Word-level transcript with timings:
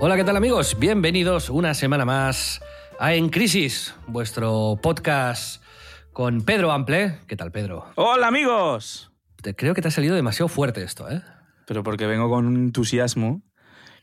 Hola, 0.00 0.16
¿qué 0.16 0.24
tal 0.24 0.36
amigos? 0.36 0.76
Bienvenidos 0.78 1.50
una 1.50 1.74
semana 1.74 2.04
más 2.04 2.60
a 3.00 3.14
En 3.14 3.28
Crisis, 3.30 3.94
vuestro 4.06 4.78
podcast 4.82 5.62
con 6.12 6.42
Pedro 6.42 6.70
Ample. 6.72 7.18
¿Qué 7.26 7.36
tal, 7.36 7.50
Pedro? 7.50 7.86
Hola 7.96 8.28
amigos. 8.28 9.10
Te- 9.42 9.54
Creo 9.54 9.74
que 9.74 9.82
te 9.82 9.88
ha 9.88 9.92
salido 9.92 10.14
demasiado 10.14 10.48
fuerte 10.48 10.82
esto, 10.82 11.10
¿eh? 11.10 11.22
Pero 11.66 11.82
porque 11.82 12.06
vengo 12.06 12.28
con 12.30 12.46
un 12.46 12.56
entusiasmo 12.56 13.42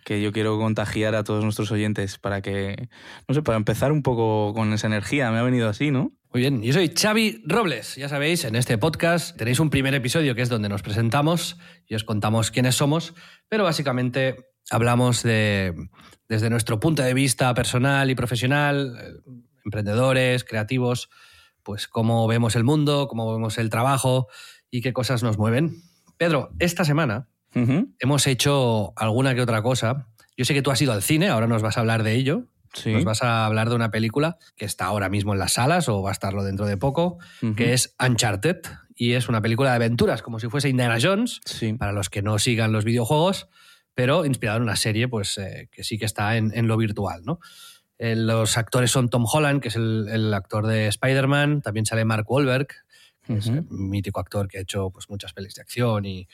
que 0.03 0.21
yo 0.21 0.31
quiero 0.31 0.57
contagiar 0.59 1.15
a 1.15 1.23
todos 1.23 1.43
nuestros 1.43 1.71
oyentes 1.71 2.19
para 2.19 2.41
que, 2.41 2.89
no 3.27 3.33
sé, 3.33 3.41
para 3.41 3.57
empezar 3.57 3.91
un 3.91 4.03
poco 4.03 4.53
con 4.53 4.71
esa 4.73 4.87
energía. 4.87 5.31
Me 5.31 5.39
ha 5.39 5.43
venido 5.43 5.67
así, 5.67 5.89
¿no? 5.91 6.11
Muy 6.31 6.41
bien, 6.41 6.61
yo 6.61 6.73
soy 6.73 6.89
Xavi 6.93 7.41
Robles. 7.47 7.95
Ya 7.95 8.09
sabéis, 8.09 8.43
en 8.43 8.55
este 8.55 8.77
podcast 8.77 9.35
tenéis 9.37 9.59
un 9.59 9.69
primer 9.69 9.95
episodio 9.95 10.35
que 10.35 10.41
es 10.41 10.49
donde 10.49 10.69
nos 10.69 10.83
presentamos 10.83 11.57
y 11.87 11.95
os 11.95 12.03
contamos 12.03 12.51
quiénes 12.51 12.75
somos, 12.75 13.15
pero 13.49 13.63
básicamente 13.63 14.35
hablamos 14.69 15.23
de, 15.23 15.73
desde 16.29 16.49
nuestro 16.49 16.79
punto 16.79 17.03
de 17.03 17.13
vista 17.13 17.53
personal 17.53 18.09
y 18.09 18.15
profesional, 18.15 18.97
eh, 18.99 19.31
emprendedores, 19.63 20.43
creativos, 20.43 21.09
pues 21.63 21.87
cómo 21.87 22.27
vemos 22.27 22.55
el 22.55 22.63
mundo, 22.63 23.07
cómo 23.07 23.31
vemos 23.33 23.57
el 23.57 23.69
trabajo 23.69 24.27
y 24.69 24.81
qué 24.81 24.93
cosas 24.93 25.23
nos 25.23 25.37
mueven. 25.37 25.81
Pedro, 26.17 26.51
esta 26.59 26.85
semana 26.85 27.27
hemos 27.99 28.27
hecho 28.27 28.91
alguna 28.97 29.33
que 29.33 29.41
otra 29.41 29.61
cosa. 29.63 30.07
Yo 30.37 30.43
sé 30.43 30.53
que 30.53 30.61
tú 30.61 30.71
has 30.71 30.81
ido 30.81 30.91
al 30.91 31.01
cine, 31.01 31.29
ahora 31.29 31.47
nos 31.47 31.61
vas 31.61 31.77
a 31.77 31.79
hablar 31.79 32.03
de 32.03 32.13
ello. 32.13 32.43
Sí. 32.73 32.91
Nos 32.91 33.05
vas 33.05 33.23
a 33.23 33.45
hablar 33.45 33.69
de 33.69 33.75
una 33.75 33.89
película 33.91 34.37
que 34.57 34.65
está 34.65 34.85
ahora 34.85 35.07
mismo 35.07 35.31
en 35.31 35.39
las 35.39 35.53
salas 35.53 35.87
o 35.87 36.01
va 36.01 36.09
a 36.09 36.11
estarlo 36.11 36.43
dentro 36.43 36.65
de 36.65 36.75
poco, 36.75 37.17
que 37.55 37.71
es 37.71 37.95
Uncharted 38.05 38.57
y 38.93 39.13
es 39.13 39.29
una 39.29 39.41
película 39.41 39.69
de 39.69 39.77
aventuras, 39.77 40.21
como 40.21 40.39
si 40.39 40.49
fuese 40.49 40.67
Indiana 40.67 40.97
Jones, 41.01 41.39
Sí. 41.45 41.71
para 41.73 41.93
los 41.93 42.09
que 42.09 42.21
no 42.21 42.37
sigan 42.37 42.73
los 42.73 42.83
videojuegos, 42.83 43.47
pero 43.95 44.25
inspirado 44.25 44.57
en 44.57 44.63
una 44.63 44.75
serie 44.75 45.07
pues, 45.07 45.37
eh, 45.37 45.69
que 45.71 45.83
sí 45.83 45.97
que 45.97 46.05
está 46.05 46.37
en, 46.37 46.51
en 46.53 46.67
lo 46.67 46.77
virtual. 46.77 47.23
¿no? 47.25 47.39
Eh, 47.97 48.15
los 48.15 48.57
actores 48.57 48.91
son 48.91 49.09
Tom 49.09 49.25
Holland, 49.25 49.61
que 49.61 49.69
es 49.69 49.75
el, 49.75 50.07
el 50.11 50.33
actor 50.33 50.67
de 50.67 50.87
Spider-Man, 50.87 51.61
también 51.61 51.85
sale 51.85 52.05
Mark 52.05 52.29
Wahlberg, 52.29 52.67
que 53.25 53.33
es 53.37 53.47
un 53.47 53.89
mítico 53.89 54.19
actor 54.19 54.47
que 54.47 54.59
ha 54.59 54.61
hecho 54.61 54.91
pues, 54.91 55.09
muchas 55.09 55.33
pelis 55.33 55.55
de 55.55 55.61
acción 55.61 56.05
y, 56.05 56.27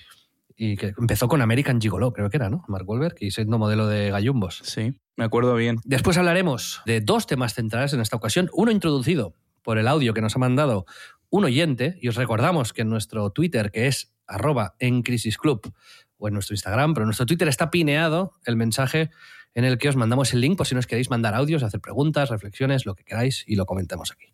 y 0.58 0.76
que 0.76 0.94
empezó 0.98 1.28
con 1.28 1.42
American 1.42 1.80
Gigolo, 1.80 2.12
creo 2.12 2.30
que 2.30 2.38
era, 2.38 2.50
¿no? 2.50 2.66
Mark 2.68 2.90
Wahlberg, 2.90 3.16
y 3.20 3.32
siendo 3.32 3.58
modelo 3.58 3.88
de 3.88 4.12
gallumbos. 4.12 4.62
Sí, 4.64 4.94
me 5.16 5.24
acuerdo 5.24 5.56
bien. 5.56 5.78
Después 5.86 6.18
hablaremos 6.18 6.82
de 6.86 7.00
dos 7.00 7.28
temas 7.28 7.54
centrales 7.54 7.94
en 7.94 8.02
esta 8.02 8.18
ocasión. 8.18 8.50
Uno 8.54 8.72
introducido 8.72 9.36
por 9.62 9.78
el 9.78 9.88
audio 9.88 10.14
que 10.14 10.22
nos 10.22 10.36
ha 10.36 10.40
mandado 10.40 10.86
un 11.30 11.46
oyente, 11.46 11.98
y 12.02 12.10
os 12.10 12.16
recordamos 12.16 12.74
que 12.74 12.82
en 12.82 12.90
nuestro 12.90 13.30
Twitter, 13.30 13.72
que 13.72 13.88
es 13.88 14.14
arroba 14.28 14.76
en 14.80 15.02
Crisis 15.02 15.38
Club, 15.38 15.74
o 16.22 16.28
en 16.30 16.34
nuestro 16.36 16.54
Instagram, 16.54 16.94
pero 16.94 17.04
en 17.04 17.08
nuestro 17.08 17.26
Twitter 17.26 17.48
está 17.50 17.70
pineado 17.72 18.34
el 18.46 18.56
mensaje 18.56 19.10
en 19.54 19.66
el 19.66 19.78
que 19.78 19.90
os 19.90 19.98
mandamos 19.98 20.34
el 20.34 20.40
link 20.40 20.56
por 20.58 20.66
si 20.66 20.76
nos 20.76 20.88
queréis 20.88 21.10
mandar 21.10 21.36
audios, 21.36 21.62
hacer 21.64 21.82
preguntas, 21.82 22.30
reflexiones, 22.30 22.86
lo 22.86 22.96
que 22.96 23.04
queráis, 23.04 23.44
y 23.46 23.58
lo 23.58 23.66
comentemos 23.66 24.12
aquí. 24.14 24.28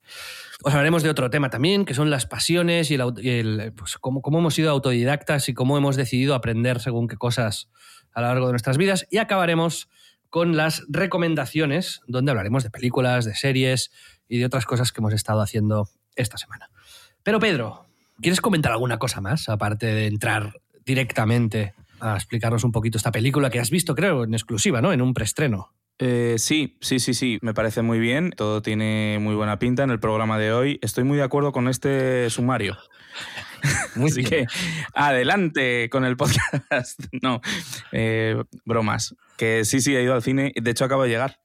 Os 0.62 0.72
hablaremos 0.74 1.02
de 1.02 1.10
otro 1.10 1.32
tema 1.32 1.50
también, 1.50 1.86
que 1.86 1.96
son 1.96 2.12
las 2.12 2.28
pasiones 2.28 2.92
y, 2.92 2.96
el, 2.96 3.02
aut- 3.02 3.24
y 3.24 3.30
el, 3.30 3.74
pues, 3.76 3.98
cómo, 3.98 4.22
cómo 4.22 4.38
hemos 4.38 4.54
sido 4.54 4.70
autodidactas 4.70 5.50
y 5.50 5.56
cómo 5.56 5.76
hemos 5.76 5.96
decidido 5.96 6.36
aprender 6.36 6.80
según 6.80 7.08
qué 7.08 7.16
cosas 7.18 7.70
a 8.14 8.22
lo 8.22 8.28
largo 8.28 8.46
de 8.46 8.52
nuestras 8.54 8.78
vidas. 8.78 9.08
Y 9.10 9.18
acabaremos 9.18 9.90
con 10.30 10.56
las 10.56 10.84
recomendaciones, 10.88 12.02
donde 12.06 12.32
hablaremos 12.32 12.64
de 12.64 12.70
películas, 12.70 13.26
de 13.26 13.34
series 13.34 13.92
y 14.28 14.38
de 14.38 14.46
otras 14.46 14.66
cosas 14.66 14.92
que 14.92 15.02
hemos 15.02 15.14
estado 15.14 15.42
haciendo 15.42 15.90
esta 16.16 16.38
semana. 16.38 16.70
Pero 17.24 17.40
Pedro, 17.40 17.88
¿quieres 18.22 18.42
comentar 18.42 18.72
alguna 18.72 19.00
cosa 19.00 19.20
más, 19.20 19.50
aparte 19.50 19.88
de 19.88 20.06
entrar 20.06 20.60
directamente 20.88 21.74
a 22.00 22.16
explicarnos 22.16 22.64
un 22.64 22.72
poquito 22.72 22.98
esta 22.98 23.12
película 23.12 23.50
que 23.50 23.60
has 23.60 23.70
visto, 23.70 23.94
creo, 23.94 24.24
en 24.24 24.34
exclusiva, 24.34 24.82
¿no? 24.82 24.94
En 24.94 25.02
un 25.02 25.14
preestreno. 25.14 25.74
Eh, 26.00 26.36
sí, 26.38 26.78
sí, 26.80 27.00
sí, 27.00 27.14
sí, 27.14 27.40
me 27.42 27.54
parece 27.54 27.82
muy 27.82 28.00
bien. 28.00 28.32
Todo 28.32 28.62
tiene 28.62 29.18
muy 29.20 29.36
buena 29.36 29.60
pinta 29.60 29.84
en 29.84 29.90
el 29.90 30.00
programa 30.00 30.38
de 30.40 30.54
hoy. 30.54 30.80
Estoy 30.82 31.04
muy 31.04 31.18
de 31.18 31.24
acuerdo 31.24 31.52
con 31.52 31.68
este 31.68 32.30
sumario. 32.30 32.78
Muy 33.96 34.12
Así 34.12 34.22
bien. 34.22 34.30
que 34.30 34.46
adelante 34.94 35.90
con 35.90 36.06
el 36.06 36.16
podcast. 36.16 37.00
no, 37.24 37.42
eh, 37.92 38.36
bromas. 38.64 39.16
Que 39.36 39.66
sí, 39.66 39.82
sí, 39.82 39.96
he 39.96 40.04
ido 40.04 40.14
al 40.14 40.22
cine. 40.22 40.54
De 40.56 40.70
hecho, 40.70 40.86
acabo 40.86 41.04
de 41.04 41.10
llegar. 41.10 41.40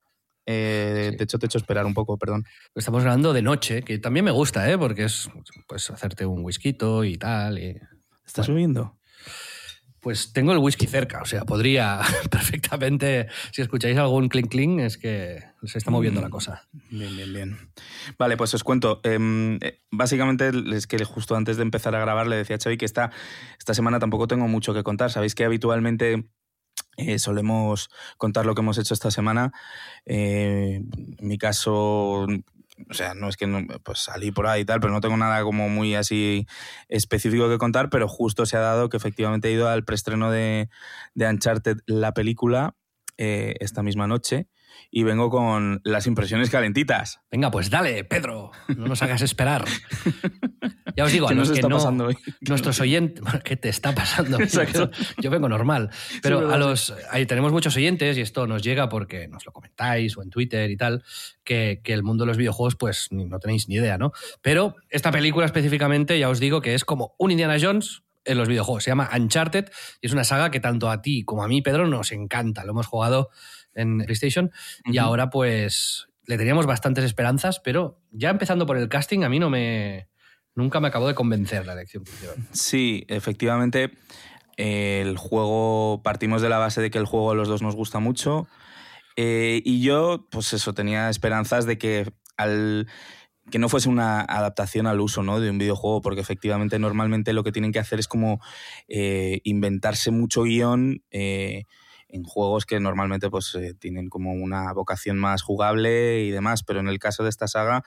Eh, 0.44 1.08
Sí. 1.12 1.16
De 1.16 1.24
hecho, 1.24 1.38
te 1.38 1.46
he 1.46 1.48
hecho 1.48 1.56
esperar 1.56 1.86
un 1.86 1.94
poco, 1.94 2.18
perdón. 2.18 2.44
Estamos 2.74 3.02
grabando 3.02 3.32
de 3.32 3.40
noche, 3.40 3.82
que 3.82 3.98
también 3.98 4.26
me 4.26 4.30
gusta, 4.30 4.70
¿eh? 4.70 4.76
Porque 4.76 5.04
es 5.04 5.30
pues 5.66 5.88
hacerte 5.88 6.26
un 6.26 6.44
whisky 6.44 6.76
y 7.04 7.16
tal. 7.16 7.58
Y, 7.58 7.80
¿Estás 8.26 8.46
subiendo? 8.46 8.98
Pues 10.02 10.32
tengo 10.32 10.50
el 10.52 10.58
whisky 10.58 10.88
cerca, 10.88 11.22
o 11.22 11.24
sea, 11.24 11.44
podría 11.44 12.00
perfectamente, 12.30 13.28
si 13.52 13.62
escucháis 13.62 13.96
algún 13.96 14.28
clink 14.28 14.50
clink, 14.50 14.80
es 14.80 14.98
que 14.98 15.44
se 15.62 15.78
está 15.78 15.92
moviendo 15.92 16.20
la 16.20 16.28
cosa. 16.28 16.68
Bien, 16.90 17.16
bien, 17.16 17.32
bien. 17.32 17.56
Vale, 18.18 18.36
pues 18.36 18.52
os 18.52 18.64
cuento. 18.64 19.00
Em, 19.04 19.58
eh, 19.62 19.80
básicamente 19.92 20.50
es 20.74 20.88
que 20.88 21.04
justo 21.04 21.36
antes 21.36 21.56
de 21.56 21.62
empezar 21.62 21.94
a 21.94 22.00
grabar 22.00 22.26
le 22.26 22.34
decía 22.34 22.56
a 22.56 22.58
Xavi 22.58 22.76
que 22.76 22.84
esta, 22.84 23.12
esta 23.58 23.74
semana 23.74 24.00
tampoco 24.00 24.26
tengo 24.26 24.48
mucho 24.48 24.74
que 24.74 24.82
contar. 24.82 25.12
Sabéis 25.12 25.36
que 25.36 25.44
habitualmente 25.44 26.26
eh, 26.96 27.18
solemos 27.18 27.88
contar 28.18 28.44
lo 28.44 28.54
que 28.56 28.60
hemos 28.60 28.78
hecho 28.78 28.94
esta 28.94 29.12
semana. 29.12 29.52
Eh, 30.04 30.82
en 31.18 31.28
mi 31.28 31.38
caso, 31.38 32.26
o 32.90 32.94
sea, 32.94 33.14
no 33.14 33.28
es 33.28 33.36
que 33.36 33.46
no- 33.46 33.66
pues 33.84 34.00
salí 34.00 34.30
por 34.32 34.46
ahí 34.46 34.62
y 34.62 34.64
tal, 34.64 34.80
pero 34.80 34.92
no 34.92 35.00
tengo 35.00 35.16
nada 35.16 35.42
como 35.42 35.68
muy 35.68 35.94
así 35.94 36.46
específico 36.88 37.48
que 37.48 37.58
contar, 37.58 37.90
pero 37.90 38.08
justo 38.08 38.46
se 38.46 38.56
ha 38.56 38.60
dado 38.60 38.88
que 38.88 38.96
efectivamente 38.96 39.48
he 39.48 39.52
ido 39.52 39.68
al 39.68 39.84
preestreno 39.84 40.30
de, 40.30 40.68
de 41.14 41.26
Uncharted, 41.28 41.78
la 41.86 42.12
película, 42.14 42.74
eh, 43.18 43.54
esta 43.60 43.82
misma 43.82 44.06
noche 44.06 44.48
y 44.90 45.02
vengo 45.02 45.30
con 45.30 45.80
las 45.84 46.06
impresiones 46.06 46.50
calentitas. 46.50 47.20
Venga, 47.30 47.50
pues 47.50 47.70
dale, 47.70 48.04
Pedro, 48.04 48.50
no 48.76 48.86
nos 48.86 49.02
hagas 49.02 49.22
esperar. 49.22 49.64
Ya 50.94 51.04
os 51.04 51.12
digo, 51.12 51.26
a 51.26 51.30
¿Qué 51.30 51.34
los 51.36 51.48
nos 51.48 51.52
que 51.54 51.60
está 51.60 51.68
no, 51.70 51.76
pasando 51.76 52.06
hoy? 52.08 52.18
nuestros 52.42 52.78
oyentes, 52.80 53.24
¿qué 53.44 53.56
te 53.56 53.70
está 53.70 53.94
pasando? 53.94 54.38
Exacto. 54.42 54.90
Yo 55.22 55.30
vengo 55.30 55.48
normal, 55.48 55.88
pero 56.22 56.52
a 56.52 56.58
los, 56.58 56.92
ahí 57.10 57.24
tenemos 57.24 57.50
muchos 57.50 57.74
oyentes 57.76 58.18
y 58.18 58.20
esto 58.20 58.46
nos 58.46 58.62
llega 58.62 58.90
porque 58.90 59.26
nos 59.26 59.46
lo 59.46 59.52
comentáis 59.52 60.16
o 60.18 60.22
en 60.22 60.28
Twitter 60.28 60.70
y 60.70 60.76
tal, 60.76 61.02
que, 61.44 61.80
que 61.82 61.94
el 61.94 62.02
mundo 62.02 62.24
de 62.24 62.28
los 62.28 62.36
videojuegos 62.36 62.76
pues 62.76 63.08
no 63.10 63.38
tenéis 63.38 63.68
ni 63.68 63.76
idea, 63.76 63.96
¿no? 63.96 64.12
Pero 64.42 64.76
esta 64.90 65.10
película 65.10 65.46
específicamente 65.46 66.18
ya 66.18 66.28
os 66.28 66.40
digo 66.40 66.60
que 66.60 66.74
es 66.74 66.84
como 66.84 67.14
un 67.18 67.30
Indiana 67.30 67.56
Jones 67.58 68.02
en 68.24 68.38
los 68.38 68.48
videojuegos. 68.48 68.84
Se 68.84 68.90
llama 68.90 69.10
Uncharted 69.14 69.70
y 70.00 70.06
es 70.06 70.12
una 70.12 70.24
saga 70.24 70.50
que 70.50 70.60
tanto 70.60 70.90
a 70.90 71.02
ti 71.02 71.24
como 71.24 71.42
a 71.42 71.48
mí, 71.48 71.62
Pedro, 71.62 71.86
nos 71.86 72.12
encanta. 72.12 72.64
Lo 72.64 72.72
hemos 72.72 72.86
jugado 72.86 73.30
en 73.74 73.98
PlayStation 73.98 74.50
y 74.84 74.98
ahora 74.98 75.30
pues 75.30 76.08
le 76.26 76.38
teníamos 76.38 76.66
bastantes 76.66 77.04
esperanzas, 77.04 77.60
pero 77.60 78.00
ya 78.10 78.30
empezando 78.30 78.66
por 78.66 78.76
el 78.76 78.88
casting, 78.88 79.22
a 79.22 79.28
mí 79.28 79.38
no 79.38 79.50
me. 79.50 80.08
Nunca 80.54 80.80
me 80.80 80.88
acabó 80.88 81.08
de 81.08 81.14
convencer 81.14 81.66
la 81.66 81.72
elección 81.72 82.04
que 82.04 82.12
hicieron. 82.12 82.46
Sí, 82.52 83.04
efectivamente. 83.08 83.92
El 84.58 85.16
juego, 85.16 86.02
partimos 86.02 86.42
de 86.42 86.50
la 86.50 86.58
base 86.58 86.82
de 86.82 86.90
que 86.90 86.98
el 86.98 87.06
juego 87.06 87.30
a 87.30 87.34
los 87.34 87.48
dos 87.48 87.62
nos 87.62 87.74
gusta 87.74 88.00
mucho. 88.00 88.46
Eh, 89.16 89.62
y 89.64 89.82
yo, 89.82 90.28
pues 90.30 90.52
eso, 90.52 90.74
tenía 90.74 91.08
esperanzas 91.08 91.64
de 91.64 91.78
que 91.78 92.12
al 92.36 92.86
que 93.50 93.58
no 93.58 93.68
fuese 93.68 93.88
una 93.88 94.20
adaptación 94.20 94.86
al 94.86 95.00
uso 95.00 95.22
¿no? 95.22 95.40
de 95.40 95.50
un 95.50 95.58
videojuego, 95.58 96.00
porque 96.00 96.20
efectivamente 96.20 96.78
normalmente 96.78 97.32
lo 97.32 97.42
que 97.42 97.52
tienen 97.52 97.72
que 97.72 97.80
hacer 97.80 97.98
es 97.98 98.08
como 98.08 98.40
eh, 98.88 99.40
inventarse 99.44 100.10
mucho 100.10 100.44
guion 100.44 101.02
eh, 101.10 101.64
en 102.12 102.22
juegos 102.22 102.66
que 102.66 102.78
normalmente 102.78 103.30
pues, 103.30 103.54
eh, 103.56 103.74
tienen 103.74 104.08
como 104.08 104.32
una 104.32 104.72
vocación 104.72 105.18
más 105.18 105.42
jugable 105.42 106.22
y 106.22 106.30
demás, 106.30 106.62
pero 106.62 106.78
en 106.78 106.88
el 106.88 106.98
caso 106.98 107.24
de 107.24 107.30
esta 107.30 107.48
saga 107.48 107.82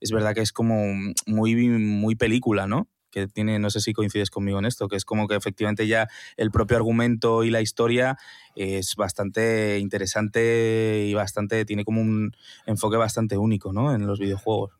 es 0.00 0.10
verdad 0.10 0.34
que 0.34 0.40
es 0.40 0.52
como 0.52 0.82
muy, 1.26 1.54
muy 1.68 2.16
película, 2.16 2.66
¿no? 2.66 2.88
que 3.10 3.28
tiene, 3.28 3.58
no 3.58 3.70
sé 3.70 3.80
si 3.80 3.94
coincides 3.94 4.28
conmigo 4.28 4.58
en 4.58 4.66
esto, 4.66 4.88
que 4.88 4.96
es 4.96 5.06
como 5.06 5.26
que 5.26 5.36
efectivamente 5.36 5.86
ya 5.86 6.06
el 6.36 6.50
propio 6.50 6.76
argumento 6.76 7.44
y 7.44 7.50
la 7.50 7.62
historia 7.62 8.18
es 8.54 8.94
bastante 8.94 9.78
interesante 9.78 11.06
y 11.06 11.14
bastante, 11.14 11.64
tiene 11.64 11.84
como 11.84 12.02
un 12.02 12.36
enfoque 12.66 12.98
bastante 12.98 13.38
único, 13.38 13.72
¿no? 13.72 13.94
En 13.94 14.06
los 14.06 14.18
videojuegos. 14.18 14.72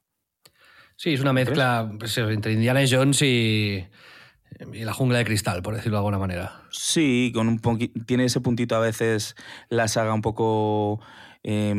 Sí, 0.97 1.15
es 1.15 1.21
una 1.21 1.33
mezcla 1.33 1.91
pues, 1.99 2.19
entre 2.19 2.53
Indiana 2.53 2.83
Jones 2.87 3.23
y, 3.23 3.87
y, 4.73 4.85
la 4.85 4.93
jungla 4.93 5.19
de 5.19 5.25
cristal, 5.25 5.63
por 5.63 5.75
decirlo 5.75 5.97
de 5.97 6.01
alguna 6.01 6.19
manera. 6.19 6.63
Sí, 6.71 7.33
con 7.35 7.49
un 7.49 7.61
tiene 8.07 8.25
ese 8.25 8.41
puntito 8.41 8.77
a 8.77 8.81
veces 8.81 9.35
la 9.69 9.89
saga 9.89 10.15
un 10.15 10.23
poco 10.23 11.01
eh, 11.43 11.75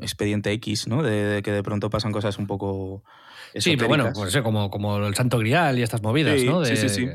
expediente 0.00 0.52
X, 0.52 0.86
¿no? 0.88 1.02
De, 1.02 1.42
que 1.42 1.50
de 1.50 1.62
pronto 1.62 1.90
pasan 1.90 2.12
cosas 2.12 2.38
un 2.38 2.46
poco. 2.46 3.04
Sí, 3.54 3.76
pero 3.76 3.88
bueno, 3.88 4.10
pues 4.14 4.36
como, 4.38 4.70
como 4.70 4.98
el 4.98 5.14
Santo 5.14 5.38
Grial 5.38 5.78
y 5.78 5.82
estas 5.82 6.02
movidas, 6.02 6.40
sí, 6.40 6.46
¿no? 6.46 6.64
Sí, 6.64 6.76
sí, 6.76 6.88
sí. 6.88 7.08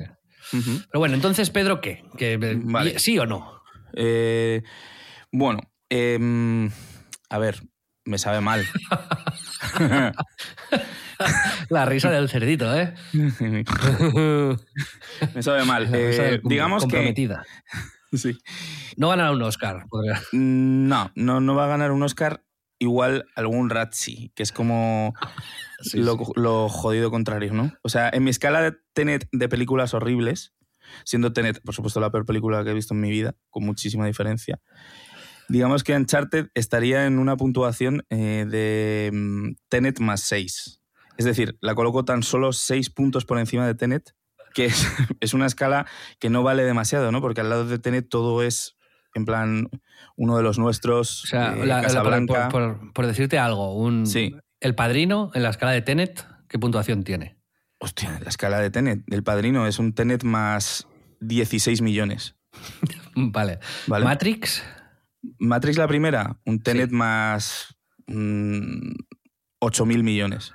Pero 0.51 0.99
bueno, 0.99 1.15
entonces, 1.15 1.49
Pedro, 1.49 1.81
¿qué? 1.81 2.03
¿Que, 2.17 2.37
vale. 2.37 2.99
¿Sí 2.99 3.17
o 3.19 3.25
no? 3.25 3.61
Eh, 3.93 4.61
bueno, 5.31 5.61
eh, 5.89 6.69
a 7.29 7.37
ver, 7.37 7.61
me 8.07 8.17
sabe 8.17 8.41
mal. 8.41 8.65
La 11.69 11.85
risa 11.85 12.11
del 12.11 12.29
cerdito, 12.29 12.73
¿eh? 12.77 12.93
me 15.35 15.43
sabe 15.43 15.65
mal. 15.65 15.87
Eh, 15.93 16.39
digamos 16.43 16.83
comprometida. 16.83 17.43
que. 18.11 18.17
Sí. 18.17 18.37
No 18.95 19.09
ganará 19.09 19.31
un 19.31 19.41
Oscar. 19.41 19.85
Podría. 19.89 20.21
No, 20.31 21.11
no, 21.15 21.41
no 21.41 21.55
va 21.55 21.65
a 21.65 21.67
ganar 21.67 21.91
un 21.91 22.03
Oscar. 22.03 22.43
Igual 22.79 23.25
algún 23.35 23.71
Razzie, 23.71 24.31
que 24.35 24.43
es 24.43 24.51
como 24.51 25.15
Sí, 25.81 25.97
lo, 25.97 26.15
sí. 26.17 26.31
lo 26.35 26.69
jodido 26.69 27.09
contrario, 27.09 27.51
¿no? 27.53 27.73
O 27.81 27.89
sea, 27.89 28.09
en 28.13 28.23
mi 28.23 28.29
escala 28.29 28.61
de 28.61 28.75
Tenet 28.93 29.27
de 29.31 29.49
películas 29.49 29.95
horribles, 29.95 30.53
siendo 31.03 31.33
Tenet, 31.33 31.59
por 31.63 31.73
supuesto, 31.73 31.99
la 31.99 32.11
peor 32.11 32.25
película 32.25 32.63
que 32.63 32.69
he 32.69 32.73
visto 32.75 32.93
en 32.93 33.01
mi 33.01 33.09
vida, 33.09 33.35
con 33.49 33.65
muchísima 33.65 34.05
diferencia, 34.05 34.59
digamos 35.49 35.83
que 35.83 35.95
Uncharted 35.95 36.47
estaría 36.53 37.05
en 37.05 37.19
una 37.19 37.37
puntuación 37.37 38.03
eh, 38.09 38.45
de 38.49 39.11
mm, 39.13 39.51
Tenet 39.69 39.99
más 39.99 40.21
6. 40.21 40.81
Es 41.17 41.25
decir, 41.25 41.57
la 41.61 41.73
coloco 41.75 42.05
tan 42.05 42.21
solo 42.23 42.53
6 42.53 42.89
puntos 42.91 43.25
por 43.25 43.39
encima 43.39 43.65
de 43.65 43.73
Tenet, 43.75 44.13
que 44.53 44.65
es, 44.65 44.87
es 45.19 45.33
una 45.33 45.45
escala 45.47 45.85
que 46.19 46.29
no 46.29 46.43
vale 46.43 46.63
demasiado, 46.63 47.11
¿no? 47.11 47.21
Porque 47.21 47.41
al 47.41 47.49
lado 47.49 47.65
de 47.65 47.79
Tenet 47.79 48.07
todo 48.09 48.43
es, 48.43 48.75
en 49.15 49.25
plan, 49.25 49.69
uno 50.15 50.37
de 50.37 50.43
los 50.43 50.59
nuestros, 50.59 51.23
O 51.23 51.27
sea, 51.27 51.53
eh, 51.53 51.65
la- 51.65 51.77
la- 51.77 51.81
Casablanca. 51.81 52.49
por, 52.49 52.77
por- 52.79 52.93
por 52.93 53.07
decirte 53.07 53.39
algo, 53.39 53.73
un, 53.75 54.05
Sí. 54.05 54.35
el 54.59 54.75
padrino 54.75 55.31
en 55.33 55.43
la 55.43 55.49
escala 55.49 55.71
de 55.71 55.81
Tenet, 55.81 56.25
¿qué 56.47 56.59
puntuación 56.59 57.03
tiene? 57.03 57.37
Hostia, 57.79 58.19
la 58.23 58.29
escala 58.29 58.59
de 58.59 58.69
Tenet, 58.71 59.03
del 59.07 59.23
padrino, 59.23 59.65
es 59.67 59.79
un 59.79 59.93
Tenet 59.93 60.23
más 60.23 60.87
16 61.19 61.81
millones. 61.81 62.35
Vale. 63.15 63.59
Vale. 63.87 64.05
Matrix, 64.05 64.63
Matrix 65.39 65.77
la 65.77 65.87
primera, 65.87 66.39
un 66.45 66.61
Tenet 66.61 66.91
más 66.91 67.75
mm, 68.07 68.91
8 69.59 69.85
mil 69.85 70.03
millones. 70.03 70.53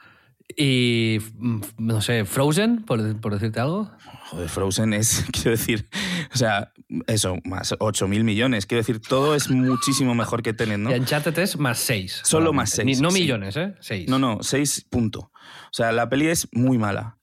y 0.57 1.19
mm, 1.35 1.61
no 1.79 2.01
sé, 2.01 2.25
Frozen, 2.25 2.85
por, 2.85 3.21
por 3.21 3.33
decirte 3.35 3.61
algo. 3.61 3.91
Joder, 4.31 4.49
Frozen 4.49 4.93
es, 4.93 5.25
quiero 5.33 5.53
decir, 5.53 5.89
o 6.33 6.37
sea, 6.37 6.73
eso, 7.07 7.37
más 7.45 7.75
8 7.79 8.09
mil 8.09 8.25
millones. 8.25 8.67
Quiero 8.67 8.81
decir, 8.81 9.01
todo 9.01 9.35
es 9.35 9.51
muchísimo 9.51 10.15
mejor 10.15 10.43
que 10.43 10.53
Tenet, 10.53 10.79
¿no? 10.79 10.91
Y 10.91 10.95
Uncharted 10.95 11.39
es 11.39 11.59
más 11.59 11.79
6. 11.81 12.23
Solo 12.25 12.53
más 12.53 12.71
seis, 12.71 13.01
no 13.01 13.11
sí. 13.11 13.21
millones, 13.21 13.57
¿eh? 13.57 13.75
6. 13.81 14.09
No, 14.09 14.19
no, 14.19 14.39
6 14.43 14.87
punto. 14.91 15.21
O 15.21 15.73
sea, 15.75 15.93
la 15.93 16.09
peli 16.09 16.29
es 16.29 16.49
muy 16.53 16.79
mala. 16.79 17.19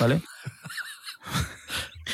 ¿Vale? 0.00 0.22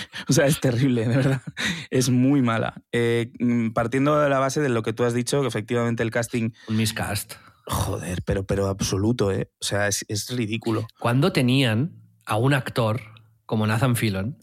o 0.29 0.33
sea, 0.33 0.47
es 0.47 0.61
terrible, 0.61 1.07
de 1.07 1.17
verdad. 1.17 1.43
Es 1.91 2.11
muy 2.11 2.43
mala. 2.43 2.83
Eh, 2.93 3.33
mm, 3.39 3.71
partiendo 3.71 4.19
de 4.21 4.29
la 4.29 4.39
base 4.39 4.61
de 4.61 4.69
lo 4.69 4.83
que 4.83 4.93
tú 4.93 5.05
has 5.05 5.15
dicho, 5.15 5.41
que 5.43 5.49
efectivamente 5.49 6.03
el 6.03 6.11
casting 6.11 6.51
Un 6.69 6.77
miscast. 6.77 7.35
Joder, 7.67 8.23
pero, 8.25 8.47
pero 8.47 8.69
absoluto, 8.69 9.31
¿eh? 9.31 9.51
O 9.61 9.65
sea, 9.65 9.89
es, 9.89 10.05
es 10.09 10.31
ridículo. 10.31 10.87
Cuando 10.99 11.33
tenían 11.33 11.93
a 12.25 12.37
un 12.37 12.55
actor 12.55 13.01
como 13.47 13.67
Nathan 13.67 13.93
Hostia, 13.93 14.35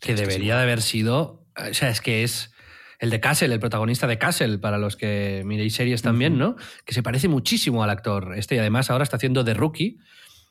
que 0.00 0.14
debería 0.14 0.56
de 0.56 0.62
haber 0.62 0.82
sido. 0.82 1.46
O 1.56 1.74
sea, 1.74 1.90
es 1.90 2.00
que 2.00 2.24
es 2.24 2.52
el 2.98 3.10
de 3.10 3.20
Castle, 3.20 3.52
el 3.52 3.60
protagonista 3.60 4.06
de 4.06 4.18
Castle, 4.18 4.58
para 4.58 4.78
los 4.78 4.96
que 4.96 5.42
miréis 5.44 5.74
series 5.74 6.00
también, 6.02 6.38
¿no? 6.38 6.56
Que 6.86 6.94
se 6.94 7.02
parece 7.02 7.28
muchísimo 7.28 7.84
al 7.84 7.90
actor 7.90 8.34
este 8.36 8.54
y 8.54 8.58
además 8.58 8.90
ahora 8.90 9.04
está 9.04 9.16
haciendo 9.16 9.44
The 9.44 9.54
Rookie, 9.54 9.98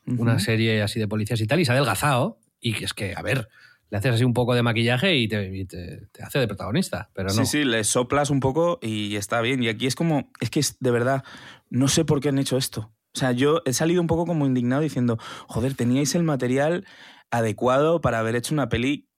una 0.06 0.38
serie 0.38 0.82
así 0.82 1.00
de 1.00 1.08
policías 1.08 1.40
y 1.40 1.46
tal, 1.46 1.60
y 1.60 1.64
se 1.64 1.72
ha 1.72 1.74
adelgazado. 1.74 2.38
Y 2.60 2.74
que 2.74 2.84
es 2.84 2.94
que, 2.94 3.14
a 3.16 3.22
ver, 3.22 3.48
le 3.94 3.98
haces 3.98 4.14
así 4.16 4.24
un 4.24 4.34
poco 4.34 4.56
de 4.56 4.62
maquillaje 4.64 5.14
y 5.14 5.28
te, 5.28 5.56
y 5.56 5.66
te- 5.66 6.08
te 6.10 6.24
hace 6.24 6.40
de 6.40 6.48
protagonista, 6.48 7.10
pero 7.14 7.28
no. 7.28 7.34
Sí, 7.34 7.46
sí, 7.46 7.64
le 7.64 7.84
soplas 7.84 8.28
un 8.28 8.40
poco 8.40 8.80
y 8.82 9.14
está 9.14 9.40
bien. 9.40 9.62
Y 9.62 9.68
aquí 9.68 9.86
es 9.86 9.94
como, 9.94 10.32
es 10.40 10.50
que 10.50 10.58
es 10.58 10.76
de 10.80 10.90
verdad, 10.90 11.22
no 11.70 11.86
sé 11.86 12.04
por 12.04 12.20
qué 12.20 12.30
han 12.30 12.38
hecho 12.40 12.56
esto. 12.56 12.92
O 13.14 13.16
sea, 13.20 13.30
yo 13.30 13.62
he 13.64 13.72
salido 13.72 14.00
un 14.00 14.08
poco 14.08 14.26
como 14.26 14.46
indignado 14.46 14.82
diciendo, 14.82 15.16
joder, 15.46 15.74
teníais 15.74 16.12
el 16.16 16.24
material 16.24 16.84
adecuado 17.30 18.00
para 18.00 18.18
haber 18.18 18.34
hecho 18.34 18.52
una 18.52 18.68
peli 18.68 19.08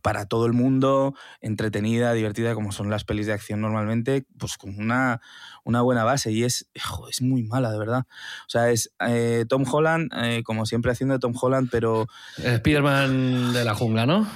para 0.00 0.26
todo 0.26 0.46
el 0.46 0.52
mundo, 0.52 1.16
entretenida, 1.40 2.12
divertida, 2.12 2.54
como 2.54 2.70
son 2.70 2.90
las 2.90 3.02
pelis 3.02 3.26
de 3.26 3.32
acción 3.32 3.62
normalmente, 3.62 4.26
pues 4.38 4.56
con 4.58 4.78
una, 4.78 5.20
una 5.64 5.82
buena 5.82 6.04
base. 6.04 6.30
Y 6.32 6.44
es, 6.44 6.66
es 7.10 7.22
muy 7.22 7.42
mala, 7.42 7.70
de 7.72 7.78
verdad. 7.78 8.04
O 8.46 8.48
sea, 8.48 8.70
es 8.70 8.92
eh, 9.06 9.44
Tom 9.48 9.64
Holland, 9.70 10.12
eh, 10.16 10.42
como 10.44 10.66
siempre 10.66 10.92
haciendo 10.92 11.18
Tom 11.18 11.34
Holland, 11.40 11.68
pero 11.70 12.06
Spider-Man 12.36 13.52
de 13.52 13.64
la 13.64 13.74
jungla, 13.74 14.06
¿no? 14.06 14.26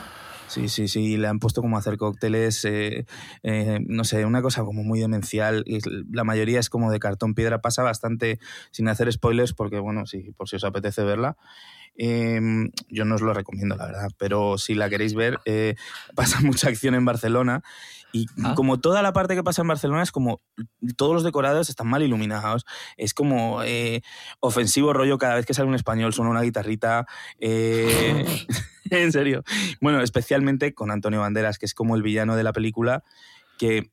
Sí, 0.48 0.68
sí, 0.68 0.88
sí, 0.88 1.16
le 1.16 1.28
han 1.28 1.38
puesto 1.38 1.60
como 1.60 1.76
a 1.76 1.80
hacer 1.80 1.96
cócteles, 1.98 2.64
eh, 2.64 3.06
eh, 3.42 3.78
no 3.86 4.04
sé, 4.04 4.24
una 4.24 4.42
cosa 4.42 4.64
como 4.64 4.82
muy 4.82 4.98
demencial. 4.98 5.62
y 5.66 5.78
La 6.10 6.24
mayoría 6.24 6.58
es 6.58 6.70
como 6.70 6.90
de 6.90 6.98
cartón 6.98 7.34
piedra, 7.34 7.60
pasa 7.60 7.82
bastante 7.82 8.38
sin 8.70 8.88
hacer 8.88 9.12
spoilers, 9.12 9.52
porque 9.52 9.78
bueno, 9.78 10.06
sí, 10.06 10.32
por 10.36 10.48
si 10.48 10.56
os 10.56 10.64
apetece 10.64 11.04
verla. 11.04 11.36
eh, 12.00 12.40
yo 12.88 13.04
no 13.04 13.16
os 13.16 13.22
lo 13.22 13.34
recomiendo, 13.34 13.74
la 13.76 13.86
verdad, 13.86 14.08
pero 14.18 14.56
si 14.56 14.74
la 14.74 14.88
queréis 14.88 15.14
ver, 15.14 15.38
eh, 15.44 15.74
pasa 16.14 16.40
mucha 16.40 16.68
acción 16.68 16.94
en 16.94 17.04
Barcelona 17.04 17.62
y 18.12 18.26
Ah. 18.42 18.54
como 18.54 18.78
toda 18.80 19.02
la 19.02 19.12
parte 19.12 19.34
que 19.34 19.42
pasa 19.42 19.60
en 19.62 19.68
Barcelona 19.68 20.02
es 20.02 20.12
como 20.12 20.40
todos 20.96 21.12
los 21.12 21.24
decorados 21.24 21.68
están 21.68 21.88
mal 21.88 22.02
iluminados, 22.02 22.64
es 22.96 23.12
como 23.14 23.62
eh, 23.64 24.00
ofensivo 24.40 24.92
rollo 24.94 25.18
cada 25.18 25.34
vez 25.34 25.44
que 25.44 25.52
sale 25.54 25.68
un 25.68 25.74
español 25.74 26.12
suena 26.14 26.30
una 26.30 26.40
guitarrita. 26.42 27.04
en 29.02 29.12
serio. 29.12 29.42
Bueno, 29.80 30.00
especialmente 30.02 30.74
con 30.74 30.90
Antonio 30.90 31.20
Banderas, 31.20 31.58
que 31.58 31.66
es 31.66 31.74
como 31.74 31.96
el 31.96 32.02
villano 32.02 32.36
de 32.36 32.42
la 32.42 32.52
película, 32.52 33.04
que, 33.58 33.90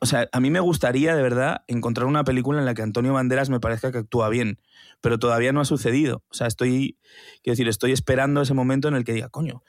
o 0.00 0.06
sea, 0.06 0.28
a 0.32 0.40
mí 0.40 0.50
me 0.50 0.60
gustaría 0.60 1.14
de 1.16 1.22
verdad 1.22 1.62
encontrar 1.68 2.06
una 2.06 2.24
película 2.24 2.58
en 2.58 2.66
la 2.66 2.74
que 2.74 2.82
Antonio 2.82 3.12
Banderas 3.12 3.50
me 3.50 3.60
parezca 3.60 3.92
que 3.92 3.98
actúa 3.98 4.28
bien, 4.28 4.58
pero 5.00 5.18
todavía 5.18 5.52
no 5.52 5.60
ha 5.60 5.64
sucedido. 5.64 6.22
O 6.28 6.34
sea, 6.34 6.46
estoy, 6.46 6.98
quiero 7.42 7.54
decir, 7.54 7.68
estoy 7.68 7.92
esperando 7.92 8.42
ese 8.42 8.54
momento 8.54 8.88
en 8.88 8.94
el 8.96 9.04
que 9.04 9.12
diga, 9.14 9.28
coño, 9.28 9.62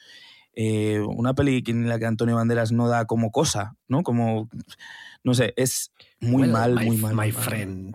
eh, 0.57 1.01
una 1.05 1.33
peli 1.33 1.63
en 1.67 1.87
la 1.89 1.99
que 1.99 2.05
Antonio 2.05 2.35
Banderas 2.35 2.71
no 2.71 2.87
da 2.87 3.05
como 3.05 3.31
cosa, 3.31 3.75
¿no? 3.87 4.03
Como, 4.03 4.49
no 5.23 5.33
sé, 5.33 5.53
es 5.57 5.91
muy 6.21 6.43
Well, 6.43 6.51
mal, 6.51 6.75
my- 6.75 6.85
muy 6.85 6.97
mal. 6.97 7.13
My 7.15 7.31
mal. 7.33 7.93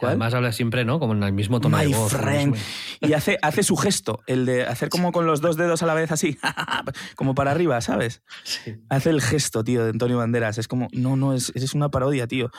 ¿Cuál? 0.00 0.12
Además 0.12 0.32
habla 0.34 0.50
siempre, 0.52 0.84
¿no? 0.86 0.98
Como 0.98 1.12
en 1.12 1.22
el 1.22 1.32
mismo 1.34 1.60
tono 1.60 1.76
My 1.76 1.84
de 1.92 1.94
voz. 1.94 2.12
friend. 2.12 2.56
Y 3.00 3.12
hace, 3.12 3.38
hace 3.42 3.62
su 3.62 3.76
gesto, 3.76 4.20
el 4.26 4.46
de 4.46 4.64
hacer 4.64 4.88
como 4.88 5.12
con 5.12 5.26
los 5.26 5.40
dos 5.42 5.56
dedos 5.56 5.82
a 5.82 5.86
la 5.86 5.92
vez 5.94 6.10
así, 6.10 6.38
como 7.16 7.34
para 7.34 7.50
arriba, 7.50 7.80
¿sabes? 7.82 8.22
Sí. 8.42 8.76
Hace 8.88 9.10
el 9.10 9.20
gesto, 9.20 9.62
tío, 9.62 9.84
de 9.84 9.90
Antonio 9.90 10.16
Banderas. 10.16 10.56
Es 10.58 10.68
como, 10.68 10.88
no, 10.92 11.16
no, 11.16 11.34
es, 11.34 11.52
es 11.54 11.74
una 11.74 11.90
parodia, 11.90 12.26
tío. 12.26 12.50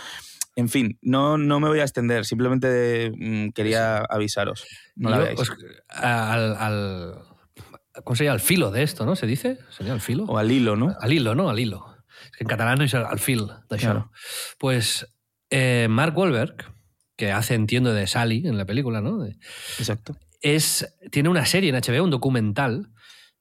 En 0.56 0.70
fin, 0.70 1.00
no, 1.02 1.38
no 1.38 1.60
me 1.60 1.68
voy 1.70 1.80
a 1.80 1.84
extender, 1.84 2.26
simplemente 2.26 3.12
mm, 3.18 3.50
quería 3.56 3.98
avisaros. 4.00 4.66
No 4.96 5.10
la 5.10 5.18
veáis. 5.18 5.36
pues, 5.38 5.50
al, 5.90 6.56
al- 6.58 7.16
¿Cómo 8.04 8.16
sería? 8.16 8.32
Al 8.34 8.40
filo 8.40 8.70
de 8.72 8.84
esto, 8.84 9.06
¿no? 9.06 9.16
¿Se 9.16 9.26
dice? 9.28 9.58
¿Sería 9.70 9.94
al 9.94 10.02
filo? 10.02 10.26
O 10.26 10.38
al 10.38 10.52
hilo, 10.52 10.76
¿no? 10.76 10.96
Al 11.00 11.12
hilo, 11.12 11.36
¿no? 11.36 11.50
Al 11.50 11.60
hilo. 11.60 11.88
Es 12.26 12.38
que 12.38 12.44
en 12.44 12.48
catalán 12.50 12.82
es 12.82 12.94
al 12.94 13.20
fil 13.20 13.48
d'això. 13.70 13.80
Claro. 13.80 14.12
Pues 14.60 15.08
eh, 15.50 15.88
Mark 15.90 16.16
Wahlberg, 16.18 16.56
que 17.22 17.32
hace, 17.32 17.54
entiendo, 17.54 17.94
de 17.94 18.08
Sally 18.08 18.48
en 18.48 18.58
la 18.58 18.66
película, 18.66 19.00
¿no? 19.00 19.24
Exacto. 19.78 20.16
es, 20.42 20.92
tiene 21.12 21.30
una 21.30 21.46
serie 21.46 21.70
en 21.70 21.76
HBO, 21.76 22.04
un 22.04 22.10
documental, 22.10 22.90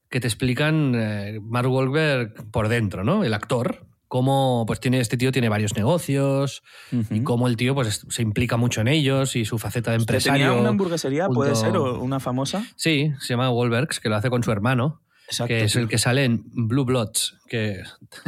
que 0.07 0.19
te 0.19 0.27
explican 0.27 0.93
eh, 0.95 1.39
Mark 1.41 1.67
Wahlberg 1.67 2.51
por 2.51 2.67
dentro, 2.67 3.03
¿no? 3.03 3.23
El 3.23 3.33
actor, 3.33 3.87
cómo 4.07 4.65
pues 4.67 4.79
tiene, 4.79 4.99
este 4.99 5.17
tío 5.17 5.31
tiene 5.31 5.49
varios 5.49 5.75
negocios 5.75 6.61
y 7.09 7.21
cómo 7.21 7.47
el 7.47 7.57
tío 7.57 7.73
pues, 7.73 7.87
es- 7.87 8.05
se 8.09 8.21
implica 8.21 8.55
mucho 8.55 8.81
en 8.81 8.87
ellos 8.87 9.35
y 9.35 9.45
su 9.45 9.57
faceta 9.57 9.89
de 9.89 9.97
empresario. 9.97 10.45
¿Tenía 10.47 10.59
una 10.61 10.69
hamburguesería, 10.69 11.27
puede 11.27 11.55
ser, 11.55 11.75
o 11.75 11.99
una 12.01 12.19
famosa? 12.19 12.63
Sí, 12.75 13.11
se 13.19 13.29
llama 13.29 13.49
Wahlbergs, 13.49 13.99
que 13.99 14.09
lo 14.09 14.15
hace 14.15 14.29
con 14.29 14.43
su 14.43 14.51
hermano, 14.51 15.01
Exacto. 15.25 15.47
que 15.47 15.63
es 15.63 15.71
sí. 15.71 15.79
el 15.79 15.87
que 15.87 15.97
sale 15.97 16.25
en 16.25 16.43
Blue 16.53 16.85
Bloods, 16.85 17.35
que 17.47 17.81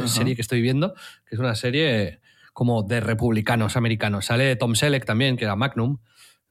serie 0.06 0.34
que 0.34 0.42
estoy 0.42 0.60
viendo, 0.62 0.94
que 1.28 1.36
es 1.36 1.38
una 1.38 1.54
serie 1.54 2.18
como 2.54 2.82
de 2.82 3.00
republicanos 3.00 3.76
americanos. 3.76 4.26
Sale 4.26 4.56
Tom 4.56 4.74
Selleck 4.74 5.04
también, 5.04 5.36
que 5.36 5.44
era 5.44 5.56
Magnum, 5.56 5.98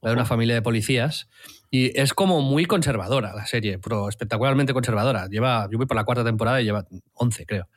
de 0.02 0.12
una 0.12 0.24
familia 0.24 0.54
de 0.54 0.62
policías. 0.62 1.28
Y 1.70 1.98
es 1.98 2.14
como 2.14 2.40
muy 2.40 2.66
conservadora 2.66 3.34
la 3.34 3.46
serie, 3.46 3.80
pero 3.80 4.08
espectacularmente 4.08 4.72
conservadora. 4.72 5.26
Lleva, 5.28 5.66
yo 5.72 5.78
voy 5.78 5.86
por 5.86 5.96
la 5.96 6.04
cuarta 6.04 6.22
temporada 6.22 6.60
y 6.60 6.64
lleva 6.64 6.86
11, 7.14 7.46
creo. 7.46 7.68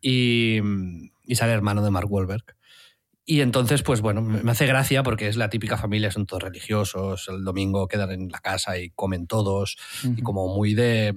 Y, 0.00 0.60
y 1.24 1.34
sale 1.34 1.52
hermano 1.52 1.82
de 1.82 1.90
Mark 1.90 2.12
Wahlberg. 2.12 2.44
Y 3.24 3.40
entonces, 3.40 3.82
pues 3.82 4.00
bueno, 4.00 4.20
me 4.20 4.50
hace 4.50 4.66
gracia 4.66 5.02
porque 5.02 5.28
es 5.28 5.36
la 5.36 5.48
típica 5.48 5.78
familia, 5.78 6.10
son 6.10 6.26
todos 6.26 6.42
religiosos, 6.42 7.28
el 7.28 7.44
domingo 7.44 7.86
quedan 7.86 8.10
en 8.10 8.28
la 8.28 8.40
casa 8.40 8.78
y 8.78 8.90
comen 8.90 9.26
todos, 9.26 9.76
y 10.04 10.22
como 10.22 10.48
muy 10.48 10.74
de... 10.74 11.14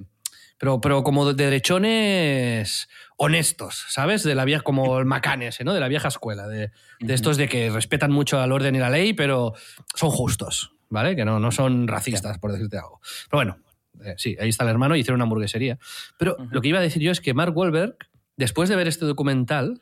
Pero, 0.58 0.80
pero 0.80 1.02
como 1.02 1.32
de 1.32 1.44
derechones 1.44 2.88
honestos, 3.16 3.84
¿sabes? 3.88 4.22
De 4.22 4.34
la 4.34 4.44
vieja, 4.44 4.62
como 4.62 4.98
el 4.98 5.04
Macán 5.04 5.42
ese, 5.42 5.64
¿no? 5.64 5.74
De 5.74 5.80
la 5.80 5.88
vieja 5.88 6.08
escuela, 6.08 6.48
de, 6.48 6.70
de 7.00 7.14
estos 7.14 7.36
de 7.36 7.48
que 7.48 7.70
respetan 7.70 8.10
mucho 8.10 8.40
al 8.40 8.52
orden 8.52 8.74
y 8.74 8.78
la 8.78 8.90
ley, 8.90 9.12
pero 9.12 9.54
son 9.94 10.10
justos, 10.10 10.72
¿vale? 10.88 11.14
Que 11.14 11.24
no, 11.24 11.38
no 11.40 11.50
son 11.50 11.88
racistas, 11.88 12.38
por 12.38 12.52
decirte 12.52 12.78
algo. 12.78 13.00
Pero 13.30 13.38
bueno, 13.38 13.58
eh, 14.04 14.14
sí, 14.16 14.36
ahí 14.40 14.48
está 14.48 14.64
el 14.64 14.70
hermano 14.70 14.96
y 14.96 15.00
hicieron 15.00 15.16
una 15.16 15.24
hamburguesería. 15.24 15.78
Pero 16.18 16.36
lo 16.50 16.60
que 16.60 16.68
iba 16.68 16.78
a 16.78 16.82
decir 16.82 17.02
yo 17.02 17.12
es 17.12 17.20
que 17.20 17.34
Mark 17.34 17.56
Wahlberg, 17.56 17.96
después 18.36 18.68
de 18.68 18.76
ver 18.76 18.88
este 18.88 19.04
documental, 19.04 19.80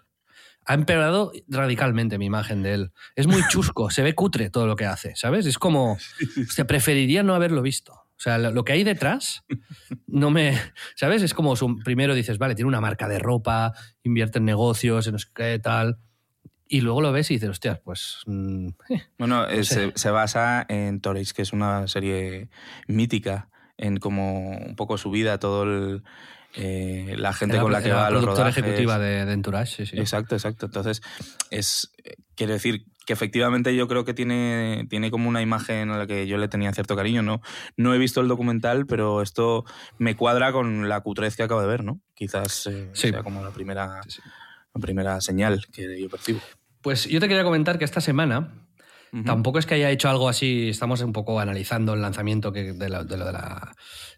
ha 0.66 0.74
empeorado 0.74 1.32
radicalmente 1.48 2.18
mi 2.18 2.26
imagen 2.26 2.62
de 2.62 2.74
él. 2.74 2.92
Es 3.16 3.26
muy 3.26 3.42
chusco, 3.48 3.90
se 3.90 4.02
ve 4.02 4.14
cutre 4.14 4.50
todo 4.50 4.66
lo 4.66 4.76
que 4.76 4.86
hace, 4.86 5.14
¿sabes? 5.16 5.46
Es 5.46 5.58
como, 5.58 5.98
se 6.48 6.64
preferiría 6.64 7.22
no 7.22 7.34
haberlo 7.34 7.62
visto. 7.62 8.03
O 8.16 8.20
sea, 8.24 8.38
lo 8.38 8.64
que 8.64 8.72
hay 8.72 8.84
detrás 8.84 9.44
no 10.06 10.30
me, 10.30 10.58
¿sabes? 10.96 11.22
Es 11.22 11.34
como 11.34 11.56
su, 11.56 11.76
primero 11.84 12.14
dices, 12.14 12.38
vale, 12.38 12.54
tiene 12.54 12.68
una 12.68 12.80
marca 12.80 13.08
de 13.08 13.18
ropa, 13.18 13.72
invierte 14.02 14.38
en 14.38 14.44
negocios, 14.44 15.06
en 15.06 15.12
no 15.14 15.18
sé 15.18 15.28
qué 15.34 15.58
tal. 15.58 15.98
Y 16.66 16.80
luego 16.80 17.02
lo 17.02 17.12
ves 17.12 17.30
y 17.30 17.34
dices, 17.34 17.50
hostias, 17.50 17.80
pues. 17.84 18.18
mm, 18.26 18.68
eh, 18.88 19.02
Bueno, 19.18 19.46
eh, 19.48 19.64
se, 19.64 19.92
se 19.96 20.10
basa 20.10 20.64
en 20.68 21.00
Torres, 21.00 21.34
que 21.34 21.42
es 21.42 21.52
una 21.52 21.86
serie 21.88 22.48
mítica, 22.86 23.50
en 23.76 23.98
como 23.98 24.50
un 24.56 24.76
poco 24.76 24.96
su 24.96 25.10
vida, 25.10 25.38
todo 25.38 25.64
el, 25.64 26.02
eh, 26.56 27.16
la 27.18 27.32
gente 27.32 27.56
era- 27.56 27.62
con 27.62 27.72
la 27.72 27.82
que 27.82 27.92
va 27.92 28.06
a 28.06 28.10
los 28.10 28.24
rodajes. 28.24 28.56
ejecutiva 28.58 28.98
de, 28.98 29.24
de 29.26 29.32
Entourage, 29.32 29.84
sí, 29.84 29.86
sí. 29.86 29.98
Exacto, 29.98 30.36
exacto. 30.36 30.66
Entonces, 30.66 31.02
es 31.50 31.92
quiere 32.36 32.54
decir 32.54 32.86
que 33.06 33.12
efectivamente 33.12 33.74
yo 33.76 33.86
creo 33.88 34.04
que 34.04 34.14
tiene, 34.14 34.86
tiene 34.88 35.10
como 35.10 35.28
una 35.28 35.42
imagen 35.42 35.90
a 35.90 35.98
la 35.98 36.06
que 36.06 36.26
yo 36.26 36.38
le 36.38 36.48
tenía 36.48 36.72
cierto 36.72 36.96
cariño. 36.96 37.22
No, 37.22 37.40
no 37.76 37.94
he 37.94 37.98
visto 37.98 38.20
el 38.20 38.28
documental, 38.28 38.86
pero 38.86 39.20
esto 39.22 39.64
me 39.98 40.16
cuadra 40.16 40.52
con 40.52 40.88
la 40.88 41.00
cutrez 41.00 41.36
que 41.36 41.42
acabo 41.42 41.60
de 41.60 41.66
ver, 41.66 41.84
¿no? 41.84 42.00
Quizás 42.14 42.66
eh, 42.66 42.90
Sí. 42.94 43.10
sea 43.10 43.22
como 43.22 43.42
la 43.42 43.50
primera, 43.50 44.00
Sí, 44.04 44.10
sí. 44.12 44.20
la 44.74 44.80
primera 44.80 45.20
señal 45.20 45.66
que 45.72 46.00
yo 46.00 46.08
percibo. 46.08 46.40
Pues 46.80 47.06
yo 47.06 47.20
te 47.20 47.28
quería 47.28 47.44
comentar 47.44 47.78
que 47.78 47.84
esta 47.84 48.00
semana. 48.00 48.60
Tampoco 49.24 49.60
es 49.60 49.66
que 49.66 49.74
haya 49.74 49.90
hecho 49.90 50.08
algo 50.08 50.28
así, 50.28 50.70
estamos 50.70 51.00
un 51.00 51.12
poco 51.12 51.38
analizando 51.38 51.94
el 51.94 52.00
lanzamiento 52.02 52.50
que, 52.52 52.72
de, 52.72 52.88
lo, 52.88 53.04
de 53.04 53.16
lo 53.16 53.24
de 53.26 53.32
la- 53.32 53.72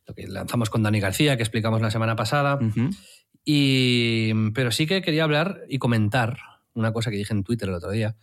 lo 0.07 0.15
que 0.15 0.27
lanzamos 0.27 0.71
con 0.71 0.83
Dani 0.83 1.01
García, 1.01 1.37
que 1.37 1.43
explicamos 1.43 1.83
la 1.83 1.91
semana 1.91 2.17
pasada. 2.17 2.59
Y, 3.45 4.33
pero 4.53 4.71
sí 4.71 4.87
que 4.87 5.03
quería 5.03 5.25
hablar 5.25 5.61
y 5.69 5.79
comentar 5.79 6.39
una 6.75 6.93
cosa 6.93 7.11
que 7.11 7.17
dije 7.17 7.33
en 7.33 7.45
Twitter 7.45 7.69
el 7.69 7.75
otro 7.75 7.91
día, 7.91 8.17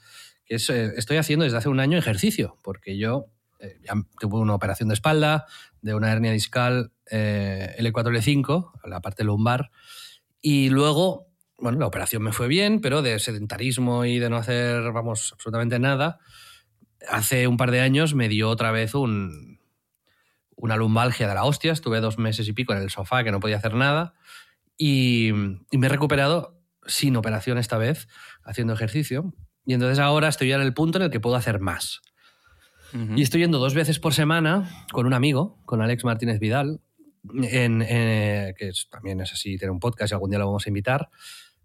que 0.46 0.56
es, 0.56 0.70
eh, 0.70 0.94
estoy 0.98 1.18
haciendo 1.18 1.44
desde 1.44 1.58
hace 1.58 1.70
un 1.70 1.80
año 1.80 1.98
ejercicio, 1.98 2.58
porque 2.64 2.98
yo 2.98 3.28
eh, 3.60 3.80
ya 3.84 3.94
tuve 4.20 4.40
una 4.40 4.56
operación 4.56 4.90
de 4.90 4.96
espalda, 4.96 5.46
de 5.82 5.94
una 5.96 6.12
hernia 6.12 6.32
discal 6.32 6.92
eh, 7.10 7.76
L4, 7.80 8.12
L5, 8.12 8.72
la 8.86 9.02
parte 9.02 9.24
lumbar, 9.24 9.72
y 10.42 10.70
luego, 10.70 11.28
bueno, 11.58 11.80
la 11.80 11.88
operación 11.88 12.24
me 12.24 12.34
fue 12.34 12.48
bien, 12.48 12.82
pero 12.82 13.02
de 13.02 13.20
sedentarismo 13.20 14.06
y 14.06 14.20
de 14.20 14.30
no 14.30 14.38
hacer, 14.38 14.92
vamos, 14.92 15.32
absolutamente 15.34 15.80
nada, 15.80 16.20
hace 17.10 17.48
un 17.48 17.58
par 17.58 17.72
de 17.72 17.82
años 17.82 18.14
me 18.14 18.30
dio 18.30 18.50
otra 18.50 18.72
vez 18.72 18.96
un, 18.96 19.60
una 20.56 20.76
lumbalgia 20.76 21.28
de 21.28 21.36
la 21.36 21.46
hostia, 21.46 21.72
estuve 21.72 22.00
dos 22.00 22.18
meses 22.18 22.48
y 22.48 22.54
pico 22.54 22.74
en 22.74 22.82
el 22.82 22.90
sofá 22.90 23.24
que 23.24 23.32
no 23.32 23.40
podía 23.40 23.58
hacer 23.58 23.74
nada 23.74 24.14
y, 24.78 25.30
y 25.72 25.78
me 25.78 25.88
he 25.88 25.90
recuperado 25.90 26.60
sin 26.86 27.16
operación 27.16 27.58
esta 27.58 27.78
vez, 27.78 28.08
haciendo 28.44 28.74
ejercicio. 28.74 29.34
Y 29.66 29.74
entonces 29.74 30.00
ahora 30.00 30.28
estoy 30.28 30.50
ya 30.50 30.56
en 30.56 30.62
el 30.62 30.74
punto 30.74 30.98
en 30.98 31.06
el 31.06 31.10
que 31.12 31.20
puedo 31.20 31.36
hacer 31.36 31.60
más. 31.60 32.02
Y 33.16 33.24
estoy 33.24 33.42
yendo 33.42 33.58
dos 33.58 33.74
veces 33.74 33.98
por 33.98 34.14
semana 34.14 34.86
con 34.92 35.08
un 35.08 35.14
amigo, 35.16 35.58
con 35.66 35.82
Alex 35.82 36.04
Martínez 36.04 36.40
Vidal, 36.40 36.80
en, 37.42 37.82
eh, 37.82 38.54
que 38.56 38.68
es- 38.70 38.88
también 38.92 39.20
es 39.20 39.34
así, 39.34 39.58
tiene 39.58 39.72
un 39.72 39.80
podcast 39.80 40.12
y 40.12 40.14
algún 40.14 40.30
día 40.30 40.38
lo 40.38 40.46
vamos 40.46 40.68
a 40.68 40.70
invitar. 40.70 41.10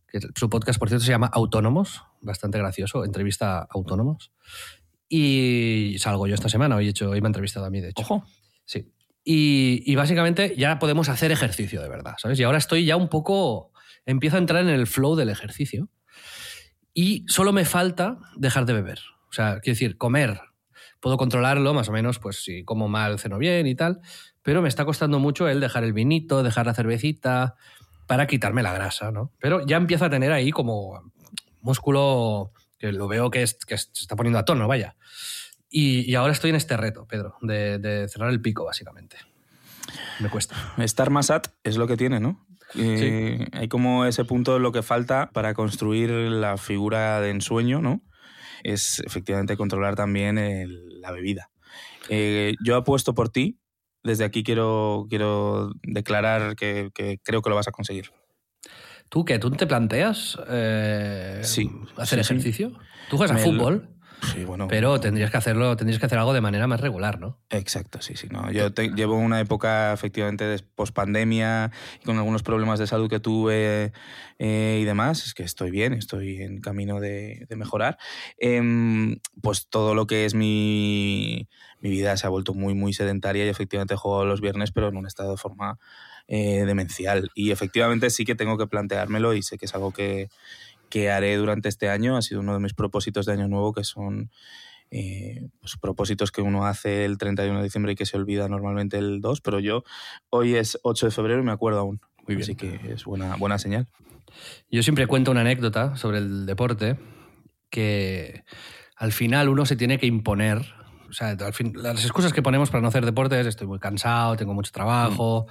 Que 0.07 0.21
su 0.35 0.49
podcast, 0.49 0.79
por 0.79 0.89
cierto, 0.89 1.05
se 1.05 1.11
llama 1.11 1.27
Autónomos, 1.27 2.03
bastante 2.23 2.57
gracioso, 2.57 3.05
entrevista 3.05 3.59
a 3.59 3.69
autónomos. 3.71 4.33
Y 5.07 5.97
salgo 5.99 6.27
yo 6.27 6.35
esta 6.35 6.49
semana, 6.49 6.77
hoy, 6.77 6.87
he 6.87 6.91
hecho, 6.91 7.11
hoy 7.11 7.21
me 7.21 7.27
ha 7.27 7.29
entrevistado 7.29 7.67
a 7.67 7.71
mí, 7.71 7.81
de 7.83 7.91
hecho. 7.91 8.01
Ojo. 8.03 8.25
Sí. 8.65 8.91
Y, 9.23 9.83
y 9.85 9.97
básicamente 9.97 10.55
ya 10.57 10.79
podemos 10.79 11.11
hacer 11.11 11.31
ejercicio 11.31 11.83
de 11.83 11.91
verdad, 11.91 12.15
¿sabes? 12.17 12.39
Y 12.41 12.45
ahora 12.45 12.57
estoy 12.57 12.87
ya 12.87 12.97
un 12.97 13.09
poco. 13.09 13.73
Empiezo 14.07 14.37
a 14.37 14.39
entrar 14.39 14.63
en 14.63 14.71
el 14.71 14.87
flow 14.87 15.15
del 15.15 15.29
ejercicio. 15.29 15.91
Y 17.01 17.25
solo 17.29 17.53
me 17.53 17.65
falta 17.65 18.19
dejar 18.35 18.67
de 18.67 18.73
beber. 18.73 18.99
O 19.31 19.33
sea, 19.33 19.61
quiero 19.61 19.77
decir, 19.77 19.99
comer. 19.99 20.41
Puedo 20.99 21.17
controlarlo, 21.17 21.73
más 21.73 21.89
o 21.89 21.93
menos, 21.93 22.19
pues 22.19 22.43
si 22.43 22.65
como 22.65 22.89
mal, 22.89 23.21
ceno 23.21 23.39
bien 23.39 23.69
y 23.69 23.77
tal. 23.77 24.01
Pero 24.43 24.63
me 24.63 24.69
está 24.69 24.85
costando 24.85 25.21
mucho 25.21 25.47
el 25.47 25.61
dejar 25.61 25.85
el 25.85 25.93
vinito, 25.93 26.43
dejar 26.43 26.67
la 26.67 26.75
cervecita, 26.75 27.55
para 28.09 28.27
quitarme 28.27 28.65
la 28.65 28.73
grasa, 28.73 29.13
¿no? 29.13 29.31
Pero 29.39 29.65
ya 29.65 29.77
empiezo 29.77 30.07
a 30.07 30.11
tener 30.11 30.33
ahí 30.33 30.51
como 30.51 31.13
músculo 31.61 32.51
que 32.81 32.91
lo 32.91 33.07
veo 33.07 33.31
que, 33.31 33.45
es, 33.45 33.55
que 33.65 33.79
se 33.79 33.91
está 33.95 34.17
poniendo 34.17 34.41
a 34.41 34.45
tono, 34.45 34.67
vaya. 34.67 34.97
Y, 35.71 36.01
y 36.01 36.17
ahora 36.17 36.33
estoy 36.33 36.51
en 36.51 36.57
este 36.57 36.77
reto, 36.77 37.07
Pedro, 37.07 37.37
de, 37.43 37.79
de 37.79 38.09
cerrar 38.09 38.31
el 38.31 38.41
pico, 38.41 38.65
básicamente. 38.65 39.19
Me 40.19 40.31
cuesta. 40.31 40.57
Estar 40.79 41.11
más 41.11 41.31
at 41.31 41.47
es 41.63 41.77
lo 41.77 41.87
que 41.87 41.97
tiene, 41.97 42.19
¿no? 42.19 42.48
Eh, 42.75 43.47
Hay 43.53 43.69
como 43.69 44.05
ese 44.05 44.25
punto 44.25 44.59
lo 44.59 44.73
que 44.73 44.83
falta 44.83 45.31
para 45.33 45.55
construir 45.55 46.11
la 46.11 46.57
figura 46.59 47.21
de 47.21 47.31
ensueño, 47.31 47.81
¿no? 47.81 48.03
Es 48.63 49.01
efectivamente 49.07 49.57
controlar 49.57 49.95
también 49.97 50.39
el- 50.39 51.01
la 51.01 51.13
bebida. 51.13 51.51
Eh, 52.09 52.55
yo 52.63 52.77
apuesto 52.77 53.15
por 53.15 53.29
ti. 53.31 53.59
Desde 54.05 54.25
aquí 54.25 54.43
quiero, 54.45 55.07
quiero 55.09 55.73
declarar 55.83 56.55
que, 56.57 56.91
que 56.95 57.19
creo 57.23 57.43
que 57.43 57.51
lo 57.51 57.57
vas 57.57 57.69
a 57.69 57.73
conseguir. 57.73 58.11
¿Tú 59.09 59.25
qué? 59.25 59.39
¿Tú 59.39 59.51
te 59.51 59.67
planteas 59.67 60.39
eh, 60.49 61.41
Sí, 61.43 61.71
hacer 61.97 62.19
sí, 62.19 62.25
sí. 62.25 62.33
ejercicio? 62.35 62.73
Tú 63.11 63.17
juegas 63.17 63.37
a 63.41 63.45
fútbol, 63.45 63.89
Sí, 64.23 64.45
bueno. 64.45 64.67
pero 64.69 64.99
tendrías 65.01 65.31
que 65.31 65.37
hacerlo, 65.37 65.77
tendrías 65.77 66.01
que 66.01 66.07
hacer 66.07 66.19
algo 66.19 66.33
de 66.33 66.41
manera 66.41 66.67
más 66.67 66.81
regular, 66.81 67.21
¿no? 67.21 67.39
Exacto, 67.51 68.01
sí, 68.03 68.15
sí. 68.17 68.27
No. 68.31 68.51
Yo 68.51 68.73
te- 68.73 68.89
llevo 68.89 69.17
una 69.17 69.41
época 69.41 69.93
efectivamente 69.93 70.45
de 70.45 70.59
pospandemia 70.75 71.71
y 72.03 72.05
con 72.05 72.17
algunos 72.19 72.43
problemas 72.43 72.79
de 72.79 72.87
salud 72.87 73.09
que 73.09 73.21
tuve 73.21 73.93
eh, 74.39 74.79
y 74.83 74.85
demás. 74.85 75.25
Es 75.25 75.35
que 75.35 75.43
estoy 75.45 75.71
bien, 75.71 75.93
estoy 75.93 76.43
en 76.43 76.61
camino 76.61 77.01
de, 77.01 77.47
de 77.49 77.57
mejorar. 77.57 77.99
Em, 78.39 79.19
pues 79.41 79.69
todo 79.69 79.95
lo 79.95 80.07
que 80.07 80.25
es 80.25 80.35
mi, 80.35 81.49
mi 81.81 81.91
vida 81.91 82.17
se 82.17 82.27
ha 82.27 82.31
vuelto 82.31 82.55
muy, 82.55 82.75
muy 82.75 82.93
sedentaria 82.93 83.45
y 83.47 83.49
efectivamente 83.49 83.97
juego 83.97 84.25
los 84.25 84.41
viernes, 84.41 84.73
pero 84.73 84.89
en 84.89 84.97
un 84.97 85.07
estado 85.07 85.31
de 85.33 85.37
forma 85.37 85.79
eh, 86.27 86.65
demencial. 86.67 87.31
Y 87.35 87.53
efectivamente 87.53 88.11
sí 88.11 88.25
que 88.25 88.35
tengo 88.35 88.59
que 88.59 88.67
planteármelo 88.67 89.33
y 89.35 89.43
sé 89.43 89.59
que 89.59 89.65
es 89.67 89.75
algo 89.75 89.93
que, 89.93 90.29
que 90.89 91.11
haré 91.11 91.37
durante 91.37 91.69
este 91.69 91.89
año. 91.89 92.17
Ha 92.17 92.23
sido 92.23 92.41
uno 92.41 92.55
de 92.55 92.61
mis 92.61 92.75
propósitos 92.75 93.27
de 93.27 93.33
año 93.33 93.49
nuevo, 93.49 93.73
que 93.73 93.85
son 93.85 94.31
eh, 94.91 95.49
pues, 95.61 95.77
propósitos 95.77 96.33
que 96.33 96.41
uno 96.41 96.65
hace 96.65 97.05
el 97.05 97.19
31 97.19 97.59
de 97.59 97.65
diciembre 97.65 97.93
y 97.93 97.95
que 97.95 98.07
se 98.07 98.17
olvida 98.17 98.49
normalmente 98.49 98.97
el 98.97 99.21
2, 99.21 99.41
pero 99.43 99.61
yo 99.61 99.85
hoy 100.31 100.55
es 100.55 100.79
8 100.83 101.07
de 101.07 101.13
febrero 101.13 101.41
y 101.41 101.45
me 101.45 101.53
acuerdo 101.53 101.81
aún. 101.81 102.01
Muy 102.27 102.37
bien. 102.37 102.43
Así 102.43 102.55
que 102.55 102.81
es 102.93 103.05
buena, 103.05 103.37
buena 103.37 103.59
señal. 103.59 103.89
Yo 104.71 104.83
siempre 104.83 105.07
cuento 105.07 105.31
una 105.31 105.41
anécdota 105.43 105.97
sobre 105.97 106.19
el 106.19 106.47
deporte 106.47 106.99
que 107.71 108.45
al 108.97 109.13
final 109.13 109.49
uno 109.49 109.67
se 109.67 109.77
tiene 109.77 109.99
que 109.99 110.07
imponer. 110.07 110.75
O 111.09 111.13
sea, 111.13 111.31
al 111.31 111.55
fin, 111.55 111.73
las 111.75 112.03
excusas 112.05 112.33
que 112.33 112.43
ponemos 112.43 112.71
para 112.71 112.83
no 112.83 112.89
hacer 112.89 113.05
deporte 113.05 113.41
es 113.41 113.47
estoy 113.47 113.67
muy 113.67 113.79
cansado, 113.79 114.37
tengo 114.37 114.55
mucho 114.55 114.73
trabajo, 114.73 115.47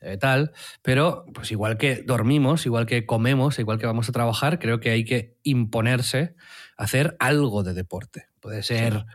eh, 0.00 0.16
tal. 0.18 0.52
Pero, 0.82 1.24
pues 1.34 1.50
igual 1.52 1.78
que 1.78 2.02
dormimos, 2.02 2.66
igual 2.66 2.86
que 2.86 3.06
comemos, 3.06 3.58
igual 3.58 3.78
que 3.78 3.86
vamos 3.86 4.08
a 4.08 4.12
trabajar, 4.12 4.58
creo 4.58 4.80
que 4.80 4.90
hay 4.90 5.04
que 5.04 5.38
imponerse 5.42 6.34
a 6.76 6.84
hacer 6.84 7.16
algo 7.18 7.62
de 7.62 7.74
deporte. 7.74 8.28
Puede 8.40 8.62
ser 8.62 9.06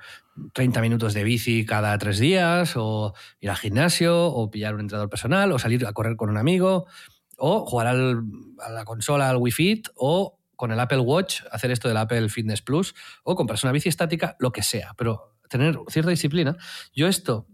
30 0.53 0.81
minutos 0.81 1.13
de 1.13 1.23
bici 1.23 1.65
cada 1.65 1.97
tres 1.97 2.19
días, 2.19 2.73
o 2.75 3.13
ir 3.39 3.49
al 3.49 3.57
gimnasio, 3.57 4.27
o 4.27 4.49
pillar 4.49 4.73
un 4.75 4.81
entrenador 4.81 5.09
personal, 5.09 5.51
o 5.51 5.59
salir 5.59 5.85
a 5.85 5.93
correr 5.93 6.15
con 6.15 6.29
un 6.29 6.37
amigo, 6.37 6.85
o 7.37 7.65
jugar 7.65 7.87
al- 7.87 8.23
a 8.59 8.69
la 8.71 8.85
consola, 8.85 9.29
al 9.29 9.37
Wii 9.37 9.51
Fit, 9.51 9.87
o 9.95 10.39
con 10.55 10.71
el 10.71 10.79
Apple 10.79 10.99
Watch 10.99 11.41
hacer 11.51 11.71
esto 11.71 11.87
del 11.87 11.97
Apple 11.97 12.29
Fitness 12.29 12.61
Plus, 12.61 12.93
o 13.23 13.35
comprarse 13.35 13.65
una 13.65 13.71
bici 13.73 13.89
estática, 13.89 14.35
lo 14.39 14.51
que 14.51 14.61
sea, 14.61 14.93
pero 14.97 15.35
tener 15.49 15.77
cierta 15.89 16.11
disciplina. 16.11 16.55
Yo 16.93 17.07
esto, 17.07 17.47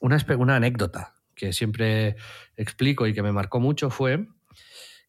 una 0.00 0.56
anécdota 0.56 1.15
que 1.36 1.52
siempre 1.52 2.16
explico 2.56 3.06
y 3.06 3.14
que 3.14 3.22
me 3.22 3.30
marcó 3.30 3.60
mucho 3.60 3.90
fue 3.90 4.26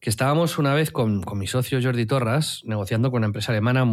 que 0.00 0.10
estábamos 0.10 0.58
una 0.58 0.74
vez 0.74 0.92
con, 0.92 1.22
con 1.22 1.38
mi 1.38 1.48
socio 1.48 1.80
Jordi 1.82 2.06
Torras 2.06 2.62
negociando 2.64 3.10
con 3.10 3.18
una 3.18 3.26
empresa 3.26 3.50
alemana 3.50 3.84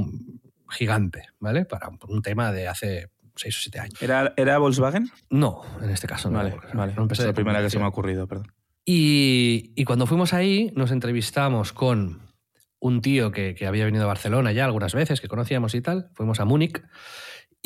gigante, 0.69 1.29
¿vale? 1.39 1.65
Para 1.65 1.89
un, 1.89 1.97
un 2.07 2.21
tema 2.21 2.51
de 2.51 2.67
hace 2.67 3.09
seis 3.35 3.57
o 3.57 3.61
siete 3.61 3.79
años. 3.79 4.01
¿Era, 4.01 4.33
¿Era 4.37 4.57
Volkswagen? 4.59 5.09
No, 5.29 5.63
en 5.81 5.89
este 5.89 6.07
caso 6.07 6.29
no. 6.29 6.37
Vale, 6.37 6.55
vale. 6.73 6.93
era 6.93 7.01
empresa 7.01 7.23
es 7.23 7.27
la 7.27 7.33
primera 7.33 7.61
que 7.61 7.69
se 7.69 7.79
me 7.79 7.85
ha 7.85 7.87
ocurrido, 7.87 8.27
perdón. 8.27 8.51
Y, 8.85 9.71
y 9.75 9.83
cuando 9.83 10.05
fuimos 10.05 10.33
ahí, 10.33 10.71
nos 10.75 10.91
entrevistamos 10.91 11.73
con 11.73 12.21
un 12.79 13.01
tío 13.01 13.31
que, 13.31 13.55
que 13.55 13.65
había 13.65 13.85
venido 13.85 14.03
a 14.03 14.07
Barcelona 14.07 14.51
ya 14.51 14.65
algunas 14.65 14.93
veces, 14.93 15.21
que 15.21 15.27
conocíamos 15.27 15.73
y 15.73 15.81
tal. 15.81 16.11
Fuimos 16.13 16.39
a 16.39 16.45
Múnich. 16.45 16.83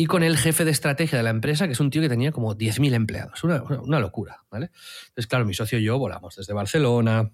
Y 0.01 0.05
con 0.05 0.23
el 0.23 0.37
jefe 0.37 0.63
de 0.63 0.71
estrategia 0.71 1.17
de 1.17 1.25
la 1.25 1.29
empresa, 1.29 1.65
que 1.65 1.73
es 1.73 1.79
un 1.81 1.89
tío 1.89 2.01
que 2.01 2.07
tenía 2.07 2.31
como 2.31 2.55
10.000 2.55 2.93
empleados. 2.93 3.43
Una, 3.43 3.61
una- 3.63 3.99
locura, 3.99 4.43
¿vale? 4.49 4.71
Entonces, 5.09 5.27
claro, 5.27 5.43
mi 5.43 5.53
socio 5.53 5.77
y 5.77 5.83
yo 5.83 5.99
volamos 5.99 6.37
desde 6.37 6.53
Barcelona. 6.53 7.33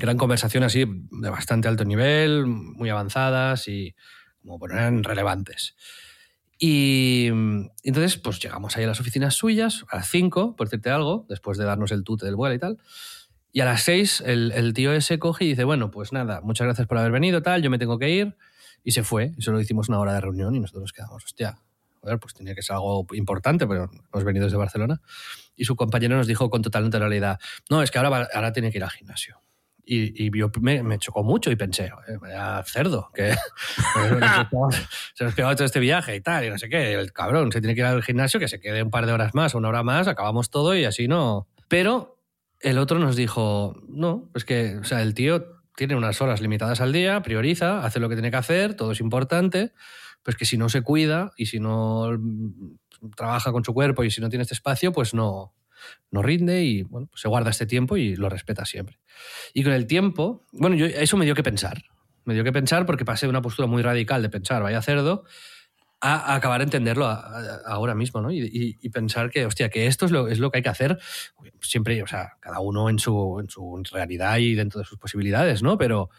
Eran 0.00 0.16
conversaciones 0.16 0.66
así 0.66 0.84
de 0.84 1.30
bastante 1.30 1.68
alto 1.68 1.84
nivel, 1.84 2.44
muy 2.46 2.90
avanzadas 2.90 3.68
y 3.68 3.94
como 4.42 4.58
bueno, 4.58 4.74
eran 4.74 5.04
relevantes. 5.04 5.76
Y 6.58 7.28
entonces, 7.84 8.16
pues 8.16 8.40
llegamos 8.40 8.76
ahí 8.76 8.82
a 8.82 8.88
las 8.88 8.98
oficinas 8.98 9.36
suyas, 9.36 9.84
a 9.88 9.98
las 9.98 10.08
5, 10.10 10.56
por 10.56 10.66
decirte 10.66 10.90
algo, 10.90 11.24
después 11.28 11.56
de 11.56 11.66
darnos 11.66 11.92
el 11.92 12.02
tute 12.02 12.26
del 12.26 12.34
vuelo 12.34 12.56
y 12.56 12.58
tal. 12.58 12.78
Y 13.52 13.60
a 13.60 13.64
las 13.64 13.82
6 13.84 14.24
el, 14.26 14.50
el 14.56 14.74
tío 14.74 14.92
ese 14.92 15.20
coge 15.20 15.44
y 15.44 15.48
dice, 15.50 15.62
bueno, 15.62 15.92
pues 15.92 16.12
nada, 16.12 16.40
muchas 16.40 16.64
gracias 16.66 16.88
por 16.88 16.98
haber 16.98 17.12
venido, 17.12 17.42
tal, 17.42 17.62
yo 17.62 17.70
me 17.70 17.78
tengo 17.78 17.96
que 18.00 18.10
ir. 18.10 18.36
Y 18.82 18.90
se 18.90 19.04
fue, 19.04 19.34
y 19.38 19.42
solo 19.42 19.60
hicimos 19.60 19.88
una 19.88 20.00
hora 20.00 20.14
de 20.14 20.20
reunión 20.20 20.54
y 20.56 20.58
nosotros 20.60 20.82
nos 20.82 20.92
quedamos, 20.92 21.24
hostia, 21.24 21.58
joder, 22.06 22.20
pues 22.20 22.34
tenía 22.34 22.54
que 22.54 22.62
ser 22.62 22.74
algo 22.76 23.04
importante, 23.14 23.66
pero 23.66 23.90
hemos 24.12 24.24
venido 24.24 24.44
desde 24.44 24.56
Barcelona. 24.56 25.00
Y 25.56 25.64
su 25.64 25.74
compañero 25.74 26.16
nos 26.16 26.28
dijo 26.28 26.48
con 26.50 26.62
total 26.62 26.84
naturalidad, 26.84 27.40
no, 27.68 27.82
es 27.82 27.90
que 27.90 27.98
ahora, 27.98 28.10
va- 28.10 28.28
ahora 28.32 28.52
tiene 28.52 28.70
que 28.70 28.78
ir 28.78 28.84
al 28.84 28.90
gimnasio. 28.90 29.42
Y, 29.88 30.36
yo 30.36 30.50
me, 30.60 30.82
me 30.82 30.98
chocó 30.98 31.22
mucho 31.22 31.50
y 31.50 31.56
pensé, 31.56 31.90
"Joder, 31.90 32.18
vaya 32.18 32.62
cerdo, 32.64 33.10
que 33.14 33.30
se 35.14 35.24
nos 35.24 35.34
pegado 35.34 35.54
todo 35.54 35.64
este 35.64 35.78
viaje 35.80 36.14
y 36.16 36.20
tal, 36.20 36.44
y 36.44 36.50
no 36.50 36.58
sé 36.58 36.68
qué. 36.68 36.94
El 36.94 37.12
cabrón 37.12 37.52
se 37.52 37.60
tiene 37.60 37.74
que 37.74 37.80
ir 37.82 37.86
al 37.86 38.02
gimnasio, 38.02 38.40
que 38.40 38.48
se 38.48 38.60
quede 38.60 38.82
un 38.82 38.90
par 38.90 39.06
de 39.06 39.12
horas 39.12 39.34
más, 39.34 39.54
una 39.54 39.68
hora 39.68 39.82
más, 39.82 40.08
acabamos 40.08 40.50
todo 40.50 40.74
y 40.76 40.84
así 40.84 41.06
no. 41.08 41.46
Pero 41.68 42.20
el 42.60 42.78
otro 42.78 42.98
nos 42.98 43.16
dijo, 43.16 43.80
no, 43.88 44.30
es 44.34 44.44
que, 44.44 44.80
el 44.90 45.14
tío 45.14 45.56
tiene 45.76 45.94
unas 45.94 46.20
horas 46.20 46.40
limitadas 46.40 46.80
al 46.80 46.92
día, 46.92 47.22
prioriza, 47.22 47.84
hace 47.84 48.00
lo 48.00 48.08
que 48.08 48.16
tiene 48.16 48.30
que 48.30 48.38
hacer, 48.38 48.74
todo 48.74 48.92
es 48.92 49.00
importante, 49.00 49.72
pues 50.26 50.36
que 50.36 50.44
si 50.44 50.58
no 50.58 50.68
se 50.68 50.82
cuida 50.82 51.30
y 51.36 51.46
si 51.46 51.60
no 51.60 52.10
mm, 52.18 53.10
trabaja 53.16 53.52
con 53.52 53.64
su 53.64 53.72
cuerpo 53.72 54.02
y 54.04 54.10
si 54.10 54.20
no 54.20 54.28
tiene 54.28 54.42
este 54.42 54.54
espacio, 54.54 54.92
pues 54.92 55.14
no, 55.14 55.54
no 56.10 56.20
rinde 56.22 56.64
y 56.64 56.82
bueno, 56.82 57.06
pues 57.06 57.20
se 57.22 57.28
guarda 57.28 57.50
este 57.50 57.64
tiempo 57.64 57.96
y 57.96 58.16
lo 58.16 58.28
respeta 58.28 58.64
siempre. 58.64 58.98
Y 59.54 59.62
con 59.62 59.72
el 59.72 59.86
tiempo, 59.86 60.44
bueno, 60.52 60.74
yo, 60.74 60.86
eso 60.86 61.16
me 61.16 61.24
dio 61.24 61.36
que 61.36 61.44
pensar. 61.44 61.82
Me 62.24 62.34
dio 62.34 62.42
que 62.42 62.50
pensar 62.52 62.86
porque 62.86 63.04
pasé 63.04 63.26
de 63.26 63.30
una 63.30 63.40
postura 63.40 63.68
muy 63.68 63.82
radical 63.82 64.20
de 64.20 64.28
pensar, 64.28 64.62
vaya 64.64 64.82
cerdo, 64.82 65.22
a, 66.00 66.32
a 66.32 66.34
acabar 66.34 66.58
de 66.58 66.64
entenderlo 66.64 67.06
a- 67.06 67.14
a- 67.20 67.60
ahora 67.66 67.94
mismo, 67.94 68.20
¿no? 68.20 68.32
Y, 68.32 68.40
y- 68.40 68.76
y 68.82 68.88
pensar 68.90 69.30
que, 69.30 69.46
hostia, 69.46 69.68
que 69.70 69.86
esto 69.86 70.06
es 70.06 70.10
lo, 70.10 70.26
es 70.28 70.40
lo 70.40 70.50
que 70.50 70.58
hay 70.58 70.62
que 70.64 70.68
hacer 70.70 70.98
siempre, 71.60 72.02
o 72.02 72.06
sea, 72.08 72.32
cada 72.40 72.58
uno 72.58 72.90
en 72.90 72.98
su, 72.98 73.38
en 73.40 73.48
su 73.48 73.80
realidad 73.92 74.38
y 74.38 74.54
dentro 74.56 74.80
de 74.80 74.84
sus 74.86 74.98
posibilidades, 74.98 75.62
¿no? 75.62 75.78
Pero 75.78 76.10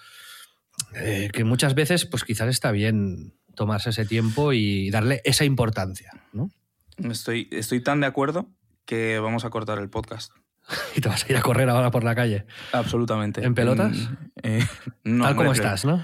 eh, 0.95 1.29
que 1.33 1.43
muchas 1.43 1.75
veces, 1.75 2.05
pues 2.05 2.23
quizás 2.23 2.47
está 2.47 2.71
bien 2.71 3.33
tomarse 3.57 3.89
ese 3.89 4.05
tiempo 4.05 4.53
y 4.53 4.89
darle 4.91 5.21
esa 5.25 5.43
importancia, 5.43 6.11
¿no? 6.31 6.49
Estoy, 6.97 7.49
estoy 7.51 7.81
tan 7.81 7.99
de 7.99 8.05
acuerdo 8.05 8.47
que 8.85 9.19
vamos 9.19 9.43
a 9.43 9.49
cortar 9.49 9.79
el 9.79 9.89
podcast. 9.89 10.31
Y 10.95 11.01
te 11.01 11.09
vas 11.09 11.23
a 11.23 11.31
ir 11.31 11.37
a 11.37 11.41
correr 11.41 11.69
ahora 11.69 11.91
por 11.91 12.03
la 12.03 12.13
calle. 12.13 12.45
Absolutamente. 12.71 13.43
¿En 13.43 13.55
pelotas? 13.55 13.97
Mm, 13.97 14.13
eh, 14.43 14.67
no, 15.03 15.23
Tal 15.25 15.35
como 15.35 15.51
estás, 15.51 15.85
¿no? 15.85 16.03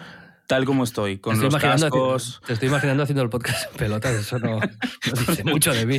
Tal 0.54 0.66
como 0.66 0.84
estoy, 0.84 1.18
con 1.18 1.34
estoy 1.34 1.50
los 1.50 1.60
cascos. 1.60 2.24
haciendo- 2.28 2.46
te 2.46 2.54
estoy 2.54 2.70
imaginando 2.70 3.02
haciendo 3.02 3.24
el 3.24 3.30
podcast 3.30 3.72
en 3.72 3.78
pelotas, 3.78 4.12
eso 4.13 4.38
no, 4.38 4.60
no 4.60 5.22
dice 5.28 5.44
mucho 5.46 5.74
de 5.74 5.88
mí. 5.88 5.98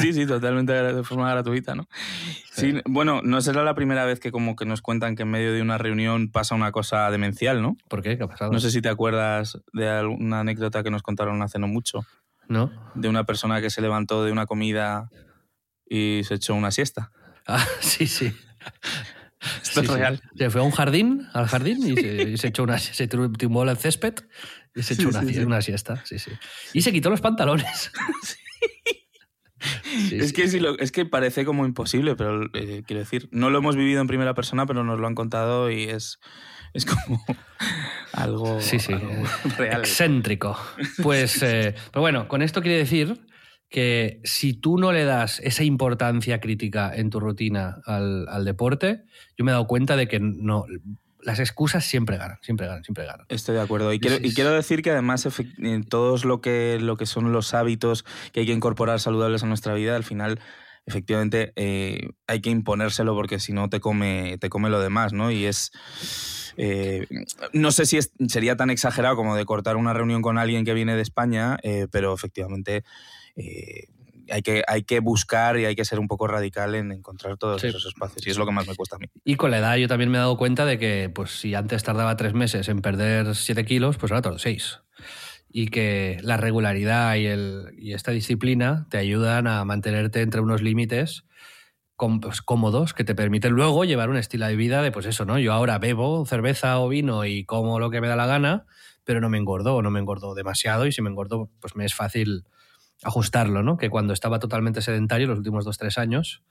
Sí, 0.00 0.12
sí, 0.12 0.26
totalmente 0.26 0.72
de 0.72 1.04
forma 1.04 1.30
gratuita, 1.30 1.76
¿no? 1.76 1.86
Sí, 2.50 2.80
bueno, 2.84 3.20
no 3.22 3.40
será 3.42 3.62
la 3.62 3.76
primera 3.76 4.04
vez 4.04 4.18
que 4.18 4.32
como 4.32 4.56
que 4.56 4.64
nos 4.66 4.82
cuentan 4.82 5.14
que 5.14 5.22
en 5.22 5.30
medio 5.30 5.52
de 5.52 5.62
una 5.62 5.78
reunión 5.78 6.32
pasa 6.32 6.56
una 6.56 6.72
cosa 6.72 7.08
demencial, 7.12 7.62
¿no? 7.62 7.76
¿Por 7.88 8.02
qué? 8.02 8.18
¿Qué 8.18 8.24
ha 8.24 8.26
pasado? 8.26 8.50
No 8.50 8.58
sé 8.58 8.72
si 8.72 8.82
te 8.82 8.88
acuerdas 8.88 9.58
de 9.72 9.88
alguna 9.88 10.40
anécdota 10.40 10.82
que 10.82 10.90
nos 10.90 11.02
contaron 11.02 11.40
hace 11.42 11.60
no 11.60 11.68
mucho, 11.68 12.04
¿No? 12.48 12.72
de 12.96 13.08
una 13.08 13.22
persona 13.22 13.60
que 13.60 13.70
se 13.70 13.82
levantó 13.82 14.24
de 14.24 14.32
una 14.32 14.46
comida 14.46 15.10
y 15.88 16.22
se 16.24 16.34
echó 16.34 16.54
una 16.56 16.72
siesta. 16.72 17.12
Ah, 17.46 17.64
sí, 17.80 18.08
sí. 18.08 18.34
Esto 19.62 19.80
Sí, 19.80 19.86
es 19.86 19.92
sí. 19.92 19.98
real. 19.98 20.22
Se 20.36 20.50
fue 20.50 20.60
a 20.60 20.64
un 20.64 20.70
jardín, 20.70 21.26
al 21.32 21.46
jardín, 21.46 21.78
y 21.86 21.94
se, 21.96 22.22
y 22.30 22.36
se 22.38 22.48
echó 22.48 22.62
una 22.64 22.78
se 22.78 23.08
tumbó 23.08 23.62
al 23.62 23.76
césped 23.76 24.14
y 24.74 24.82
se 24.82 24.94
echó 24.94 25.08
una, 25.08 25.60
siesta. 25.62 26.02
Sí, 26.04 26.18
sí. 26.18 26.30
Y 26.72 26.82
se 26.82 26.92
quitó 26.92 27.10
los 27.10 27.20
pantalones. 27.20 27.90
Sí, 30.08 30.16
es, 30.18 30.28
sí. 30.28 30.32
que 30.34 30.48
sí 30.48 30.60
lo- 30.60 30.78
es 30.78 30.92
que 30.92 31.06
parece 31.06 31.44
como 31.44 31.64
imposible, 31.64 32.14
pero 32.14 32.44
eh, 32.52 32.82
quiero 32.86 33.00
decir, 33.00 33.28
no 33.32 33.48
lo 33.50 33.58
hemos 33.58 33.74
vivido 33.74 34.00
en 34.00 34.06
primera 34.06 34.34
persona, 34.34 34.66
pero 34.66 34.84
nos 34.84 35.00
lo 35.00 35.06
han 35.06 35.14
contado 35.14 35.70
y 35.70 35.84
es, 35.84 36.20
es 36.74 36.84
como 36.84 37.24
algo, 38.12 38.58
algo 38.60 39.24
real. 39.56 39.80
Excéntrico. 39.80 40.56
Pues, 41.02 41.42
eh, 41.42 41.74
pero 41.90 42.02
bueno, 42.02 42.28
con 42.28 42.42
esto 42.42 42.60
quiere 42.60 42.76
decir 42.78 43.26
que 43.68 44.20
si 44.24 44.54
tú 44.54 44.78
no 44.78 44.92
le 44.92 45.04
das 45.04 45.40
esa 45.40 45.64
importancia 45.64 46.40
crítica 46.40 46.94
en 46.94 47.10
tu 47.10 47.20
rutina 47.20 47.80
al, 47.84 48.28
al 48.28 48.44
deporte, 48.44 49.04
yo 49.36 49.44
me 49.44 49.50
he 49.50 49.52
dado 49.52 49.66
cuenta 49.66 49.96
de 49.96 50.06
que 50.08 50.20
no, 50.20 50.66
las 51.20 51.40
excusas 51.40 51.84
siempre 51.84 52.16
ganan, 52.16 52.38
siempre 52.42 52.66
ganan, 52.68 52.84
siempre 52.84 53.04
ganan. 53.04 53.26
Estoy 53.28 53.56
de 53.56 53.60
acuerdo. 53.62 53.92
Y 53.92 53.98
quiero, 53.98 54.16
y 54.22 54.32
decir 54.56 54.82
que 54.82 54.92
además 54.92 55.26
todos 55.88 56.24
lo 56.24 56.40
que, 56.40 56.78
lo 56.80 56.96
que 56.96 57.06
son 57.06 57.32
los 57.32 57.52
hábitos 57.54 58.04
que 58.32 58.40
hay 58.40 58.46
que 58.46 58.52
incorporar 58.52 59.00
saludables 59.00 59.42
a 59.42 59.46
nuestra 59.46 59.74
vida, 59.74 59.96
al 59.96 60.04
final 60.04 60.38
efectivamente 60.86 61.52
eh, 61.56 62.10
hay 62.28 62.40
que 62.40 62.50
imponérselo 62.50 63.12
porque 63.14 63.40
si 63.40 63.52
no 63.52 63.68
te 63.68 63.80
come, 63.80 64.38
te 64.38 64.48
come 64.48 64.70
lo 64.70 64.78
demás, 64.80 65.12
¿no? 65.12 65.32
Y 65.32 65.46
es... 65.46 65.72
eh, 66.56 67.08
no 67.52 67.72
sé 67.72 67.86
si 67.86 67.96
es- 67.96 68.12
sería 68.28 68.56
tan 68.56 68.70
exagerado 68.70 69.16
como 69.16 69.34
de 69.34 69.44
cortar 69.44 69.74
una 69.74 69.92
reunión 69.92 70.22
con 70.22 70.38
alguien 70.38 70.64
que 70.64 70.74
viene 70.74 70.94
de 70.94 71.02
España, 71.02 71.56
eh, 71.64 71.88
pero 71.90 72.14
efectivamente 72.14 72.84
eh, 73.36 73.88
hay, 74.30 74.42
que, 74.42 74.62
hay 74.66 74.82
que 74.82 75.00
buscar 75.00 75.56
y 75.58 75.64
hay 75.66 75.76
que 75.76 75.84
ser 75.84 75.98
un 76.00 76.08
poco 76.08 76.26
radical 76.26 76.74
en 76.74 76.90
encontrar 76.92 77.36
todos 77.36 77.60
Sí. 77.62 77.68
esos 77.68 77.86
espacios. 77.86 78.26
Y 78.26 78.30
es 78.30 78.38
lo 78.38 78.46
que 78.46 78.52
más 78.52 78.66
me 78.66 78.74
cuesta 78.74 78.96
a 78.96 78.98
mí. 78.98 79.06
Y 79.24 79.36
con 79.36 79.50
la 79.50 79.58
edad 79.58 79.76
yo 79.76 79.86
también 79.88 80.10
me 80.10 80.18
he 80.18 80.20
dado 80.20 80.36
cuenta 80.36 80.64
de 80.64 80.78
que 80.78 81.10
pues 81.14 81.30
si 81.38 81.54
antes 81.54 81.82
tardaba 81.84 82.16
tres 82.16 82.34
meses 82.34 82.68
en 82.68 82.80
perder 82.80 83.34
siete 83.36 83.64
kilos, 83.64 83.98
pues 83.98 84.10
ahora 84.12 84.22
tardo 84.22 84.38
seis. 84.38 84.80
Y 85.48 85.68
que 85.68 86.18
la 86.22 86.36
regularidad 86.36 87.14
y, 87.14 87.26
el, 87.26 87.66
y 87.78 87.92
esta 87.94 88.10
disciplina 88.10 88.86
te 88.90 88.98
ayudan 88.98 89.46
a 89.46 89.64
mantenerte 89.64 90.20
entre 90.22 90.40
unos 90.40 90.60
límites 90.60 91.24
pues, 92.20 92.42
cómodos 92.42 92.92
que 92.92 93.04
te 93.04 93.14
permiten 93.14 93.52
luego 93.52 93.84
llevar 93.84 94.10
un 94.10 94.16
estilo 94.18 94.46
de 94.46 94.56
vida 94.56 94.82
de 94.82 94.92
pues 94.92 95.06
eso, 95.06 95.24
¿no? 95.24 95.38
Yo 95.38 95.52
ahora 95.54 95.78
bebo 95.78 96.26
cerveza 96.26 96.78
o 96.80 96.88
vino 96.88 97.24
y 97.24 97.44
como 97.44 97.80
lo 97.80 97.90
que 97.90 98.00
me 98.02 98.08
da 98.08 98.16
la 98.16 98.26
gana, 98.26 98.66
pero 99.04 99.20
no 99.20 99.30
me 99.30 99.38
engordo 99.38 99.76
o 99.76 99.82
no 99.82 99.90
me 99.90 100.00
engordo 100.00 100.34
demasiado 100.34 100.86
y 100.86 100.92
si 100.92 101.00
me 101.00 101.08
engordo 101.08 101.48
pues 101.60 101.74
me 101.76 101.84
es 101.86 101.94
fácil 101.94 102.44
ajustarlo, 103.02 103.62
¿no? 103.62 103.76
Que 103.76 103.90
cuando 103.90 104.12
estaba 104.12 104.38
totalmente 104.38 104.80
sedentario 104.82 105.26
los 105.26 105.38
últimos 105.38 105.64
dos, 105.64 105.78
tres 105.78 105.98
años, 105.98 106.42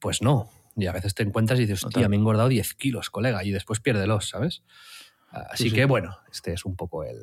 pues 0.00 0.22
no. 0.22 0.50
Y 0.76 0.86
a 0.86 0.92
veces 0.92 1.14
te 1.14 1.22
encuentras 1.22 1.58
y 1.58 1.62
dices, 1.62 1.84
hostia, 1.84 2.08
me 2.08 2.16
he 2.16 2.18
engordado 2.18 2.48
10 2.48 2.74
kilos, 2.74 3.10
colega, 3.10 3.44
y 3.44 3.50
después 3.50 3.80
piérdelos, 3.80 4.28
¿sabes? 4.28 4.62
Así 5.30 5.64
Sí, 5.64 5.70
sí. 5.70 5.74
que 5.76 5.84
bueno, 5.84 6.16
este 6.32 6.52
es 6.52 6.64
un 6.64 6.76
poco 6.76 7.04
el... 7.04 7.16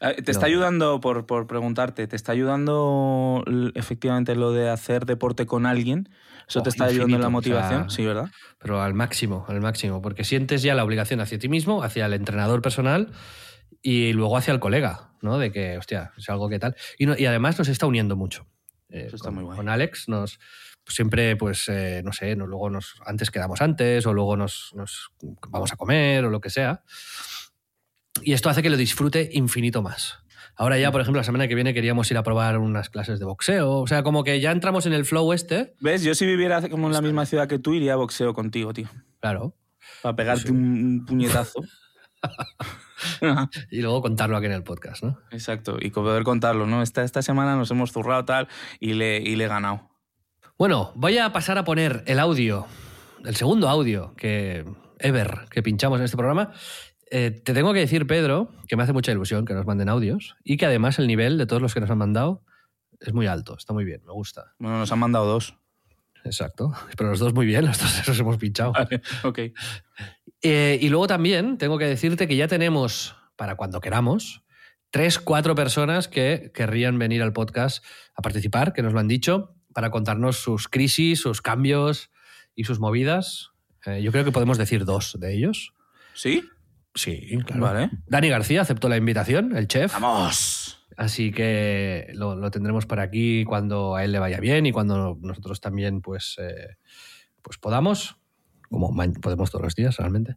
Ah, 0.00 0.12
Te 0.14 0.30
está 0.30 0.46
No. 0.46 0.52
ayudando, 0.52 1.00
por, 1.00 1.26
por 1.26 1.46
preguntarte, 1.46 2.06
¿te 2.06 2.14
está 2.16 2.32
ayudando 2.32 3.42
efectivamente 3.74 4.34
lo 4.36 4.52
de 4.52 4.70
hacer 4.70 5.04
deporte 5.06 5.44
con 5.46 5.66
alguien? 5.66 6.08
¿Eso 6.48 6.60
Oh, 6.60 6.62
te 6.62 6.70
está 6.70 6.84
ayudando 6.84 7.16
en 7.16 7.22
la 7.22 7.28
infinito, 7.28 7.58
o 7.58 7.62
sea, 7.62 7.78
motivación? 7.78 7.90
sí, 7.90 8.06
¿verdad? 8.06 8.30
Pero 8.58 8.80
al 8.80 8.94
máximo, 8.94 9.44
al 9.48 9.60
máximo, 9.60 10.00
porque 10.00 10.24
sientes 10.24 10.62
ya 10.62 10.74
la 10.74 10.84
obligación 10.84 11.20
hacia 11.20 11.38
ti 11.38 11.48
mismo, 11.48 11.82
hacia 11.82 12.06
el 12.06 12.12
entrenador 12.14 12.62
personal 12.62 13.12
y 13.82 14.12
luego 14.12 14.36
hacia 14.36 14.52
el 14.54 14.60
colega, 14.60 15.07
¿no? 15.22 15.38
De 15.38 15.50
que, 15.52 15.76
hostia, 15.78 16.12
es 16.16 16.28
algo 16.30 16.48
que 16.48 16.58
tal. 16.58 16.76
Y, 16.98 17.06
no- 17.06 17.16
y 17.18 17.26
además 17.26 17.58
nos 17.58 17.68
está 17.68 17.86
uniendo 17.86 18.16
mucho. 18.16 18.46
Eh, 18.90 19.04
Eso 19.06 19.16
está 19.16 19.28
con, 19.28 19.34
muy 19.36 19.44
guay. 19.44 19.56
con 19.56 19.68
Alex 19.68 20.08
nos 20.08 20.38
pues 20.84 20.94
siempre, 20.96 21.36
pues, 21.36 21.68
eh, 21.68 22.00
no 22.02 22.14
sé, 22.14 22.34
luego 22.34 22.70
nos, 22.70 22.94
antes 23.04 23.30
quedamos 23.30 23.60
antes 23.60 24.06
o 24.06 24.14
luego 24.14 24.38
nos, 24.38 24.72
nos 24.74 25.10
vamos 25.50 25.70
a 25.70 25.76
comer 25.76 26.24
o 26.24 26.30
lo 26.30 26.40
que 26.40 26.48
sea. 26.48 26.82
Y 28.22 28.32
esto 28.32 28.48
hace 28.48 28.62
que 28.62 28.70
lo 28.70 28.76
disfrute 28.78 29.28
infinito 29.34 29.82
más. 29.82 30.18
Ahora 30.56 30.78
ya, 30.78 30.90
por 30.90 31.00
ejemplo, 31.02 31.20
la 31.20 31.24
semana 31.24 31.46
que 31.46 31.54
viene 31.54 31.72
queríamos 31.74 32.10
ir 32.10 32.16
a 32.16 32.22
probar 32.22 32.58
unas 32.58 32.88
clases 32.90 33.18
de 33.18 33.26
boxeo. 33.26 33.80
O 33.80 33.86
sea, 33.86 34.02
como 34.02 34.24
que 34.24 34.40
ya 34.40 34.50
entramos 34.50 34.86
en 34.86 34.92
el 34.94 35.04
flow 35.04 35.32
este. 35.34 35.74
¿Ves? 35.80 36.02
Yo 36.02 36.14
si 36.14 36.26
viviera 36.26 36.66
como 36.68 36.86
en 36.88 36.94
la 36.94 37.00
misma 37.02 37.26
ciudad 37.26 37.46
que 37.46 37.58
tú, 37.58 37.74
iría 37.74 37.92
a 37.92 37.96
boxeo 37.96 38.32
contigo, 38.34 38.72
tío. 38.72 38.88
Claro. 39.20 39.54
Para 40.02 40.16
pegarte 40.16 40.50
un 40.50 41.04
puñetazo. 41.06 41.60
y 43.70 43.80
luego 43.80 44.02
contarlo 44.02 44.36
aquí 44.36 44.46
en 44.46 44.52
el 44.52 44.62
podcast, 44.62 45.02
¿no? 45.02 45.18
Exacto, 45.30 45.78
y 45.80 45.90
poder 45.90 46.24
contarlo, 46.24 46.66
¿no? 46.66 46.82
Esta, 46.82 47.04
esta 47.04 47.22
semana 47.22 47.56
nos 47.56 47.70
hemos 47.70 47.92
zurrado 47.92 48.24
tal 48.24 48.48
y 48.80 48.94
le, 48.94 49.18
y 49.18 49.36
le 49.36 49.44
he 49.44 49.48
ganado. 49.48 49.90
Bueno, 50.58 50.92
voy 50.96 51.18
a 51.18 51.32
pasar 51.32 51.58
a 51.58 51.64
poner 51.64 52.02
el 52.06 52.18
audio, 52.18 52.66
el 53.24 53.36
segundo 53.36 53.68
audio 53.68 54.14
que 54.16 54.64
ever 54.98 55.46
que 55.50 55.62
pinchamos 55.62 55.98
en 56.00 56.04
este 56.04 56.16
programa. 56.16 56.52
Eh, 57.10 57.30
te 57.30 57.54
tengo 57.54 57.72
que 57.72 57.80
decir, 57.80 58.06
Pedro, 58.06 58.50
que 58.66 58.76
me 58.76 58.82
hace 58.82 58.92
mucha 58.92 59.12
ilusión 59.12 59.44
que 59.44 59.54
nos 59.54 59.66
manden 59.66 59.88
audios 59.88 60.36
y 60.44 60.56
que 60.56 60.66
además 60.66 60.98
el 60.98 61.06
nivel 61.06 61.38
de 61.38 61.46
todos 61.46 61.62
los 61.62 61.72
que 61.74 61.80
nos 61.80 61.90
han 61.90 61.98
mandado 61.98 62.42
es 63.00 63.14
muy 63.14 63.26
alto, 63.26 63.56
está 63.56 63.72
muy 63.72 63.84
bien, 63.84 64.02
me 64.04 64.12
gusta. 64.12 64.54
Bueno, 64.58 64.78
nos 64.78 64.90
han 64.92 64.98
mandado 64.98 65.26
dos. 65.26 65.56
Exacto, 66.24 66.72
pero 66.96 67.10
los 67.10 67.20
dos 67.20 67.32
muy 67.32 67.46
bien, 67.46 67.64
los 67.64 67.78
dos 67.78 68.08
los 68.08 68.18
hemos 68.18 68.36
pinchado. 68.36 68.72
Vale, 68.72 69.00
ok. 69.22 69.38
Eh, 70.42 70.78
y 70.80 70.88
luego 70.88 71.06
también 71.06 71.58
tengo 71.58 71.78
que 71.78 71.86
decirte 71.86 72.28
que 72.28 72.36
ya 72.36 72.48
tenemos, 72.48 73.16
para 73.36 73.56
cuando 73.56 73.80
queramos, 73.80 74.44
tres, 74.90 75.18
cuatro 75.18 75.54
personas 75.54 76.08
que 76.08 76.50
querrían 76.54 76.98
venir 76.98 77.22
al 77.22 77.32
podcast 77.32 77.84
a 78.14 78.22
participar, 78.22 78.72
que 78.72 78.82
nos 78.82 78.92
lo 78.92 79.00
han 79.00 79.08
dicho, 79.08 79.54
para 79.74 79.90
contarnos 79.90 80.36
sus 80.36 80.68
crisis, 80.68 81.20
sus 81.20 81.42
cambios 81.42 82.10
y 82.54 82.64
sus 82.64 82.80
movidas. 82.80 83.50
Eh, 83.86 84.02
yo 84.02 84.12
creo 84.12 84.24
que 84.24 84.32
podemos 84.32 84.58
decir 84.58 84.84
dos 84.84 85.16
de 85.18 85.34
ellos. 85.34 85.74
¿Sí? 86.14 86.44
Sí, 86.94 87.38
claro. 87.46 87.62
Vale. 87.62 87.90
Dani 88.06 88.28
García 88.28 88.62
aceptó 88.62 88.88
la 88.88 88.96
invitación, 88.96 89.56
el 89.56 89.68
chef. 89.68 89.92
¡Vamos! 89.92 90.86
Así 90.96 91.30
que 91.30 92.10
lo, 92.14 92.34
lo 92.34 92.50
tendremos 92.50 92.86
por 92.86 92.98
aquí 92.98 93.44
cuando 93.44 93.94
a 93.94 94.04
él 94.04 94.10
le 94.10 94.18
vaya 94.18 94.40
bien 94.40 94.66
y 94.66 94.72
cuando 94.72 95.16
nosotros 95.20 95.60
también 95.60 96.00
pues, 96.00 96.34
eh, 96.40 96.76
pues 97.40 97.56
podamos 97.56 98.16
como 98.70 98.94
podemos 99.20 99.50
todos 99.50 99.64
los 99.64 99.74
días 99.74 99.96
realmente. 99.96 100.36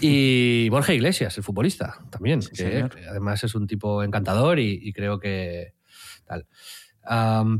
Y 0.00 0.68
Borja 0.70 0.92
Iglesias, 0.94 1.36
el 1.38 1.44
futbolista, 1.44 1.98
también, 2.10 2.42
Sí, 2.42 2.50
que 2.50 2.56
señor. 2.56 2.96
además 3.08 3.42
es 3.44 3.54
un 3.54 3.66
tipo 3.66 4.02
encantador 4.02 4.58
y, 4.58 4.78
y 4.82 4.92
creo 4.92 5.18
que 5.20 5.74
tal. 6.26 6.46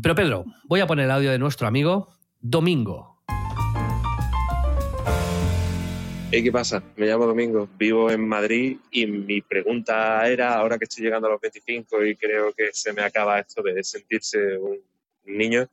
Pero 0.03 0.15
Pedro, 0.15 0.45
voy 0.65 0.81
a 0.81 0.87
poner 0.87 1.07
el 1.07 1.11
audio 1.11 1.31
de 1.31 1.39
nuestro 1.39 1.67
amigo 1.67 2.09
Domingo. 2.41 3.19
Hey, 6.33 6.45
¿qué 6.45 6.53
pasa? 6.53 6.81
Me 6.97 7.07
llamo 7.07 7.27
Domingo, 7.27 7.69
vivo 7.77 8.09
en 8.09 8.27
Madrid 8.29 8.77
y 8.93 9.05
mi 9.07 9.41
pregunta 9.41 10.29
era, 10.29 10.55
ahora 10.55 10.79
que 10.79 10.85
estoy 10.85 11.03
llegando 11.05 11.27
a 11.27 11.33
los 11.33 11.41
25 11.41 12.05
y 12.05 12.15
creo 12.15 12.53
que 12.53 12.69
se 12.73 12.93
me 12.93 13.03
acaba 13.03 13.41
esto 13.41 13.63
de 13.63 13.83
sentirse 13.83 14.39
un 14.59 14.79
niño, 15.25 15.67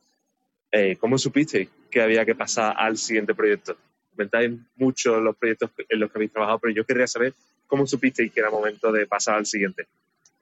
eh, 0.72 0.96
¿cómo 0.98 1.16
supisteis 1.16 1.68
que 1.88 2.02
había 2.02 2.24
que 2.26 2.34
pasar 2.34 2.74
al 2.76 2.96
siguiente 2.96 3.36
proyecto? 3.36 3.76
Comentáis 4.18 4.50
mucho 4.74 5.20
los 5.20 5.36
proyectos 5.36 5.70
en 5.88 6.00
los 6.00 6.10
que 6.10 6.18
habéis 6.18 6.32
trabajado, 6.32 6.58
pero 6.58 6.74
yo 6.74 6.84
querría 6.84 7.06
saber 7.06 7.34
cómo 7.68 7.86
supisteis 7.86 8.32
que 8.32 8.40
era 8.40 8.50
momento 8.50 8.90
de 8.90 9.06
pasar 9.06 9.36
al 9.36 9.46
siguiente. 9.46 9.86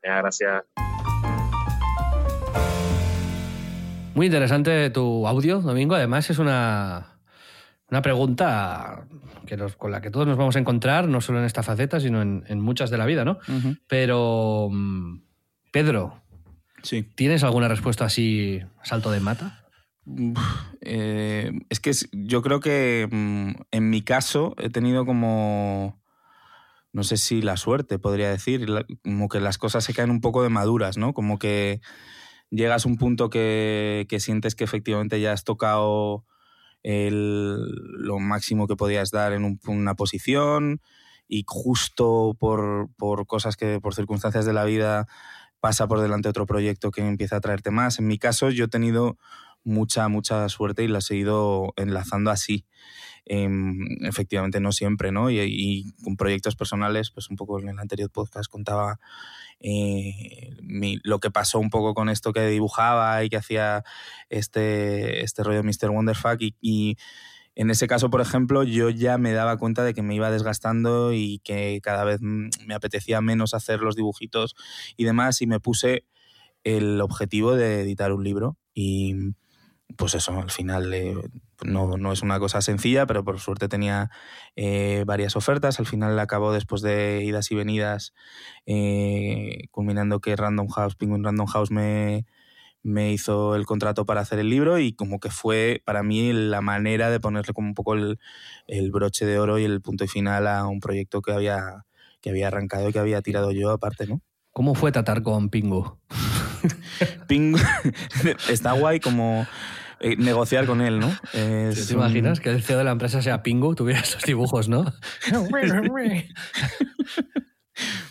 Gracias. 0.03 0.65
Muy 4.15 4.27
interesante 4.27 4.89
tu 4.89 5.27
audio, 5.29 5.61
Domingo. 5.61 5.95
Además, 5.95 6.31
es 6.31 6.39
una, 6.39 7.19
una 7.91 8.01
pregunta 8.01 9.07
que 9.47 9.59
nos- 9.59 9.77
con 9.77 9.91
la 9.91 10.01
que 10.01 10.11
todos 10.11 10.27
nos 10.27 10.39
vamos 10.39 10.57
a 10.57 10.59
encontrar, 10.59 11.07
no 11.07 11.21
solo 11.21 11.41
en 11.41 11.45
esta 11.45 11.63
faceta, 11.63 12.01
sino 12.01 12.23
en, 12.23 12.45
en 12.49 12.59
muchas 12.63 12.89
de 12.89 12.97
la 12.97 13.05
vida, 13.05 13.27
¿no? 13.27 13.39
Pero, 13.89 14.71
mm, 14.73 15.19
Pedro, 15.71 16.23
Sí. 16.83 17.03
¿tienes 17.03 17.45
alguna 17.45 17.69
respuesta 17.69 18.07
así 18.07 18.63
a 18.81 18.85
salto 18.87 19.11
de 19.11 19.21
mata? 19.21 19.66
Eh, 20.83 21.53
es 21.69 21.81
que 21.81 21.93
yo 22.13 22.43
creo 22.43 22.61
que 22.61 23.09
mm, 23.11 23.51
en 23.73 23.91
mi 23.91 24.03
caso 24.03 24.55
he 24.59 24.71
tenido 24.71 25.05
como, 25.05 26.01
no 26.93 27.05
sé 27.05 27.17
si 27.17 27.43
la 27.43 27.57
suerte, 27.57 27.99
podría 27.99 28.31
decir, 28.31 28.67
como 29.05 29.29
que 29.29 29.41
las 29.41 29.59
cosas 29.59 29.85
se 29.85 29.95
caen 29.95 30.11
un 30.11 30.21
poco 30.21 30.43
de 30.43 30.49
maduras, 30.51 30.97
¿no? 30.97 31.15
Como 31.15 31.39
que 31.39 31.81
llegas 32.51 32.87
a 32.87 32.89
un 32.89 32.97
punto 32.99 33.31
que, 33.31 34.07
sientes 34.21 34.55
que 34.55 34.65
efectivamente 34.65 35.21
ya 35.21 35.33
has 35.33 35.45
tocado 35.45 36.25
el- 36.83 37.71
lo 37.99 38.19
máximo 38.21 38.67
que 38.69 38.77
podías 38.77 39.11
dar 39.11 39.33
en 39.33 39.45
un- 39.45 39.61
una 39.67 39.95
posición 39.97 40.81
y 41.29 41.45
justo 41.47 42.37
por, 42.39 42.91
por 42.97 43.27
cosas 43.27 43.57
que, 43.57 43.81
por 43.81 43.95
circunstancias 43.95 44.45
de 44.47 44.53
la 44.53 44.65
vida, 44.65 45.07
pasa 45.61 45.89
por 45.89 46.01
delante 46.01 46.29
otro 46.29 46.47
proyecto 46.47 46.91
que 46.91 47.03
empieza 47.07 47.37
a 47.37 47.41
traerte 47.41 47.71
más. 47.71 47.99
En 47.99 48.07
mi 48.07 48.19
caso, 48.19 48.51
yo 48.51 48.67
he 48.67 48.69
tenido 48.69 49.19
mucha, 49.67 50.09
mucha 50.09 50.49
suerte 50.49 50.85
y 50.85 50.89
la 50.89 51.01
he 51.09 51.15
ido 51.15 51.75
enlazando 51.77 52.31
así. 52.31 52.65
Em, 53.27 54.05
efectivamente, 54.05 54.61
no 54.61 54.71
siempre, 54.71 55.11
¿no? 55.11 55.31
Y, 55.31 55.93
con 56.05 56.17
proyectos 56.17 56.55
personales, 56.55 57.11
pues 57.11 57.29
un 57.29 57.37
poco 57.37 57.59
en 57.61 57.69
el 57.69 57.79
anterior 57.79 58.09
podcast 58.11 58.49
contaba 58.49 59.01
eh, 59.61 60.55
lo 61.03 61.19
que 61.19 61.31
pasó 61.31 61.59
un 61.59 61.71
poco 61.71 61.93
con 61.95 62.09
esto 62.09 62.33
que 62.33 62.47
dibujaba 62.47 63.25
y 63.25 63.29
que 63.29 63.37
hacía 63.37 63.83
este, 64.31 65.25
este 65.25 65.43
rollo 65.43 65.65
Mr. 65.65 65.91
Wonderfuck 65.91 66.41
y, 66.41 66.55
y 66.61 66.97
en 67.57 67.71
ese 67.71 67.89
caso, 67.89 68.11
por 68.11 68.21
ejemplo, 68.21 68.63
yo 68.63 68.91
ya 68.91 69.19
me 69.19 69.33
daba 69.33 69.57
cuenta 69.57 69.83
de 69.83 69.95
que 69.95 70.03
me 70.03 70.15
iba 70.15 70.31
desgastando 70.31 71.13
y 71.13 71.41
que 71.43 71.81
cada 71.83 72.05
vez 72.05 72.21
mm, 72.23 72.51
me 72.67 72.75
apetecía 72.75 73.21
menos 73.21 73.55
hacer 73.55 73.81
los 73.81 73.97
dibujitos 73.97 74.55
y 74.97 75.05
demás 75.05 75.43
y 75.43 75.47
me 75.49 75.59
puse 75.59 76.05
el 76.63 77.01
objetivo 77.01 77.57
de 77.57 77.81
editar 77.81 78.13
un 78.13 78.25
libro 78.25 78.57
y 78.75 79.15
pues 79.97 80.15
eso, 80.15 80.41
al 80.41 80.51
final 80.51 80.93
eh, 80.93 81.15
no, 81.65 81.97
no 81.97 82.13
es 82.13 82.23
una 82.23 82.39
cosa 82.39 82.61
sencilla, 82.61 83.07
pero 83.07 83.25
por 83.25 83.39
suerte 83.39 83.69
tenía 83.69 84.11
eh, 84.57 85.05
varias 85.07 85.37
ofertas. 85.37 85.79
Al 85.79 85.87
final 85.87 86.19
acabó 86.19 86.53
después 86.53 86.83
de 86.83 87.23
idas 87.25 87.51
y 87.51 87.55
venidas, 87.55 88.13
eh, 88.67 89.69
culminando 89.71 90.21
que 90.21 90.37
Random 90.37 90.69
House, 90.69 90.97
Penguin 90.97 91.25
Random 91.25 91.47
House 91.47 91.71
me, 91.71 92.27
me 92.83 93.13
hizo 93.13 93.57
el 93.57 93.67
contrato 93.67 94.07
para 94.07 94.21
hacer 94.21 94.39
el 94.39 94.51
libro 94.51 94.79
y 94.79 94.93
como 94.93 95.21
que 95.21 95.31
fue 95.31 95.83
para 95.85 96.03
mí 96.03 96.33
la 96.33 96.61
manera 96.61 97.11
de 97.11 97.21
ponerle 97.21 97.55
como 97.55 97.69
un 97.69 97.75
poco 97.75 97.95
el, 97.95 98.19
el 98.67 98.91
broche 98.91 99.27
de 99.27 99.39
oro 99.39 99.59
y 99.59 99.65
el 99.65 99.81
punto 99.83 100.05
y 100.05 100.09
final 100.09 100.47
a 100.47 100.67
un 100.67 100.81
proyecto 100.81 101.23
que 101.23 101.33
había, 101.33 101.85
que 102.21 102.31
había 102.31 102.49
arrancado 102.49 102.89
y 102.89 102.93
que 102.93 102.99
había 102.99 103.23
tirado 103.23 103.53
yo 103.53 103.71
aparte, 103.71 104.07
¿no? 104.07 104.21
¿Cómo 104.53 104.75
fue 104.75 104.91
tratar 104.91 105.23
con 105.23 105.51
Pingu? 105.51 105.99
Está 108.49 108.73
guay 108.73 109.01
como 109.01 109.47
eh, 110.01 110.17
negociar 110.17 110.67
con 110.67 110.81
él, 110.81 110.99
¿no? 110.99 111.15
Es 111.33 111.89
¿Te 111.89 111.95
imaginas 111.95 112.41
que 112.41 112.51
el 112.51 112.63
CEO 112.63 112.79
de 112.79 112.85
la 112.85 112.93
empresa 112.93 113.23
sea 113.23 113.43
Pingu? 113.43 113.75
Tuviera 113.75 114.01
esos 114.01 114.23
dibujos, 114.23 114.69
¿no? 114.69 114.93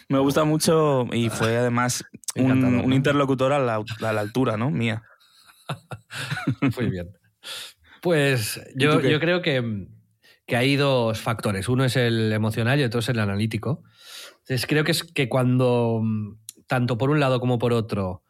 Me 0.09 0.19
gusta 0.19 0.43
mucho 0.43 1.07
y 1.11 1.29
fue 1.29 1.57
además 1.57 2.05
un, 2.35 2.93
interlocutor 2.93 3.53
a 3.53 3.59
la, 3.59 3.75
a 3.75 4.13
la 4.13 4.21
altura, 4.21 4.57
¿no? 4.57 4.69
Mía. 4.69 5.03
Muy 6.77 6.89
bien. 6.89 7.09
Pues 8.01 8.61
¿Y 8.75 8.83
yo, 8.83 9.01
yo 9.01 9.19
creo 9.19 9.41
que, 9.41 9.87
que 10.45 10.55
hay 10.55 10.75
dos 10.75 11.19
factores. 11.19 11.69
Uno 11.69 11.85
es 11.85 11.95
el 11.95 12.31
emocional 12.33 12.79
y 12.79 12.83
otro 12.83 12.99
es 12.99 13.09
el 13.09 13.19
analítico. 13.19 13.83
Entonces 14.41 14.67
creo 14.67 14.83
que 14.83 14.91
es 14.91 15.03
que 15.03 15.27
cuando, 15.27 16.03
tanto 16.67 16.97
por 16.97 17.09
un 17.09 17.19
lado 17.19 17.39
como 17.39 17.57
por 17.57 17.73
otro, 17.73 18.23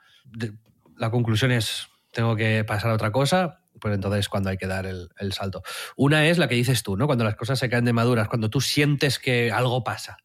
la 0.98 1.12
conclusión 1.12 1.52
es 1.52 1.88
tengo 2.12 2.36
que 2.36 2.64
pasar 2.64 2.92
a 2.92 2.96
otra 2.96 3.12
cosa, 3.12 3.62
pues 3.80 3.94
entonces 3.94 4.30
cuando 4.30 4.50
hay 4.50 4.58
que 4.58 4.68
dar 4.68 4.86
el, 4.86 5.34
salto. 5.34 5.62
Una 5.96 6.28
es 6.28 6.38
la 6.38 6.48
que 6.48 6.56
dices 6.56 6.82
tú, 6.82 6.96
¿no? 6.98 7.08
Cuando 7.08 7.24
las 7.24 7.36
cosas 7.36 7.60
se 7.60 7.70
caen 7.70 7.86
de 7.86 7.94
maduras, 7.94 8.28
cuando 8.28 8.50
tú 8.50 8.62
sientes 8.62 9.20
que 9.20 9.52
algo 9.52 9.84
pasa, 9.84 10.18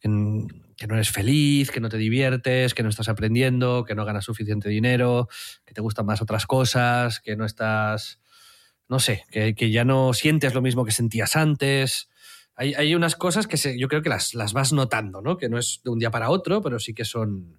que, 0.00 0.08
no 0.08 0.94
eres 0.94 1.10
feliz, 1.10 1.70
que 1.70 1.80
no 1.80 1.88
te 1.88 1.96
diviertes, 1.96 2.74
que 2.74 2.82
no 2.82 2.88
estás 2.88 3.08
aprendiendo, 3.08 3.84
que 3.84 3.94
no 3.94 4.04
ganas 4.04 4.24
suficiente 4.24 4.68
dinero, 4.68 5.28
que 5.64 5.74
te 5.74 5.80
gustan 5.80 6.06
más 6.06 6.20
otras 6.20 6.46
cosas, 6.46 7.20
que 7.20 7.36
no 7.36 7.44
estás, 7.44 8.20
no 8.88 8.98
sé, 8.98 9.24
que, 9.30 9.54
que 9.54 9.70
ya 9.70 9.84
no 9.84 10.12
sientes 10.12 10.54
lo 10.54 10.62
mismo 10.62 10.84
que 10.84 10.92
sentías 10.92 11.36
antes. 11.36 12.08
Hay, 12.56 12.74
hay 12.74 12.94
unas 12.96 13.14
cosas 13.14 13.46
que 13.46 13.78
yo 13.78 13.88
creo 13.88 14.02
que 14.02 14.08
las, 14.08 14.34
las 14.34 14.52
vas 14.52 14.72
notando, 14.72 15.22
¿no? 15.22 15.38
Que 15.38 15.48
no 15.48 15.58
es 15.58 15.80
de 15.84 15.90
un 15.90 16.00
día 16.00 16.10
para 16.10 16.30
otro, 16.30 16.60
pero 16.62 16.80
sí 16.80 16.94
que 16.94 17.04
son... 17.04 17.57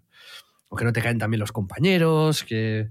O 0.69 0.75
que 0.75 0.85
no 0.85 0.93
te 0.93 1.01
caen 1.01 1.17
también 1.17 1.39
los 1.39 1.51
compañeros, 1.51 2.43
que... 2.43 2.89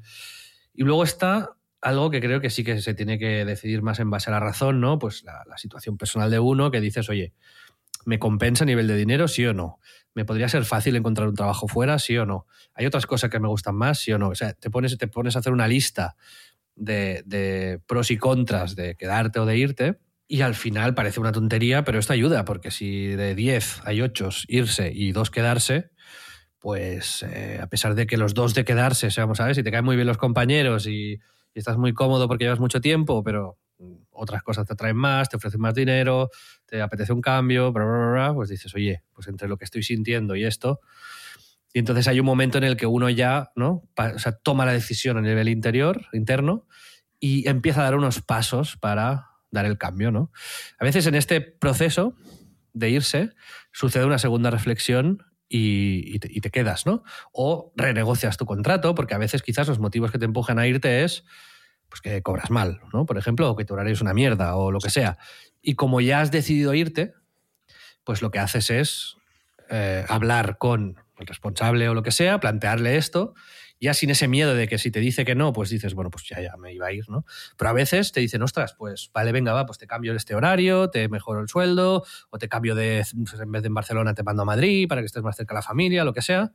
Y 0.74 0.84
luego 0.84 1.02
está 1.02 1.56
algo 1.80 2.10
que 2.10 2.20
creo 2.20 2.40
que 2.40 2.50
sí 2.50 2.64
que 2.64 2.80
se 2.80 2.94
tiene 2.94 3.18
que 3.18 3.44
decidir 3.44 3.82
más 3.82 4.00
en 4.00 4.10
base 4.10 4.30
a 4.30 4.32
la 4.32 4.40
razón, 4.40 4.80
¿no? 4.80 4.98
Pues 4.98 5.24
la, 5.24 5.44
situación 5.56 5.96
personal 5.96 6.30
de 6.30 6.38
uno, 6.38 6.70
que 6.70 6.80
dices, 6.80 7.08
oye, 7.08 7.32
¿me 8.04 8.18
compensa 8.18 8.64
a 8.64 8.66
nivel 8.66 8.86
de 8.86 8.96
dinero, 8.96 9.28
sí 9.28 9.46
o 9.46 9.54
no? 9.54 9.80
¿Me 10.14 10.24
podría 10.24 10.48
ser 10.48 10.64
fácil 10.64 10.96
encontrar 10.96 11.28
un 11.28 11.34
trabajo 11.34 11.68
fuera, 11.68 11.98
sí 11.98 12.16
o 12.16 12.26
no? 12.26 12.46
¿Hay 12.74 12.86
otras 12.86 13.06
cosas 13.06 13.30
que 13.30 13.40
me 13.40 13.48
gustan 13.48 13.76
más, 13.76 13.98
sí 13.98 14.12
o 14.12 14.18
no? 14.18 14.28
O 14.28 14.34
sea, 14.34 14.54
te 14.54 14.70
pones, 14.70 14.96
te 14.98 15.08
pones 15.08 15.36
a 15.36 15.40
hacer 15.40 15.52
una 15.52 15.68
lista 15.68 16.16
de, 16.74 17.22
de 17.26 17.80
pros 17.86 18.10
y 18.10 18.18
contras 18.18 18.74
de 18.76 18.96
quedarte 18.96 19.40
o 19.40 19.46
de 19.46 19.56
irte. 19.56 19.98
Y 20.26 20.42
al 20.42 20.54
final 20.54 20.94
parece 20.94 21.20
una 21.20 21.32
tontería, 21.32 21.84
pero 21.84 21.98
esto 21.98 22.12
ayuda, 22.12 22.44
porque 22.44 22.70
si 22.70 23.06
de 23.06 23.34
10 23.34 23.82
hay 23.84 24.02
8 24.02 24.28
irse 24.48 24.92
y 24.92 25.12
2 25.12 25.30
quedarse, 25.30 25.90
pues 26.68 27.22
eh, 27.22 27.58
a 27.62 27.66
pesar 27.70 27.94
de 27.94 28.06
que 28.06 28.18
los 28.18 28.34
dos 28.34 28.52
de 28.52 28.62
quedarse, 28.62 29.08
vamos 29.16 29.40
a 29.40 29.46
ver, 29.46 29.54
si 29.54 29.62
te 29.62 29.70
caen 29.70 29.86
muy 29.86 29.96
bien 29.96 30.06
los 30.06 30.18
compañeros 30.18 30.86
y, 30.86 31.18
estás 31.54 31.78
muy 31.78 31.94
cómodo 31.94 32.28
porque 32.28 32.44
llevas 32.44 32.60
mucho 32.60 32.82
tiempo, 32.82 33.24
pero 33.24 33.56
mm, 33.78 33.94
otras 34.10 34.42
cosas 34.42 34.66
te 34.66 34.74
atraen 34.74 34.94
más, 34.94 35.30
te 35.30 35.38
ofrecen 35.38 35.62
más 35.62 35.74
dinero, 35.74 36.28
te 36.66 36.82
apetece 36.82 37.14
un 37.14 37.22
cambio, 37.22 37.72
bla, 37.72 37.86
bla, 37.86 38.10
bla, 38.10 38.34
pues 38.34 38.50
dices, 38.50 38.74
oye, 38.74 39.02
pues 39.14 39.28
entre 39.28 39.48
lo 39.48 39.56
que 39.56 39.64
estoy 39.64 39.82
sintiendo 39.82 40.36
y 40.36 40.44
esto. 40.44 40.80
Y 41.72 41.78
entonces 41.78 42.06
hay 42.06 42.20
un 42.20 42.26
momento 42.26 42.58
en 42.58 42.64
el 42.64 42.76
que 42.76 42.84
uno 42.84 43.08
ya 43.08 43.50
¿no? 43.56 43.88
Toma 44.42 44.66
la 44.66 44.72
decisión 44.72 45.16
a 45.16 45.22
nivel 45.22 45.48
interior, 45.48 46.04
interno, 46.12 46.66
y 47.18 47.48
empieza 47.48 47.80
a 47.80 47.84
dar 47.84 47.94
unos 47.94 48.20
pasos 48.20 48.76
para 48.76 49.30
dar 49.50 49.64
el 49.64 49.78
cambio. 49.78 50.10
¿no? 50.10 50.32
A 50.78 50.84
veces 50.84 51.06
en 51.06 51.14
este 51.14 51.40
proceso 51.40 52.14
de 52.74 52.90
irse 52.90 53.30
sucede 53.72 54.04
una 54.04 54.18
segunda 54.18 54.50
reflexión 54.50 55.24
y, 55.48 56.18
te 56.18 56.50
quedas, 56.50 56.86
¿no? 56.86 57.02
O 57.32 57.72
renegocias 57.76 58.36
tu 58.36 58.46
contrato, 58.46 58.94
porque 58.94 59.14
a 59.14 59.18
veces 59.18 59.42
quizás 59.42 59.68
los 59.68 59.78
motivos 59.78 60.10
que 60.10 60.18
te 60.18 60.24
empujan 60.24 60.58
a 60.58 60.66
irte 60.66 61.04
es 61.04 61.24
pues 61.88 62.02
que 62.02 62.22
cobras 62.22 62.50
mal, 62.50 62.80
¿no? 62.92 63.06
Por 63.06 63.16
ejemplo, 63.16 63.50
o 63.50 63.56
que 63.56 63.64
tu 63.64 63.72
horario 63.72 63.94
es 63.94 64.00
una 64.02 64.12
mierda 64.12 64.56
o 64.56 64.70
lo 64.70 64.78
que 64.78 64.90
sea. 64.90 65.16
Y 65.62 65.74
como 65.74 66.00
ya 66.02 66.20
has 66.20 66.30
decidido 66.30 66.74
irte, 66.74 67.14
pues 68.04 68.20
lo 68.20 68.30
que 68.30 68.38
haces 68.38 68.68
es 68.68 69.16
eh, 69.70 70.04
hablar 70.08 70.58
con 70.58 70.96
el 71.18 71.26
responsable 71.26 71.88
o 71.88 71.94
lo 71.94 72.02
que 72.02 72.10
sea, 72.10 72.40
plantearle 72.40 72.96
esto, 72.96 73.34
ya 73.80 73.94
sin 73.94 74.10
ese 74.10 74.28
miedo 74.28 74.54
de 74.54 74.68
que 74.68 74.78
si 74.78 74.90
te 74.90 75.00
dice 75.00 75.24
que 75.24 75.34
no, 75.34 75.52
pues 75.52 75.70
dices, 75.70 75.94
bueno, 75.94 76.10
pues 76.10 76.24
ya, 76.28 76.40
ya 76.40 76.56
me 76.56 76.72
iba 76.72 76.86
a 76.86 76.92
ir, 76.92 77.08
¿no? 77.08 77.24
Pero 77.56 77.70
a 77.70 77.72
veces 77.72 78.12
te 78.12 78.20
dicen, 78.20 78.42
ostras, 78.42 78.74
pues 78.76 79.10
vale, 79.12 79.32
venga, 79.32 79.52
va, 79.52 79.66
pues 79.66 79.78
te 79.78 79.86
cambio 79.86 80.14
este 80.14 80.34
horario, 80.34 80.90
te 80.90 81.08
mejoro 81.08 81.40
el 81.40 81.48
sueldo, 81.48 82.04
o 82.30 82.38
te 82.38 82.48
cambio 82.48 82.74
de, 82.74 83.04
pues, 83.16 83.40
en 83.40 83.52
vez 83.52 83.62
de 83.62 83.68
en 83.68 83.74
Barcelona, 83.74 84.14
te 84.14 84.22
mando 84.22 84.42
a 84.42 84.46
Madrid 84.46 84.88
para 84.88 85.00
que 85.00 85.06
estés 85.06 85.22
más 85.22 85.36
cerca 85.36 85.54
de 85.54 85.58
la 85.58 85.62
familia, 85.62 86.04
lo 86.04 86.12
que 86.12 86.22
sea 86.22 86.52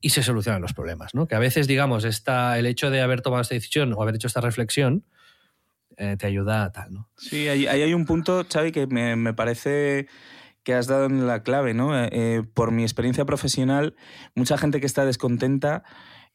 y 0.00 0.10
se 0.10 0.22
solucionan 0.22 0.62
los 0.62 0.72
problemas, 0.72 1.14
¿no? 1.14 1.26
Que 1.26 1.34
a 1.34 1.38
veces, 1.38 1.66
digamos, 1.66 2.04
esta, 2.04 2.58
el 2.58 2.66
hecho 2.66 2.90
de 2.90 3.00
haber 3.00 3.22
tomado 3.22 3.42
esta 3.42 3.54
decisión 3.54 3.92
o 3.92 4.02
haber 4.02 4.14
hecho 4.14 4.28
esta 4.28 4.40
reflexión 4.40 5.04
eh, 5.96 6.16
te 6.18 6.26
ayuda 6.26 6.64
a 6.64 6.72
tal, 6.72 6.92
¿no? 6.92 7.08
Sí, 7.16 7.48
ahí, 7.48 7.66
ahí 7.66 7.82
hay 7.82 7.94
un 7.94 8.04
punto, 8.04 8.44
Xavi, 8.50 8.70
que 8.70 8.86
me, 8.86 9.16
me 9.16 9.32
parece 9.32 10.08
que 10.62 10.74
has 10.74 10.88
dado 10.88 11.06
en 11.06 11.26
la 11.26 11.42
clave, 11.42 11.74
¿no? 11.74 11.98
Eh, 11.98 12.08
eh, 12.12 12.42
por 12.52 12.72
mi 12.72 12.82
experiencia 12.82 13.24
profesional, 13.24 13.94
mucha 14.34 14.58
gente 14.58 14.80
que 14.80 14.86
está 14.86 15.04
descontenta 15.04 15.84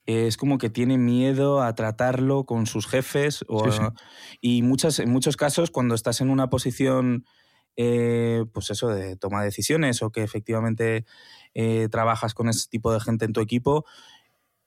es 0.06 0.38
como 0.38 0.58
que 0.58 0.70
tiene 0.70 0.98
miedo 0.98 1.62
a 1.62 1.76
tratarlo 1.76 2.46
con 2.46 2.66
sus 2.66 2.88
jefes 2.88 3.46
o 3.48 3.66
Sí, 3.66 3.72
sí. 3.72 3.84
a- 3.86 3.94
y 4.42 4.62
muchas, 4.64 5.00
en 5.00 5.12
muchos 5.12 5.38
casos 5.38 5.72
cuando 5.72 5.96
estás 5.96 6.22
en 6.22 6.30
una 6.30 6.50
posición 6.50 7.26
eh, 7.78 8.44
pues 8.54 8.70
eso 8.70 8.90
de 8.90 9.16
toma 9.16 9.40
de 9.40 9.46
decisiones 9.46 10.02
o 10.04 10.12
que 10.12 10.24
efectivamente 10.24 11.06
eh, 11.54 11.88
trabajas 11.90 12.34
con 12.34 12.50
ese 12.50 12.68
tipo 12.70 12.92
de 12.94 13.00
gente 13.00 13.26
en 13.26 13.34
tu 13.34 13.40
equipo 13.42 13.86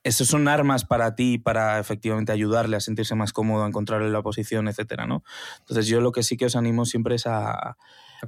esos 0.02 0.28
son 0.28 0.48
armas 0.48 0.84
para 0.84 1.14
ti 1.14 1.38
para 1.38 1.78
efectivamente 1.78 2.32
ayudarle 2.32 2.76
a 2.76 2.80
sentirse 2.80 3.14
más 3.14 3.32
cómodo, 3.32 3.64
a 3.64 3.68
encontrarle 3.68 4.10
la 4.10 4.22
posición, 4.22 4.68
etcétera, 4.68 5.06
¿no? 5.06 5.24
Entonces 5.60 5.86
yo 5.86 6.00
lo 6.02 6.12
que 6.12 6.22
sí 6.22 6.36
que 6.36 6.46
os 6.46 6.56
animo 6.56 6.84
siempre 6.84 7.14
es 7.14 7.26
a, 7.26 7.76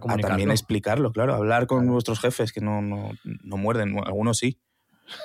A 0.08 0.18
también 0.18 0.50
explicarlo, 0.50 1.12
claro, 1.12 1.34
hablar 1.34 1.66
con 1.66 1.86
vuestros 1.86 2.20
jefes 2.20 2.52
que 2.52 2.60
no, 2.62 2.80
no, 2.80 3.10
no 3.24 3.56
muerden, 3.58 3.94
algunos 4.06 4.38
sí. 4.38 4.58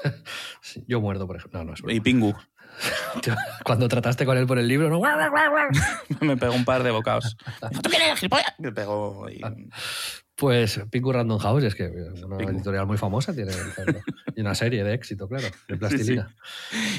Yo 0.87 1.01
muerdo, 1.01 1.27
por 1.27 1.37
ejemplo. 1.37 1.59
No, 1.59 1.65
no 1.65 1.73
es 1.73 1.81
broma. 1.81 1.93
Y 1.93 1.99
Pingu 1.99 2.35
Cuando 3.63 3.87
trataste 3.87 4.25
con 4.25 4.37
él 4.37 4.47
por 4.47 4.57
el 4.57 4.67
libro, 4.67 4.89
¿no? 4.89 5.01
me 6.21 6.37
pegó 6.37 6.53
un 6.53 6.65
par 6.65 6.83
de 6.83 6.91
bocados. 6.91 7.37
¿Tú 7.81 7.89
quién 7.89 8.01
eres, 8.01 8.19
gilipollas? 8.19 8.53
Me 8.59 8.71
pegó 8.71 9.25
ahí. 9.25 9.41
Pues 10.41 10.81
Pingu 10.89 11.11
Random 11.11 11.37
House 11.37 11.63
es 11.65 11.75
que 11.75 11.85
es 11.85 12.23
una 12.23 12.35
Pingu. 12.35 12.53
editorial 12.53 12.87
muy 12.87 12.97
famosa 12.97 13.31
tiene 13.31 13.51
y 14.35 14.41
una 14.41 14.55
serie 14.55 14.83
de 14.83 14.95
éxito, 14.95 15.27
claro, 15.27 15.45
de 15.67 15.77
plastilina. 15.77 16.35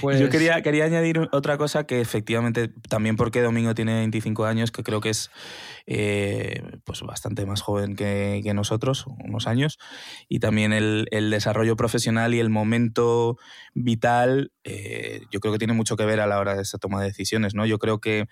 Pues, 0.01 0.21
Yo 0.21 0.29
quería, 0.29 0.63
quería 0.63 0.85
añadir 0.85 1.29
otra 1.33 1.59
cosa 1.59 1.83
que 1.85 2.01
efectivamente, 2.01 2.69
también 2.89 3.17
porque 3.17 3.43
Domingo 3.43 3.75
tiene 3.75 3.97
25 3.97 4.45
años, 4.45 4.71
que 4.71 4.85
creo 4.85 5.01
que 5.01 5.09
es 5.09 5.33
eh, 5.89 6.63
pues 6.85 7.03
bastante 7.03 7.45
más 7.45 7.63
joven 7.63 7.97
que, 7.97 8.43
que 8.45 8.55
nosotros, 8.55 9.07
unos 9.25 9.49
años, 9.49 9.77
y 10.29 10.39
también 10.39 10.73
el, 10.73 11.09
el 11.11 11.29
desarrollo 11.29 11.75
profesional 11.75 12.35
y 12.35 12.39
el 12.39 12.49
momento 12.49 13.39
vital, 13.75 14.53
eh, 14.63 15.23
yo 15.33 15.41
creo 15.41 15.53
que 15.53 15.59
tiene 15.59 15.75
mucho 15.75 15.97
que 15.97 16.05
ver 16.05 16.21
a 16.21 16.29
la 16.29 16.39
hora 16.39 16.55
de 16.55 16.63
esa 16.63 16.79
toma 16.79 17.01
de 17.01 17.09
decisiones, 17.09 17.57
¿no? 17.57 17.67
Yo 17.67 17.81
creo 17.81 17.99
que 17.99 18.29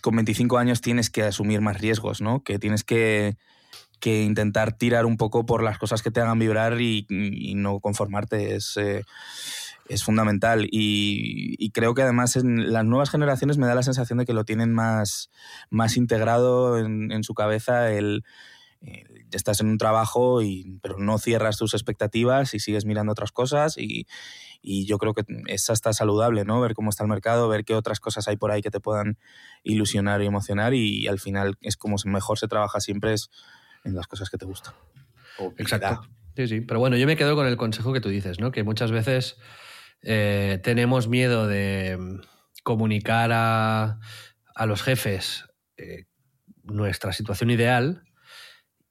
con 0.00 0.14
25 0.14 0.58
años 0.58 0.80
tienes 0.80 1.10
que 1.10 1.24
asumir 1.24 1.60
más 1.60 1.80
riesgos, 1.80 2.20
¿no? 2.20 2.44
Que 2.44 2.60
tienes 2.60 2.84
que, 2.84 3.36
que 4.00 4.22
intentar 4.22 4.76
tirar 4.76 5.06
un 5.06 5.16
poco 5.16 5.46
por 5.46 5.62
las 5.62 5.78
cosas 5.78 6.02
que 6.02 6.10
te 6.10 6.20
hagan 6.20 6.38
vibrar 6.38 6.80
y, 6.80 7.06
no 7.56 7.80
conformarte. 7.80 8.56
Es, 8.56 8.76
eh, 8.76 9.04
es 9.88 10.04
fundamental. 10.04 10.66
Y, 10.70 11.70
creo 11.70 11.94
que 11.94 12.02
además 12.02 12.36
en 12.36 12.72
las 12.72 12.84
nuevas 12.84 13.10
generaciones 13.10 13.58
me 13.58 13.66
da 13.66 13.74
la 13.74 13.82
sensación 13.82 14.18
de 14.18 14.24
que 14.24 14.32
lo 14.32 14.44
tienen 14.44 14.72
más, 14.72 15.30
más 15.70 15.96
integrado 15.96 16.78
en, 16.78 17.22
su 17.22 17.34
cabeza 17.34 17.92
el, 17.92 18.24
el- 18.80 19.26
estás 19.32 19.60
en 19.60 19.68
un 19.68 19.78
trabajo 19.78 20.42
y, 20.42 20.78
pero 20.82 20.98
no 20.98 21.18
cierras 21.18 21.58
tus 21.58 21.74
expectativas 21.74 22.54
y 22.54 22.60
sigues 22.60 22.86
mirando 22.86 23.12
otras 23.12 23.32
cosas 23.32 23.76
y, 23.76 24.06
y 24.62 24.86
yo 24.86 24.98
creo 24.98 25.14
que 25.14 25.24
es 25.46 25.68
hasta 25.70 25.92
saludable, 25.92 26.44
¿no? 26.44 26.60
Ver 26.60 26.74
cómo 26.74 26.90
está 26.90 27.04
el 27.04 27.10
mercado, 27.10 27.48
ver 27.48 27.64
qué 27.64 27.74
otras 27.74 28.00
cosas 28.00 28.28
hay 28.28 28.36
por 28.36 28.50
ahí 28.50 28.62
que 28.62 28.70
te 28.70 28.80
puedan 28.80 29.18
ilusionar 29.62 30.22
y 30.22 30.26
emocionar 30.26 30.74
y, 30.74 31.06
al 31.08 31.18
final 31.18 31.56
es 31.60 31.76
como 31.76 31.96
mejor 32.04 32.38
se 32.38 32.48
trabaja 32.48 32.80
siempre 32.80 33.12
es 33.12 33.30
en 33.86 33.94
las 33.94 34.06
cosas 34.06 34.28
que 34.28 34.36
te 34.36 34.44
gustan. 34.44 34.74
Exacto. 35.56 36.08
Sí, 36.36 36.48
sí. 36.48 36.60
Pero 36.60 36.80
bueno, 36.80 36.96
yo 36.96 37.06
me 37.06 37.16
quedo 37.16 37.34
con 37.34 37.46
el 37.46 37.56
consejo 37.56 37.92
que 37.92 38.00
tú 38.00 38.08
dices, 38.10 38.40
¿no? 38.40 38.52
Que 38.52 38.62
muchas 38.62 38.90
veces 38.90 39.38
eh, 40.02 40.60
tenemos 40.62 41.08
miedo 41.08 41.46
de 41.46 41.96
mm, 41.98 42.20
comunicar 42.62 43.30
a, 43.32 44.00
a 44.54 44.66
los 44.66 44.82
jefes 44.82 45.44
eh, 45.76 46.04
nuestra 46.62 47.12
situación 47.12 47.50
ideal 47.50 48.02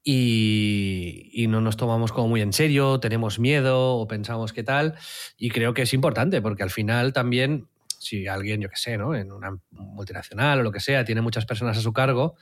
y, 0.03 1.29
y 1.33 1.47
no 1.47 1.61
nos 1.61 1.77
tomamos 1.77 2.11
como 2.11 2.29
muy 2.29 2.41
en 2.41 2.53
serio, 2.53 2.99
tenemos 2.99 3.39
miedo 3.39 3.95
o 3.95 4.07
pensamos 4.07 4.53
que 4.53 4.63
tal. 4.63 4.95
Y 5.37 5.49
creo 5.49 5.73
que 5.73 5.81
es 5.83 5.93
importante 5.93 6.41
porque 6.41 6.63
al 6.63 6.69
final 6.69 7.11
también, 7.11 7.67
si 7.99 8.27
alguien, 8.27 8.61
yo 8.61 8.69
qué 8.69 8.77
sé, 8.77 8.97
¿no? 8.97 9.15
En 9.15 9.31
una 9.31 9.57
multinacional 9.71 10.59
o 10.59 10.63
lo 10.63 10.71
que 10.71 10.79
sea, 10.79 11.05
tiene 11.05 11.21
muchas 11.21 11.45
personas 11.45 11.77
a 11.77 11.81
su 11.81 11.91
cargo, 11.91 12.35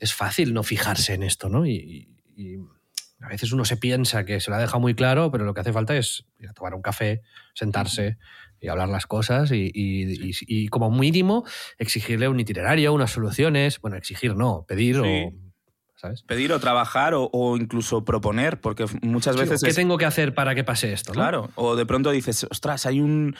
es 0.00 0.14
fácil 0.14 0.54
no 0.54 0.62
fijarse 0.62 1.14
en 1.14 1.22
esto, 1.22 1.48
¿no? 1.48 1.66
Y, 1.66 2.08
y- 2.36 2.56
a 3.20 3.26
veces 3.26 3.50
uno 3.50 3.64
se 3.64 3.76
piensa 3.76 4.24
que 4.24 4.38
se 4.38 4.48
lo 4.48 4.56
ha 4.56 4.60
dejado 4.60 4.78
muy 4.78 4.94
claro, 4.94 5.32
pero 5.32 5.44
lo 5.44 5.52
que 5.52 5.60
hace 5.60 5.72
falta 5.72 5.96
es 5.96 6.24
ir 6.38 6.48
a 6.48 6.52
tomar 6.52 6.72
un 6.74 6.82
café, 6.82 7.22
sentarse 7.52 8.16
y 8.60 8.68
hablar 8.68 8.88
las 8.88 9.06
cosas 9.06 9.50
y, 9.50 9.70
y- 9.74 10.28
y- 10.30 10.36
y 10.46 10.68
como 10.68 10.88
mínimo 10.92 11.44
exigirle 11.78 12.28
un 12.28 12.38
itinerario, 12.38 12.92
unas 12.92 13.10
soluciones. 13.10 13.80
Bueno, 13.80 13.96
exigir 13.96 14.36
no, 14.36 14.64
pedir 14.68 14.94
Sí. 14.96 15.00
o... 15.04 15.47
¿Sabes? 16.00 16.22
Pedir 16.22 16.52
o 16.52 16.60
trabajar 16.60 17.12
o, 17.14 17.28
o 17.32 17.56
incluso 17.56 18.04
proponer, 18.04 18.60
porque 18.60 18.86
muchas 19.02 19.36
veces... 19.36 19.60
¿Qué 19.60 19.70
es- 19.70 19.74
tengo 19.76 19.98
que 19.98 20.04
hacer 20.04 20.32
para 20.32 20.54
que 20.54 20.62
pase 20.62 20.92
esto? 20.92 21.10
no? 21.12 21.14
Claro, 21.16 21.50
o 21.56 21.74
de 21.74 21.84
pronto 21.86 22.12
dices, 22.12 22.46
ostras, 22.48 22.86
hay 22.86 23.00
un, 23.00 23.34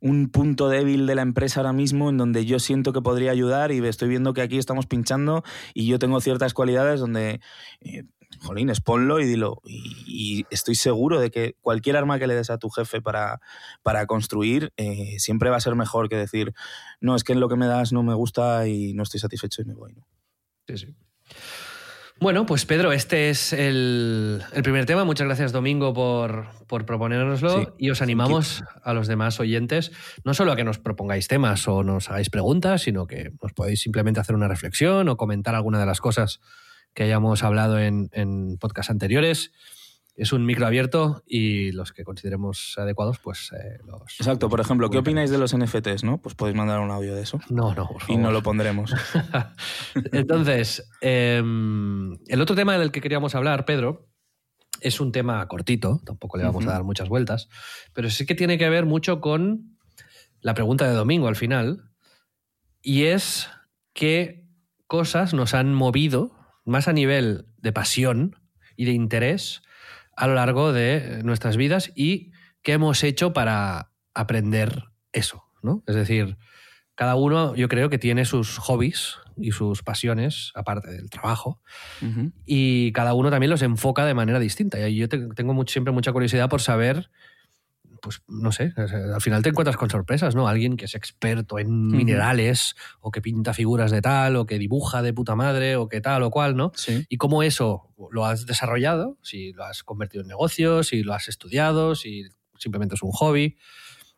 un 0.00 0.28
punto 0.28 0.68
débil 0.68 1.08
de 1.08 1.16
la 1.16 1.22
empresa 1.22 1.58
ahora 1.58 1.72
mismo 1.72 2.10
en 2.10 2.16
donde 2.16 2.46
yo 2.46 2.60
siento 2.60 2.92
que 2.92 3.02
podría 3.02 3.32
ayudar 3.32 3.72
y 3.72 3.84
estoy 3.84 4.08
viendo 4.08 4.32
que 4.32 4.42
aquí 4.42 4.58
estamos 4.58 4.86
pinchando 4.86 5.42
y 5.74 5.88
yo 5.88 5.98
tengo 5.98 6.20
ciertas 6.20 6.54
cualidades 6.54 7.00
donde, 7.00 7.40
eh, 7.80 8.04
jolines, 8.42 8.80
ponlo 8.80 9.18
y 9.18 9.24
dilo. 9.26 9.60
Y, 9.64 10.04
y 10.06 10.46
estoy 10.50 10.76
seguro 10.76 11.18
de 11.18 11.32
que 11.32 11.56
cualquier 11.62 11.96
arma 11.96 12.20
que 12.20 12.28
le 12.28 12.36
des 12.36 12.48
a 12.50 12.58
tu 12.58 12.70
jefe 12.70 13.00
para, 13.02 13.40
para 13.82 14.06
construir 14.06 14.72
eh, 14.76 15.16
siempre 15.18 15.50
va 15.50 15.56
a 15.56 15.60
ser 15.60 15.74
mejor 15.74 16.08
que 16.08 16.16
decir, 16.16 16.54
no, 17.00 17.16
es 17.16 17.24
que 17.24 17.34
lo 17.34 17.48
que 17.48 17.56
me 17.56 17.66
das 17.66 17.92
no 17.92 18.04
me 18.04 18.14
gusta 18.14 18.68
y 18.68 18.94
no 18.94 19.02
estoy 19.02 19.18
satisfecho 19.18 19.62
y 19.62 19.64
me 19.64 19.74
voy. 19.74 19.94
¿no? 19.94 20.06
Sí, 20.68 20.78
sí. 20.78 20.94
Bueno, 22.24 22.46
pues 22.46 22.64
Pedro, 22.64 22.90
este 22.92 23.28
es 23.28 23.52
el, 23.52 24.42
el 24.54 24.62
primer 24.62 24.86
tema. 24.86 25.04
Muchas 25.04 25.26
gracias, 25.26 25.52
Domingo, 25.52 25.92
por, 25.92 26.46
por 26.66 26.86
proponérnoslo. 26.86 27.50
Sí. 27.50 27.68
Y 27.76 27.90
os 27.90 28.00
animamos 28.00 28.64
a 28.82 28.94
los 28.94 29.08
demás 29.08 29.38
oyentes, 29.40 29.92
no 30.24 30.32
solo 30.32 30.52
a 30.52 30.56
que 30.56 30.64
nos 30.64 30.78
propongáis 30.78 31.28
temas 31.28 31.68
o 31.68 31.84
nos 31.84 32.08
hagáis 32.08 32.30
preguntas, 32.30 32.80
sino 32.80 33.06
que 33.06 33.32
nos 33.42 33.52
podéis 33.52 33.82
simplemente 33.82 34.20
hacer 34.20 34.34
una 34.34 34.48
reflexión 34.48 35.06
o 35.10 35.18
comentar 35.18 35.54
alguna 35.54 35.78
de 35.78 35.84
las 35.84 36.00
cosas 36.00 36.40
que 36.94 37.02
hayamos 37.02 37.42
hablado 37.42 37.78
en, 37.78 38.08
en 38.12 38.56
podcasts 38.56 38.88
anteriores. 38.88 39.52
Es 40.16 40.32
un 40.32 40.46
micro 40.46 40.64
abierto 40.66 41.24
y 41.26 41.72
los 41.72 41.92
que 41.92 42.04
consideremos 42.04 42.74
adecuados, 42.78 43.18
pues 43.18 43.50
eh, 43.52 43.78
los. 43.84 44.02
Exacto, 44.20 44.48
por 44.48 44.60
ejemplo, 44.60 44.88
¿qué 44.88 44.98
opináis 44.98 45.30
de 45.30 45.38
los 45.38 45.56
NFTs? 45.56 46.04
¿no? 46.04 46.18
Pues 46.22 46.36
podéis 46.36 46.56
mandar 46.56 46.78
un 46.80 46.92
audio 46.92 47.16
de 47.16 47.22
eso 47.22 47.40
No, 47.50 47.74
no, 47.74 47.88
por 47.88 48.02
y 48.02 48.06
favor. 48.06 48.22
no 48.22 48.30
lo 48.30 48.42
pondremos. 48.42 48.94
Entonces, 50.12 50.88
em, 51.00 52.12
el 52.28 52.40
otro 52.40 52.54
tema 52.54 52.78
del 52.78 52.92
que 52.92 53.00
queríamos 53.00 53.34
hablar, 53.34 53.64
Pedro, 53.64 54.08
es 54.80 55.00
un 55.00 55.12
tema 55.12 55.46
cortito, 55.48 56.00
tampoco 56.04 56.36
le 56.36 56.44
vamos 56.44 56.66
a 56.66 56.72
dar 56.72 56.84
muchas 56.84 57.08
vueltas, 57.08 57.48
pero 57.92 58.10
sí 58.10 58.26
que 58.26 58.34
tiene 58.34 58.58
que 58.58 58.68
ver 58.68 58.86
mucho 58.86 59.20
con 59.20 59.78
la 60.40 60.54
pregunta 60.54 60.86
de 60.86 60.94
domingo 60.94 61.26
al 61.26 61.36
final, 61.36 61.90
y 62.82 63.04
es 63.04 63.48
qué 63.94 64.46
cosas 64.86 65.32
nos 65.32 65.54
han 65.54 65.72
movido 65.74 66.36
más 66.64 66.86
a 66.86 66.92
nivel 66.92 67.46
de 67.56 67.72
pasión 67.72 68.36
y 68.76 68.84
de 68.84 68.92
interés 68.92 69.62
a 70.16 70.26
lo 70.26 70.34
largo 70.34 70.72
de 70.72 71.22
nuestras 71.24 71.56
vidas 71.56 71.90
y 71.94 72.32
qué 72.62 72.72
hemos 72.72 73.02
hecho 73.04 73.32
para 73.32 73.90
aprender 74.14 74.84
eso, 75.12 75.44
¿no? 75.62 75.82
Es 75.86 75.94
decir, 75.94 76.36
cada 76.94 77.14
uno 77.16 77.54
yo 77.56 77.68
creo 77.68 77.90
que 77.90 77.98
tiene 77.98 78.24
sus 78.24 78.58
hobbies 78.58 79.16
y 79.36 79.50
sus 79.50 79.82
pasiones, 79.82 80.52
aparte 80.54 80.90
del 80.92 81.10
trabajo, 81.10 81.60
y 82.46 82.92
cada 82.92 83.14
uno 83.14 83.30
también 83.30 83.50
los 83.50 83.62
enfoca 83.62 84.04
de 84.06 84.14
manera 84.14 84.38
distinta. 84.38 84.88
Y 84.88 84.96
yo 84.96 85.08
te- 85.08 85.26
tengo 85.34 85.64
siempre 85.66 85.92
mucha 85.92 86.12
curiosidad 86.12 86.48
por 86.48 86.60
saber, 86.62 87.10
pues 88.04 88.22
no 88.28 88.52
sé, 88.52 88.74
al 88.76 89.20
final 89.22 89.42
te 89.42 89.48
encuentras 89.48 89.78
con 89.78 89.88
sorpresas, 89.88 90.34
¿no? 90.34 90.46
Alguien 90.46 90.76
que 90.76 90.84
es 90.84 90.94
experto 90.94 91.58
en 91.58 91.86
minerales, 91.86 92.76
o 93.00 93.10
que 93.10 93.22
pinta 93.22 93.54
figuras 93.54 93.90
de 93.90 94.02
tal, 94.02 94.36
o 94.36 94.44
que 94.44 94.58
dibuja 94.58 95.00
de 95.00 95.14
puta 95.14 95.34
madre, 95.34 95.76
o 95.76 95.88
que 95.88 96.02
tal 96.02 96.22
o 96.22 96.30
cual, 96.30 96.54
¿no? 96.54 96.70
Sí. 96.74 97.06
Y 97.08 97.16
cómo 97.16 97.42
eso 97.42 97.94
lo 98.10 98.26
has 98.26 98.44
desarrollado, 98.44 99.16
si 99.22 99.54
lo 99.54 99.64
has 99.64 99.82
convertido 99.82 100.20
en 100.20 100.28
negocio, 100.28 100.82
si 100.82 101.02
lo 101.02 101.14
has 101.14 101.28
estudiado, 101.28 101.94
si 101.94 102.24
simplemente 102.58 102.94
es 102.94 103.02
un 103.02 103.12
hobby. 103.12 103.56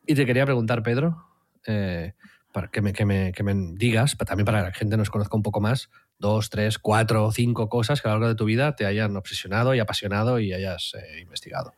Y 0.05 0.17
te 0.17 0.27
quería 0.27 0.45
preguntar, 0.45 0.83
Pedro, 0.83 1.25
eh, 1.65 2.15
para 2.53 2.69
que 2.69 2.83
me, 2.83 2.93
que, 2.93 3.05
me, 3.05 3.31
que 3.31 3.45
me 3.45 3.55
digas, 3.77 4.17
también 4.17 4.47
para 4.47 4.59
que 4.59 4.69
la 4.71 4.75
gente 4.75 4.97
nos 4.97 5.11
conozca 5.11 5.37
un 5.37 5.45
poco 5.45 5.61
más, 5.61 5.91
dos, 6.19 6.51
tres, 6.51 6.81
cuatro, 6.81 7.31
cinco 7.31 7.69
cosas 7.69 8.03
que 8.03 8.09
a 8.09 8.11
lo 8.11 8.17
largo 8.17 8.29
de 8.31 8.35
tu 8.35 8.47
vida 8.47 8.75
te 8.75 8.85
hayan 8.85 9.17
obsesionado 9.17 9.77
y 9.77 9.79
apasionado 9.79 10.41
y 10.41 10.53
hayas 10.53 10.95
eh, 10.95 11.21
investigado. 11.21 11.73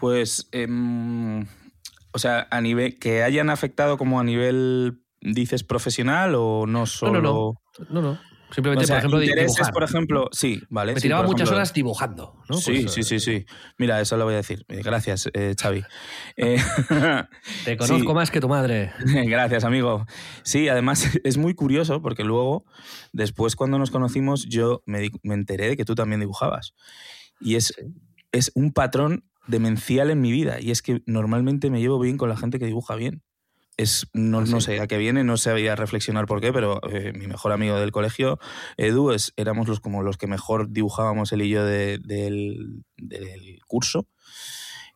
Pues, 0.00 0.48
em, 0.52 1.42
o 2.12 2.18
sea, 2.18 2.46
a 2.50 2.60
nivel 2.60 2.98
que 2.98 3.22
hayan 3.22 3.50
afectado 3.50 3.96
como 3.98 4.20
a 4.20 4.24
nivel, 4.24 5.00
dices, 5.20 5.64
profesional 5.64 6.34
o 6.36 6.66
no 6.66 6.86
solo... 6.86 7.20
no, 7.20 7.32
no. 7.32 7.54
No, 7.90 8.02
no. 8.02 8.20
Simplemente, 8.50 8.84
O 8.84 8.86
sea, 8.86 8.96
por 8.96 9.00
ejemplo, 9.00 9.22
intereses, 9.22 9.54
dibujar. 9.56 9.72
por 9.74 9.82
ejemplo, 9.84 10.28
sí, 10.32 10.62
vale. 10.70 10.94
me 10.94 11.00
sí, 11.00 11.02
tiraba 11.02 11.22
muchas 11.24 11.42
ejemplo- 11.48 11.56
horas 11.56 11.74
dibujando, 11.74 12.40
¿no? 12.48 12.56
Sí, 12.56 12.80
Pues, 12.80 12.94
sí, 12.94 13.00
eh, 13.00 13.04
sí, 13.04 13.20
sí. 13.20 13.44
Mira, 13.76 14.00
eso 14.00 14.16
lo 14.16 14.24
voy 14.24 14.32
a 14.32 14.38
decir. 14.38 14.64
Eh, 14.68 14.80
Gracias, 14.82 15.28
eh, 15.34 15.54
Xavi. 15.60 15.84
Eh, 16.38 16.56
Te 17.66 17.76
conozco 17.76 18.08
sí. 18.08 18.14
más 18.14 18.30
que 18.30 18.40
tu 18.40 18.48
madre. 18.48 18.90
Gracias, 19.04 19.64
amigo. 19.64 20.06
Sí, 20.44 20.66
además 20.70 21.06
es 21.24 21.36
muy 21.36 21.52
curioso 21.54 22.00
porque 22.00 22.24
luego, 22.24 22.64
después 23.12 23.54
cuando 23.54 23.78
nos 23.78 23.90
conocimos, 23.90 24.46
yo 24.48 24.82
me, 24.86 25.00
di- 25.00 25.12
me 25.22 25.34
enteré 25.34 25.68
de 25.68 25.76
que 25.76 25.84
tú 25.84 25.94
también 25.94 26.20
dibujabas. 26.20 26.72
Y 27.40 27.56
es, 27.56 27.74
es 28.32 28.50
un 28.54 28.72
patrón 28.72 29.24
demencial 29.48 30.10
en 30.10 30.20
mi 30.20 30.30
vida. 30.30 30.60
Y 30.60 30.70
es 30.70 30.82
que 30.82 31.02
normalmente 31.06 31.70
me 31.70 31.80
llevo 31.80 31.98
bien 31.98 32.16
con 32.16 32.28
la 32.28 32.36
gente 32.36 32.58
que 32.58 32.66
dibuja 32.66 32.94
bien. 32.94 33.22
Es, 33.76 34.08
no, 34.12 34.40
¿Ah, 34.40 34.44
no 34.48 34.60
sé 34.60 34.80
a 34.80 34.88
qué 34.88 34.98
viene, 34.98 35.22
no 35.22 35.36
sabía 35.36 35.76
reflexionar 35.76 36.26
por 36.26 36.40
qué, 36.40 36.52
pero 36.52 36.80
eh, 36.90 37.12
mi 37.12 37.28
mejor 37.28 37.52
amigo 37.52 37.76
del 37.78 37.92
colegio, 37.92 38.40
Edu, 38.76 39.12
es, 39.12 39.32
éramos 39.36 39.68
los, 39.68 39.78
como 39.78 40.02
los 40.02 40.16
que 40.16 40.26
mejor 40.26 40.70
dibujábamos 40.70 41.32
él 41.32 41.42
y 41.42 41.48
yo 41.50 41.64
de- 41.64 41.98
del, 41.98 42.82
del 42.96 43.60
curso. 43.68 44.08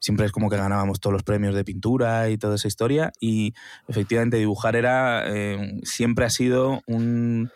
Siempre 0.01 0.27
es 0.27 0.33
como 0.33 0.51
que 0.51 0.57
ganábamos 0.57 0.99
todos 0.99 1.13
los 1.13 1.23
premios 1.23 1.55
de 1.55 1.65
pintura 1.65 2.29
y 2.29 2.39
toda 2.39 2.57
esa 2.57 2.67
historia. 2.67 3.13
Y 3.21 3.55
efectivamente 3.87 4.37
dibujar 4.37 4.75
era, 4.75 5.25
eh, 5.33 5.81
siempre 5.85 6.25
ha 6.25 6.31
sido 6.31 6.83
un, 6.89 7.51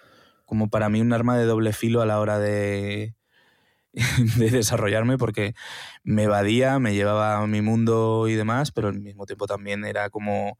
como 0.45 0.71
para 0.71 0.89
mí 0.89 1.01
un 1.01 1.13
arma 1.13 1.37
de 1.37 1.45
doble 1.45 1.73
filo 1.73 2.03
a 2.03 2.07
la 2.07 2.21
hora 2.21 2.39
de, 2.39 3.17
de 4.37 4.51
desarrollarme 4.51 5.19
porque 5.19 5.55
me 6.05 6.25
evadía, 6.25 6.79
me 6.79 6.95
llevaba 6.95 7.39
a 7.39 7.47
mi 7.47 7.63
mundo 7.63 8.29
y 8.29 8.35
demás, 8.35 8.71
pero 8.71 8.89
al 8.89 9.01
mismo 9.01 9.27
tiempo 9.27 9.47
también 9.47 9.85
era 9.85 10.11
como 10.11 10.59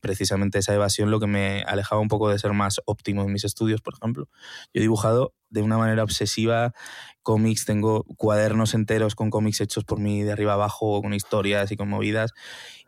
precisamente 0.00 0.58
esa 0.58 0.74
evasión 0.74 1.10
lo 1.10 1.18
que 1.20 1.26
me 1.26 1.62
alejaba 1.62 2.00
un 2.00 2.08
poco 2.08 2.28
de 2.28 2.38
ser 2.38 2.52
más 2.52 2.80
óptimo 2.84 3.22
en 3.22 3.32
mis 3.32 3.44
estudios, 3.44 3.80
por 3.80 3.94
ejemplo. 3.94 4.28
Yo 4.72 4.78
he 4.78 4.80
dibujado 4.80 5.34
de 5.50 5.62
una 5.62 5.78
manera 5.78 6.02
obsesiva 6.02 6.72
cómics, 7.22 7.64
tengo 7.64 8.04
cuadernos 8.16 8.74
enteros 8.74 9.14
con 9.14 9.30
cómics 9.30 9.60
hechos 9.60 9.84
por 9.84 9.98
mí 9.98 10.22
de 10.22 10.32
arriba 10.32 10.52
abajo, 10.52 11.02
con 11.02 11.14
historias 11.14 11.72
y 11.72 11.76
con 11.76 11.88
movidas, 11.88 12.32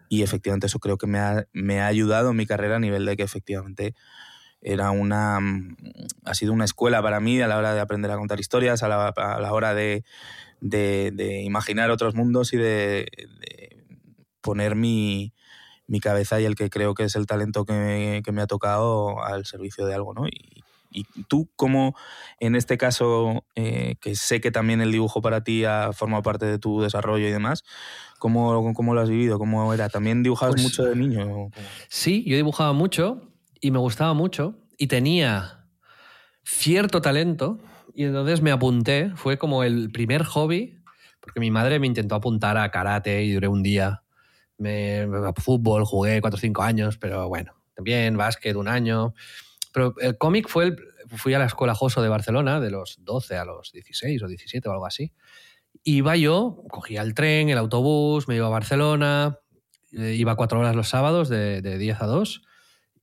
y 0.09 0.23
efectivamente 0.23 0.67
eso 0.67 0.79
creo 0.79 0.97
que 0.97 1.07
me 1.07 1.19
ha, 1.19 1.47
me 1.53 1.81
ha 1.81 1.87
ayudado 1.87 2.31
en 2.31 2.37
mi 2.37 2.47
carrera 2.47 2.77
a 2.77 2.81
nivel 2.81 3.05
de 3.05 3.17
que 3.17 3.25
efectivamente 3.25 3.95
era 4.61 4.91
una 4.91 5.39
mm, 5.41 5.77
ha 6.25 6.35
sido 6.35 6.53
una 6.53 6.65
escuela 6.65 7.01
para 7.03 7.21
mí 7.21 7.41
a 7.41 7.47
la 7.49 7.59
hora 7.59 7.75
de 7.75 7.81
aprender 7.81 8.11
a 8.11 8.17
contar 8.17 8.41
historias, 8.41 8.83
a 8.83 8.89
la, 8.89 9.09
a 9.09 9.41
la 9.41 9.53
hora 9.53 9.75
de, 9.75 10.05
de- 10.61 11.11
de 11.15 11.43
imaginar 11.43 11.91
otros 11.91 12.15
mundos 12.15 12.53
y 12.53 12.57
de, 12.57 13.07
de 13.41 13.85
poner 14.41 14.75
mi, 14.75 15.33
mi 15.87 16.01
cabeza 16.01 16.41
y 16.41 16.45
el 16.45 16.55
que 16.55 16.71
creo 16.71 16.95
que 16.95 17.05
es 17.05 17.17
el 17.17 17.27
talento 17.27 17.65
que 17.65 17.73
me, 17.73 18.23
que 18.23 18.33
me 18.33 18.43
ha 18.43 18.47
tocado 18.47 19.23
al 19.23 19.47
servicio 19.47 19.87
de 19.87 19.95
algo, 19.95 20.15
¿no? 20.15 20.27
Y, 20.27 20.65
y 20.91 21.05
tú, 21.29 21.51
como 21.55 21.95
en 22.41 22.57
este 22.57 22.79
caso, 22.79 23.45
eh, 23.55 23.97
que 24.01 24.17
sé 24.17 24.41
que 24.41 24.51
también 24.51 24.81
el 24.81 24.91
dibujo 24.91 25.21
para 25.21 25.45
ti 25.45 25.65
ha 25.67 25.93
formado 25.93 26.23
parte 26.23 26.47
de 26.47 26.59
tu 26.59 26.81
desarrollo 26.81 27.29
y 27.29 27.31
demás, 27.31 27.63
¿cómo, 28.19 28.73
cómo 28.75 28.95
lo 28.95 29.03
has 29.03 29.11
vivido? 29.11 29.39
¿Cómo 29.39 29.73
era? 29.75 29.91
¿También 29.91 30.23
dibujabas 30.23 30.55
Pues- 30.55 30.63
mucho 30.65 30.85
de 30.85 30.97
niño? 30.97 31.51
Sí, 31.89 32.25
yo 32.27 32.37
dibujaba 32.37 32.73
mucho 32.73 33.21
y 33.61 33.71
me 33.71 33.79
gustaba 33.79 34.15
mucho 34.15 34.59
y 34.77 34.87
tenía 34.87 35.67
cierto 36.45 37.03
talento 37.03 37.59
y 37.95 38.05
entonces 38.05 38.43
me 38.43 38.53
apunté, 38.53 39.11
fue 39.17 39.39
como 39.39 39.65
el 39.65 39.91
primer 39.91 40.23
hobby, 40.23 40.79
porque 41.21 41.41
mi 41.41 41.51
madre 41.51 41.81
me 41.81 41.89
intentó 41.89 42.15
apuntar 42.15 42.57
a 42.57 42.71
karate 42.71 43.25
y 43.25 43.33
duré 43.33 43.49
un 43.49 43.63
día, 43.63 44.05
me, 44.57 45.01
a 45.01 45.33
fútbol 45.37 45.85
jugué 45.85 46.21
4 46.21 46.37
o 46.37 46.41
5 46.41 46.63
años, 46.63 46.97
pero 46.97 47.29
bueno, 47.29 47.55
también 47.75 48.17
básquet 48.17 48.55
un 48.55 48.69
año, 48.69 49.15
pero 49.73 49.95
el 50.01 50.17
cómic 50.17 50.49
fue, 50.49 50.65
el, 50.67 50.77
fui 51.09 51.35
a 51.35 51.41
la 51.41 51.47
escuela 51.47 51.75
Joso 51.75 52.01
de 52.01 52.09
Barcelona 52.09 52.61
de 52.61 52.71
los 52.71 52.99
12 53.05 53.37
a 53.37 53.45
los 53.45 53.73
16 53.73 54.23
o 54.23 54.29
17 54.29 54.69
o 54.69 54.73
algo 54.73 54.87
así, 54.87 55.13
iba 55.83 56.17
yo, 56.17 56.63
cogía 56.71 57.03
el 57.03 57.15
tren, 57.15 57.49
el 57.49 57.59
autobús, 57.59 58.29
me 58.29 58.37
iba 58.37 58.47
a 58.47 58.51
Barcelona, 58.51 59.41
eh, 59.91 60.15
iba 60.15 60.37
cuatro 60.37 60.61
horas 60.61 60.77
los 60.77 60.89
sábados 60.89 61.29
de, 61.29 61.63
de 61.63 61.79
10 61.79 62.01
a 62.01 62.07
2 62.07 62.48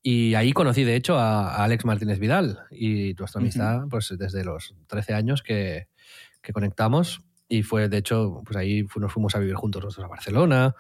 y 0.08 0.36
ahí 0.36 0.54
conocí 0.54 0.84
de 0.84 0.96
hecho 0.96 1.18
a, 1.18 1.64
Alex 1.64 1.84
Martínez 1.84 2.20
Vidal 2.20 2.60
y 2.70 3.16
nuestra 3.18 3.42
amistad 3.42 3.86
pues 3.90 4.14
desde 4.16 4.46
los 4.46 4.76
13 4.86 5.16
años 5.16 5.42
que, 5.42 5.88
que 6.44 6.54
conectamos 6.54 7.22
y 7.48 7.64
fue 7.64 7.90
de 7.90 7.98
hecho 7.98 8.44
pues 8.46 8.56
ahí 8.56 8.86
nos 8.98 9.12
fuimos 9.12 9.34
a 9.34 9.40
vivir 9.40 9.56
juntos 9.56 9.84
nosotros 9.84 10.06
a 10.06 10.10
Barcelona 10.10 10.76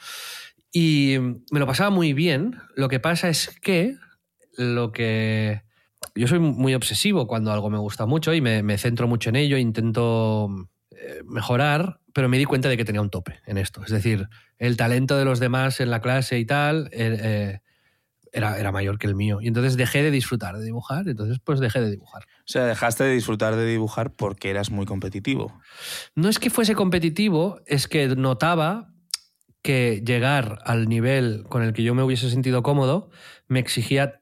y 0.72 1.18
me 1.52 1.60
lo 1.60 1.66
pasaba 1.66 1.90
muy 1.90 2.12
bien. 2.12 2.58
Lo 2.76 2.88
que 2.90 3.00
pasa 3.00 3.30
es 3.30 3.58
que 3.62 3.96
lo 4.58 4.92
que 4.92 5.64
yo 6.14 6.28
soy 6.28 6.40
muy 6.40 6.76
obsesivo 6.76 7.28
cuando 7.28 7.52
algo 7.52 7.70
me 7.70 7.78
gusta 7.80 8.06
mucho 8.06 8.34
y 8.34 8.42
me, 8.42 8.62
me 8.62 8.78
centro 8.78 9.08
mucho 9.08 9.30
en 9.30 9.38
ello, 9.38 9.58
intento 9.58 10.50
eh, 10.92 11.22
mejorar, 11.26 12.02
pero 12.14 12.28
me 12.28 12.38
di 12.38 12.44
cuenta 12.44 12.70
de 12.70 12.76
que 12.76 12.86
tenía 12.86 13.02
un 13.02 13.10
tope 13.10 13.40
en 13.48 13.58
esto. 13.58 13.84
Es 13.86 13.92
decir, 13.92 14.28
el 14.60 14.76
talento 14.76 15.18
de 15.18 15.26
los 15.26 15.40
demás 15.40 15.80
en 15.80 15.90
la 15.90 16.02
clase 16.02 16.38
y 16.38 16.46
tal 16.46 16.90
eh, 16.92 17.18
eh, 17.22 17.60
era, 18.36 18.60
era 18.60 18.71
mayor 18.71 19.00
que 19.00 19.08
el 19.08 19.15
mío. 19.15 19.39
Y 19.41 19.48
entonces 19.48 19.78
dejé 19.78 20.04
de 20.04 20.12
disfrutar 20.12 20.58
de 20.58 20.63
dibujar, 20.65 21.08
entonces 21.08 21.39
pues 21.43 21.60
dejé 21.60 21.82
de 21.82 21.89
dibujar. 21.89 22.24
O 22.24 22.48
sea, 22.48 22.65
dejaste 22.65 23.04
de 23.06 23.13
disfrutar 23.13 23.56
de 23.56 23.65
dibujar 23.65 24.12
porque 24.13 24.50
eras 24.52 24.69
muy 24.69 24.86
competitivo. 24.86 25.58
No 26.13 26.30
es 26.30 26.38
que 26.38 26.50
fuese 26.50 26.76
competitivo, 26.76 27.60
es 27.65 27.88
que 27.88 28.08
notaba 28.10 28.91
que 29.62 30.04
llegar 30.06 30.60
al 30.65 30.88
nivel 30.88 31.43
con 31.50 31.63
el 31.63 31.74
que 31.74 31.82
yo 31.84 31.95
me 31.95 32.04
hubiese 32.04 32.30
sentido 32.30 32.62
cómodo 32.62 33.10
me 33.48 33.60
exigía 33.60 34.21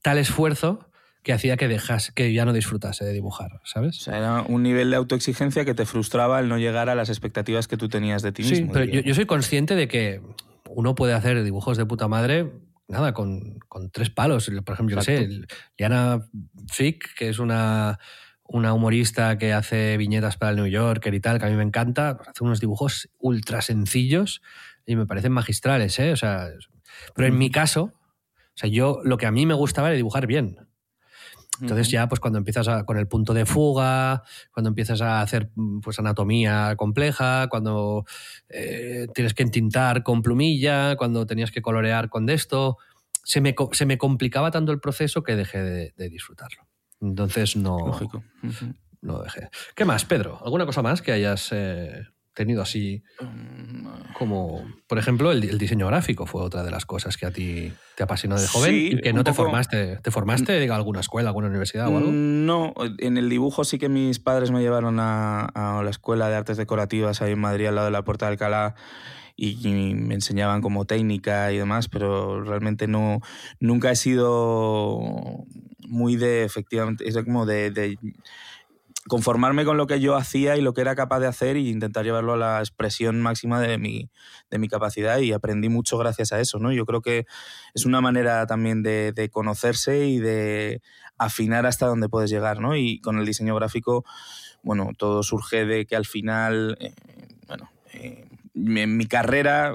tal 0.00 0.16
esfuerzo 0.16 0.88
que 1.22 1.32
hacía 1.34 1.58
que 1.58 1.68
dejase, 1.68 2.12
que 2.14 2.32
ya 2.32 2.46
no 2.46 2.54
disfrutase 2.54 3.04
de 3.04 3.12
dibujar, 3.12 3.52
O 3.56 3.60
¿sabes? 3.66 3.96
sea, 3.96 4.16
era 4.16 4.42
un 4.42 4.62
nivel 4.62 4.88
de 4.90 4.96
autoexigencia 4.96 5.66
que 5.66 5.74
te 5.74 5.84
frustraba 5.84 6.40
el 6.40 6.48
no 6.48 6.56
llegar 6.56 6.88
a 6.88 6.94
las 6.94 7.10
expectativas 7.10 7.68
que 7.68 7.76
tú 7.76 7.88
tenías 7.90 8.22
de 8.22 8.32
ti 8.32 8.44
Sí, 8.44 8.52
mismo. 8.52 8.72
pero 8.72 8.84
yo, 8.86 9.00
yo 9.00 9.14
soy 9.14 9.26
consciente 9.26 9.74
de 9.74 9.88
que 9.88 10.22
uno 10.70 10.94
puede 10.94 11.12
hacer 11.12 11.42
dibujos 11.42 11.76
de 11.76 11.84
puta 11.84 12.08
madre, 12.08 12.50
nada, 12.88 13.12
con, 13.12 13.58
con 13.68 13.90
tres 13.90 14.10
palos. 14.10 14.50
Por 14.64 14.74
ejemplo, 14.74 14.96
yo 14.96 15.02
sé, 15.02 15.28
Liana 15.76 16.26
Fick, 16.72 17.14
que 17.14 17.28
es 17.28 17.38
una, 17.38 17.98
una 18.42 18.72
humorista 18.72 19.38
que 19.38 19.52
hace 19.52 19.96
viñetas 19.96 20.36
para 20.36 20.50
el 20.50 20.56
New 20.56 20.66
Yorker 20.66 21.14
y 21.14 21.20
tal, 21.20 21.38
que 21.38 21.46
a 21.46 21.50
mí 21.50 21.54
me 21.54 21.62
encanta, 21.62 22.18
hace 22.26 22.42
unos 22.42 22.60
dibujos 22.60 23.10
ultra 23.18 23.62
sencillos 23.62 24.42
y 24.86 24.96
me 24.96 25.06
parecen 25.06 25.32
magistrales, 25.32 25.98
¿eh? 25.98 26.12
O 26.12 26.16
sea, 26.16 26.48
pero 27.14 27.28
en 27.28 27.36
mi 27.36 27.50
caso, 27.50 27.92
o 27.92 28.56
sea, 28.60 28.70
yo 28.70 29.00
lo 29.04 29.18
que 29.18 29.26
a 29.26 29.30
mí 29.30 29.44
me 29.44 29.54
gustaba 29.54 29.88
era 29.88 29.96
dibujar 29.96 30.26
bien. 30.26 30.67
Entonces 31.60 31.90
ya, 31.90 32.08
pues 32.08 32.20
cuando 32.20 32.38
empiezas 32.38 32.68
a- 32.68 32.84
con 32.84 32.98
el 32.98 33.06
punto 33.08 33.34
de 33.34 33.44
fuga, 33.46 34.22
cuando 34.52 34.68
empiezas 34.68 35.00
a 35.00 35.20
hacer 35.20 35.50
pues 35.82 35.98
anatomía 35.98 36.74
compleja, 36.76 37.48
cuando 37.48 38.04
eh, 38.48 39.06
tienes 39.14 39.34
que 39.34 39.42
entintar 39.42 40.02
con 40.02 40.22
plumilla, 40.22 40.96
cuando 40.96 41.26
tenías 41.26 41.50
que 41.50 41.62
colorear 41.62 42.08
con 42.08 42.26
de 42.26 42.34
esto, 42.34 42.78
se 43.24 43.40
me, 43.40 43.54
se 43.72 43.86
me 43.86 43.98
complicaba 43.98 44.50
tanto 44.50 44.72
el 44.72 44.80
proceso 44.80 45.22
que 45.22 45.36
dejé 45.36 45.58
de, 45.62 45.94
de 45.96 46.08
disfrutarlo. 46.08 46.66
Entonces 47.00 47.56
no, 47.56 47.78
Lógico. 47.86 48.24
No 49.00 49.22
dejé. 49.22 49.48
¿Qué 49.76 49.84
más, 49.84 50.04
Pedro? 50.04 50.40
¿Alguna 50.44 50.66
cosa 50.66 50.82
más 50.82 51.02
que 51.02 51.12
hayas 51.12 51.50
eh, 51.52 52.04
tenido 52.38 52.62
así 52.62 53.02
como, 54.14 54.64
por 54.86 54.98
ejemplo, 54.98 55.30
el, 55.32 55.44
el 55.44 55.58
diseño 55.58 55.86
gráfico 55.86 56.26
fue 56.26 56.42
otra 56.42 56.62
de 56.62 56.70
las 56.70 56.86
cosas 56.86 57.16
que 57.16 57.26
a 57.26 57.30
ti 57.32 57.72
te 57.96 58.02
apasionó 58.02 58.40
de 58.40 58.46
joven 58.46 58.70
Sí, 58.70 58.90
y 58.92 59.00
que 59.00 59.12
no 59.12 59.22
te 59.24 59.30
poco- 59.32 59.44
formaste? 59.44 59.96
¿Te 60.02 60.10
formaste 60.10 60.62
en 60.64 60.70
alguna 60.70 61.00
escuela, 61.00 61.28
alguna 61.30 61.48
universidad 61.48 61.88
o 61.88 61.96
algo? 61.98 62.10
Mm, 62.10 62.46
No, 62.46 62.74
en 62.98 63.16
el 63.18 63.28
dibujo 63.28 63.64
sí 63.64 63.78
que 63.78 63.88
mis 63.88 64.18
padres 64.18 64.50
me 64.50 64.60
llevaron 64.60 64.98
a, 65.00 65.44
a 65.44 65.82
la 65.82 65.90
Escuela 65.90 66.28
de 66.28 66.36
Artes 66.36 66.56
Decorativas 66.56 67.22
ahí 67.22 67.32
en 67.32 67.40
Madrid, 67.40 67.66
al 67.66 67.74
lado 67.74 67.86
de 67.86 67.92
la 67.92 68.02
Puerta 68.02 68.26
de 68.26 68.32
Alcalá, 68.32 68.74
y, 69.36 69.94
me 69.94 70.14
enseñaban 70.14 70.62
como 70.62 70.84
técnica 70.84 71.52
y 71.52 71.58
demás, 71.58 71.88
pero 71.88 72.42
realmente 72.42 72.88
no, 72.88 73.20
nunca 73.60 73.92
he 73.92 73.96
sido 73.96 75.44
muy 75.86 76.16
de, 76.16 76.42
efectivamente, 76.44 77.08
es 77.08 77.16
como 77.22 77.46
de, 77.46 77.70
de 77.70 77.96
conformarme 79.08 79.64
con 79.64 79.76
lo 79.76 79.86
que 79.86 80.00
yo 80.00 80.16
hacía 80.16 80.56
y 80.56 80.60
lo 80.60 80.74
que 80.74 80.82
era 80.82 80.94
capaz 80.94 81.20
de 81.20 81.26
hacer 81.26 81.56
e 81.56 81.60
intentar 81.60 82.04
llevarlo 82.04 82.34
a 82.34 82.36
la 82.36 82.58
expresión 82.60 83.20
máxima 83.20 83.60
de 83.60 83.78
mi, 83.78 84.10
de 84.50 84.58
mi 84.58 84.68
capacidad 84.68 85.18
y 85.18 85.32
aprendí 85.32 85.68
mucho 85.68 85.98
gracias 85.98 86.32
a 86.32 86.40
eso, 86.40 86.58
¿no? 86.58 86.72
Yo 86.72 86.86
creo 86.86 87.00
que 87.00 87.26
es 87.74 87.84
una 87.86 88.00
manera 88.00 88.46
también 88.46 88.82
de, 88.82 89.12
de 89.12 89.28
conocerse 89.30 90.06
y 90.06 90.18
de 90.18 90.82
afinar 91.16 91.66
hasta 91.66 91.86
dónde 91.86 92.08
puedes 92.08 92.30
llegar, 92.30 92.60
¿no? 92.60 92.76
Y 92.76 93.00
con 93.00 93.18
el 93.18 93.26
diseño 93.26 93.54
gráfico, 93.56 94.04
bueno, 94.62 94.90
todo 94.96 95.22
surge 95.22 95.64
de 95.64 95.86
que 95.86 95.96
al 95.96 96.06
final, 96.06 96.76
eh, 96.80 96.94
bueno, 97.46 97.70
eh, 97.92 98.28
en 98.66 98.96
mi 98.96 99.06
carrera, 99.06 99.74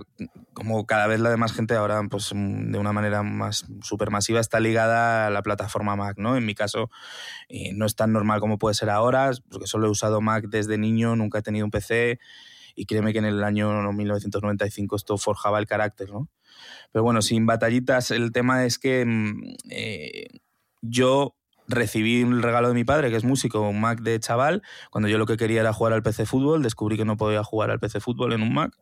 como 0.54 0.86
cada 0.86 1.08
vez 1.08 1.20
la 1.20 1.30
demás 1.30 1.54
gente 1.54 1.76
ahora, 1.76 2.02
pues 2.10 2.32
de 2.34 2.78
una 2.78 2.92
manera 2.92 3.24
más 3.24 3.66
supermasiva, 3.82 4.40
está 4.40 4.60
ligada 4.60 5.28
a 5.28 5.30
la 5.30 5.42
plataforma 5.42 5.96
Mac, 5.96 6.18
¿no? 6.18 6.38
En 6.38 6.46
mi 6.46 6.56
caso, 6.56 6.90
eh, 7.50 7.74
no 7.74 7.86
es 7.86 7.96
tan 7.96 8.12
normal 8.12 8.40
como 8.40 8.58
puede 8.58 8.76
ser 8.76 8.90
ahora, 8.90 9.32
porque 9.50 9.68
solo 9.68 9.88
he 9.88 9.90
usado 9.90 10.22
Mac 10.22 10.46
desde 10.50 10.78
niño, 10.78 11.16
nunca 11.16 11.40
he 11.40 11.42
tenido 11.42 11.66
un 11.66 11.72
PC, 11.72 12.20
y 12.76 12.86
créeme 12.86 13.14
que 13.14 13.20
en 13.20 13.26
el 13.26 13.44
año 13.44 13.92
1995 13.92 14.96
esto 14.96 15.18
forjaba 15.18 15.60
el 15.60 15.68
carácter, 15.68 16.10
¿no? 16.10 16.30
Pero 16.92 17.04
bueno, 17.04 17.22
sin 17.22 17.46
batallitas, 17.46 18.12
el 18.12 18.32
tema 18.32 18.66
es 18.66 18.80
que 18.80 19.06
mm, 19.06 19.56
eh, 19.70 20.28
yo 20.82 21.36
recibí 21.68 22.24
un 22.24 22.42
regalo 22.42 22.68
de 22.68 22.74
mi 22.74 22.84
padre, 22.84 23.10
que 23.10 23.16
es 23.16 23.24
músico, 23.24 23.62
un 23.62 23.80
Mac 23.80 24.02
de 24.02 24.20
chaval. 24.20 24.62
Cuando 24.90 25.08
yo 25.08 25.18
lo 25.18 25.26
que 25.26 25.38
quería 25.38 25.62
era 25.62 25.74
jugar 25.74 25.94
al 25.94 26.04
PC 26.04 26.26
fútbol, 26.26 26.64
descubrí 26.64 26.98
que 26.98 27.06
no 27.06 27.18
podía 27.18 27.44
jugar 27.44 27.72
al 27.72 27.80
PC 27.80 28.00
fútbol 28.00 28.34
en 28.34 28.42
un 28.42 28.54
Mac. 28.54 28.74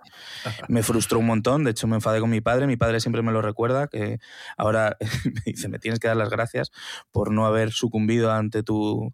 Me 0.68 0.84
frustró 0.84 1.20
un 1.20 1.28
montón, 1.28 1.64
de 1.64 1.72
hecho 1.72 1.88
me 1.88 1.96
enfadé 1.96 2.20
con 2.20 2.30
mi 2.30 2.42
padre. 2.42 2.68
Mi 2.68 2.78
padre 2.78 3.00
siempre 3.00 3.22
me 3.22 3.32
lo 3.32 3.42
recuerda, 3.42 3.88
que 3.88 4.20
ahora 4.58 4.98
me 5.26 5.42
dice, 5.46 5.68
me 5.68 5.80
tienes 5.80 6.00
que 6.00 6.08
dar 6.08 6.18
las 6.18 6.30
gracias 6.30 6.72
por 7.12 7.32
no 7.32 7.46
haber 7.46 7.72
sucumbido 7.72 8.32
ante 8.32 8.64
tu 8.64 9.14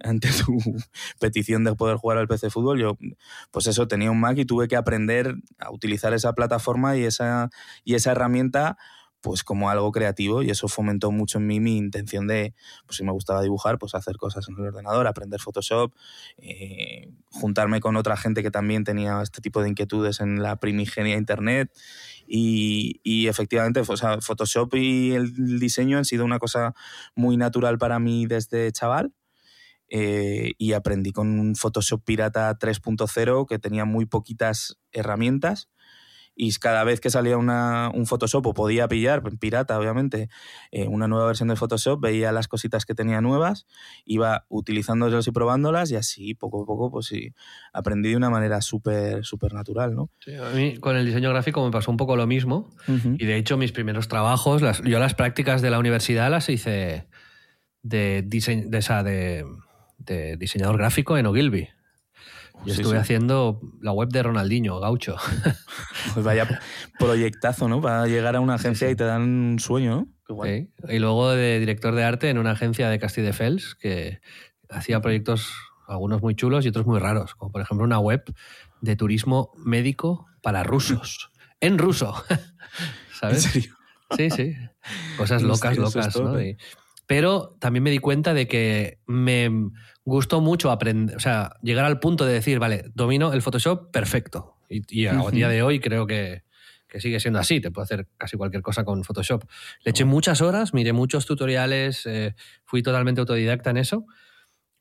ante 0.00 0.28
tu 0.28 0.58
petición 1.20 1.64
de 1.64 1.74
poder 1.74 1.96
jugar 1.96 2.18
al 2.18 2.28
PC 2.28 2.50
fútbol, 2.50 2.80
yo 2.80 2.98
pues 3.50 3.66
eso 3.66 3.86
tenía 3.86 4.10
un 4.10 4.20
Mac 4.20 4.36
y 4.38 4.44
tuve 4.44 4.68
que 4.68 4.76
aprender 4.76 5.36
a 5.58 5.70
utilizar 5.70 6.12
esa 6.14 6.32
plataforma 6.32 6.96
y 6.96 7.04
esa 7.04 7.50
y 7.84 7.94
esa 7.94 8.12
herramienta 8.12 8.76
pues 9.24 9.42
como 9.42 9.70
algo 9.70 9.90
creativo 9.90 10.42
y 10.42 10.50
eso 10.50 10.68
fomentó 10.68 11.10
mucho 11.10 11.38
en 11.38 11.46
mí 11.46 11.58
mi 11.58 11.78
intención 11.78 12.26
de, 12.26 12.54
pues 12.86 12.98
si 12.98 13.04
me 13.04 13.10
gustaba 13.10 13.40
dibujar, 13.40 13.78
pues 13.78 13.94
hacer 13.94 14.18
cosas 14.18 14.46
en 14.50 14.56
el 14.56 14.66
ordenador, 14.66 15.06
aprender 15.06 15.40
Photoshop, 15.40 15.94
eh, 16.36 17.08
juntarme 17.30 17.80
con 17.80 17.96
otra 17.96 18.18
gente 18.18 18.42
que 18.42 18.50
también 18.50 18.84
tenía 18.84 19.22
este 19.22 19.40
tipo 19.40 19.62
de 19.62 19.70
inquietudes 19.70 20.20
en 20.20 20.42
la 20.42 20.56
primigenia 20.56 21.16
Internet 21.16 21.72
y, 22.28 23.00
y 23.02 23.28
efectivamente 23.28 23.80
o 23.80 23.96
sea, 23.96 24.20
Photoshop 24.20 24.74
y 24.74 25.12
el 25.12 25.58
diseño 25.58 25.96
han 25.96 26.04
sido 26.04 26.26
una 26.26 26.38
cosa 26.38 26.74
muy 27.14 27.38
natural 27.38 27.78
para 27.78 27.98
mí 27.98 28.26
desde 28.26 28.70
chaval. 28.72 29.14
Eh, 29.88 30.52
y 30.56 30.72
aprendí 30.72 31.12
con 31.12 31.38
un 31.38 31.54
Photoshop 31.54 32.02
Pirata 32.04 32.58
3.0 32.58 33.46
que 33.46 33.58
tenía 33.58 33.84
muy 33.84 34.06
poquitas 34.06 34.78
herramientas 34.92 35.68
y 36.36 36.52
cada 36.54 36.84
vez 36.84 37.00
que 37.00 37.10
salía 37.10 37.36
una, 37.36 37.90
un 37.94 38.06
Photoshop 38.06 38.46
o 38.46 38.54
podía 38.54 38.88
pillar, 38.88 39.22
pirata 39.38 39.78
obviamente, 39.78 40.28
eh, 40.72 40.86
una 40.88 41.06
nueva 41.08 41.26
versión 41.26 41.48
de 41.48 41.56
Photoshop, 41.56 42.00
veía 42.00 42.32
las 42.32 42.48
cositas 42.48 42.84
que 42.84 42.94
tenía 42.94 43.20
nuevas, 43.20 43.66
iba 44.04 44.44
utilizándolas 44.48 45.26
y 45.26 45.30
probándolas 45.30 45.90
y 45.90 45.96
así 45.96 46.34
poco 46.34 46.62
a 46.62 46.66
poco 46.66 46.90
pues 46.90 47.06
sí, 47.06 47.34
aprendí 47.72 48.10
de 48.10 48.16
una 48.16 48.30
manera 48.30 48.60
súper 48.60 49.24
súper 49.24 49.54
natural, 49.54 49.94
¿no? 49.94 50.10
Sí, 50.20 50.34
a 50.34 50.50
mí 50.50 50.76
con 50.78 50.96
el 50.96 51.06
diseño 51.06 51.30
gráfico 51.30 51.64
me 51.64 51.70
pasó 51.70 51.90
un 51.90 51.96
poco 51.96 52.16
lo 52.16 52.26
mismo 52.26 52.70
y 52.86 53.24
de 53.24 53.36
hecho 53.36 53.56
mis 53.56 53.72
primeros 53.72 54.08
trabajos, 54.08 54.62
las, 54.62 54.82
yo 54.82 54.98
las 54.98 55.14
prácticas 55.14 55.62
de 55.62 55.70
la 55.70 55.78
universidad 55.78 56.30
las 56.30 56.48
hice 56.48 57.06
de, 57.82 58.22
de, 58.22 58.78
esa, 58.78 59.02
de, 59.02 59.44
de 59.98 60.36
diseñador 60.36 60.78
gráfico 60.78 61.16
en 61.16 61.26
Ogilvy. 61.26 61.68
Yo 62.64 62.72
estuve 62.72 62.98
haciendo 62.98 63.60
la 63.80 63.92
web 63.92 64.08
de 64.08 64.22
Ronaldinho, 64.22 64.80
gaucho. 64.80 65.16
Pues 66.14 66.24
vaya 66.24 66.60
proyectazo, 66.98 67.68
¿no? 67.68 67.80
Para 67.80 68.06
llegar 68.06 68.36
a 68.36 68.40
una 68.40 68.54
agencia 68.54 68.90
y 68.90 68.94
te 68.94 69.04
dan 69.04 69.22
un 69.22 69.58
sueño, 69.58 70.06
¿no? 70.28 70.44
Sí. 70.44 70.70
Y 70.88 70.98
luego 70.98 71.32
de 71.32 71.58
director 71.58 71.94
de 71.94 72.04
arte 72.04 72.30
en 72.30 72.38
una 72.38 72.52
agencia 72.52 72.88
de 72.88 72.98
Castilla-Fels 72.98 73.74
que 73.74 74.20
hacía 74.68 75.00
proyectos, 75.00 75.52
algunos 75.88 76.22
muy 76.22 76.34
chulos 76.34 76.64
y 76.64 76.68
otros 76.68 76.86
muy 76.86 77.00
raros, 77.00 77.34
como 77.34 77.52
por 77.52 77.62
ejemplo 77.62 77.84
una 77.84 77.98
web 77.98 78.22
de 78.80 78.96
turismo 78.96 79.52
médico 79.56 80.26
para 80.42 80.62
rusos. 80.62 81.30
en 81.60 81.78
ruso. 81.78 82.14
¿Sabes? 83.18 83.46
¿En 83.46 83.52
serio? 83.52 83.76
Sí, 84.16 84.30
sí. 84.30 84.54
Cosas 85.16 85.42
locas, 85.42 85.76
locas, 85.76 86.16
¿no? 86.20 86.36
Pero 87.06 87.56
también 87.60 87.82
me 87.82 87.90
di 87.90 87.98
cuenta 87.98 88.34
de 88.34 88.48
que 88.48 88.98
me 89.06 89.50
gustó 90.04 90.40
mucho 90.40 90.70
aprender, 90.70 91.16
o 91.16 91.20
sea, 91.20 91.56
llegar 91.62 91.84
al 91.84 92.00
punto 92.00 92.24
de 92.24 92.32
decir, 92.32 92.58
vale, 92.58 92.90
domino 92.94 93.32
el 93.32 93.42
Photoshop 93.42 93.90
perfecto. 93.90 94.56
Y, 94.68 95.06
a 95.06 95.30
día 95.30 95.48
de 95.48 95.62
hoy 95.62 95.78
creo 95.78 96.06
que, 96.06 96.42
sigue 96.98 97.18
siendo 97.20 97.40
así, 97.40 97.60
te 97.60 97.70
puedo 97.70 97.84
hacer 97.84 98.06
casi 98.16 98.36
cualquier 98.36 98.62
cosa 98.62 98.84
con 98.84 99.02
Photoshop. 99.02 99.44
Le 99.84 99.90
eché 99.90 100.04
muchas 100.04 100.40
horas, 100.40 100.74
miré 100.74 100.92
muchos 100.92 101.26
tutoriales, 101.26 102.06
eh, 102.06 102.34
fui 102.64 102.82
totalmente 102.82 103.20
autodidacta 103.20 103.70
en 103.70 103.78
eso, 103.78 104.06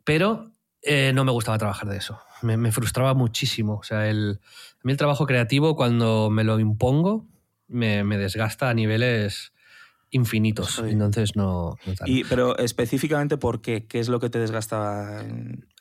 pero 0.04 0.52
eh, 0.84 1.12
no 1.14 1.26
me 1.26 1.32
gustaba 1.32 1.58
trabajar 1.58 1.90
de 1.90 1.98
eso. 1.98 2.20
Me, 2.44 2.72
frustraba 2.72 3.14
muchísimo. 3.14 3.78
O 3.78 3.84
sea, 3.84 4.10
el, 4.10 4.40
a 4.44 4.82
mí 4.84 4.92
el 4.92 4.98
trabajo 4.98 5.26
creativo, 5.26 5.76
cuando 5.76 6.30
me 6.30 6.44
lo 6.44 6.60
impongo, 6.60 7.28
me, 7.68 8.04
me 8.04 8.18
desgasta 8.18 8.70
a 8.70 8.74
niveles 8.74 9.54
infinitos. 10.14 10.80
Entonces 10.80 11.36
no. 11.36 11.78
y, 12.06 12.24
pero 12.24 12.58
específicamente, 12.58 13.38
¿por 13.38 13.62
qué? 13.62 13.86
¿Qué 13.86 14.00
es 14.00 14.08
lo 14.08 14.20
que 14.20 14.30
te 14.30 14.40
desgastaba? 14.40 15.24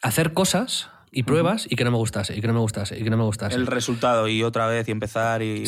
Hacer 0.02 0.32
cosas 0.32 0.90
y 1.12 1.24
pruebas 1.24 1.66
y 1.68 1.76
que 1.76 1.84
no 1.84 1.90
me 1.90 1.98
gustase, 1.98 2.36
y 2.36 2.40
que 2.40 2.46
no 2.46 2.54
me 2.54 2.60
gustase, 2.60 2.98
y 2.98 3.04
que 3.04 3.10
no 3.10 3.18
me 3.18 3.24
gustase. 3.24 3.54
El 3.54 3.66
resultado 3.66 4.26
y 4.28 4.42
otra 4.42 4.66
vez 4.66 4.88
y 4.88 4.90
empezar 4.90 5.42
y 5.42 5.66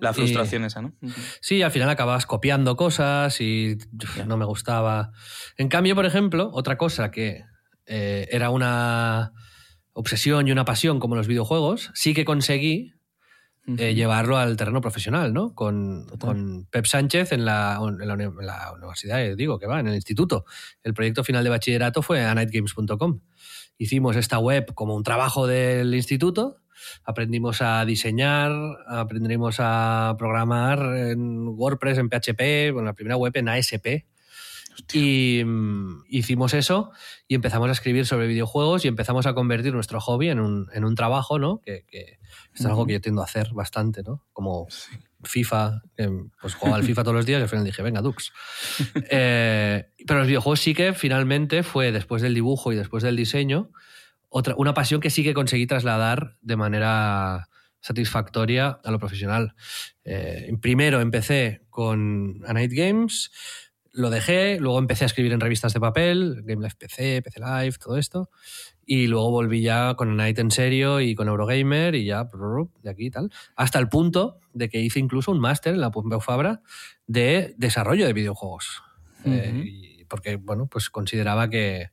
la, 0.00 0.12
frustración 0.12 0.64
esa, 0.64 0.82
¿no? 0.82 0.92
Sí, 1.40 1.62
al 1.62 1.70
final 1.70 1.88
acabas 1.88 2.26
copiando 2.26 2.76
cosas 2.76 3.40
y 3.40 3.78
no 4.26 4.36
me 4.36 4.44
gustaba. 4.44 5.12
En 5.56 5.68
cambio, 5.68 5.94
por 5.94 6.04
ejemplo, 6.04 6.50
otra 6.52 6.76
cosa 6.76 7.12
que 7.12 7.44
eh, 7.86 8.26
era 8.32 8.50
una 8.50 9.32
obsesión 9.92 10.48
y 10.48 10.52
una 10.52 10.64
pasión 10.64 10.98
como 10.98 11.14
los 11.14 11.28
videojuegos, 11.28 11.92
sí 11.94 12.12
que 12.12 12.24
conseguí 12.24 12.94
eh, 13.66 13.94
llevarlo 13.94 14.38
al 14.38 14.56
terreno 14.56 14.80
profesional, 14.80 15.32
¿no? 15.32 15.54
Con, 15.54 16.06
con 16.18 16.66
Pep 16.66 16.84
Sánchez 16.84 17.30
en 17.30 17.44
la, 17.44 17.78
en 17.80 18.08
la, 18.08 18.72
universidad, 18.74 19.22
eh, 19.24 19.36
digo, 19.36 19.60
que 19.60 19.66
va, 19.66 19.78
en 19.78 19.86
el 19.86 19.94
instituto. 19.94 20.44
El 20.82 20.94
proyecto 20.94 21.22
final 21.22 21.44
de 21.44 21.50
bachillerato 21.50 22.02
fue 22.02 22.24
a 22.24 22.34
nightgames.com. 22.34 23.20
Hicimos 23.78 24.16
esta 24.16 24.38
web 24.38 24.74
como 24.74 24.96
un 24.96 25.04
trabajo 25.04 25.46
del 25.46 25.94
instituto, 25.94 26.58
aprendimos 27.04 27.62
a 27.62 27.84
diseñar, 27.84 28.52
aprendimos 28.88 29.56
a 29.60 30.16
programar 30.18 30.80
en 30.96 31.48
WordPress, 31.48 31.98
en 31.98 32.08
PHP, 32.08 32.72
bueno, 32.72 32.86
la 32.86 32.94
primera 32.94 33.16
web 33.16 33.32
en 33.36 33.48
ASP, 33.48 34.06
y 34.92 35.42
mm, 35.44 36.04
hicimos 36.08 36.54
eso 36.54 36.92
y 37.28 37.34
empezamos 37.34 37.68
a 37.68 37.72
escribir 37.72 38.06
sobre 38.06 38.26
videojuegos 38.26 38.84
y 38.84 38.88
empezamos 38.88 39.26
a 39.26 39.34
convertir 39.34 39.72
nuestro 39.72 40.00
hobby 40.00 40.28
en 40.28 40.40
un, 40.40 40.68
en 40.72 40.84
un 40.84 40.94
trabajo, 40.94 41.38
¿no? 41.38 41.60
Que, 41.60 41.84
que 41.86 42.18
es 42.54 42.66
algo 42.66 42.86
que 42.86 42.94
yo 42.94 43.00
tiendo 43.00 43.22
a 43.22 43.24
hacer 43.24 43.50
bastante, 43.52 44.02
¿no? 44.02 44.24
Como 44.32 44.68
FIFA, 45.24 45.82
pues 46.40 46.54
jugaba 46.54 46.76
al 46.76 46.84
FIFA 46.84 47.02
todos 47.02 47.16
los 47.16 47.26
días 47.26 47.40
y 47.40 47.42
al 47.42 47.48
final 47.48 47.64
dije, 47.64 47.82
venga, 47.82 48.00
Dux. 48.00 48.32
Eh, 49.14 49.90
pero 50.06 50.20
los 50.20 50.28
videojuegos 50.28 50.60
sí 50.60 50.74
que 50.74 50.94
finalmente 50.94 51.62
fue, 51.62 51.92
después 51.92 52.22
del 52.22 52.34
dibujo 52.34 52.72
y 52.72 52.76
después 52.76 53.02
del 53.02 53.16
diseño, 53.16 53.70
otra, 54.28 54.54
una 54.56 54.74
pasión 54.74 55.00
que 55.00 55.10
sí 55.10 55.22
que 55.22 55.34
conseguí 55.34 55.66
trasladar 55.66 56.36
de 56.40 56.56
manera 56.56 57.48
satisfactoria 57.80 58.80
a 58.82 58.90
lo 58.90 58.98
profesional. 58.98 59.54
Eh, 60.04 60.50
primero 60.60 61.00
empecé 61.00 61.62
con 61.68 62.40
A 62.46 62.52
Night 62.54 62.72
Games, 62.72 63.30
lo 63.92 64.10
dejé, 64.10 64.58
luego 64.58 64.78
empecé 64.78 65.04
a 65.04 65.06
escribir 65.06 65.32
en 65.32 65.40
revistas 65.40 65.72
de 65.74 65.80
papel, 65.80 66.42
Game 66.44 66.62
Life 66.62 66.76
PC, 66.78 67.22
PC 67.22 67.40
Live, 67.40 67.74
todo 67.82 67.98
esto, 67.98 68.30
y 68.86 69.06
luego 69.06 69.30
volví 69.30 69.62
ya 69.62 69.94
con 69.94 70.16
Night 70.16 70.38
en 70.38 70.50
serio 70.50 71.00
y 71.00 71.14
con 71.14 71.28
Eurogamer 71.28 71.94
y 71.94 72.06
ya 72.06 72.28
de 72.82 72.90
aquí 72.90 73.06
y 73.06 73.10
tal, 73.10 73.30
hasta 73.54 73.78
el 73.78 73.88
punto 73.88 74.38
de 74.54 74.68
que 74.68 74.80
hice 74.80 74.98
incluso 74.98 75.30
un 75.30 75.40
máster 75.40 75.74
en 75.74 75.80
la 75.80 75.90
Pompeu 75.90 76.20
Fabra 76.20 76.62
de 77.06 77.54
desarrollo 77.58 78.06
de 78.06 78.12
videojuegos. 78.12 78.82
Eh, 79.24 80.04
porque, 80.08 80.36
bueno, 80.36 80.66
pues 80.66 80.90
consideraba 80.90 81.48
que, 81.48 81.90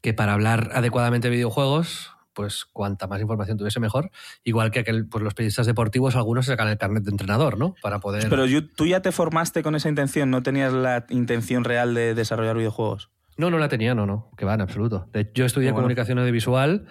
que 0.00 0.12
para 0.12 0.32
hablar 0.32 0.70
adecuadamente 0.74 1.28
de 1.28 1.36
videojuegos 1.36 2.11
pues 2.34 2.64
cuanta 2.64 3.06
más 3.06 3.20
información 3.20 3.58
tuviese 3.58 3.80
mejor. 3.80 4.10
Igual 4.44 4.70
que 4.70 4.80
aquel, 4.80 5.06
pues 5.06 5.22
los 5.22 5.34
periodistas 5.34 5.66
deportivos, 5.66 6.16
algunos 6.16 6.46
sacan 6.46 6.68
el 6.68 6.78
carnet 6.78 7.04
de 7.04 7.10
entrenador, 7.10 7.58
¿no? 7.58 7.74
Para 7.82 8.00
poder. 8.00 8.28
Pero 8.28 8.46
tú 8.74 8.86
ya 8.86 9.00
te 9.00 9.12
formaste 9.12 9.62
con 9.62 9.74
esa 9.74 9.88
intención, 9.88 10.30
¿no 10.30 10.42
tenías 10.42 10.72
la 10.72 11.06
intención 11.10 11.64
real 11.64 11.94
de 11.94 12.14
desarrollar 12.14 12.56
videojuegos? 12.56 13.10
No, 13.36 13.50
no 13.50 13.58
la 13.58 13.68
tenía, 13.68 13.94
no, 13.94 14.06
no, 14.06 14.30
que 14.36 14.44
va, 14.44 14.54
en 14.54 14.60
absoluto. 14.60 15.08
yo 15.34 15.44
estudié 15.44 15.72
comunicación 15.72 16.18
audiovisual, 16.18 16.86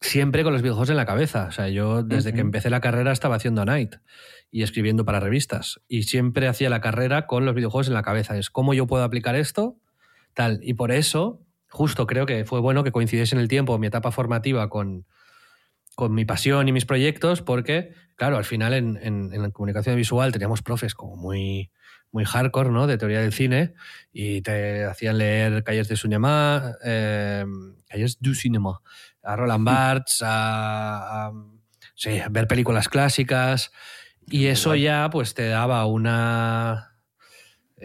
siempre 0.00 0.42
con 0.42 0.52
los 0.52 0.62
videojuegos 0.62 0.90
en 0.90 0.96
la 0.96 1.06
cabeza. 1.06 1.46
O 1.48 1.52
sea, 1.52 1.68
yo 1.68 2.02
desde 2.02 2.32
que 2.32 2.40
empecé 2.40 2.70
la 2.70 2.80
carrera 2.80 3.12
estaba 3.12 3.36
haciendo 3.36 3.64
Night 3.64 3.96
y 4.50 4.62
escribiendo 4.62 5.04
para 5.04 5.20
revistas. 5.20 5.80
Y 5.88 6.04
siempre 6.04 6.48
hacía 6.48 6.70
la 6.70 6.80
carrera 6.80 7.26
con 7.26 7.44
los 7.44 7.54
videojuegos 7.54 7.88
en 7.88 7.94
la 7.94 8.02
cabeza. 8.02 8.36
Es 8.38 8.50
cómo 8.50 8.74
yo 8.74 8.86
puedo 8.86 9.04
aplicar 9.04 9.34
esto, 9.34 9.76
tal. 10.32 10.60
Y 10.62 10.74
por 10.74 10.92
eso, 10.92 11.40
justo 11.74 12.06
creo 12.06 12.24
que 12.24 12.44
fue 12.44 12.60
bueno 12.60 12.84
que 12.84 12.92
coincidiese 12.92 13.34
en 13.34 13.40
el 13.40 13.48
tiempo 13.48 13.76
mi 13.78 13.88
etapa 13.88 14.10
formativa 14.12 14.68
con, 14.68 15.04
con 15.96 16.14
mi 16.14 16.24
pasión 16.24 16.68
y 16.68 16.72
mis 16.72 16.86
proyectos, 16.86 17.42
porque, 17.42 17.92
claro, 18.16 18.36
al 18.36 18.44
final 18.44 18.72
en, 18.74 18.98
en- 19.02 19.30
en 19.34 19.42
la 19.42 19.50
comunicación 19.50 19.96
visual 19.96 20.32
teníamos 20.32 20.62
profes 20.62 20.94
como 20.94 21.16
muy, 21.16 21.70
muy 22.12 22.24
hardcore, 22.24 22.70
¿no? 22.70 22.86
De 22.86 22.96
teoría 22.98 23.20
del 23.20 23.32
cine, 23.32 23.74
y 24.12 24.40
te 24.42 24.84
hacían 24.84 25.18
leer 25.18 25.62
Calles 25.64 25.88
de 25.88 25.96
Cinema, 25.96 26.74
eh, 26.84 27.44
Calles 27.88 28.18
du 28.20 28.34
Cinema, 28.34 28.80
a 29.22 29.36
Roland 29.36 29.64
Barthes, 29.66 30.22
a, 30.22 31.26
a- 31.28 31.32
sí, 31.96 32.20
ver 32.30 32.46
películas 32.48 32.88
clásicas, 32.88 33.72
y 34.26 34.46
eso 34.46 34.74
ya 34.74 35.10
pues 35.12 35.34
te 35.34 35.48
daba 35.48 35.84
una 35.86 36.93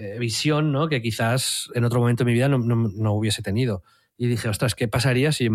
eh, 0.01 0.17
visión, 0.19 0.71
¿no? 0.71 0.87
Que 0.87 1.01
quizás 1.01 1.69
en 1.75 1.83
otro 1.83 1.99
momento 1.99 2.23
de 2.23 2.27
mi 2.31 2.33
vida 2.33 2.47
no, 2.49 2.57
no- 2.57 2.89
no 2.95 3.13
hubiese 3.13 3.41
tenido. 3.41 3.83
Y 4.17 4.27
dije, 4.27 4.47
ostras, 4.49 4.75
¿qué 4.75 4.87
pasaría 4.87 5.31
si 5.31 5.49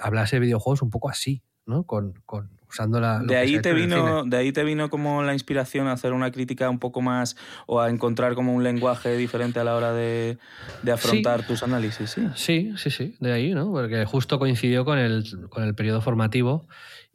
hablase 0.00 0.36
de 0.36 0.40
videojuegos 0.40 0.82
un 0.82 0.90
poco 0.90 1.08
así, 1.10 1.42
¿no? 1.66 1.84
Con, 1.84 2.14
con- 2.26 2.50
usando 2.68 2.98
la... 3.00 3.20
De 3.22 3.36
ahí, 3.36 3.60
te 3.60 3.72
vino, 3.72 4.24
de 4.24 4.36
ahí 4.36 4.52
te 4.52 4.64
vino 4.64 4.90
como 4.90 5.22
la 5.22 5.32
inspiración 5.32 5.86
a 5.86 5.92
hacer 5.92 6.12
una 6.12 6.30
crítica 6.32 6.68
un 6.70 6.78
poco 6.80 7.00
más 7.02 7.36
o 7.66 7.80
a 7.80 7.88
encontrar 7.90 8.34
como 8.34 8.52
un 8.54 8.64
lenguaje 8.64 9.16
diferente 9.16 9.60
a 9.60 9.64
la 9.64 9.76
hora 9.76 9.92
de, 9.92 10.38
de 10.82 10.92
afrontar 10.92 11.44
tus 11.46 11.62
análisis, 11.62 12.10
¿sí? 12.10 12.26
Sí, 12.34 12.72
sí, 12.76 12.90
sí, 12.90 13.14
de 13.20 13.32
ahí, 13.32 13.54
¿no? 13.54 13.70
Porque 13.70 14.04
justo 14.06 14.38
coincidió 14.40 14.84
con 14.84 14.98
el, 14.98 15.24
con 15.50 15.62
el 15.62 15.74
periodo 15.76 16.00
formativo 16.00 16.66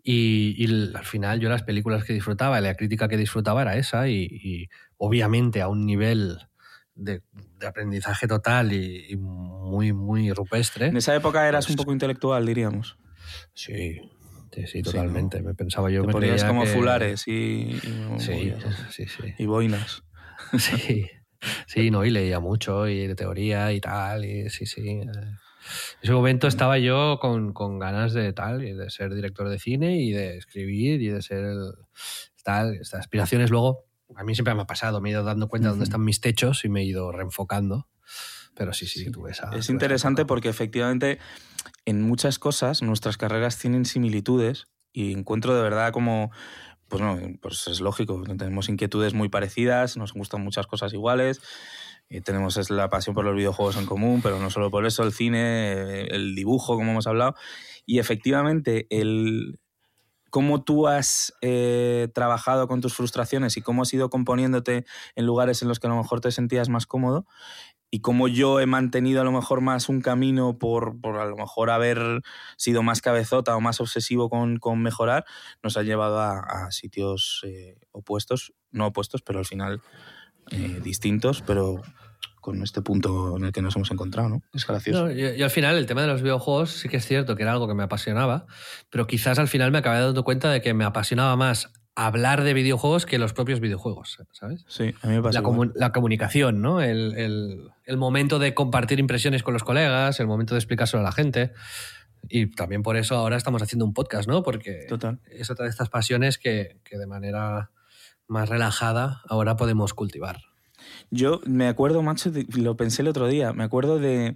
y, 0.01 0.55
y 0.57 0.95
al 0.95 1.03
final 1.05 1.39
yo 1.41 1.49
las 1.49 1.63
películas 1.63 2.05
que 2.05 2.13
disfrutaba 2.13 2.61
la 2.61 2.75
crítica 2.75 3.09
que 3.09 3.17
disfrutaba 3.17 3.61
era 3.63 3.75
esa 3.75 4.07
y, 4.07 4.27
y 4.31 4.69
obviamente 4.97 5.61
a 5.61 5.67
un 5.67 5.85
nivel 5.85 6.37
de, 6.99 7.21
de 7.59 7.67
aprendizaje 7.67 8.27
total 8.27 8.73
y, 8.73 9.05
y 9.09 9.15
muy, 9.17 9.93
muy 9.93 10.31
rupestre. 10.31 10.87
En 10.87 10.97
esa 10.97 11.15
época 11.15 11.47
eras 11.47 11.65
un 11.69 11.75
Pues- 11.75 11.83
poco 11.85 11.93
intelectual, 11.93 12.45
diríamos. 12.45 12.97
Sí, 13.53 13.99
sí, 14.51 14.61
sí, 14.61 14.67
Sí, 14.67 14.81
totalmente. 14.83 15.41
Me 15.41 15.53
pensaba 15.53 15.89
yo, 15.89 16.01
Te 16.01 16.07
me 16.07 16.13
ponías 16.13 16.43
como 16.43 16.63
que- 16.63 16.69
fulares 16.69 17.27
y, 17.27 17.31
y- 17.31 17.79
Sí, 18.19 18.53
sí, 18.89 19.05
sí. 19.05 19.33
y 19.37 19.45
boinas. 19.45 20.03
Sí, 20.57 21.07
sí, 21.67 21.91
no, 21.91 22.05
y 22.05 22.09
leía 22.11 22.39
mucho 22.39 22.87
y 22.87 23.07
de 23.07 23.15
teoría 23.15 23.71
y 23.73 23.79
tal, 23.81 24.25
y 24.25 24.49
sí, 24.49 24.65
sí. 24.65 24.87
En 24.89 25.11
ese 26.01 26.11
momento 26.13 26.47
estaba 26.47 26.79
yo 26.79 27.19
con, 27.21 27.53
con 27.53 27.77
ganas 27.77 28.13
de 28.13 28.31
tal, 28.33 28.63
y 28.63 28.73
de 28.73 28.89
ser 28.89 29.13
director 29.13 29.47
de 29.49 29.59
cine 29.59 29.97
y 30.01 30.11
de 30.11 30.37
escribir 30.37 31.01
y 31.01 31.09
de 31.09 31.21
ser 31.21 31.43
el, 31.45 31.71
tal, 32.43 32.75
estas 32.75 33.01
aspiraciones. 33.01 33.51
Luego, 33.51 33.85
a 34.15 34.23
mí 34.23 34.35
siempre 34.35 34.53
me 34.55 34.61
ha 34.61 34.67
pasado, 34.67 35.01
me 35.01 35.09
he 35.09 35.11
ido 35.13 35.23
dando 35.23 35.47
cuenta 35.47 35.67
de 35.67 35.71
dónde 35.71 35.83
Ujú. 35.83 35.89
están 35.89 36.03
mis 36.03 36.21
techos 36.21 36.65
y 36.65 36.69
me 36.69 36.81
he 36.81 36.85
ido 36.85 37.11
reenfocando. 37.11 37.87
Pero 38.55 38.73
sí, 38.73 38.87
sí, 38.87 39.11
tuve 39.11 39.31
esa. 39.31 39.49
tuve 39.49 39.59
Es 39.59 39.65
esa 39.65 39.73
interesante 39.73 40.25
porque 40.25 40.49
efectivamente 40.49 41.19
en 41.85 42.01
muchas 42.01 42.39
cosas 42.39 42.81
nuestras 42.81 43.17
carreras 43.17 43.57
tienen 43.57 43.85
similitudes 43.85 44.67
y 44.91 45.13
encuentro 45.13 45.55
de 45.55 45.61
verdad 45.61 45.93
como, 45.93 46.31
pues 46.87 47.01
no, 47.01 47.17
pues 47.41 47.67
es 47.67 47.79
lógico, 47.79 48.21
tenemos 48.37 48.69
inquietudes 48.69 49.13
muy 49.13 49.29
parecidas, 49.29 49.97
nos 49.97 50.13
gustan 50.13 50.43
muchas 50.43 50.67
cosas 50.67 50.93
iguales, 50.93 51.41
y 52.09 52.21
tenemos 52.21 52.57
es 52.57 52.71
la 52.71 52.89
pasión 52.89 53.13
por 53.13 53.23
los 53.23 53.35
videojuegos 53.35 53.77
en 53.77 53.85
común, 53.85 54.21
pero 54.23 54.39
no 54.39 54.49
solo 54.49 54.71
por 54.71 54.85
eso, 54.85 55.03
el 55.03 55.13
cine, 55.13 55.73
eh, 55.73 56.07
el 56.09 56.33
dibujo, 56.33 56.75
como 56.75 56.91
hemos 56.91 57.05
hablado, 57.05 57.35
y 57.85 57.99
efectivamente 57.99 58.87
el 58.89 59.59
cómo 60.29 60.63
tú 60.63 60.87
has 60.87 61.33
eh, 61.41 62.09
trabajado 62.13 62.67
con 62.67 62.81
tus 62.81 62.93
frustraciones 62.93 63.57
y 63.57 63.61
cómo 63.61 63.83
has 63.83 63.93
ido 63.93 64.09
componiéndote 64.09 64.85
en 65.15 65.25
lugares 65.25 65.61
en 65.61 65.67
los 65.67 65.79
que 65.79 65.87
a 65.87 65.89
lo 65.89 65.97
mejor 65.97 66.21
te 66.21 66.31
sentías 66.31 66.69
más 66.69 66.85
cómodo, 66.85 67.25
y 67.91 68.01
como 68.01 68.27
yo 68.27 68.59
he 68.59 68.65
mantenido 68.65 69.21
a 69.21 69.23
lo 69.23 69.31
mejor 69.31 69.61
más 69.61 69.89
un 69.89 70.01
camino 70.01 70.59
por, 70.59 70.99
por 71.01 71.17
a 71.17 71.25
lo 71.25 71.35
mejor 71.35 71.71
haber 71.71 72.21
sido 72.55 72.83
más 72.83 73.01
cabezota 73.01 73.55
o 73.55 73.61
más 73.61 73.81
obsesivo 73.81 74.29
con, 74.29 74.57
con 74.57 74.81
mejorar, 74.81 75.25
nos 75.63 75.75
ha 75.75 75.81
llevado 75.81 76.19
a, 76.19 76.39
a 76.39 76.71
sitios 76.71 77.41
eh, 77.45 77.79
opuestos, 77.91 78.53
no 78.71 78.87
opuestos, 78.87 79.21
pero 79.23 79.39
al 79.39 79.45
final 79.45 79.81
eh, 80.51 80.79
distintos, 80.83 81.41
pero 81.41 81.81
con 82.41 82.61
este 82.63 82.81
punto 82.81 83.37
en 83.37 83.45
el 83.45 83.51
que 83.51 83.61
nos 83.61 83.75
hemos 83.75 83.91
encontrado, 83.91 84.29
¿no? 84.29 84.41
Es 84.53 84.65
gracioso. 84.65 85.05
No, 85.05 85.11
y, 85.11 85.21
y 85.37 85.41
al 85.43 85.49
final 85.49 85.77
el 85.77 85.85
tema 85.85 86.01
de 86.01 86.07
los 86.07 86.21
videojuegos 86.21 86.71
sí 86.71 86.89
que 86.89 86.97
es 86.97 87.05
cierto 87.05 87.35
que 87.35 87.43
era 87.43 87.51
algo 87.51 87.67
que 87.67 87.73
me 87.73 87.83
apasionaba, 87.83 88.45
pero 88.89 89.07
quizás 89.07 89.39
al 89.39 89.47
final 89.47 89.71
me 89.71 89.77
acabé 89.79 89.99
dando 89.99 90.23
cuenta 90.23 90.49
de 90.51 90.61
que 90.61 90.73
me 90.73 90.83
apasionaba 90.85 91.35
más 91.35 91.71
hablar 91.95 92.43
de 92.43 92.53
videojuegos 92.53 93.05
que 93.05 93.17
los 93.19 93.33
propios 93.33 93.59
videojuegos, 93.59 94.19
¿sabes? 94.31 94.63
Sí, 94.69 94.93
a 95.01 95.07
mí 95.07 95.15
me 95.15 95.21
pasa 95.21 95.41
La, 95.41 95.49
igual. 95.49 95.69
comu- 95.69 95.73
la 95.75 95.91
comunicación, 95.91 96.61
¿no? 96.61 96.79
El, 96.81 97.13
el- 97.17 97.69
el 97.85 97.97
momento 97.97 98.39
de 98.39 98.53
compartir 98.53 98.99
impresiones 98.99 99.43
con 99.43 99.53
los 99.53 99.63
colegas, 99.63 100.19
el 100.21 100.27
momento 100.27 100.53
de 100.53 100.59
explicárselo 100.59 101.01
a 101.01 101.03
la 101.03 101.11
gente. 101.11 101.51
Y 102.29 102.47
también 102.51 102.83
por 102.83 102.95
eso 102.95 103.15
ahora 103.15 103.35
estamos 103.35 103.61
haciendo 103.61 103.83
un 103.85 103.93
podcast, 103.93 104.29
¿no? 104.29 104.43
Porque 104.43 104.85
Total. 104.87 105.19
es 105.31 105.49
otra 105.49 105.65
de 105.65 105.71
estas 105.71 105.89
pasiones 105.89 106.37
que, 106.37 106.79
que 106.85 106.97
de 106.97 107.07
manera 107.07 107.71
más 108.27 108.47
relajada 108.47 109.21
ahora 109.27 109.55
podemos 109.57 109.93
cultivar. 109.93 110.37
Yo 111.11 111.41
me 111.45 111.67
acuerdo, 111.67 112.01
macho, 112.01 112.31
de- 112.31 112.45
lo 112.55 112.75
pensé 112.77 113.01
el 113.01 113.07
otro 113.07 113.27
día, 113.27 113.53
me 113.53 113.63
acuerdo 113.63 113.99
de... 113.99 114.35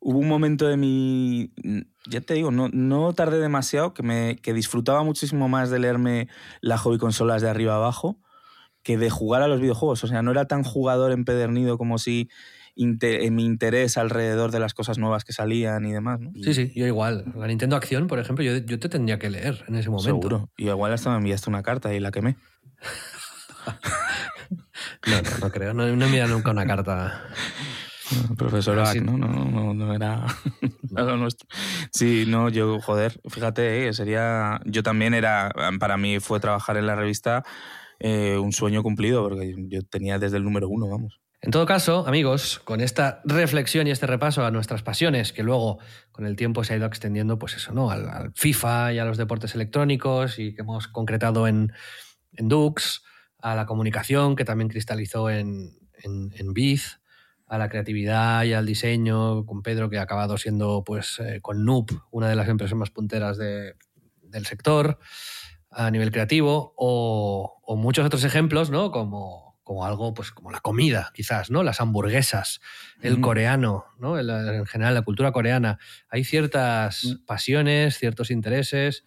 Hubo 0.00 0.18
un 0.18 0.28
momento 0.28 0.66
de 0.66 0.76
mi... 0.76 1.50
Ya 2.06 2.20
te 2.20 2.34
digo, 2.34 2.50
no, 2.50 2.68
no 2.70 3.14
tardé 3.14 3.38
demasiado, 3.38 3.94
que, 3.94 4.02
me, 4.02 4.36
que 4.36 4.52
disfrutaba 4.52 5.02
muchísimo 5.02 5.48
más 5.48 5.70
de 5.70 5.78
leerme 5.78 6.28
la 6.60 6.76
hobby 6.76 6.98
consolas 6.98 7.40
de 7.40 7.48
arriba 7.48 7.76
abajo 7.76 8.18
que 8.82 8.98
de 8.98 9.08
jugar 9.08 9.40
a 9.40 9.48
los 9.48 9.60
videojuegos. 9.62 10.04
O 10.04 10.06
sea, 10.06 10.20
no 10.20 10.30
era 10.30 10.44
tan 10.46 10.62
jugador 10.62 11.10
empedernido 11.12 11.78
como 11.78 11.96
si 11.96 12.28
inte- 12.76 13.24
en 13.24 13.34
mi 13.34 13.46
interés 13.46 13.96
alrededor 13.96 14.50
de 14.50 14.60
las 14.60 14.74
cosas 14.74 14.98
nuevas 14.98 15.24
que 15.24 15.32
salían 15.32 15.86
y 15.86 15.92
demás. 15.92 16.20
¿no? 16.20 16.32
Sí, 16.42 16.52
sí, 16.52 16.70
yo 16.76 16.86
igual. 16.86 17.24
La 17.34 17.46
Nintendo 17.46 17.76
Acción, 17.76 18.06
por 18.06 18.18
ejemplo, 18.18 18.44
yo, 18.44 18.58
yo 18.58 18.78
te 18.78 18.90
tendría 18.90 19.18
que 19.18 19.30
leer 19.30 19.64
en 19.68 19.76
ese 19.76 19.88
momento. 19.88 20.04
Seguro. 20.06 20.50
Y 20.58 20.68
igual 20.68 20.92
hasta 20.92 21.08
me 21.08 21.16
enviaste 21.16 21.48
una 21.48 21.62
carta 21.62 21.94
y 21.94 22.00
la 22.00 22.10
quemé. 22.10 22.36
No, 25.06 25.22
no, 25.22 25.38
no 25.40 25.50
creo. 25.50 25.74
No, 25.74 25.86
no 25.86 26.06
he 26.06 26.08
mirado 26.08 26.34
nunca 26.34 26.50
una 26.50 26.66
carta. 26.66 27.22
Profesor 28.36 28.74
Pero 28.74 28.86
Ack, 28.86 28.92
sí. 28.92 29.00
¿no? 29.00 29.16
No, 29.16 29.28
no, 29.28 29.74
no 29.74 29.94
era, 29.94 30.26
no 30.90 31.02
era 31.02 31.04
lo 31.10 31.16
nuestro. 31.16 31.48
Sí, 31.92 32.24
no, 32.26 32.48
yo, 32.48 32.80
joder, 32.80 33.20
fíjate, 33.28 33.88
eh, 33.88 33.92
sería. 33.92 34.60
Yo 34.64 34.82
también 34.82 35.14
era. 35.14 35.50
Para 35.78 35.96
mí 35.96 36.20
fue 36.20 36.40
trabajar 36.40 36.76
en 36.76 36.86
la 36.86 36.96
revista 36.96 37.44
eh, 37.98 38.36
un 38.36 38.52
sueño 38.52 38.82
cumplido, 38.82 39.22
porque 39.22 39.54
yo 39.68 39.82
tenía 39.82 40.18
desde 40.18 40.36
el 40.36 40.44
número 40.44 40.68
uno, 40.68 40.88
vamos. 40.88 41.20
En 41.40 41.50
todo 41.50 41.66
caso, 41.66 42.06
amigos, 42.06 42.58
con 42.64 42.80
esta 42.80 43.20
reflexión 43.24 43.86
y 43.86 43.90
este 43.90 44.06
repaso 44.06 44.46
a 44.46 44.50
nuestras 44.50 44.82
pasiones, 44.82 45.34
que 45.34 45.42
luego 45.42 45.78
con 46.10 46.24
el 46.24 46.36
tiempo 46.36 46.64
se 46.64 46.72
ha 46.72 46.76
ido 46.78 46.86
extendiendo, 46.86 47.38
pues 47.38 47.54
eso, 47.54 47.72
¿no? 47.72 47.90
Al, 47.90 48.08
al 48.08 48.32
FIFA 48.34 48.94
y 48.94 48.98
a 48.98 49.04
los 49.04 49.18
deportes 49.18 49.54
electrónicos 49.54 50.38
y 50.38 50.54
que 50.54 50.62
hemos 50.62 50.88
concretado 50.88 51.46
en, 51.46 51.74
en 52.32 52.48
Dux, 52.48 53.02
a 53.44 53.54
la 53.54 53.66
comunicación, 53.66 54.36
que 54.36 54.44
también 54.46 54.68
cristalizó 54.70 55.28
en, 55.28 55.76
en, 56.02 56.32
en 56.34 56.54
Biz, 56.54 56.98
a 57.46 57.58
la 57.58 57.68
creatividad 57.68 58.42
y 58.44 58.54
al 58.54 58.64
diseño, 58.64 59.44
con 59.44 59.62
Pedro, 59.62 59.90
que 59.90 59.98
ha 59.98 60.02
acabado 60.02 60.38
siendo, 60.38 60.82
pues, 60.82 61.18
eh, 61.20 61.40
con 61.42 61.62
Noob, 61.66 61.88
una 62.10 62.26
de 62.30 62.36
las 62.36 62.48
empresas 62.48 62.76
más 62.76 62.88
punteras 62.90 63.36
de- 63.36 63.74
del 64.22 64.46
sector 64.46 64.98
a 65.70 65.90
nivel 65.90 66.10
creativo, 66.10 66.72
o, 66.78 67.60
o 67.62 67.76
muchos 67.76 68.06
otros 68.06 68.24
ejemplos, 68.24 68.70
¿no? 68.70 68.90
Como, 68.90 69.58
como 69.62 69.84
algo, 69.84 70.14
pues, 70.14 70.30
como 70.30 70.50
la 70.50 70.60
comida, 70.60 71.10
quizás, 71.14 71.50
¿no? 71.50 71.62
Las 71.62 71.82
hamburguesas, 71.82 72.60
el 73.02 73.18
Mm. 73.18 73.20
coreano, 73.20 73.84
¿no? 73.98 74.18
El- 74.18 74.30
en 74.30 74.64
general, 74.66 74.94
la 74.94 75.02
cultura 75.02 75.32
coreana. 75.32 75.78
Hay 76.08 76.24
ciertas 76.24 77.04
Mm. 77.04 77.24
pasiones, 77.26 77.98
ciertos 77.98 78.30
intereses, 78.30 79.04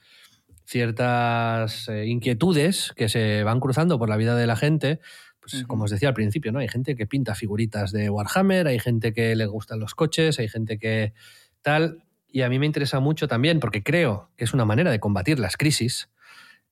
ciertas 0.68 1.88
eh, 1.88 2.08
inquietudes 2.08 2.92
que 2.96 3.08
se 3.08 3.44
van 3.44 3.62
cruzando 3.62 3.98
por 3.98 4.10
la 4.10 4.18
vida 4.18 4.36
de 4.36 4.46
la 4.46 4.58
gente. 4.58 5.00
Pues, 5.40 5.64
como 5.64 5.86
os 5.86 5.92
decía 5.92 6.10
al 6.10 6.14
principio, 6.14 6.52
¿no? 6.52 6.60
Hay 6.60 6.68
gente 6.68 6.98
que 6.98 7.08
pinta 7.08 7.34
figuritas 7.34 7.94
de 7.94 8.10
Warhammer, 8.10 8.68
hay 8.68 8.80
gente 8.80 9.14
que 9.14 9.34
le 9.36 9.46
gustan 9.46 9.80
los 9.80 9.96
coches, 9.96 10.40
hay 10.40 10.50
gente 10.50 10.78
que 10.78 11.14
tal. 11.62 12.04
Y 12.28 12.42
a 12.42 12.50
mí 12.50 12.60
me 12.60 12.66
interesa 12.66 13.00
mucho 13.00 13.30
también, 13.30 13.62
porque 13.62 13.82
creo 13.82 14.30
que 14.36 14.44
es 14.44 14.54
una 14.54 14.66
manera 14.66 14.92
de 14.92 15.00
combatir 15.00 15.40
las 15.40 15.56
crisis, 15.56 16.10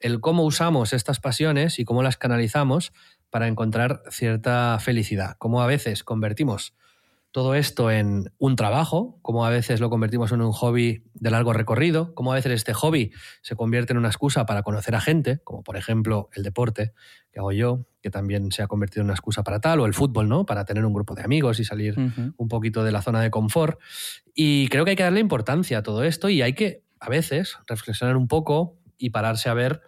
el 0.02 0.20
cómo 0.20 0.44
usamos 0.44 0.92
estas 0.92 1.22
pasiones 1.22 1.80
y 1.80 1.86
cómo 1.86 2.04
las 2.04 2.18
canalizamos 2.18 2.92
para 3.30 3.48
encontrar 3.48 4.04
cierta 4.10 4.78
felicidad. 4.82 5.38
Cómo 5.40 5.62
a 5.62 5.68
veces 5.68 6.04
convertimos 6.04 6.74
todo 7.36 7.54
esto 7.54 7.92
en 7.92 8.32
un 8.38 8.56
trabajo, 8.56 9.20
cómo 9.22 9.46
a 9.46 9.50
veces 9.50 9.82
lo 9.82 9.90
convertimos 9.90 10.32
en 10.32 10.40
un 10.40 10.54
hobby 10.54 11.04
de 11.16 11.32
largo 11.32 11.52
recorrido, 11.52 12.16
cómo 12.16 12.32
a 12.32 12.36
veces 12.36 12.54
este 12.54 12.72
hobby 12.74 13.12
se 13.42 13.58
convierte 13.58 13.92
en 13.92 13.98
una 13.98 14.08
excusa 14.08 14.46
para 14.46 14.64
conocer 14.64 14.96
a 14.96 15.02
gente, 15.02 15.42
como 15.44 15.62
por 15.62 15.76
ejemplo 15.76 16.30
el 16.32 16.44
deporte 16.44 16.94
que 17.34 17.40
hago 17.40 17.52
yo, 17.52 17.88
que 18.02 18.10
también 18.10 18.54
se 18.54 18.64
ha 18.64 18.68
convertido 18.68 19.02
en 19.02 19.08
una 19.08 19.16
excusa 19.16 19.44
para 19.44 19.60
tal, 19.60 19.82
o 19.82 19.86
el 19.86 19.94
fútbol, 19.94 20.30
¿no? 20.30 20.46
Para 20.46 20.64
tener 20.64 20.86
un 20.86 20.94
grupo 20.94 21.14
de 21.14 21.24
amigos 21.24 21.60
y 21.60 21.66
salir 21.66 21.98
un 22.38 22.48
poquito 22.48 22.86
de 22.86 22.94
la 22.94 23.02
zona 23.02 23.20
de 23.20 23.30
confort. 23.32 23.82
Y 24.34 24.70
creo 24.70 24.86
que 24.86 24.92
hay 24.92 24.96
que 24.96 25.04
darle 25.04 25.20
importancia 25.20 25.80
a 25.80 25.84
todo 25.84 26.06
esto 26.06 26.30
y 26.30 26.42
hay 26.42 26.54
que 26.54 26.86
a 27.02 27.10
veces 27.10 27.58
reflexionar 27.68 28.16
un 28.16 28.30
poco 28.30 28.78
y 28.98 29.10
pararse 29.10 29.50
a 29.50 29.54
ver 29.54 29.82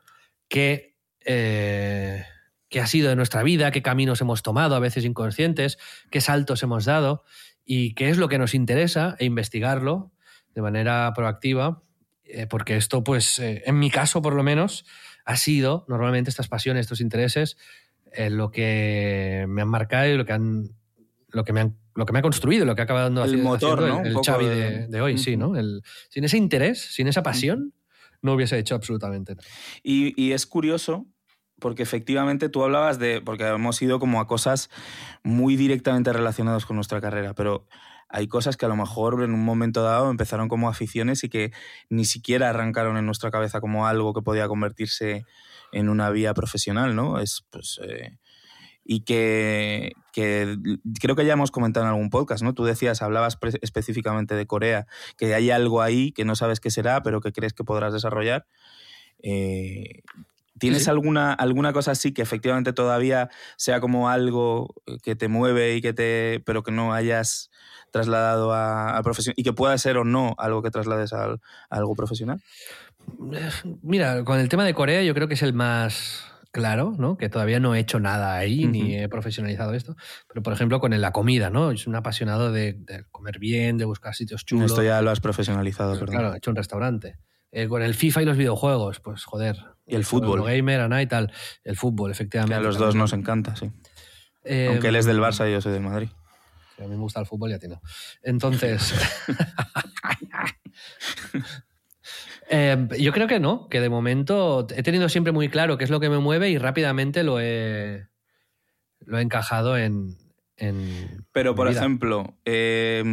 qué, 0.50 0.98
eh, 1.26 2.26
qué 2.70 2.82
ha 2.82 2.88
sido 2.88 3.10
de 3.10 3.16
nuestra 3.16 3.44
vida, 3.44 3.72
qué 3.72 3.82
caminos 3.82 4.22
hemos 4.22 4.44
tomado, 4.44 4.76
a 4.76 4.80
veces 4.80 5.06
inconscientes, 5.06 5.78
qué 6.12 6.22
saltos 6.22 6.64
hemos 6.64 6.86
dado 6.86 7.24
y 7.66 7.94
qué 7.94 8.10
es 8.10 8.18
lo 8.18 8.28
que 8.30 8.38
nos 8.38 8.54
interesa 8.54 9.16
e 9.20 9.26
investigarlo 9.26 10.12
de 10.54 10.62
manera 10.62 11.12
proactiva, 11.16 11.84
eh, 12.24 12.48
porque 12.48 12.76
esto, 12.76 13.04
pues, 13.04 13.40
eh, 13.40 13.64
en 13.66 13.80
mi 13.80 13.90
caso 13.90 14.22
por 14.22 14.34
lo 14.34 14.44
menos, 14.44 14.86
ha 15.26 15.38
sido 15.38 15.86
normalmente 15.88 16.30
estas 16.30 16.48
pasiones, 16.48 16.82
estos 16.82 17.00
intereses, 17.02 17.58
eh, 18.14 18.30
lo 18.30 18.52
que 18.52 19.46
me 19.48 19.62
han 19.62 19.68
marcado 19.70 20.08
y 20.08 20.18
lo 20.18 20.26
que 20.26 20.34
han 20.34 20.70
lo 21.30 21.44
que 21.44 21.52
me 21.54 21.60
han 21.62 21.78
lo 21.94 22.06
que 22.06 22.14
me 22.14 22.20
ha 22.20 22.22
construido, 22.22 22.64
lo 22.66 22.76
que 22.76 22.82
ha 22.82 22.84
acabado 22.84 23.08
El 23.08 23.18
haciendo, 23.18 23.44
motor, 23.44 23.82
¿no? 23.82 24.02
el, 24.02 24.08
el 24.08 24.18
Xavi 24.24 24.46
de- 24.46 24.56
de, 24.56 24.88
de 24.88 25.02
hoy, 25.02 25.18
sí, 25.18 25.36
¿no? 25.36 25.56
El- 25.58 25.82
sin 26.10 26.24
ese 26.24 26.38
interés, 26.38 26.80
sin 26.94 27.08
esa 27.08 27.24
pasión, 27.24 27.74
no 28.22 28.34
hubiese 28.34 28.58
hecho 28.60 28.76
absolutamente 28.76 29.36
nada. 29.36 29.48
Y, 29.84 30.14
y 30.22 30.32
es 30.34 30.46
curioso 30.46 31.08
porque 31.60 31.84
efectivamente 31.84 32.50
tú 32.50 32.64
hablabas 32.64 33.00
de, 33.00 33.22
porque 33.22 33.48
hemos 33.48 33.82
ido 33.82 34.00
como 34.00 34.20
a 34.20 34.28
cosas 34.28 34.70
muy 35.24 35.56
directamente 35.56 36.14
relacionadas 36.14 36.66
con 36.66 36.76
nuestra 36.76 37.02
carrera, 37.02 37.34
pero 37.34 37.68
hay 38.10 38.28
cosas 38.28 38.58
que 38.58 38.66
a 38.66 38.70
lo 38.70 38.76
mejor 38.76 39.24
en 39.24 39.34
un 39.34 39.44
momento 39.44 39.84
dado 39.84 40.10
empezaron 40.10 40.48
como 40.48 40.70
aficiones 40.70 41.24
y 41.24 41.30
que 41.30 41.52
ni 41.90 42.06
siquiera 42.06 42.50
arrancaron 42.50 42.98
en 42.98 43.06
nuestra 43.06 43.32
cabeza 43.32 43.60
como 43.60 43.88
algo 43.88 44.14
que 44.14 44.22
podía 44.22 44.48
convertirse 44.48 45.26
en 45.72 45.90
una 45.90 46.10
vía 46.10 46.34
profesional, 46.34 46.96
¿no? 46.96 47.20
Es 47.20 47.46
pues... 47.50 47.80
eh, 47.84 48.18
y 48.90 49.02
que, 49.02 49.92
que 50.14 50.58
creo 51.02 51.18
que 51.18 51.26
ya 51.26 51.34
hemos 51.34 51.52
comentado 51.52 51.86
en 51.86 51.90
algún 51.90 52.10
podcast, 52.10 52.42
¿no? 52.42 52.54
Tú 52.54 52.64
decías, 52.64 53.02
hablabas 53.02 53.38
específicamente 53.62 54.34
de 54.34 54.48
Corea, 54.48 54.88
que 55.18 55.36
hay 55.36 55.52
algo 55.52 55.82
ahí 55.82 56.14
que 56.14 56.24
no 56.24 56.38
sabes 56.38 56.62
qué 56.62 56.72
será, 56.72 57.04
pero 57.04 57.20
que 57.20 57.34
crees 57.34 57.52
que 57.52 57.66
podrás 57.66 57.92
desarrollar. 57.92 58.48
Eh, 59.22 60.04
¿Tienes 60.60 60.84
Sí. 60.86 60.90
alguna, 60.90 61.34
alguna 61.34 61.74
cosa 61.74 61.92
así 61.92 62.14
que 62.14 62.22
efectivamente 62.22 62.74
todavía 62.74 63.30
sea 63.58 63.80
como 63.80 64.10
algo 64.10 64.74
que 65.04 65.16
te 65.16 65.28
mueve 65.28 65.76
y 65.76 65.82
que 65.82 65.94
te. 65.94 66.42
pero 66.46 66.64
que 66.64 66.72
no 66.72 66.94
hayas 66.94 67.50
trasladado 67.92 68.54
a, 68.54 68.98
a 68.98 69.04
profesión 69.04 69.34
y 69.38 69.44
que 69.44 69.54
pueda 69.54 69.78
ser 69.78 69.98
o 69.98 70.04
no 70.04 70.36
algo 70.38 70.62
que 70.62 70.72
traslades 70.72 71.14
a 71.14 71.36
algo 71.70 71.96
profesional? 71.96 72.42
Mira, 73.82 74.24
con 74.24 74.40
el 74.40 74.50
tema 74.50 74.66
de 74.66 74.74
Corea 74.74 75.02
yo 75.04 75.14
creo 75.14 75.28
que 75.28 75.36
es 75.36 75.42
el 75.44 75.54
más 75.54 76.26
claro, 76.52 76.96
¿no? 76.98 77.18
Que 77.18 77.30
todavía 77.30 77.60
no 77.60 77.76
he 77.76 77.80
hecho 77.80 78.00
nada 78.00 78.36
ahí 78.36 78.66
ni 78.66 78.96
he 78.98 79.08
profesionalizado 79.10 79.74
esto. 79.74 79.96
Pero, 80.28 80.42
por 80.42 80.54
ejemplo, 80.54 80.80
con 80.80 81.00
la 81.00 81.12
comida, 81.12 81.50
¿no? 81.50 81.72
Es 81.72 81.88
un 81.88 81.96
apasionado 81.96 82.52
de, 82.52 82.74
de 82.74 83.04
comer 83.12 83.40
bien, 83.40 83.78
de 83.78 83.86
buscar 83.86 84.16
sitios 84.16 84.44
chulos. 84.46 84.72
Esto 84.72 84.84
ya 84.84 85.02
lo 85.02 85.12
has 85.12 85.20
profesionalizado, 85.20 85.94
perdón. 86.00 86.16
Claro, 86.16 86.34
he 86.34 86.38
hecho 86.38 86.50
un 86.50 86.56
restaurante. 86.58 87.18
Eh, 87.52 87.68
con 87.68 87.82
el 87.82 87.94
FIFA 87.94 88.22
y 88.24 88.26
los 88.26 88.38
videojuegos, 88.38 89.00
pues 89.00 89.24
joder. 89.24 89.58
Y 89.86 89.96
el 89.96 90.04
fútbol. 90.06 90.44
gamer, 90.44 90.82
Ana 90.82 91.02
y 91.02 91.08
tal. 91.08 91.32
El 91.64 91.78
fútbol, 91.78 92.10
Que 92.12 92.14
efectivamente. 92.14 92.56
a 92.56 92.60
los 92.60 92.78
dos 92.78 92.94
nos 92.96 93.14
encanta, 93.14 93.56
sí. 93.56 93.72
Eh, 94.44 94.68
Aunque 94.70 94.90
él 94.90 94.96
es 94.98 95.06
del 95.06 95.20
Barça 95.20 95.48
y 95.48 95.54
yo 95.54 95.62
soy 95.62 95.72
del 95.74 95.82
Madrid. 95.84 96.10
A 96.78 96.82
mí 96.84 96.90
me 96.90 96.96
gusta 96.98 97.20
el 97.20 97.26
fútbol 97.26 97.52
y 97.52 97.54
a 97.54 97.60
ti 97.60 97.68
no. 97.68 97.82
Entonces. 98.22 98.94
Eh, 102.50 102.88
yo 103.00 103.12
creo 103.12 103.28
que 103.28 103.42
no, 103.42 103.68
que 103.68 103.82
de 103.82 103.90
momento 103.90 104.66
he 104.74 104.82
tenido 104.82 105.10
siempre 105.10 105.34
muy 105.34 105.50
claro 105.50 105.78
qué 105.78 105.84
es 105.84 105.90
lo 105.90 106.00
que 106.00 106.10
me 106.10 106.20
mueve 106.20 106.50
y 106.50 106.58
rápidamente 106.58 107.24
lo 107.24 107.42
he, 107.42 108.08
lo 109.02 109.18
he 109.18 109.22
encajado 109.22 109.78
en. 109.78 110.16
en 110.56 111.26
Pero, 111.34 111.56
por 111.56 111.68
vida. 111.68 111.78
ejemplo, 111.80 112.38
eh, 112.46 113.04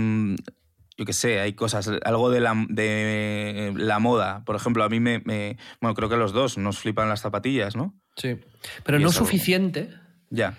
yo 0.97 1.05
qué 1.05 1.13
sé, 1.13 1.41
hay 1.41 1.55
cosas, 1.55 1.91
algo 2.05 2.31
de 2.31 2.41
la, 2.41 2.55
de 2.69 3.73
la 3.77 3.99
moda. 3.99 4.45
Por 4.45 4.55
ejemplo, 4.57 4.85
a 4.85 4.89
mí 4.89 5.01
me, 5.01 5.21
me- 5.25 5.57
Bueno, 5.81 5.95
creo 5.95 6.09
que 6.09 6.17
los 6.17 6.33
dos 6.33 6.57
nos 6.59 6.79
flipan 6.79 7.09
las 7.09 7.21
zapatillas, 7.21 7.75
¿no? 7.77 7.95
Sí. 8.17 8.39
Pero 8.85 8.99
Y 9.01 9.03
no 9.03 9.11
suficiente 9.13 9.91
Ya. 10.31 10.57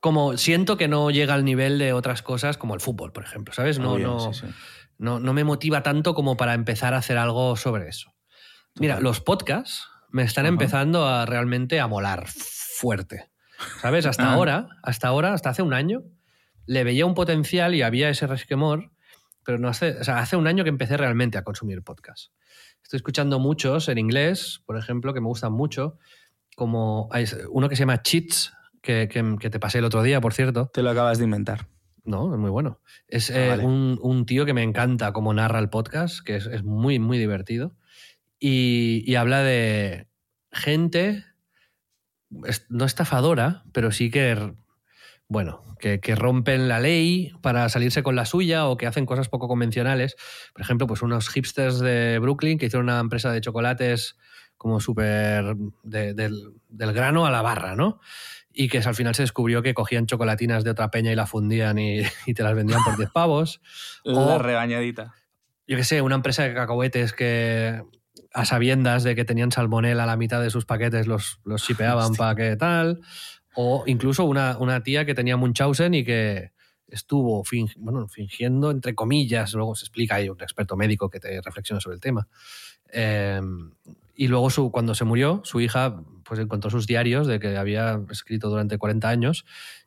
como 0.00 0.36
siento 0.38 0.76
que 0.76 0.88
no 0.88 1.10
llega 1.10 1.34
al 1.34 1.44
nivel 1.44 1.78
de 1.78 1.92
otras 1.92 2.22
cosas 2.22 2.56
como 2.56 2.74
el 2.74 2.80
fútbol, 2.80 3.12
por 3.12 3.24
ejemplo, 3.24 3.52
¿sabes? 3.54 3.78
No, 3.78 3.92
Obvio, 3.92 4.06
no, 4.08 4.32
sí, 4.32 4.40
sí. 4.40 4.54
no, 4.98 5.20
no 5.20 5.32
me 5.34 5.44
motiva 5.44 5.82
tanto 5.82 6.14
como 6.14 6.36
para 6.36 6.54
empezar 6.54 6.94
a 6.94 6.98
hacer 6.98 7.18
algo 7.18 7.56
sobre 7.56 7.88
eso. 7.88 8.14
Mira, 8.80 9.00
los 9.00 9.20
podcasts 9.20 9.86
me 10.10 10.22
están 10.22 10.46
Ajá. 10.46 10.52
empezando 10.52 11.06
a 11.06 11.26
realmente 11.26 11.78
a 11.80 11.86
molar 11.88 12.26
fuerte. 12.26 13.28
¿Sabes? 13.80 14.04
Hasta 14.06 14.30
Ah. 14.30 14.34
ahora, 14.34 14.68
hasta 14.82 15.08
ahora, 15.08 15.32
hasta 15.32 15.50
hace 15.50 15.62
un 15.62 15.74
año, 15.74 16.02
le 16.66 16.82
veía 16.84 17.04
un 17.06 17.14
potencial 17.14 17.74
y 17.74 17.82
había 17.82 18.08
ese 18.08 18.26
resquemor, 18.26 18.90
pero 19.44 19.58
no 19.58 19.68
hace, 19.68 19.98
o 20.00 20.04
sea, 20.04 20.18
hace 20.18 20.36
un 20.36 20.46
año 20.46 20.64
que 20.64 20.70
empecé 20.70 20.96
realmente 20.96 21.38
a 21.38 21.44
consumir 21.44 21.82
podcasts. 21.82 22.32
Estoy 22.82 22.98
escuchando 22.98 23.38
muchos 23.38 23.88
en 23.88 23.98
inglés, 23.98 24.62
por 24.66 24.76
ejemplo, 24.76 25.14
que 25.14 25.20
me 25.20 25.26
gustan 25.28 25.52
mucho, 25.52 25.98
como 26.56 27.08
hay 27.12 27.24
uno 27.50 27.68
que 27.68 27.76
se 27.76 27.80
llama 27.82 28.02
Cheats, 28.02 28.52
que, 28.82 29.08
que- 29.08 29.36
que 29.40 29.50
te 29.50 29.58
pasé 29.58 29.78
el 29.78 29.84
otro 29.86 30.02
día, 30.02 30.20
por 30.20 30.34
cierto. 30.34 30.70
Te 30.72 30.82
lo 30.82 30.90
acabas 30.90 31.18
de 31.18 31.24
inventar. 31.24 31.66
No, 32.04 32.34
es 32.34 32.38
muy 32.38 32.50
bueno. 32.50 32.80
Es 33.08 33.30
Ah, 33.30 33.38
eh, 33.46 33.48
vale. 33.48 33.64
un, 33.64 33.98
un 34.02 34.26
tío 34.26 34.44
que 34.44 34.52
me 34.52 34.62
encanta 34.62 35.12
cómo 35.14 35.32
narra 35.32 35.58
el 35.58 35.70
podcast, 35.70 36.20
que 36.22 36.36
es, 36.36 36.46
es 36.46 36.62
muy, 36.62 36.98
muy 36.98 37.16
divertido. 37.18 37.74
Y, 38.38 39.02
y 39.10 39.14
habla 39.14 39.42
de 39.42 40.06
gente, 40.52 41.24
no 42.68 42.84
estafadora, 42.84 43.64
pero 43.72 43.90
sí 43.90 44.10
que, 44.10 44.52
bueno, 45.34 45.62
que, 45.78 46.00
que 46.00 46.14
rompen 46.14 46.66
la 46.68 46.80
ley 46.80 47.32
para 47.42 47.68
salirse 47.68 48.02
con 48.02 48.16
la 48.16 48.24
suya 48.24 48.66
o 48.66 48.78
que 48.78 48.86
hacen 48.86 49.04
cosas 49.04 49.28
poco 49.28 49.48
convencionales. 49.48 50.16
Por 50.54 50.62
ejemplo, 50.62 50.86
pues 50.86 51.02
unos 51.02 51.28
hipsters 51.28 51.78
de 51.80 52.18
Brooklyn 52.20 52.56
que 52.58 52.66
hicieron 52.66 52.86
una 52.88 53.00
empresa 53.00 53.30
de 53.30 53.42
chocolates 53.42 54.16
como 54.56 54.80
súper 54.80 55.56
de- 55.82 56.14
del, 56.14 56.54
del 56.68 56.92
grano 56.94 57.26
a 57.26 57.30
la 57.30 57.42
barra, 57.42 57.76
¿no? 57.76 58.00
Y 58.52 58.68
que 58.68 58.78
al 58.78 58.94
final 58.94 59.14
se 59.14 59.22
descubrió 59.24 59.62
que 59.62 59.74
cogían 59.74 60.06
chocolatinas 60.06 60.64
de 60.64 60.70
otra 60.70 60.90
peña 60.90 61.10
y 61.12 61.16
la 61.16 61.26
fundían 61.26 61.76
y, 61.78 62.00
y 62.26 62.32
te 62.34 62.42
las 62.42 62.54
vendían 62.54 62.82
por 62.84 62.96
10 62.96 63.10
pavos. 63.10 63.60
La 64.04 64.20
O- 64.36 64.38
regañadita. 64.38 65.12
yo 65.66 65.76
qué 65.76 65.84
sé, 65.84 66.00
una 66.00 66.14
empresa 66.14 66.44
de 66.44 66.54
cacahuetes 66.54 67.12
que 67.12 67.82
a 68.32 68.44
sabiendas 68.44 69.02
de 69.02 69.14
que 69.16 69.24
tenían 69.24 69.50
salmonela 69.52 70.04
a 70.04 70.06
la 70.06 70.16
mitad 70.16 70.40
de 70.40 70.50
sus 70.50 70.64
paquetes 70.66 71.06
los, 71.06 71.40
los 71.44 71.62
shipeaban 71.62 72.14
para 72.14 72.34
que 72.36 72.56
tal. 72.56 73.00
O 73.54 73.84
incluso 73.86 74.24
una, 74.24 74.58
una 74.58 74.82
tía 74.82 75.04
que 75.04 75.14
tenía 75.14 75.36
Munchausen 75.36 75.94
y 75.94 76.04
que 76.04 76.52
estuvo 76.88 77.42
bueno, 77.76 78.08
fingiendo, 78.08 78.70
entre 78.70 78.94
comillas, 78.94 79.52
luego 79.54 79.74
se 79.74 79.84
explica, 79.84 80.16
hay 80.16 80.28
un 80.28 80.40
experto 80.40 80.76
médico 80.76 81.10
que 81.10 81.20
te 81.20 81.40
reflexiona 81.40 81.80
sobre 81.80 81.94
el 81.94 82.00
tema. 82.00 82.28
Eh, 82.92 83.40
y 84.16 84.28
luego 84.28 84.50
su, 84.50 84.70
cuando 84.70 84.94
se 84.94 85.04
murió, 85.04 85.40
su 85.44 85.60
hija 85.60 86.00
pues 86.24 86.40
encontró 86.40 86.70
sus 86.70 86.86
diarios 86.86 87.26
de 87.26 87.40
que 87.40 87.56
había 87.56 88.00
escrito 88.10 88.48
durante 88.48 88.78
40 88.78 89.08
años 89.08 89.44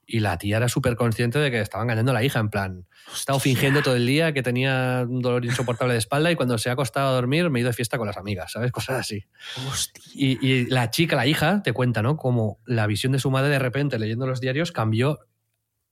y 0.10 0.22
la 0.22 0.38
tía 0.38 0.55
era 0.58 0.70
súper 0.70 0.95
consciente 0.95 1.38
de 1.38 1.51
que 1.51 1.60
estaba 1.60 1.84
engañando 1.84 2.12
a 2.12 2.14
la 2.14 2.24
hija, 2.24 2.39
en 2.39 2.49
plan, 2.49 2.88
he 3.12 3.14
estado 3.14 3.39
fingiendo 3.39 3.82
todo 3.82 3.97
el 3.97 4.08
día 4.08 4.34
que 4.34 4.41
tenía 4.41 5.05
un 5.08 5.22
dolor 5.22 5.43
insoportable 5.43 5.93
de 5.93 5.99
espalda 5.99 6.32
y 6.32 6.38
cuando 6.38 6.58
se 6.58 6.70
ha 6.70 6.74
acostado 6.74 7.10
a 7.10 7.12
dormir 7.12 7.49
me 7.49 7.60
he 7.60 7.62
ido 7.62 7.68
de 7.70 7.74
fiesta 7.74 7.97
con 7.97 8.08
las 8.08 8.16
amigas, 8.16 8.53
¿sabes? 8.53 8.72
Cosas 8.72 9.01
así. 9.01 9.26
Y, 10.14 10.43
y 10.47 10.66
la 10.68 10.89
chica, 10.91 11.18
la 11.18 11.28
hija, 11.28 11.62
te 11.62 11.74
cuenta, 11.74 12.01
¿no? 12.01 12.16
Como 12.16 12.60
la 12.66 12.88
visión 12.88 13.12
de 13.12 13.20
su 13.20 13.30
madre 13.30 13.49
de 13.49 13.60
repente 13.60 13.99
leyendo 13.99 14.26
los 14.26 14.39
diarios 14.39 14.72
cambió 14.72 15.20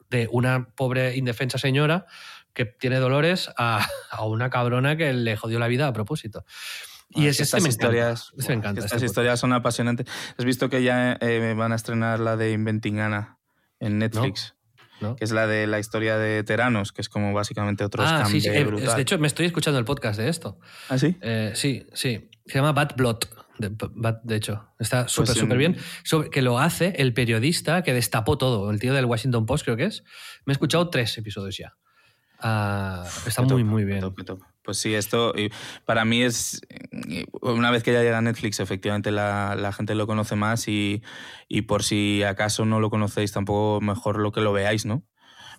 de 0.09 0.29
una 0.31 0.69
pobre 0.75 1.17
indefensa 1.17 1.57
señora 1.57 2.05
que 2.53 2.63
tiene 2.65 2.97
dolores 2.99 3.49
a, 3.57 3.85
a 4.11 4.25
una 4.25 4.49
cabrona 4.49 4.95
que 4.95 5.11
le 5.11 5.35
jodió 5.35 5.59
la 5.59 5.67
vida 5.67 5.87
a 5.87 5.93
propósito. 5.93 6.45
Y 7.09 7.27
Ah, 7.27 7.29
es 7.29 7.37
que 7.37 7.43
estas 7.43 7.61
me 7.61 7.69
historias, 7.69 8.31
encanta. 8.33 8.47
Me 8.47 8.53
encanta. 8.55 8.79
este 8.81 8.95
estas 8.95 9.03
historias 9.03 9.39
son 9.39 9.51
apasionantes. 9.53 10.07
¿Has 10.37 10.45
visto 10.45 10.69
que 10.69 10.81
ya 10.83 11.17
eh, 11.19 11.53
van 11.55 11.71
a 11.71 11.75
estrenar 11.75 12.19
la 12.19 12.37
de 12.37 12.51
Inventing 12.51 12.99
Anna 12.99 13.34
en 13.79 13.99
Netflix? 13.99 14.55
¿no? 15.01 15.15
Que 15.15 15.25
es 15.25 15.31
la 15.31 15.45
de 15.45 15.67
la 15.67 15.79
historia 15.79 16.17
de 16.17 16.43
Teranos, 16.43 16.93
que 16.93 17.01
es 17.01 17.09
como 17.09 17.33
básicamente 17.33 17.83
otro 17.83 18.03
Ah, 18.05 18.23
sí, 18.25 18.39
sí. 18.39 18.47
escambe 18.47 18.81
eh. 18.81 18.95
De 18.95 19.01
hecho, 19.01 19.19
me 19.19 19.27
estoy 19.27 19.45
escuchando 19.45 19.77
el 19.77 19.85
podcast 19.85 20.17
de 20.19 20.29
esto. 20.29 20.57
¿Ah, 20.89 20.97
sí? 20.97 21.17
Eh, 21.21 21.51
sí, 21.53 21.85
sí. 21.93 22.29
Se 22.45 22.55
llama 22.55 22.71
Bad 22.71 22.95
Blood. 22.95 23.17
De, 23.57 24.35
hecho, 24.35 24.67
está 24.79 25.07
súper, 25.07 25.27
Pues 25.27 25.37
súper 25.39 25.57
bien. 25.57 25.77
Sobre- 26.03 26.29
que 26.29 26.41
lo 26.41 26.59
hace 26.59 26.93
el 26.97 27.13
periodista 27.13 27.83
que 27.83 27.93
destapó 27.93 28.37
todo, 28.37 28.69
el 28.69 28.79
tío 28.79 28.93
del 28.93 29.05
Washington 29.05 29.45
Post, 29.45 29.63
creo 29.65 29.77
que 29.77 29.85
es. 29.85 30.03
Me 30.45 30.51
he 30.51 30.55
escuchado 30.55 30.89
tres 30.89 31.17
episodios 31.17 31.57
ya. 31.57 31.75
Ah, 32.39 33.05
está 33.25 33.41
muy, 33.43 33.49
top, 33.49 33.69
muy 33.69 33.85
bien. 33.85 34.01
top, 34.01 34.23
top. 34.25 34.41
Pues 34.65 34.79
sí, 34.79 34.95
esto 34.95 35.33
para 35.85 36.05
mí 36.05 36.23
es. 36.23 36.59
Una 37.41 37.69
vez 37.69 37.83
que 37.83 37.93
ya 37.93 38.01
llega 38.01 38.19
Netflix, 38.21 38.59
efectivamente 38.59 39.11
la, 39.11 39.55
la 39.55 39.71
gente 39.71 39.93
lo 39.93 40.07
conoce 40.07 40.35
más 40.35 40.67
y, 40.67 41.03
y 41.47 41.63
por 41.63 41.83
si 41.83 42.23
acaso 42.23 42.65
no 42.65 42.79
lo 42.79 42.89
conocéis, 42.89 43.31
tampoco 43.31 43.79
mejor 43.81 44.17
lo 44.19 44.31
que 44.31 44.41
lo 44.41 44.53
veáis, 44.53 44.85
¿no? 44.85 45.03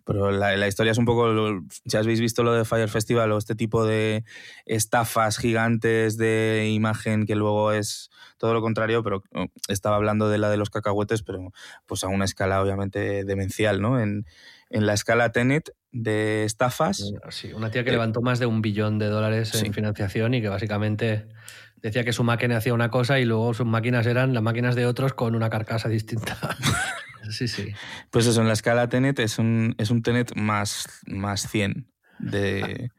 Pero 0.05 0.31
la, 0.33 0.57
la 0.57 0.69
historia 0.69 0.93
es 0.93 0.99
un 0.99 1.07
poco, 1.07 1.29
lo- 1.29 1.63
si 1.87 1.97
habéis 1.97 2.21
visto 2.21 2.43
lo 2.45 2.55
de 2.55 2.65
Fire 2.65 2.89
Festival 2.91 3.33
o 3.33 3.39
este 3.39 3.55
tipo 3.57 3.85
de 3.87 4.25
estafas 4.67 5.39
gigantes 5.39 6.17
de 6.19 6.71
imagen 6.73 7.27
que 7.27 7.37
luego 7.37 7.73
es 7.73 8.11
todo 8.39 8.55
lo 8.55 8.63
contrario, 8.63 9.03
pero 9.05 9.23
oh, 9.35 9.47
estaba 9.69 9.97
hablando 9.97 10.29
de 10.31 10.39
la 10.39 10.51
de 10.51 10.57
los 10.59 10.71
cacahuetes, 10.71 11.23
pero 11.23 11.53
pues 11.87 12.05
a 12.05 12.09
una 12.09 12.25
escala 12.27 12.63
obviamente 12.63 13.25
demencial, 13.25 13.81
¿no? 13.83 14.01
En, 14.01 14.27
en 14.71 14.87
la 14.87 14.95
escala 14.95 15.33
Tenet 15.33 15.71
de 15.93 16.45
estafas, 16.45 17.13
Sí, 17.31 17.53
una 17.53 17.71
tía 17.71 17.83
que 17.85 17.91
Eh, 17.91 17.93
levantó 17.93 18.21
más 18.21 18.39
de 18.39 18.47
un 18.47 18.61
billón 18.63 18.99
de 18.99 19.07
dólares 19.07 19.55
en 19.55 19.61
sí. 19.67 19.73
financiación 19.73 20.35
y 20.35 20.43
que 20.43 20.49
básicamente 20.49 21.29
decía 21.77 22.05
que 22.05 22.13
su 22.13 22.25
máquina 22.25 22.57
hacía 22.57 22.75
una 22.75 22.91
cosa 22.91 23.19
y 23.19 23.25
luego 23.25 23.55
sus 23.55 23.67
máquinas 23.67 24.07
eran 24.07 24.35
las 24.35 24.43
máquinas 24.43 24.75
de 24.75 24.87
otros 24.87 25.15
con 25.15 25.35
una 25.35 25.49
carcasa 25.51 25.89
distinta. 25.89 26.37
sí, 27.31 27.49
sí. 27.49 27.73
pues 28.11 28.27
eso, 28.27 28.41
en 28.41 28.49
la 28.49 28.53
escala 28.55 28.89
Tenet 28.89 29.19
es 29.21 29.39
un, 29.39 29.75
es 29.79 29.91
un 29.91 30.03
Tenet 30.03 30.35
más, 30.37 30.87
más 31.07 31.49
100 31.49 31.91
de, 32.19 32.91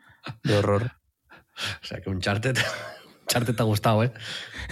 de 0.44 0.58
horror. 0.58 0.92
O 1.82 1.86
sea, 1.86 2.02
que 2.02 2.10
un 2.10 2.20
chartet, 2.22 2.58
chartet 3.28 3.56
te 3.56 3.62
ha 3.62 3.66
gustado, 3.66 4.04
¿eh? 4.04 4.12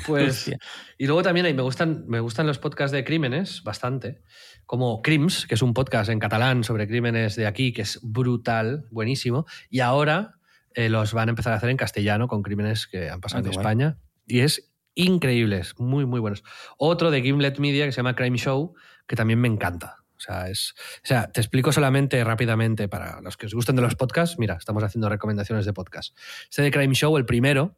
Pues, 0.05 0.51
y 0.97 1.05
luego 1.07 1.23
también 1.23 1.45
ahí 1.45 1.53
me 1.53 1.61
gustan, 1.63 2.05
me 2.07 2.19
gustan 2.19 2.47
los 2.47 2.59
podcasts 2.59 2.91
de 2.91 3.03
crímenes 3.03 3.63
bastante, 3.63 4.21
como 4.65 5.01
Crims, 5.01 5.45
que 5.47 5.55
es 5.55 5.61
un 5.61 5.73
podcast 5.73 6.09
en 6.09 6.19
catalán 6.19 6.63
sobre 6.63 6.87
crímenes 6.87 7.35
de 7.35 7.47
aquí, 7.47 7.73
que 7.73 7.81
es 7.83 7.99
brutal, 8.01 8.87
buenísimo, 8.91 9.45
y 9.69 9.79
ahora 9.81 10.35
eh, 10.73 10.89
los 10.89 11.13
van 11.13 11.29
a 11.29 11.31
empezar 11.31 11.53
a 11.53 11.57
hacer 11.57 11.69
en 11.69 11.77
castellano 11.77 12.27
con 12.27 12.41
crímenes 12.43 12.87
que 12.87 13.09
han 13.09 13.21
pasado 13.21 13.43
Ah, 13.45 13.47
en. 13.47 13.51
España, 13.51 13.97
y 14.25 14.39
es 14.39 14.71
increíble, 14.95 15.59
es 15.59 15.79
muy, 15.79 16.05
muy 16.05 16.19
buenos. 16.19 16.43
Otro 16.77 17.11
de 17.11 17.21
Gimlet 17.21 17.59
Media 17.59 17.85
que 17.85 17.91
se 17.91 17.97
llama 17.97 18.15
Crime 18.15 18.37
Show, 18.37 18.73
que 19.07 19.15
también 19.15 19.39
me 19.39 19.47
encanta. 19.47 19.97
O 20.17 20.19
sea, 20.19 20.49
es, 20.49 20.73
o 21.03 21.05
sea, 21.05 21.29
te 21.31 21.41
explico 21.41 21.73
solamente 21.73 22.23
rápidamente 22.23 22.87
para 22.87 23.19
los 23.21 23.35
que 23.35 23.47
os 23.47 23.53
gusten 23.53 23.75
de 23.75 23.81
los 23.81 23.95
podcasts. 23.95 24.39
Mira, 24.39 24.55
estamos 24.55 24.81
haciendo 24.83 25.09
recomendaciones 25.09 25.65
de 25.65 25.73
podcast. 25.73 26.17
Este 26.49 26.61
de 26.61 26.71
Crime 26.71 26.95
Show, 26.95 27.17
el 27.17 27.25
primero, 27.25 27.75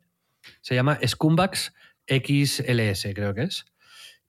se 0.62 0.76
llama 0.76 1.00
Scumbags 1.06 1.74
XLS, 2.08 3.08
creo 3.16 3.34
que 3.34 3.44
es. 3.44 3.66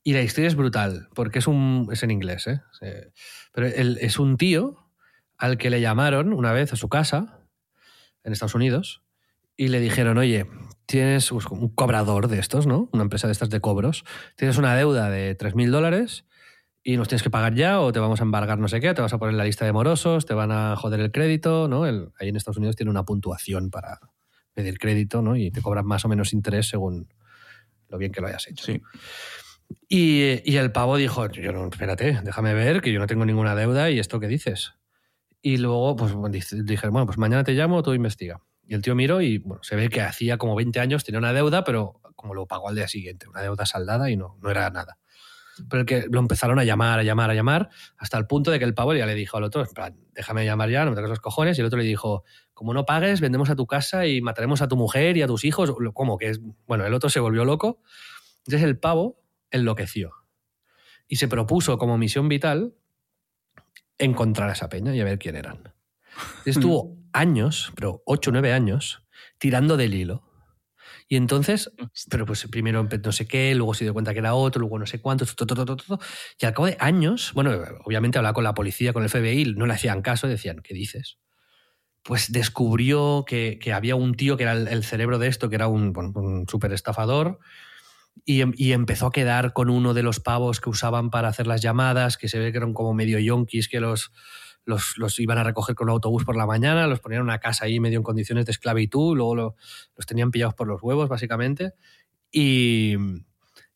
Y 0.08 0.14
la 0.14 0.22
historia 0.22 0.48
es 0.48 0.54
brutal, 0.54 1.10
porque 1.14 1.38
es, 1.38 1.46
un, 1.46 1.86
es 1.92 2.02
en 2.02 2.10
inglés, 2.10 2.46
¿eh? 2.46 2.62
Pero 3.52 3.66
es 3.66 4.18
un 4.18 4.38
tío 4.38 4.88
al 5.36 5.58
que 5.58 5.68
le 5.68 5.82
llamaron 5.82 6.32
una 6.32 6.50
vez 6.52 6.72
a 6.72 6.76
su 6.76 6.88
casa 6.88 7.42
en 8.24 8.32
Estados 8.32 8.54
Unidos 8.54 9.02
y 9.54 9.68
le 9.68 9.80
dijeron, 9.80 10.16
oye, 10.16 10.46
tienes 10.86 11.30
un 11.30 11.68
cobrador 11.74 12.28
de 12.28 12.38
estos, 12.38 12.66
¿no? 12.66 12.88
Una 12.94 13.02
empresa 13.02 13.26
de 13.26 13.32
estas 13.32 13.50
de 13.50 13.60
cobros. 13.60 14.06
Tienes 14.34 14.56
una 14.56 14.74
deuda 14.74 15.10
de 15.10 15.36
3.000 15.36 15.68
dólares 15.68 16.24
y 16.82 16.96
nos 16.96 17.08
tienes 17.08 17.22
que 17.22 17.28
pagar 17.28 17.54
ya 17.54 17.78
o 17.78 17.92
te 17.92 18.00
vamos 18.00 18.20
a 18.20 18.24
embargar 18.24 18.58
no 18.58 18.68
sé 18.68 18.80
qué, 18.80 18.94
te 18.94 19.02
vas 19.02 19.12
a 19.12 19.18
poner 19.18 19.32
en 19.32 19.38
la 19.38 19.44
lista 19.44 19.66
de 19.66 19.74
morosos, 19.74 20.24
te 20.24 20.32
van 20.32 20.52
a 20.52 20.74
joder 20.76 21.00
el 21.00 21.12
crédito, 21.12 21.68
¿no? 21.68 21.84
Ahí 21.84 22.28
en 22.30 22.36
Estados 22.36 22.56
Unidos 22.56 22.76
tiene 22.76 22.88
una 22.88 23.04
puntuación 23.04 23.68
para 23.68 24.00
pedir 24.54 24.78
crédito, 24.78 25.20
¿no? 25.20 25.36
Y 25.36 25.50
te 25.50 25.60
cobran 25.60 25.84
más 25.84 26.06
o 26.06 26.08
menos 26.08 26.32
interés 26.32 26.66
según 26.66 27.12
lo 27.90 27.98
bien 27.98 28.10
que 28.10 28.22
lo 28.22 28.28
hayas 28.28 28.48
hecho. 28.48 28.64
Sí. 28.64 28.80
Y, 29.88 30.40
y 30.50 30.56
el 30.56 30.72
pavo 30.72 30.96
dijo, 30.96 31.28
yo 31.30 31.52
no, 31.52 31.68
espérate, 31.68 32.20
déjame 32.22 32.54
ver 32.54 32.80
que 32.80 32.92
yo 32.92 32.98
no 32.98 33.06
tengo 33.06 33.24
ninguna 33.24 33.54
deuda 33.54 33.90
y 33.90 33.98
esto 33.98 34.20
que 34.20 34.28
dices. 34.28 34.74
Y 35.40 35.58
luego, 35.58 35.96
pues 35.96 36.14
dije, 36.64 36.88
bueno, 36.88 37.06
pues 37.06 37.18
mañana 37.18 37.44
te 37.44 37.52
llamo, 37.52 37.82
tú 37.82 37.92
investiga. 37.94 38.40
Y 38.66 38.74
el 38.74 38.82
tío 38.82 38.94
miró 38.94 39.20
y 39.22 39.38
bueno, 39.38 39.62
se 39.62 39.76
ve 39.76 39.88
que 39.88 40.02
hacía 40.02 40.36
como 40.36 40.54
20 40.54 40.78
años 40.80 41.04
tenía 41.04 41.18
una 41.18 41.32
deuda, 41.32 41.64
pero 41.64 42.00
como 42.16 42.34
lo 42.34 42.46
pagó 42.46 42.68
al 42.68 42.74
día 42.74 42.88
siguiente, 42.88 43.28
una 43.28 43.40
deuda 43.40 43.64
saldada 43.64 44.10
y 44.10 44.16
no, 44.16 44.36
no 44.42 44.50
era 44.50 44.68
nada. 44.70 44.98
Pero 45.68 45.80
el 45.80 45.86
que 45.86 46.06
lo 46.10 46.20
empezaron 46.20 46.58
a 46.58 46.64
llamar, 46.64 46.98
a 46.98 47.02
llamar, 47.02 47.30
a 47.30 47.34
llamar, 47.34 47.70
hasta 47.96 48.18
el 48.18 48.26
punto 48.26 48.50
de 48.50 48.58
que 48.58 48.64
el 48.64 48.74
pavo 48.74 48.94
ya 48.94 49.06
le 49.06 49.14
dijo 49.14 49.36
al 49.36 49.44
otro, 49.44 49.62
en 49.62 49.72
plan, 49.72 49.96
déjame 50.14 50.44
llamar 50.44 50.70
ya, 50.70 50.84
no 50.84 50.90
me 50.90 50.96
toques 50.96 51.10
los 51.10 51.20
cojones. 51.20 51.58
Y 51.58 51.60
el 51.62 51.66
otro 51.66 51.78
le 51.78 51.84
dijo, 51.84 52.24
como 52.52 52.74
no 52.74 52.84
pagues, 52.84 53.20
vendemos 53.20 53.50
a 53.50 53.56
tu 53.56 53.66
casa 53.66 54.06
y 54.06 54.20
mataremos 54.20 54.62
a 54.62 54.68
tu 54.68 54.76
mujer 54.76 55.16
y 55.16 55.22
a 55.22 55.26
tus 55.26 55.44
hijos. 55.44 55.72
Como 55.94 56.18
que 56.18 56.30
es. 56.30 56.40
Bueno, 56.66 56.86
el 56.86 56.94
otro 56.94 57.10
se 57.10 57.20
volvió 57.20 57.44
loco. 57.44 57.80
Entonces 58.46 58.62
el 58.62 58.78
pavo 58.78 59.20
enloqueció 59.50 60.12
y 61.08 61.16
se 61.16 61.28
propuso 61.28 61.78
como 61.78 61.98
misión 61.98 62.28
vital 62.28 62.74
encontrar 63.98 64.50
a 64.50 64.52
esa 64.52 64.68
peña 64.68 64.94
y 64.94 65.00
a 65.00 65.04
ver 65.04 65.18
quién 65.18 65.36
eran. 65.36 65.74
Estuvo 66.44 66.96
años, 67.12 67.72
pero 67.74 68.02
8 68.06 68.30
o 68.30 68.32
9 68.32 68.52
años, 68.52 69.02
tirando 69.38 69.76
del 69.76 69.94
hilo. 69.94 70.24
Y 71.10 71.16
entonces, 71.16 71.72
pero 72.10 72.26
pues 72.26 72.46
primero 72.48 72.86
no 73.02 73.12
sé 73.12 73.26
qué, 73.26 73.54
luego 73.54 73.72
se 73.72 73.84
dio 73.84 73.94
cuenta 73.94 74.12
que 74.12 74.18
era 74.18 74.34
otro, 74.34 74.60
luego 74.60 74.78
no 74.78 74.86
sé 74.86 75.00
cuánto, 75.00 75.24
to, 75.24 75.46
to, 75.46 75.54
to, 75.54 75.64
to, 75.64 75.76
to, 75.76 75.98
y 76.38 76.44
al 76.44 76.52
cabo 76.52 76.66
de 76.66 76.76
años, 76.80 77.32
bueno, 77.32 77.50
obviamente 77.84 78.18
hablaba 78.18 78.34
con 78.34 78.44
la 78.44 78.52
policía, 78.52 78.92
con 78.92 79.02
el 79.02 79.08
FBI, 79.08 79.54
no 79.56 79.64
le 79.64 79.72
hacían 79.72 80.02
caso, 80.02 80.28
decían, 80.28 80.60
¿qué 80.62 80.74
dices? 80.74 81.18
Pues 82.02 82.30
descubrió 82.30 83.24
que, 83.26 83.58
que 83.58 83.72
había 83.72 83.96
un 83.96 84.16
tío 84.16 84.36
que 84.36 84.42
era 84.42 84.52
el, 84.52 84.68
el 84.68 84.84
cerebro 84.84 85.18
de 85.18 85.28
esto, 85.28 85.48
que 85.48 85.54
era 85.54 85.66
un, 85.66 85.94
un 85.96 86.46
súper 86.46 86.74
estafador, 86.74 87.38
y, 88.24 88.40
em- 88.42 88.52
y 88.56 88.72
empezó 88.72 89.06
a 89.06 89.12
quedar 89.12 89.52
con 89.52 89.70
uno 89.70 89.94
de 89.94 90.02
los 90.02 90.20
pavos 90.20 90.60
que 90.60 90.70
usaban 90.70 91.10
para 91.10 91.28
hacer 91.28 91.46
las 91.46 91.60
llamadas, 91.62 92.16
que 92.16 92.28
se 92.28 92.38
ve 92.38 92.52
que 92.52 92.58
eran 92.58 92.74
como 92.74 92.94
medio 92.94 93.18
yonkis, 93.18 93.68
que 93.68 93.80
los, 93.80 94.12
los, 94.64 94.98
los 94.98 95.18
iban 95.20 95.38
a 95.38 95.44
recoger 95.44 95.74
con 95.74 95.88
un 95.88 95.92
autobús 95.94 96.24
por 96.24 96.36
la 96.36 96.46
mañana, 96.46 96.86
los 96.86 97.00
ponían 97.00 97.20
en 97.20 97.24
una 97.24 97.38
casa 97.38 97.64
ahí 97.66 97.80
medio 97.80 97.98
en 97.98 98.02
condiciones 98.04 98.46
de 98.46 98.52
esclavitud, 98.52 99.16
luego 99.16 99.34
lo- 99.34 99.56
los 99.96 100.06
tenían 100.06 100.30
pillados 100.30 100.54
por 100.54 100.66
los 100.68 100.82
huevos, 100.82 101.08
básicamente. 101.08 101.72
Y, 102.30 102.94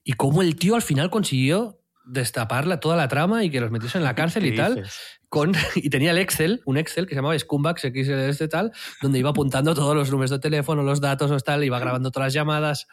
y 0.05 0.13
cómo 0.15 0.43
el 0.43 0.57
tío 0.57 0.75
al 0.75 0.83
final 0.83 1.11
consiguió 1.11 1.81
destapar 2.05 2.67
la- 2.67 2.81
toda 2.81 2.97
la 2.97 3.09
trama 3.09 3.45
y 3.45 3.51
que 3.51 3.61
los 3.61 3.71
metiese 3.71 3.99
en 3.99 4.05
la 4.05 4.15
cárcel 4.15 4.47
y 4.47 4.51
¿Qué 4.53 4.57
tal. 4.57 4.75
dices? 4.77 4.97
Con, 5.29 5.53
y 5.77 5.89
tenía 5.89 6.11
el 6.11 6.19
Excel, 6.19 6.61
un 6.67 6.77
Excel 6.77 7.07
que 7.07 7.11
se 7.15 7.17
llamaba 7.17 7.39
Scumbags 7.39 7.81
XLS 7.83 8.29
este 8.29 8.49
tal, 8.49 8.71
donde 9.01 9.19
iba 9.19 9.31
apuntando 9.31 9.75
todos 9.75 9.95
los 9.97 10.11
números 10.11 10.31
de 10.31 10.39
teléfono, 10.39 10.83
los 10.83 11.01
datos, 11.01 11.31
o 11.31 11.41
tal, 11.41 11.65
iba 11.65 11.79
grabando 11.79 12.11
todas 12.11 12.27
las 12.27 12.33
llamadas. 12.35 12.87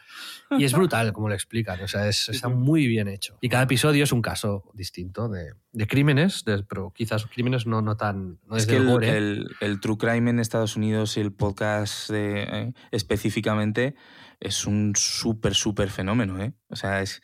Y 0.58 0.64
es 0.64 0.72
brutal 0.72 1.12
como 1.12 1.28
lo 1.28 1.34
explican, 1.34 1.82
o 1.82 1.88
sea, 1.88 2.08
es- 2.08 2.30
está 2.30 2.48
muy 2.48 2.86
bien 2.86 3.08
hecho. 3.08 3.36
Y 3.42 3.48
cada 3.50 3.64
episodio 3.64 4.04
es 4.04 4.12
un 4.12 4.22
caso 4.22 4.70
distinto 4.72 5.28
de, 5.28 5.52
de 5.72 5.86
crímenes, 5.86 6.44
de- 6.46 6.62
pero 6.62 6.92
quizás 6.94 7.26
crímenes 7.26 7.66
no, 7.66 7.82
no 7.82 7.96
tan. 7.98 8.38
No 8.46 8.56
Es 8.56 8.66
que 8.66 8.76
el 8.76 8.84
el, 8.84 8.88
gore. 8.88 9.16
el- 9.18 9.50
el 9.60 9.80
True 9.80 9.98
Crime 9.98 10.30
en 10.30 10.40
Estados 10.40 10.76
Unidos 10.76 11.18
y 11.18 11.20
el 11.20 11.32
podcast 11.32 12.08
de, 12.08 12.42
eh, 12.44 12.72
específicamente 12.90 13.94
es 14.40 14.64
un 14.66 14.94
súper, 14.96 15.54
súper 15.54 15.90
fenómeno. 15.90 16.42
¿eh? 16.42 16.54
O 16.70 16.76
sea, 16.76 17.02
es, 17.02 17.20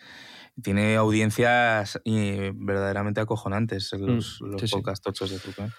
tiene 0.63 0.97
audiencias 0.97 2.01
eh, 2.05 2.53
verdaderamente 2.55 3.21
acojonantes 3.21 3.93
los, 3.93 4.41
Mm, 4.41 4.47
los 4.53 4.61
sí, 4.61 4.69
sí. 4.69 4.75
podcast 4.75 5.03
tochos 5.05 5.31
de 5.31 5.39
Crime. 5.39 5.71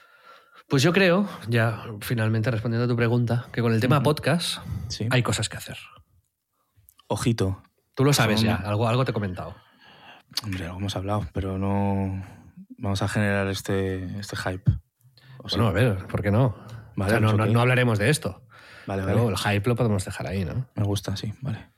Pues 0.67 0.83
yo 0.83 0.91
creo, 0.93 1.27
ya 1.47 1.83
finalmente 2.01 2.51
respondiendo 2.51 2.85
a 2.85 2.87
tu 2.87 2.95
pregunta, 2.95 3.47
que 3.53 3.61
con 3.61 3.73
el 3.73 3.79
tema 3.79 4.03
podcast 4.03 4.59
Sí. 4.89 5.07
hay 5.09 5.23
cosas 5.23 5.47
que 5.49 5.57
hacer. 5.57 5.77
Ojito. 7.07 7.63
Tú 7.95 8.03
lo 8.03 8.13
sabes 8.13 8.41
ya, 8.41 8.55
algo, 8.55 8.87
algo 8.87 9.05
te 9.05 9.11
he 9.11 9.13
comentado. 9.13 9.55
Hombre, 10.43 10.65
algo 10.65 10.77
hemos 10.79 10.95
hablado, 10.95 11.25
pero 11.33 11.57
no 11.57 12.23
vamos 12.77 13.01
a 13.01 13.07
generar 13.07 13.47
este, 13.47 14.19
este 14.19 14.35
hype. 14.35 14.71
¿O 15.39 15.49
sí? 15.49 15.55
Bueno, 15.55 15.67
a 15.69 15.71
ver, 15.71 16.05
¿por 16.07 16.21
qué 16.21 16.31
no? 16.31 16.55
Vale, 16.95 17.05
O 17.05 17.09
sea, 17.09 17.19
no, 17.21 17.27
pues 17.35 17.47
no- 17.47 17.53
no 17.53 17.61
hablaremos 17.61 17.97
de 17.97 18.09
esto. 18.09 18.43
Vale, 18.85 19.03
Pero 19.03 19.25
vale. 19.25 19.29
el 19.31 19.37
hype 19.37 19.69
lo 19.69 19.75
podemos 19.75 20.03
dejar 20.05 20.27
ahí, 20.27 20.45
¿no? 20.45 20.67
Me 20.75 20.83
gusta, 20.83 21.15
sí, 21.17 21.33
vale. 21.41 21.69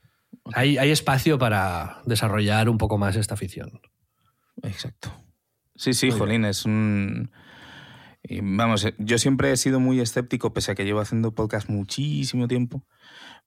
Hay, 0.53 0.77
hay 0.77 0.91
espacio 0.91 1.37
para 1.37 2.01
desarrollar 2.05 2.69
un 2.69 2.77
poco 2.77 2.97
más 2.97 3.15
esta 3.15 3.35
afición. 3.35 3.81
Exacto. 4.63 5.13
Sí, 5.75 5.93
sí, 5.93 6.09
Muy 6.09 6.19
Jolín, 6.19 6.45
es 6.45 6.65
un... 6.65 7.31
y 8.23 8.41
Vamos, 8.41 8.83
eh, 8.85 8.95
yo 8.97 9.17
siempre 9.17 9.51
he 9.51 9.57
sido 9.57 9.79
muy 9.79 9.99
escéptico, 10.01 10.53
pese 10.53 10.71
a 10.71 10.75
que 10.75 10.85
llevo 10.85 10.99
haciendo 10.99 11.33
podcast 11.33 11.69
muchísimo 11.69 12.47
tiempo, 12.47 12.85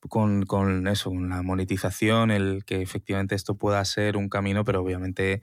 con, 0.09 0.45
con 0.45 0.89
eso, 0.89 1.11
con 1.11 1.28
la 1.28 1.43
monetización, 1.43 2.30
el 2.30 2.64
que 2.64 2.80
efectivamente 2.80 3.35
esto 3.35 3.57
pueda 3.57 3.85
ser 3.85 4.16
un 4.16 4.28
camino, 4.28 4.64
pero 4.64 4.80
obviamente 4.80 5.43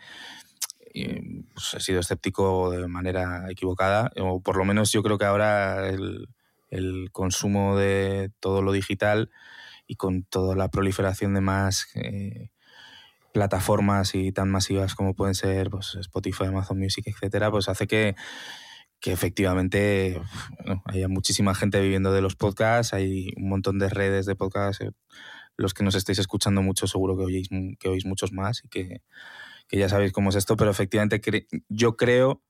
eh, 0.94 1.22
pues 1.54 1.76
he 1.76 1.80
sido 1.80 2.00
escéptico 2.00 2.72
de 2.72 2.88
manera 2.88 3.52
equivocada, 3.52 4.12
o 4.20 4.42
por 4.42 4.58
lo 4.58 4.66
menos 4.66 4.92
yo 4.92 5.04
creo 5.04 5.20
que 5.20 5.26
ahora 5.26 5.90
el, 5.90 6.28
el 6.70 7.10
consumo 7.12 7.78
de 7.78 8.32
todo 8.40 8.62
lo 8.62 8.72
digital 8.72 9.30
y 9.90 9.96
con 9.96 10.24
toda 10.24 10.56
la 10.56 10.70
proliferación 10.70 11.34
de 11.34 11.42
más 11.42 11.88
eh, 11.96 12.52
plataformas 13.34 14.14
y 14.14 14.32
tan 14.32 14.50
masivas 14.52 14.94
como 14.94 15.16
pueden 15.16 15.34
ser 15.34 15.72
pues, 15.72 15.96
Spotify, 15.96 16.46
Amazon 16.46 16.78
Music, 16.80 17.08
etcétera, 17.08 17.50
pues 17.50 17.68
hace 17.70 17.88
que, 17.88 18.16
que 19.00 19.12
efectivamente 19.12 20.22
haya 20.86 21.08
muchísima 21.08 21.56
gente 21.56 21.82
viviendo 21.82 22.14
de 22.14 22.22
los 22.22 22.36
podcasts, 22.36 22.94
hay 22.94 23.34
un 23.36 23.50
montón 23.50 23.80
de 23.80 23.90
redes 23.90 24.28
de 24.28 24.36
podcasts. 24.36 24.82
eh, 24.86 24.92
Los 25.58 25.74
que 25.74 25.84
nos 25.84 25.96
estáis 25.96 26.20
escuchando 26.20 26.62
mucho, 26.62 26.86
seguro 26.86 27.18
que 27.18 27.24
oís, 27.24 27.50
que 27.80 27.90
oís 27.90 28.06
muchos 28.06 28.32
más 28.32 28.62
y 28.64 28.70
que, 28.70 29.02
que 29.68 29.78
ya 29.78 29.90
sabéis 29.90 30.12
cómo 30.12 30.30
es 30.30 30.36
esto, 30.36 30.56
pero 30.56 30.70
efectivamente 30.70 31.20
cre- 31.20 31.48
yo 31.68 31.98
creo 31.98 32.44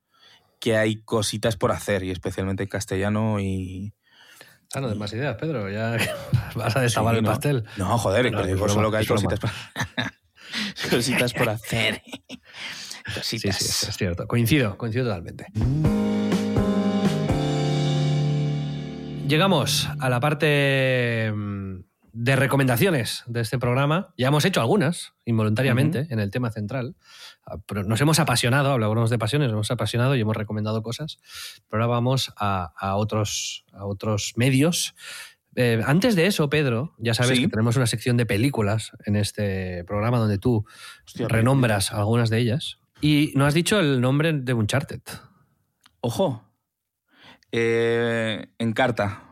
que 0.60 0.76
hay 0.76 1.02
cositas 1.04 1.56
por 1.56 1.72
hacer, 1.72 2.04
y 2.04 2.12
especialmente 2.12 2.64
en 2.64 2.70
castellano 2.70 3.40
y... 3.40 3.94
Ah, 4.76 4.82
no 4.82 4.88
des 4.90 4.98
más 4.98 5.12
ideas, 5.14 5.36
Pedro. 5.38 5.70
Ya 5.70 5.98
vas 6.56 6.76
a 6.76 6.82
destabar 6.82 7.16
Sí, 7.16 7.18
el 7.20 7.24
¿no? 7.24 7.30
pastel. 7.32 7.64
No, 7.78 7.98
joder, 7.98 8.26
No, 8.26 8.30
pero 8.32 8.42
es 8.42 8.48
digo 8.48 8.60
broma, 8.66 8.74
solo 8.74 8.92
que 8.92 8.98
hay 8.98 9.06
cositas 9.06 9.40
por, 9.40 9.50
cositas 10.92 11.34
por 11.34 11.50
hacer. 11.50 12.02
Sí, 13.22 13.40
sí, 13.40 13.48
Cositas. 13.48 13.84
es 13.90 13.98
cierto. 13.98 14.28
Coincido, 14.28 14.78
coincido 14.78 15.06
totalmente. 15.06 15.48
llegamos 19.28 19.88
a 20.00 20.10
la 20.10 20.20
parte 20.20 21.32
mm, 21.32 21.82
de 22.14 22.36
recomendaciones 22.36 23.24
de 23.28 23.42
este 23.42 23.58
programa. 23.60 24.14
Ya 24.18 24.28
hemos 24.28 24.44
hecho 24.46 24.60
algunas, 24.62 25.14
involuntariamente, 25.26 26.08
en 26.10 26.20
el 26.20 26.32
tema 26.32 26.52
central. 26.52 26.96
Nos 27.86 28.00
hemos 28.02 28.20
apasionado, 28.20 28.72
hablábamos 28.72 29.10
de 29.10 29.18
pasiones, 29.18 29.48
nos 29.48 29.54
hemos 29.56 29.72
apasionado 29.72 30.16
y 30.16 30.22
hemos 30.22 30.36
recomendado 30.38 30.84
cosas. 30.84 31.18
Pero 31.70 31.84
ahora 31.84 31.96
vamos 31.96 32.32
a, 32.38 32.74
a 32.78 32.96
otros, 32.96 33.66
a 33.74 33.86
otros 33.86 34.34
medios. 34.36 34.94
Eh, 35.56 35.82
antes 35.86 36.16
de 36.16 36.28
eso, 36.28 36.50
Pedro, 36.50 36.94
ya 37.00 37.14
sabes 37.16 37.38
Sí. 37.38 37.44
que 37.46 37.50
tenemos 37.50 37.76
una 37.76 37.88
sección 37.88 38.18
de 38.18 38.26
películas 38.28 38.92
en 39.06 39.16
este 39.16 39.84
programa 39.86 40.20
donde 40.20 40.38
tú 40.38 40.66
Hostia, 41.06 41.28
renombras 41.28 41.92
algunas 41.92 42.30
de 42.30 42.38
ellas. 42.38 42.78
Y 43.02 43.32
no 43.36 43.46
has 43.46 43.54
dicho 43.56 43.80
el 43.80 44.00
nombre 44.00 44.32
de 44.34 44.54
Uncharted. 44.54 45.02
Ojo. 46.02 46.46
Eh, 47.52 48.46
en 48.60 48.74
carta. 48.74 49.24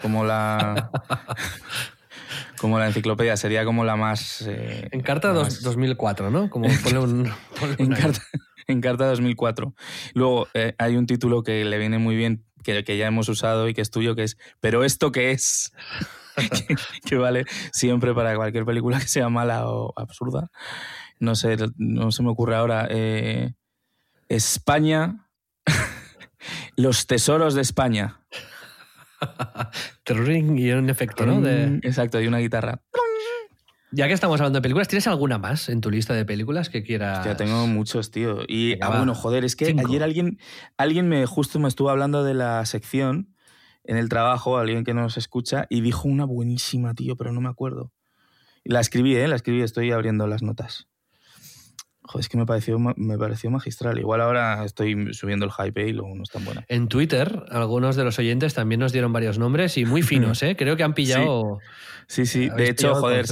Como 0.00 0.24
la. 0.24 0.90
como 2.58 2.78
la 2.78 2.86
enciclopedia. 2.86 3.36
Sería 3.36 3.64
como 3.64 3.84
la 3.84 3.96
más. 3.96 4.42
eh, 4.46 4.88
En 4.90 5.00
carta 5.02 5.28
la 5.28 5.34
dos- 5.34 5.44
más- 5.48 5.62
2004, 5.62 6.30
¿no? 6.30 6.50
Como 6.50 6.68
ponle 6.82 6.98
un, 6.98 7.32
ponle 7.60 7.76
en, 7.78 7.92
carta, 7.92 8.22
en 8.66 8.80
carta 8.80 9.06
2004. 9.06 9.74
Luego 10.14 10.48
eh, 10.54 10.74
hay 10.78 10.96
un 10.96 11.06
título 11.06 11.42
que 11.42 11.64
le 11.64 11.78
viene 11.78 11.98
muy 11.98 12.16
bien, 12.16 12.44
que, 12.62 12.84
que 12.84 12.96
ya 12.96 13.06
hemos 13.06 13.28
usado 13.28 13.68
y 13.68 13.74
que 13.74 13.80
es 13.82 13.90
tuyo, 13.90 14.14
que 14.14 14.24
es 14.24 14.36
¿Pero 14.60 14.84
esto 14.84 15.12
qué 15.12 15.30
es? 15.32 15.72
que, 16.66 16.76
que 17.04 17.16
vale 17.16 17.44
siempre 17.72 18.12
para 18.14 18.34
cualquier 18.36 18.64
película 18.64 18.98
que 18.98 19.06
sea 19.08 19.28
mala 19.28 19.68
o 19.68 19.92
absurda. 19.96 20.50
No 21.20 21.34
sé, 21.36 21.56
no 21.76 22.10
se 22.10 22.22
me 22.22 22.30
ocurre 22.30 22.56
ahora. 22.56 22.88
eh, 22.90 23.52
España. 24.28 25.26
Los 26.76 27.06
tesoros 27.06 27.54
de 27.54 27.62
España. 27.62 28.20
Y 30.56 30.70
un 30.72 30.90
efecto, 30.90 31.26
¿no? 31.26 31.40
De- 31.40 31.66
Mm, 31.70 31.80
Exacto, 31.82 32.20
y 32.20 32.26
una 32.26 32.38
guitarra. 32.38 32.82
Ya 33.90 34.08
que 34.08 34.12
estamos 34.12 34.40
hablando 34.40 34.58
de 34.58 34.62
películas, 34.62 34.88
¿tienes 34.88 35.06
alguna 35.06 35.38
más 35.38 35.68
en 35.68 35.80
tu 35.80 35.88
lista 35.88 36.14
de 36.14 36.24
películas 36.24 36.68
que 36.68 36.82
quieras? 36.82 37.24
Ya 37.24 37.36
tengo 37.36 37.66
muchos, 37.68 38.10
tío. 38.10 38.40
Y 38.48 38.72
Venga, 38.72 38.86
ah, 38.88 38.96
bueno, 38.96 39.14
joder, 39.14 39.44
es 39.44 39.54
que 39.54 39.66
Cinco. 39.66 39.82
ayer 39.86 40.02
alguien, 40.02 40.38
alguien 40.76 41.08
me 41.08 41.24
justo 41.26 41.60
me 41.60 41.68
estuvo 41.68 41.90
hablando 41.90 42.24
de 42.24 42.34
la 42.34 42.66
sección 42.66 43.36
en 43.84 43.96
el 43.96 44.08
trabajo, 44.08 44.58
alguien 44.58 44.82
que 44.82 44.94
nos 44.94 45.16
escucha, 45.16 45.66
y 45.70 45.80
dijo 45.80 46.08
una 46.08 46.24
buenísima, 46.24 46.94
tío, 46.94 47.16
pero 47.16 47.32
no 47.32 47.40
me 47.40 47.48
acuerdo. 47.48 47.92
La 48.64 48.80
escribí, 48.80 49.14
¿eh? 49.14 49.28
La 49.28 49.36
escribí, 49.36 49.62
estoy 49.62 49.92
abriendo 49.92 50.26
las 50.26 50.42
notas. 50.42 50.88
Joder, 52.06 52.20
es 52.20 52.28
que 52.28 52.36
me 52.36 52.44
pareció, 52.44 52.78
me 52.78 53.16
pareció 53.16 53.50
magistral. 53.50 53.98
Igual 53.98 54.20
ahora 54.20 54.62
estoy 54.64 55.14
subiendo 55.14 55.46
el 55.46 55.52
hype 55.52 55.88
y 55.88 55.92
luego 55.94 56.14
no 56.14 56.22
es 56.22 56.28
tan 56.28 56.44
buena. 56.44 56.64
En 56.68 56.88
Twitter, 56.88 57.44
algunos 57.50 57.96
de 57.96 58.04
los 58.04 58.18
oyentes 58.18 58.52
también 58.52 58.80
nos 58.80 58.92
dieron 58.92 59.12
varios 59.12 59.38
nombres 59.38 59.78
y 59.78 59.86
muy 59.86 60.02
finos, 60.02 60.42
¿eh? 60.42 60.54
Creo 60.54 60.76
que 60.76 60.82
han 60.82 60.92
pillado. 60.92 61.60
Sí, 62.06 62.26
sí. 62.26 62.50
De 62.50 62.68
hecho, 62.68 62.94
joder, 62.94 63.24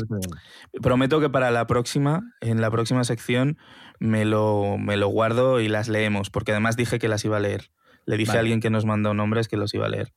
prometo 0.80 1.20
que 1.20 1.28
para 1.28 1.50
la 1.50 1.66
próxima, 1.66 2.22
en 2.40 2.62
la 2.62 2.70
próxima 2.70 3.04
sección, 3.04 3.58
me 3.98 4.24
lo, 4.24 4.78
me 4.78 4.96
lo 4.96 5.08
guardo 5.08 5.60
y 5.60 5.68
las 5.68 5.88
leemos, 5.88 6.30
porque 6.30 6.52
además 6.52 6.76
dije 6.76 6.98
que 6.98 7.08
las 7.08 7.24
iba 7.26 7.36
a 7.36 7.40
leer. 7.40 7.70
Le 8.06 8.16
dije 8.16 8.30
Vale. 8.30 8.38
a 8.38 8.40
alguien 8.40 8.60
que 8.60 8.70
nos 8.70 8.86
mandó 8.86 9.12
nombres 9.12 9.48
que 9.48 9.58
los 9.58 9.74
iba 9.74 9.84
a 9.84 9.90
leer. 9.90 10.14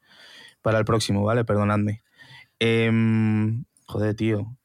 Para 0.61 0.79
el 0.79 0.85
próximo, 0.85 1.23
¿vale? 1.23 1.43
Perdonadme. 1.43 2.03
Em, 2.59 3.65
joder, 3.85 4.15
tío. 4.15 4.57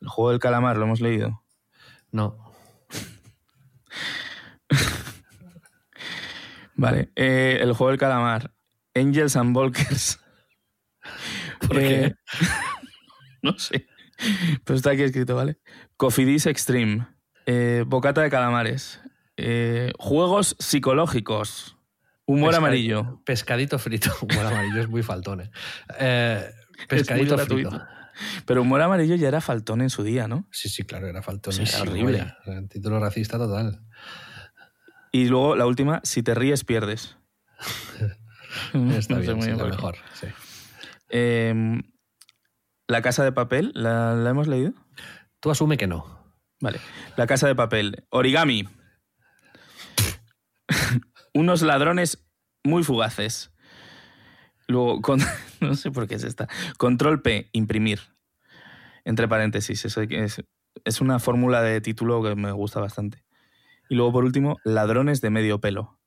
El 0.00 0.08
juego 0.08 0.30
del 0.30 0.38
calamar, 0.38 0.76
¿lo 0.76 0.84
hemos 0.84 1.00
leído? 1.00 1.42
No. 2.12 2.43
Vale. 6.76 7.10
eh, 7.16 7.58
el 7.60 7.72
juego 7.72 7.90
del 7.90 7.98
calamar. 7.98 8.52
Angels 8.94 9.36
and 9.36 9.54
Volkers. 9.54 10.20
¿Por 11.60 11.78
qué? 11.78 12.04
Eh, 12.06 12.14
no 13.42 13.58
sé. 13.58 13.86
Pero 14.64 14.76
está 14.76 14.90
aquí 14.90 15.02
escrito, 15.02 15.34
¿vale? 15.36 15.58
Cofidis 15.96 16.46
Extreme. 16.46 17.06
eh, 17.46 17.84
bocata 17.86 18.22
de 18.22 18.30
calamares. 18.30 19.00
juegos 19.98 20.56
psicológicos. 20.58 21.76
Humor 22.26 22.50
Pesca- 22.50 22.58
amarillo. 22.58 23.22
Pescadito 23.24 23.78
frito. 23.78 24.10
Humor 24.22 24.46
amarillo 24.46 24.80
es 24.80 24.88
muy 24.88 25.02
faltón, 25.02 25.50
pescadito 26.88 27.36
gratuito. 27.36 27.70
frito. 27.70 27.86
Pero 28.46 28.62
humor 28.62 28.80
amarillo 28.80 29.16
ya 29.16 29.26
era 29.26 29.40
faltón 29.40 29.80
en 29.82 29.90
su 29.90 30.04
día, 30.04 30.28
¿no? 30.28 30.46
Sí, 30.52 30.68
sí, 30.68 30.84
claro, 30.84 31.08
era 31.08 31.18
O 31.18 31.22
faltonísimo. 31.22 31.66
sea, 31.66 31.80
era 31.82 31.90
horrible. 31.90 32.20
O 32.40 32.44
sea, 32.44 32.66
título 32.68 33.00
racista 33.00 33.38
total. 33.38 33.83
Y 35.14 35.26
luego 35.28 35.54
la 35.54 35.64
última, 35.66 36.00
si 36.02 36.24
te 36.24 36.34
ríes, 36.34 36.64
pierdes. 36.64 37.16
Está 38.74 38.78
No 38.78 39.00
sé 39.00 39.14
bien, 39.20 39.36
muy 39.36 39.46
sí, 39.46 39.52
qué. 39.52 39.70
mejor. 39.70 39.96
sí. 40.14 40.26
Em, 41.08 41.82
la 42.88 43.00
casa 43.00 43.22
de 43.22 43.30
papel, 43.30 43.70
¿la, 43.76 44.14
la 44.14 44.30
hemos 44.30 44.48
leído? 44.48 44.72
Tú 45.38 45.52
asume 45.52 45.76
que 45.76 45.86
no. 45.86 46.34
Vale. 46.60 46.80
La 47.16 47.28
casa 47.28 47.46
de 47.46 47.54
papel. 47.54 48.04
Origami. 48.10 48.68
Unos 51.32 51.62
ladrones 51.62 52.26
muy 52.64 52.82
fugaces. 52.82 53.52
Luego, 54.66 55.00
con- 55.00 55.20
no 55.60 55.76
sé 55.76 55.92
por 55.92 56.08
qué 56.08 56.16
es 56.16 56.24
esta. 56.24 56.48
Control 56.76 57.22
P, 57.22 57.50
imprimir. 57.52 58.00
Entre 59.04 59.28
paréntesis. 59.28 59.84
Eso 59.84 60.06
que 60.08 60.24
es, 60.24 60.42
es 60.84 61.00
una 61.00 61.20
fórmula 61.20 61.62
de 61.62 61.80
título 61.80 62.20
que 62.22 62.34
me 62.34 62.50
gusta 62.50 62.80
bastante. 62.80 63.22
Y 63.88 63.94
luego, 63.96 64.12
por 64.12 64.24
último, 64.24 64.56
ladrones 64.64 65.20
de 65.20 65.30
medio 65.30 65.60
pelo. 65.60 65.98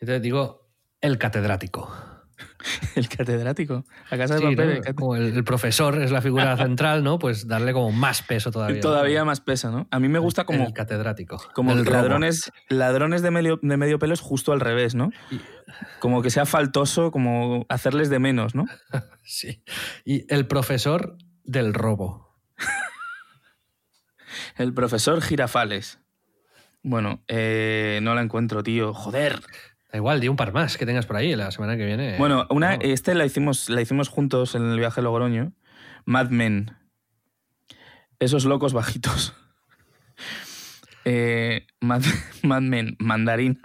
Yo 0.00 0.06
te 0.06 0.20
digo, 0.20 0.68
el 1.00 1.18
catedrático. 1.18 1.92
El 2.94 3.08
catedrático. 3.08 3.84
La 4.10 4.16
casa 4.18 4.34
de 4.34 4.40
Sí, 4.40 4.46
papel. 4.54 4.68
¿no? 4.80 4.84
el 4.86 4.94
Como 4.94 5.16
el, 5.16 5.34
el 5.36 5.42
profesor 5.44 6.00
es 6.00 6.12
la 6.12 6.22
figura 6.22 6.56
central, 6.56 7.02
¿no? 7.02 7.18
Pues 7.18 7.48
darle 7.48 7.72
como 7.72 7.90
más 7.90 8.22
peso 8.22 8.52
todavía. 8.52 8.80
Todavía 8.80 9.24
más 9.24 9.40
pesa, 9.40 9.70
¿no? 9.72 9.88
A 9.90 9.98
mí 9.98 10.08
me 10.08 10.20
gusta 10.20 10.44
como, 10.44 10.64
El 10.66 10.72
catedrático. 10.72 11.42
como 11.52 11.72
El 11.72 11.84
ladrones, 11.84 12.52
ladrones 12.68 13.22
de 13.22 13.32
medio, 13.32 13.58
de 13.60 13.76
medio 13.76 13.98
pelo 13.98 14.14
es 14.14 14.20
justo 14.20 14.52
al 14.52 14.60
revés, 14.60 14.94
¿no? 14.94 15.10
Como 15.98 16.22
que 16.22 16.30
sea 16.30 16.46
faltoso, 16.46 17.10
como 17.10 17.66
hacerles 17.68 18.08
de 18.08 18.18
menos, 18.20 18.54
¿no? 18.54 18.66
Sí. 19.24 19.62
Y 20.04 20.32
el 20.32 20.46
profesor 20.46 21.16
del 21.44 21.74
robo. 21.74 22.38
El 24.56 24.72
profesor 24.74 25.20
Girafales. 25.20 26.00
Bueno, 26.88 27.22
eh, 27.28 28.00
no 28.02 28.14
la 28.14 28.22
encuentro, 28.22 28.62
tío. 28.62 28.94
Joder. 28.94 29.40
Da 29.92 29.98
igual, 29.98 30.20
di 30.20 30.28
un 30.28 30.36
par 30.36 30.54
más 30.54 30.78
que 30.78 30.86
tengas 30.86 31.04
por 31.04 31.16
ahí 31.16 31.36
la 31.36 31.50
semana 31.50 31.76
que 31.76 31.84
viene. 31.84 32.16
Bueno, 32.16 32.46
una, 32.48 32.70
Vamos. 32.70 32.84
este 32.84 33.14
la 33.14 33.26
hicimos, 33.26 33.68
la 33.68 33.82
hicimos 33.82 34.08
juntos 34.08 34.54
en 34.54 34.62
el 34.70 34.78
viaje 34.78 35.00
a 35.00 35.02
Logroño. 35.02 35.52
Mad 36.06 36.30
Men. 36.30 36.76
Esos 38.18 38.44
locos 38.44 38.72
bajitos. 38.72 39.34
Eh, 41.10 41.66
Mad, 41.80 42.02
Mad 42.42 42.60
Men, 42.60 42.94
mandarina. 42.98 43.58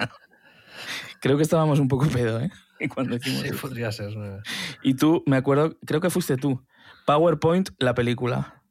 Creo 1.19 1.36
que 1.36 1.43
estábamos 1.43 1.80
un 1.80 1.89
poco 1.89 2.07
pedo, 2.07 2.39
¿eh? 2.39 2.49
Cuando 2.93 3.17
hicimos 3.17 3.41
Sí, 3.41 3.49
podría 3.51 3.91
ser. 3.91 4.15
¿no? 4.15 4.41
Y 4.82 4.93
tú, 4.93 5.24
me 5.26 5.36
acuerdo, 5.36 5.78
creo 5.86 5.99
que 5.99 6.09
fuiste 6.09 6.38
tú. 6.38 6.65
PowerPoint, 7.05 7.71
la 7.80 7.95
película. 7.95 8.61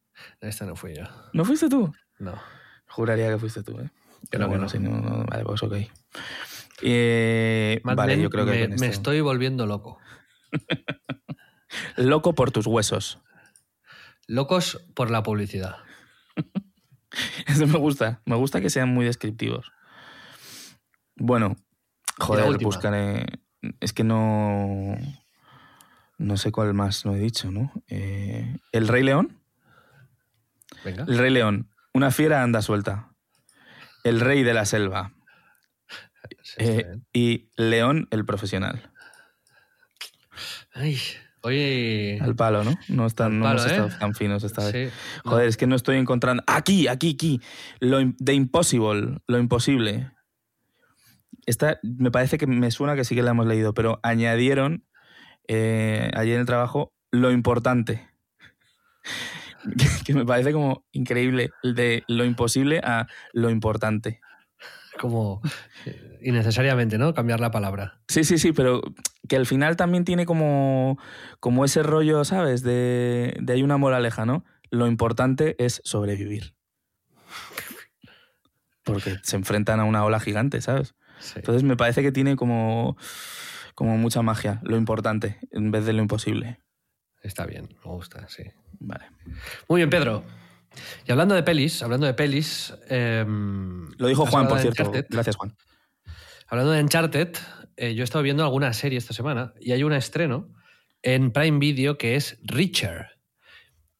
Esta 0.40 0.64
no 0.64 0.74
fui 0.74 0.94
yo. 0.94 1.04
¿No 1.34 1.44
fuiste 1.44 1.68
tú? 1.68 1.92
No. 2.18 2.40
Juraría 2.88 3.28
que 3.28 3.38
fuiste 3.38 3.62
tú, 3.62 3.78
¿eh? 3.78 3.90
Que 4.22 4.38
Pero 4.38 4.44
no, 4.44 4.46
que 4.46 4.50
bueno, 4.50 4.62
no. 4.64 4.68
si 4.68 4.78
no, 4.78 4.90
no, 5.00 5.24
vale, 5.24 5.44
pues 5.44 5.62
ok. 5.62 5.74
Eh, 6.82 7.80
Mad 7.84 7.96
vale, 7.96 8.20
yo 8.20 8.30
creo 8.30 8.44
que 8.44 8.68
me, 8.68 8.86
estoy 8.86 9.20
volviendo 9.20 9.66
loco. 9.66 9.98
Loco 11.96 12.34
por 12.34 12.50
tus 12.50 12.66
huesos. 12.66 13.20
Locos 14.26 14.84
por 14.94 15.10
la 15.10 15.22
publicidad. 15.22 15.76
Eso 17.46 17.66
me 17.66 17.78
gusta. 17.78 18.20
Me 18.24 18.36
gusta 18.36 18.60
que 18.60 18.70
sean 18.70 18.88
muy 18.88 19.04
descriptivos. 19.04 19.72
Bueno, 21.16 21.56
joder, 22.18 22.58
buscaré. 22.58 23.26
Es 23.80 23.92
que 23.92 24.04
no. 24.04 24.96
No 26.18 26.36
sé 26.36 26.52
cuál 26.52 26.74
más 26.74 27.04
no 27.04 27.14
he 27.14 27.18
dicho, 27.18 27.50
¿no? 27.50 27.72
Eh, 27.88 28.56
El 28.72 28.88
Rey 28.88 29.02
León. 29.02 29.40
Venga. 30.84 31.04
El 31.08 31.18
Rey 31.18 31.30
León. 31.30 31.70
Una 31.94 32.10
fiera 32.10 32.42
anda 32.42 32.62
suelta. 32.62 33.11
El 34.04 34.20
Rey 34.20 34.42
de 34.42 34.54
la 34.54 34.64
Selva. 34.64 35.12
Sí, 36.42 36.56
Eh, 36.58 36.86
y 37.12 37.50
León 37.56 38.08
el 38.10 38.24
Profesional. 38.24 38.90
Ay, 40.74 40.98
oye. 41.42 42.18
Al 42.20 42.34
palo, 42.34 42.64
¿no? 42.64 42.74
No, 42.88 43.06
están, 43.06 43.32
Al 43.32 43.38
no 43.38 43.44
palo, 43.44 43.60
hemos 43.60 43.70
estado 43.70 43.88
¿eh? 43.88 43.96
tan 43.98 44.14
finos 44.14 44.44
esta 44.44 44.64
vez. 44.64 44.92
Sí. 44.92 44.96
Joder, 45.24 45.48
es 45.48 45.56
que 45.56 45.66
no 45.66 45.76
estoy 45.76 45.96
encontrando. 45.98 46.42
Aquí, 46.46 46.88
aquí, 46.88 47.12
aquí. 47.14 47.40
Lo 47.80 47.98
The 48.24 48.34
Impossible, 48.34 49.18
lo 49.26 49.38
imposible. 49.38 50.10
Esta 51.46 51.78
me 51.82 52.10
parece 52.10 52.38
que 52.38 52.46
me 52.46 52.70
suena 52.70 52.94
que 52.94 53.04
sí 53.04 53.14
que 53.14 53.22
la 53.22 53.32
hemos 53.32 53.46
leído, 53.46 53.74
pero 53.74 53.98
añadieron 54.02 54.86
eh, 55.48 56.10
ayer 56.14 56.34
en 56.34 56.40
el 56.40 56.46
trabajo 56.46 56.92
lo 57.10 57.30
importante. 57.32 58.08
que, 60.04 60.14
me 60.14 60.24
parece 60.24 60.52
como 60.52 60.84
increíble. 60.92 61.50
De 61.62 62.04
lo 62.08 62.24
imposible 62.24 62.80
a 62.82 63.06
lo 63.32 63.50
importante. 63.50 64.20
como 65.00 65.40
eh, 65.86 66.18
innecesariamente, 66.22 66.98
¿no? 66.98 67.14
Cambiar 67.14 67.40
la 67.40 67.50
palabra. 67.50 68.00
Sí, 68.08 68.24
sí, 68.24 68.38
sí, 68.38 68.52
pero 68.52 68.82
que 69.28 69.36
al 69.36 69.46
final 69.46 69.76
también 69.76 70.04
tiene 70.04 70.26
como, 70.26 70.98
como 71.40 71.64
ese 71.64 71.82
rollo, 71.82 72.24
¿sabes? 72.24 72.62
De, 72.62 73.36
de 73.40 73.52
hay 73.52 73.62
una 73.62 73.76
moraleja, 73.76 74.26
¿no? 74.26 74.44
Lo 74.70 74.86
importante 74.86 75.56
es 75.58 75.80
sobrevivir. 75.84 76.54
Porque 78.84 79.16
se 79.22 79.36
enfrentan 79.36 79.80
a 79.80 79.84
una 79.84 80.04
ola 80.04 80.18
gigante, 80.18 80.60
¿sabes? 80.60 80.94
Sí. 81.20 81.34
Entonces 81.36 81.62
me 81.62 81.76
parece 81.76 82.02
que 82.02 82.10
tiene 82.10 82.34
como, 82.34 82.96
como 83.74 83.96
mucha 83.96 84.22
magia, 84.22 84.60
lo 84.64 84.76
importante, 84.76 85.38
en 85.52 85.70
vez 85.70 85.84
de 85.86 85.92
lo 85.92 86.02
imposible. 86.02 86.61
Está 87.22 87.46
bien, 87.46 87.68
me 87.84 87.90
gusta, 87.92 88.26
sí. 88.28 88.42
Vale. 88.80 89.04
Muy 89.68 89.78
bien, 89.80 89.90
Pedro. 89.90 90.24
Y 91.06 91.12
hablando 91.12 91.34
de 91.34 91.42
pelis, 91.42 91.82
hablando 91.82 92.06
de 92.06 92.14
pelis. 92.14 92.74
em, 92.88 93.88
Lo 93.98 94.08
dijo 94.08 94.26
Juan, 94.26 94.48
por 94.48 94.58
cierto. 94.58 94.82
Uncharted. 94.84 95.06
Gracias, 95.10 95.36
Juan. 95.36 95.54
Hablando 96.48 96.72
de 96.72 96.82
Uncharted, 96.82 97.36
eh, 97.76 97.94
yo 97.94 98.02
he 98.02 98.04
estado 98.04 98.22
viendo 98.24 98.42
alguna 98.42 98.72
serie 98.72 98.98
esta 98.98 99.14
semana 99.14 99.54
y 99.60 99.72
hay 99.72 99.84
un 99.84 99.92
estreno 99.92 100.52
en 101.02 101.30
Prime 101.32 101.58
Video 101.58 101.96
que 101.98 102.16
es 102.16 102.38
Richer. 102.42 103.06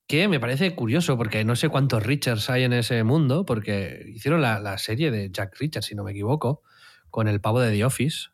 Que 0.06 0.28
me 0.28 0.40
parece 0.40 0.74
curioso 0.74 1.16
porque 1.16 1.44
no 1.44 1.56
sé 1.56 1.68
cuántos 1.68 2.02
Richards 2.02 2.50
hay 2.50 2.64
en 2.64 2.72
ese 2.72 3.02
mundo, 3.04 3.44
porque 3.46 4.04
hicieron 4.08 4.40
la, 4.42 4.58
la 4.58 4.76
serie 4.78 5.10
de 5.10 5.30
Jack 5.30 5.56
Richard, 5.60 5.84
si 5.84 5.94
no 5.94 6.04
me 6.04 6.10
equivoco, 6.10 6.62
con 7.08 7.28
el 7.28 7.40
pavo 7.40 7.60
de 7.60 7.70
The 7.72 7.84
Office. 7.84 8.28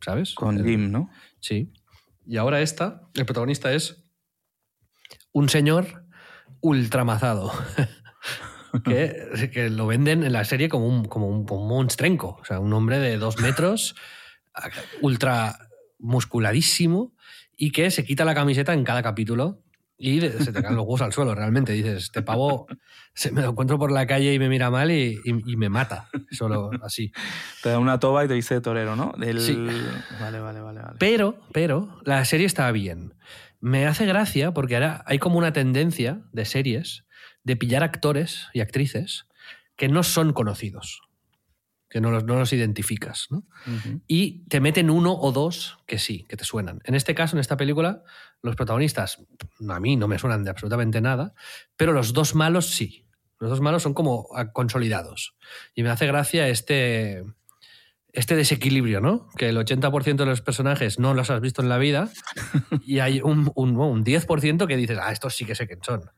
¿Sabes? 0.00 0.34
Con 0.34 0.58
El- 0.58 0.64
Jim, 0.64 0.90
¿no? 0.90 1.10
Sí. 1.40 1.72
Y 2.32 2.38
ahora 2.38 2.62
esta, 2.62 3.10
el 3.12 3.26
protagonista 3.26 3.74
es 3.74 4.06
un 5.32 5.50
señor 5.50 6.06
ultramazado. 6.62 7.52
que, 8.86 9.50
que 9.52 9.68
lo 9.68 9.86
venden 9.86 10.24
en 10.24 10.32
la 10.32 10.46
serie 10.46 10.70
como 10.70 10.86
un, 10.86 11.04
como 11.04 11.28
un, 11.28 11.44
como 11.44 11.60
un 11.60 11.68
monstrenco. 11.68 12.38
O 12.40 12.44
sea, 12.46 12.58
un 12.58 12.72
hombre 12.72 12.98
de 13.00 13.18
dos 13.18 13.38
metros, 13.38 13.96
ultra 15.02 15.58
musculadísimo, 15.98 17.14
y 17.54 17.70
que 17.70 17.90
se 17.90 18.02
quita 18.02 18.24
la 18.24 18.34
camiseta 18.34 18.72
en 18.72 18.84
cada 18.84 19.02
capítulo 19.02 19.62
y 19.98 20.20
se 20.20 20.52
te 20.52 20.62
caen 20.62 20.74
los 20.74 20.84
huevos 20.84 21.02
al 21.02 21.12
suelo. 21.12 21.34
Realmente 21.34 21.72
dices, 21.72 22.04
este 22.04 22.22
pavo 22.22 22.66
se 23.14 23.30
me 23.30 23.42
lo 23.42 23.50
encuentro 23.50 23.78
por 23.78 23.92
la 23.92 24.06
calle 24.06 24.34
y 24.34 24.38
me 24.38 24.48
mira 24.48 24.70
mal 24.70 24.90
y, 24.90 25.20
y- 25.24 25.52
y 25.52 25.56
me 25.56 25.68
mata. 25.68 26.08
Solo 26.30 26.70
así. 26.82 27.12
Te 27.62 27.68
da 27.70 27.78
una 27.78 28.00
toba 28.00 28.24
y 28.24 28.28
te 28.28 28.34
dice 28.34 28.60
torero, 28.60 28.96
¿no? 28.96 29.12
Del... 29.16 29.40
Sí. 29.40 29.54
Vale, 30.20 30.40
vale, 30.40 30.60
vale. 30.60 30.80
vale. 30.80 30.96
Pero, 30.98 31.38
pero, 31.52 32.00
la 32.04 32.24
serie 32.24 32.46
está 32.46 32.70
bien. 32.72 33.14
Me 33.60 33.86
hace 33.86 34.06
gracia 34.06 34.52
porque 34.52 34.74
ahora 34.74 35.04
hay 35.06 35.18
como 35.20 35.38
una 35.38 35.52
tendencia 35.52 36.22
de 36.32 36.44
series 36.46 37.04
de 37.44 37.54
pillar 37.56 37.84
actores 37.84 38.48
y 38.52 38.60
actrices 38.60 39.26
que 39.76 39.88
no 39.88 40.02
son 40.02 40.32
conocidos, 40.32 41.02
que 41.88 42.00
no 42.00 42.10
los, 42.10 42.24
no 42.24 42.36
los 42.38 42.52
identificas, 42.52 43.28
¿no? 43.30 43.44
Y 44.08 44.44
te 44.48 44.60
meten 44.60 44.90
uno 44.90 45.12
o 45.12 45.30
dos 45.30 45.78
que 45.86 45.98
sí, 45.98 46.24
que 46.28 46.36
te 46.36 46.44
suenan. 46.44 46.80
En 46.84 46.94
este 46.96 47.14
caso, 47.14 47.36
en 47.36 47.40
esta 47.40 47.56
película, 47.56 48.02
los 48.42 48.56
protagonistas 48.56 49.18
a 49.68 49.80
mí 49.80 49.96
no 49.96 50.08
me 50.08 50.18
suenan 50.18 50.44
de 50.44 50.50
absolutamente 50.50 51.00
nada, 51.00 51.34
pero 51.76 51.92
los 51.92 52.12
dos 52.12 52.34
malos 52.34 52.70
sí. 52.70 53.06
Los 53.38 53.50
dos 53.50 53.60
malos 53.60 53.82
son 53.82 53.94
como 53.94 54.28
ah, 54.36 54.52
consolidados. 54.52 55.34
Y 55.74 55.82
me 55.82 55.90
hace 55.90 56.06
gracia 56.06 56.48
este, 56.48 57.24
este 58.12 58.36
desequilibrio, 58.36 59.00
¿no? 59.00 59.28
Que 59.36 59.48
el 59.48 59.56
80% 59.56 60.16
de 60.16 60.26
los 60.26 60.42
personajes 60.42 60.98
no 60.98 61.14
los 61.14 61.30
has 61.30 61.40
visto 61.40 61.62
en 61.62 61.68
la 61.68 61.78
vida 61.78 62.08
y 62.84 63.00
hay 63.00 63.20
un, 63.20 63.50
un, 63.54 63.76
un 63.76 64.04
10% 64.04 64.66
que 64.66 64.76
dices, 64.76 64.98
ah, 65.00 65.10
estos 65.10 65.34
sí 65.34 65.44
que 65.44 65.54
sé 65.54 65.66
quién 65.66 65.82
son. 65.82 66.10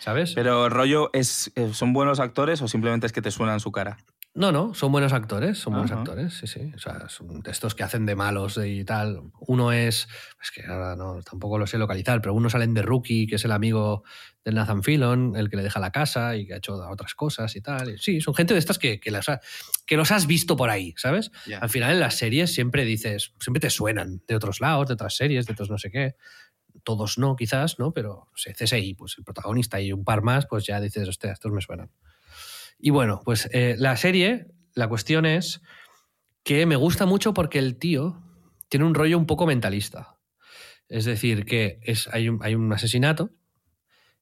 ¿Sabes? 0.00 0.32
Pero 0.34 0.68
rollo, 0.68 1.10
es, 1.12 1.52
eh, 1.54 1.72
¿son 1.72 1.92
buenos 1.92 2.18
actores 2.18 2.60
o 2.62 2.66
simplemente 2.66 3.06
es 3.06 3.12
que 3.12 3.22
te 3.22 3.30
suenan 3.30 3.60
su 3.60 3.70
cara? 3.70 3.98
No, 4.34 4.50
no, 4.50 4.72
son 4.72 4.90
buenos 4.92 5.12
actores, 5.12 5.58
son 5.58 5.74
buenos 5.74 5.90
Ajá. 5.92 6.00
actores, 6.00 6.32
sí, 6.32 6.46
sí. 6.46 6.72
O 6.74 6.78
sea, 6.78 7.10
son 7.10 7.40
de 7.40 7.50
estos 7.50 7.74
que 7.74 7.82
hacen 7.82 8.06
de 8.06 8.16
malos 8.16 8.58
y 8.64 8.82
tal. 8.82 9.20
Uno 9.40 9.72
es, 9.72 10.08
es 10.42 10.50
que 10.50 10.64
ahora 10.64 10.96
no, 10.96 11.20
tampoco 11.22 11.58
lo 11.58 11.66
sé 11.66 11.76
localizar, 11.76 12.22
pero 12.22 12.32
uno 12.32 12.48
salen 12.48 12.72
de 12.72 12.80
Rookie, 12.80 13.26
que 13.26 13.34
es 13.34 13.44
el 13.44 13.52
amigo 13.52 14.04
del 14.42 14.54
Nathan 14.54 14.82
Fillon, 14.82 15.36
el 15.36 15.50
que 15.50 15.56
le 15.58 15.62
deja 15.62 15.80
la 15.80 15.90
casa 15.92 16.34
y 16.36 16.46
que 16.46 16.54
ha 16.54 16.56
hecho 16.56 16.76
otras 16.76 17.14
cosas 17.14 17.54
y 17.56 17.60
tal. 17.60 17.98
Sí, 17.98 18.22
son 18.22 18.34
gente 18.34 18.54
de 18.54 18.60
estas 18.60 18.78
que, 18.78 19.00
que, 19.00 19.10
las 19.10 19.28
ha- 19.28 19.40
que 19.86 19.98
los 19.98 20.10
has 20.10 20.26
visto 20.26 20.56
por 20.56 20.70
ahí, 20.70 20.94
¿sabes? 20.96 21.30
Al 21.60 21.68
final 21.68 21.92
en 21.92 22.00
las 22.00 22.14
series 22.14 22.54
siempre 22.54 22.86
dices, 22.86 23.34
siempre 23.38 23.60
te 23.60 23.68
suenan 23.68 24.22
de 24.26 24.34
otros 24.34 24.62
lados, 24.62 24.88
de 24.88 24.94
otras 24.94 25.14
series, 25.14 25.44
de 25.44 25.52
otros 25.52 25.68
no 25.68 25.76
sé 25.76 25.90
qué. 25.90 26.16
Todos 26.84 27.18
no, 27.18 27.36
quizás, 27.36 27.78
¿no? 27.78 27.92
Pero 27.92 28.28
no 28.30 28.36
sé, 28.38 28.54
CSI, 28.54 28.94
pues 28.94 29.16
el 29.18 29.24
protagonista 29.24 29.78
y 29.80 29.92
un 29.92 30.04
par 30.04 30.22
más, 30.22 30.46
pues 30.46 30.64
ya 30.64 30.80
dices, 30.80 31.06
hostia, 31.06 31.32
estos 31.32 31.52
me 31.52 31.60
suenan. 31.60 31.90
Y 32.84 32.90
bueno, 32.90 33.22
pues 33.24 33.48
eh, 33.52 33.76
la 33.78 33.96
serie, 33.96 34.48
la 34.74 34.88
cuestión 34.88 35.24
es 35.24 35.62
que 36.42 36.66
me 36.66 36.74
gusta 36.74 37.06
mucho 37.06 37.32
porque 37.32 37.60
el 37.60 37.78
tío 37.78 38.20
tiene 38.68 38.84
un 38.84 38.96
rollo 38.96 39.16
un 39.18 39.26
poco 39.26 39.46
mentalista. 39.46 40.16
Es 40.88 41.04
decir, 41.04 41.44
que 41.44 41.78
es, 41.82 42.08
hay, 42.08 42.28
un, 42.28 42.40
hay 42.42 42.56
un 42.56 42.72
asesinato 42.72 43.30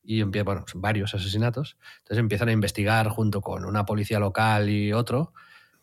y 0.03 0.21
empieza, 0.21 0.45
bueno, 0.45 0.67
son 0.69 0.83
varios 0.83 1.15
asesinatos. 1.15 1.79
Entonces 2.01 2.19
empiezan 2.19 2.51
a 2.51 2.53
investigar 2.53 3.09
junto 3.09 3.41
con 3.41 3.65
una 3.65 3.87
policía 3.87 4.19
local 4.19 4.69
y 4.69 4.93
otro 4.93 5.33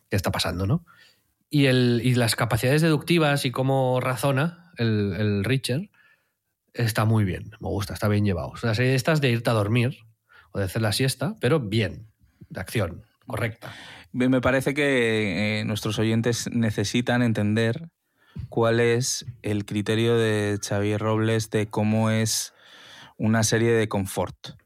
qué 0.08 0.16
está 0.16 0.32
pasando, 0.32 0.68
¿no? 0.68 0.86
Y, 1.50 1.66
el, 1.66 2.02
y 2.04 2.14
las 2.14 2.36
capacidades 2.36 2.84
deductivas 2.84 3.44
y 3.46 3.50
cómo 3.50 4.00
razona 4.02 4.72
el, 4.78 5.16
el 5.18 5.44
Richard 5.44 5.90
está 6.74 7.06
muy 7.06 7.24
bien, 7.24 7.50
me 7.60 7.70
gusta, 7.70 7.96
está 7.96 8.08
bien 8.08 8.24
llevado. 8.24 8.54
Es 8.56 8.64
una 8.64 8.76
serie 8.76 8.92
de 8.92 8.98
estas 8.98 9.20
de 9.20 9.32
irte 9.32 9.50
a 9.50 9.54
dormir 9.54 9.98
o 10.52 10.60
de 10.60 10.66
hacer 10.66 10.84
la 10.84 10.92
siesta, 10.92 11.36
pero 11.40 11.60
bien, 11.60 12.12
de 12.50 12.60
acción, 12.60 13.04
correcta. 13.26 13.74
Me 14.12 14.42
parece 14.42 14.74
que 14.74 15.60
eh, 15.60 15.66
nuestros 15.66 16.00
oyentes 16.00 16.50
necesitan 16.52 17.22
entender 17.22 17.90
cuál 18.50 18.80
es 18.80 19.26
el 19.42 19.66
criterio 19.66 20.16
de 20.16 20.60
Xavier 20.62 21.00
Robles 21.00 21.50
de 21.50 21.68
cómo 21.68 22.10
es 22.10 22.54
una 23.18 23.44
serie 23.44 23.72
de 23.72 23.88
confort. 23.88 24.58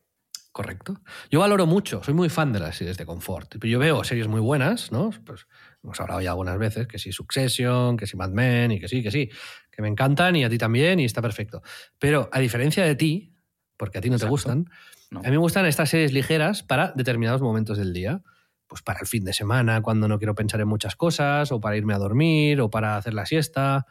Correcto. 0.51 0.99
Yo 1.29 1.39
valoro 1.39 1.65
mucho, 1.65 2.03
soy 2.03 2.13
muy 2.13 2.27
fan 2.27 2.51
de 2.51 2.59
las 2.59 2.75
series 2.75 2.97
de 2.97 3.05
confort. 3.05 3.55
Yo 3.63 3.79
veo 3.79 4.03
series 4.03 4.27
muy 4.27 4.41
buenas, 4.41 4.91
¿no? 4.91 5.11
Pues 5.25 5.47
hemos 5.82 5.99
hablado 6.01 6.19
ya 6.19 6.32
algunas 6.32 6.57
veces, 6.57 6.88
que 6.88 6.99
sí 6.99 7.13
Succession, 7.13 7.95
que 7.95 8.05
sí 8.05 8.17
Mad 8.17 8.32
Men, 8.32 8.71
y 8.71 8.79
que 8.79 8.89
sí, 8.89 9.01
que 9.01 9.11
sí, 9.11 9.29
que 9.71 9.82
me 9.82 9.88
encantan 9.88 10.36
y 10.36 10.43
a 10.43 10.49
ti 10.49 10.57
también 10.57 10.99
y 10.99 11.05
está 11.05 11.21
perfecto. 11.21 11.61
Pero 11.97 12.29
a 12.34 12.39
diferencia 12.39 12.84
de 12.84 12.95
ti, 12.95 13.34
porque 13.77 13.99
a 13.99 14.01
ti 14.01 14.09
no 14.09 14.19
te 14.19 14.27
gustan, 14.27 14.69
No. 15.12 15.20
a 15.20 15.24
mí 15.24 15.32
me 15.32 15.38
gustan 15.38 15.66
estas 15.66 15.89
series 15.89 16.14
ligeras 16.14 16.64
para 16.64 16.93
determinados 16.95 17.41
momentos 17.41 17.78
del 17.78 17.93
día. 17.93 18.22
Pues 18.68 18.82
para 18.82 19.01
el 19.01 19.07
fin 19.07 19.26
de 19.26 19.34
semana, 19.34 19.82
cuando 19.82 20.07
no 20.07 20.18
quiero 20.18 20.34
pensar 20.34 20.62
en 20.62 20.68
muchas 20.70 20.95
cosas, 20.95 21.51
o 21.51 21.59
para 21.59 21.76
irme 21.76 21.93
a 21.93 21.97
dormir, 21.97 22.62
o 22.62 22.70
para 22.70 22.95
hacer 22.95 23.14
la 23.14 23.26
siesta. 23.26 23.86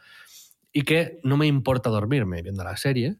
Y 0.73 0.81
que 0.81 1.19
no 1.23 1.37
me 1.37 1.45
importa 1.45 1.91
dormirme 1.91 2.41
viendo 2.41 2.63
la 2.63 2.75
serie 2.77 3.17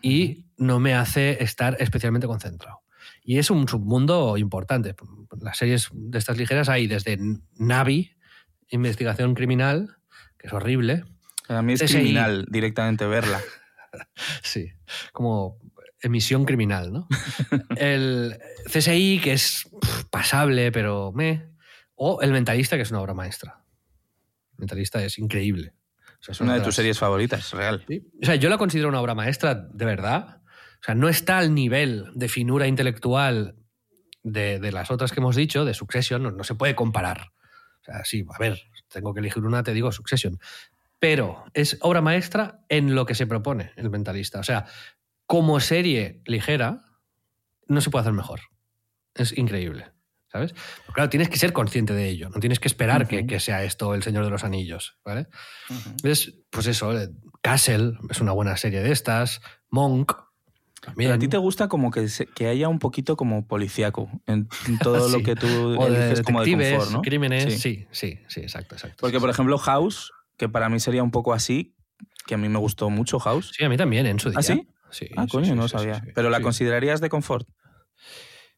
y 0.00 0.46
no 0.56 0.80
me 0.80 0.94
hace 0.94 1.42
estar 1.44 1.76
especialmente 1.80 2.26
concentrado. 2.26 2.80
Y 3.24 3.38
es 3.38 3.50
un 3.50 3.68
submundo 3.68 4.36
importante. 4.38 4.94
Las 5.40 5.58
series 5.58 5.88
de 5.92 6.18
estas 6.18 6.38
ligeras 6.38 6.68
hay 6.68 6.86
desde 6.86 7.18
Navi, 7.58 8.12
investigación 8.68 9.34
criminal, 9.34 9.96
que 10.38 10.46
es 10.46 10.52
horrible. 10.52 11.04
Para 11.46 11.60
mí 11.62 11.74
es 11.74 11.82
CSI. 11.82 11.94
criminal 11.94 12.46
directamente 12.50 13.06
verla. 13.06 13.40
Sí, 14.42 14.72
como 15.12 15.58
emisión 16.02 16.44
criminal, 16.44 16.92
¿no? 16.92 17.08
El 17.76 18.38
CSI, 18.66 19.20
que 19.22 19.32
es 19.32 19.68
pff, 19.80 20.04
pasable, 20.04 20.72
pero 20.72 21.12
me. 21.12 21.50
O 21.94 22.20
El 22.20 22.32
Mentalista, 22.32 22.76
que 22.76 22.82
es 22.82 22.90
una 22.90 23.00
obra 23.00 23.14
maestra. 23.14 23.64
El 24.52 24.58
Mentalista 24.58 25.02
es 25.02 25.18
increíble. 25.18 25.74
O 26.20 26.24
sea, 26.24 26.32
Es 26.32 26.40
una 26.40 26.54
de 26.54 26.60
tus 26.60 26.74
series 26.74 26.98
favoritas, 26.98 27.52
real. 27.52 27.84
Sí. 27.88 28.02
O 28.22 28.26
sea, 28.26 28.36
yo 28.36 28.48
la 28.48 28.58
considero 28.58 28.88
una 28.88 29.00
obra 29.00 29.14
maestra 29.14 29.54
de 29.54 29.84
verdad. 29.84 30.42
O 30.80 30.84
sea, 30.84 30.94
no 30.94 31.08
está 31.08 31.38
al 31.38 31.54
nivel 31.54 32.06
de 32.14 32.28
finura 32.28 32.66
intelectual 32.66 33.56
de, 34.22 34.58
de 34.58 34.72
las 34.72 34.90
otras 34.90 35.12
que 35.12 35.20
hemos 35.20 35.36
dicho, 35.36 35.64
de 35.64 35.74
Succession, 35.74 36.22
no, 36.22 36.30
no 36.30 36.44
se 36.44 36.54
puede 36.54 36.74
comparar. 36.74 37.32
O 37.80 37.84
sea, 37.84 38.04
sí, 38.04 38.24
a 38.32 38.38
ver, 38.38 38.62
tengo 38.88 39.12
que 39.12 39.20
elegir 39.20 39.44
una, 39.44 39.62
te 39.62 39.72
digo 39.72 39.90
Succession. 39.90 40.38
Pero 40.98 41.44
es 41.54 41.78
obra 41.80 42.00
maestra 42.00 42.64
en 42.68 42.94
lo 42.94 43.06
que 43.06 43.16
se 43.16 43.26
propone 43.26 43.72
el 43.76 43.90
mentalista. 43.90 44.38
O 44.38 44.44
sea, 44.44 44.66
como 45.32 45.60
serie 45.60 46.20
ligera, 46.26 46.82
no 47.66 47.80
se 47.80 47.88
puede 47.88 48.02
hacer 48.02 48.12
mejor. 48.12 48.40
Es 49.14 49.32
increíble. 49.38 49.86
¿Sabes? 50.30 50.52
Pero 50.52 50.92
claro, 50.92 51.08
tienes 51.08 51.30
que 51.30 51.38
ser 51.38 51.54
consciente 51.54 51.94
de 51.94 52.06
ello. 52.10 52.28
No 52.28 52.38
tienes 52.40 52.58
que 52.60 52.68
esperar 52.68 53.08
que, 53.08 53.26
que 53.26 53.40
sea 53.40 53.64
esto 53.64 53.94
el 53.94 54.02
Señor 54.02 54.24
de 54.26 54.30
los 54.30 54.44
Anillos. 54.44 54.98
¿Vale? 55.06 55.28
Es, 56.02 56.34
pues 56.50 56.66
eso, 56.66 56.92
eh, 56.98 57.08
Castle 57.40 57.94
es 58.10 58.20
una 58.20 58.32
buena 58.32 58.58
serie 58.58 58.82
de 58.82 58.92
estas, 58.92 59.40
Monk 59.70 60.12
también. 60.82 61.08
Pero 61.08 61.14
a 61.14 61.18
ti 61.18 61.28
te 61.28 61.38
gusta 61.38 61.66
como 61.68 61.90
que, 61.90 62.08
se- 62.08 62.26
que 62.26 62.48
haya 62.48 62.68
un 62.68 62.78
poquito 62.78 63.16
como 63.16 63.46
policíaco 63.46 64.10
en, 64.26 64.48
en 64.66 64.78
todo 64.80 65.06
Sí. 65.08 65.12
lo 65.16 65.22
que 65.22 65.34
tú 65.34 65.46
o 65.78 65.86
de 65.90 65.96
eliges 65.96 66.22
como 66.22 66.40
de 66.40 66.44
detectives, 66.46 66.72
confort, 66.78 66.92
¿no? 66.96 67.00
crímenes, 67.02 67.44
Sí. 67.54 67.58
sí. 67.58 67.86
sí, 67.90 68.18
sí, 68.28 68.40
exacto, 68.40 68.74
exacto. 68.74 68.96
Porque, 69.00 69.16
sí, 69.16 69.20
por 69.20 69.30
ejemplo, 69.30 69.56
House, 69.58 70.12
que 70.36 70.48
para 70.50 70.68
mí 70.68 70.78
sería 70.78 71.02
un 71.02 71.10
poco 71.10 71.32
así, 71.32 71.74
que 72.26 72.34
a 72.34 72.38
mí 72.38 72.48
me 72.50 72.58
gustó 72.58 72.90
mucho 72.90 73.18
House. 73.18 73.52
Sí, 73.56 73.64
a 73.64 73.68
mí 73.70 73.76
también, 73.78 74.04
en 74.06 74.18
su 74.20 74.28
día. 74.30 74.38
¿Ah, 74.38 74.42
sí? 74.42 74.66
Sí, 74.92 75.08
ah, 75.16 75.26
coño, 75.28 75.46
sí, 75.46 75.54
no 75.54 75.66
sí, 75.66 75.72
sabía. 75.76 76.04
Pero 76.14 76.30
la 76.30 76.40
considerarías 76.40 77.00
de 77.00 77.08
confort. 77.08 77.48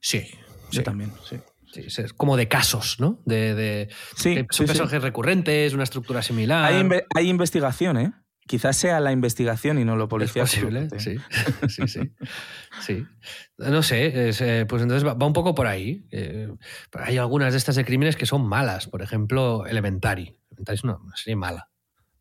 Sí, 0.00 0.28
Yo 0.70 0.80
sí. 0.80 0.82
también, 0.82 1.12
sí. 1.28 1.36
Sí, 1.72 2.02
es 2.02 2.12
como 2.12 2.36
de 2.36 2.46
casos, 2.46 3.00
¿no? 3.00 3.20
De, 3.26 3.54
de, 3.54 3.88
Sí, 4.16 4.34
de- 4.36 4.46
son 4.50 4.66
sí. 4.66 4.72
personajes 4.72 5.02
recurrentes, 5.02 5.72
una 5.74 5.82
estructura 5.82 6.22
similar. 6.22 6.64
Hay, 6.72 6.80
inve- 6.80 7.04
hay 7.16 7.28
investigación, 7.28 7.96
¿eh? 7.96 8.12
Quizás 8.46 8.76
sea 8.76 9.00
la 9.00 9.10
investigación 9.10 9.78
y 9.78 9.84
no 9.86 9.96
lo 9.96 10.04
Es 10.04 10.10
policial. 10.10 10.44
posible, 10.46 10.88
sí. 10.98 11.16
sí, 11.68 11.88
sí. 11.88 12.00
Sí. 12.80 13.06
No 13.56 13.82
sé, 13.82 14.28
es, 14.28 14.40
eh, 14.42 14.66
pues 14.68 14.82
entonces 14.82 15.04
va, 15.08 15.14
va 15.14 15.26
un 15.26 15.32
poco 15.32 15.54
por 15.54 15.66
ahí. 15.66 16.06
Eh, 16.12 16.48
hay 16.92 17.16
algunas 17.18 17.52
de 17.54 17.58
estas 17.58 17.74
de 17.76 17.84
crímenes 17.84 18.16
que 18.16 18.26
son 18.26 18.46
malas. 18.46 18.86
Por 18.86 19.00
ejemplo, 19.02 19.64
Elementary. 19.66 20.38
Elementary 20.50 20.74
es 20.76 20.84
una, 20.84 20.96
una 20.98 21.16
serie 21.16 21.36
mala. 21.36 21.70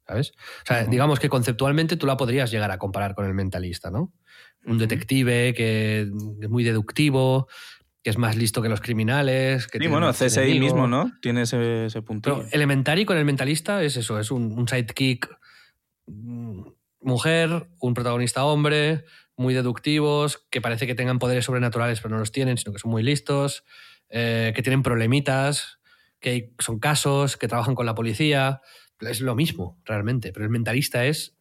¿Sabes? 0.08 0.34
O 0.64 0.66
sea, 0.66 0.84
digamos 0.86 1.20
que 1.20 1.30
conceptualmente 1.30 1.96
tú 1.96 2.06
la 2.06 2.18
podrías 2.18 2.52
llegar 2.52 2.72
a 2.72 2.78
comparar 2.78 3.16
con 3.16 3.26
el 3.26 3.34
mentalista, 3.34 3.90
¿no? 3.90 4.12
Un 4.66 4.78
detective 4.78 5.54
que 5.54 6.02
es 6.42 6.50
muy 6.50 6.64
deductivo, 6.64 7.48
que 8.04 8.10
es 8.10 8.18
más 8.18 8.36
listo 8.36 8.62
que 8.62 8.70
los 8.70 8.82
criminales. 8.82 9.68
Que 9.68 9.80
Sí, 9.80 9.88
bueno, 9.88 10.12
CSI 10.12 10.40
enemigo. 10.42 10.66
mismo, 10.66 10.88
¿no? 10.88 11.12
Tiene 11.22 11.44
ese, 11.44 11.86
ese 11.86 12.02
puntillo. 12.02 12.40
Pero 12.40 12.50
Elementary 12.52 13.06
con 13.06 13.18
el 13.18 13.26
mentalista 13.26 13.82
es 13.82 13.96
eso, 13.96 14.20
es 14.20 14.30
un, 14.30 14.58
un 14.58 14.68
sidekick 14.68 15.30
mm, 16.08 16.64
mujer, 17.00 17.70
un 17.80 17.94
protagonista 17.94 18.44
hombre, 18.44 19.06
muy 19.38 19.54
deductivos, 19.54 20.46
que 20.50 20.62
parece 20.62 20.86
que 20.86 20.96
tengan 20.96 21.20
poderes 21.20 21.46
sobrenaturales 21.46 22.02
pero 22.02 22.14
no 22.14 22.20
los 22.20 22.32
tienen, 22.32 22.58
sino 22.58 22.74
que 22.74 22.80
son 22.80 22.92
muy 22.92 23.04
listos, 23.04 23.64
eh, 24.10 24.52
que 24.56 24.62
tienen 24.62 24.84
problemitas, 24.84 25.80
que 26.20 26.54
son 26.60 26.80
casos, 26.80 27.38
que 27.38 27.48
trabajan 27.48 27.76
con 27.76 27.86
la 27.86 27.96
policía. 27.96 28.62
Es 29.08 29.22
lo 29.22 29.36
mismo, 29.36 29.82
realmente, 29.86 30.32
pero 30.32 30.46
el 30.46 30.52
mentalista 30.52 31.06
es 31.06 31.36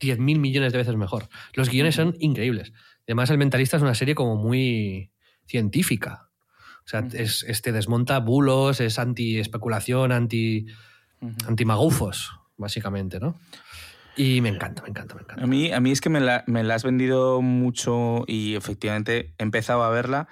10.000 0.00 0.38
millones 0.38 0.72
de 0.72 0.78
veces 0.78 0.96
mejor. 0.96 1.28
Los 1.54 1.70
guiones 1.70 1.94
son 1.94 2.14
increíbles. 2.18 2.72
Además, 3.06 3.30
el 3.30 3.38
mentalista 3.38 3.76
es 3.76 3.82
una 3.82 3.94
serie 3.94 4.14
como 4.14 4.36
muy 4.36 5.12
científica. 5.46 6.30
O 6.84 6.88
sea, 6.88 7.06
es, 7.12 7.44
este 7.48 7.72
desmonta 7.72 8.18
bulos, 8.20 8.80
es 8.80 8.98
anti-especulación, 8.98 10.12
anti, 10.12 10.66
anti-magufos, 11.46 12.32
básicamente, 12.56 13.20
¿no? 13.20 13.38
Y 14.16 14.40
me 14.40 14.48
encanta, 14.48 14.82
me 14.82 14.90
encanta, 14.90 15.14
me 15.14 15.22
encanta. 15.22 15.42
A 15.42 15.46
mí, 15.46 15.72
a 15.72 15.80
mí 15.80 15.90
es 15.90 16.00
que 16.00 16.10
me 16.10 16.20
la, 16.20 16.44
me 16.46 16.62
la 16.62 16.74
has 16.74 16.84
vendido 16.84 17.40
mucho 17.40 18.24
y 18.26 18.54
efectivamente 18.54 19.34
he 19.38 19.42
empezado 19.42 19.82
a 19.82 19.90
verla, 19.90 20.28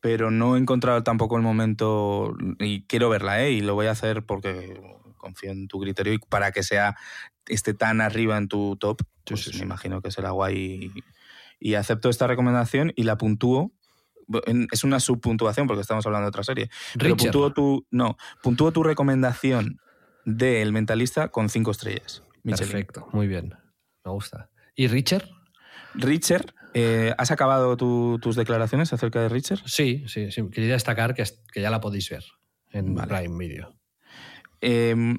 pero 0.00 0.30
no 0.30 0.56
he 0.56 0.58
encontrado 0.58 1.02
tampoco 1.02 1.36
el 1.36 1.42
momento 1.42 2.36
y 2.58 2.82
quiero 2.82 3.08
verla, 3.08 3.44
¿eh? 3.44 3.52
Y 3.52 3.60
lo 3.60 3.74
voy 3.74 3.86
a 3.86 3.92
hacer 3.92 4.24
porque 4.24 4.97
confío 5.18 5.50
en 5.50 5.68
tu 5.68 5.78
criterio 5.80 6.12
y 6.14 6.18
para 6.18 6.52
que 6.52 6.62
sea 6.62 6.96
esté 7.46 7.74
tan 7.74 8.00
arriba 8.00 8.36
en 8.38 8.48
tu 8.48 8.76
top, 8.76 9.02
pues 9.24 9.54
me 9.56 9.62
imagino 9.62 10.00
que 10.00 10.10
será 10.10 10.30
guay. 10.30 10.56
Y, 10.94 11.70
y 11.70 11.74
acepto 11.74 12.08
esta 12.08 12.26
recomendación 12.26 12.92
y 12.96 13.02
la 13.02 13.16
puntúo. 13.16 13.72
Es 14.72 14.84
una 14.84 15.00
subpuntuación 15.00 15.66
porque 15.66 15.80
estamos 15.80 16.04
hablando 16.06 16.26
de 16.26 16.28
otra 16.28 16.44
serie. 16.44 16.68
Pero 16.98 17.14
Richard. 17.14 17.32
puntúo 17.32 17.52
tu, 17.52 17.86
no, 17.90 18.16
puntúo 18.42 18.72
tu 18.72 18.82
recomendación 18.82 19.78
de 20.26 20.60
El 20.62 20.72
Mentalista 20.72 21.28
con 21.28 21.48
cinco 21.48 21.70
estrellas. 21.70 22.22
Michelin. 22.42 22.70
Perfecto, 22.72 23.08
muy 23.12 23.26
bien. 23.26 23.54
Me 24.04 24.10
gusta. 24.12 24.50
¿Y 24.74 24.86
Richard? 24.88 25.24
Richard, 25.94 26.52
eh, 26.74 27.14
¿has 27.16 27.30
acabado 27.30 27.76
tu- 27.78 28.18
tus 28.20 28.36
declaraciones 28.36 28.92
acerca 28.92 29.20
de 29.22 29.30
Richard? 29.30 29.60
Sí, 29.64 30.04
sí, 30.06 30.30
sí. 30.30 30.42
Quería 30.50 30.74
destacar 30.74 31.14
que, 31.14 31.22
es- 31.22 31.42
que 31.52 31.62
ya 31.62 31.70
la 31.70 31.80
podéis 31.80 32.10
ver 32.10 32.24
en 32.70 32.94
Vale. 32.94 33.08
Prime 33.08 33.38
Video. 33.38 33.77
Eh, 34.60 35.16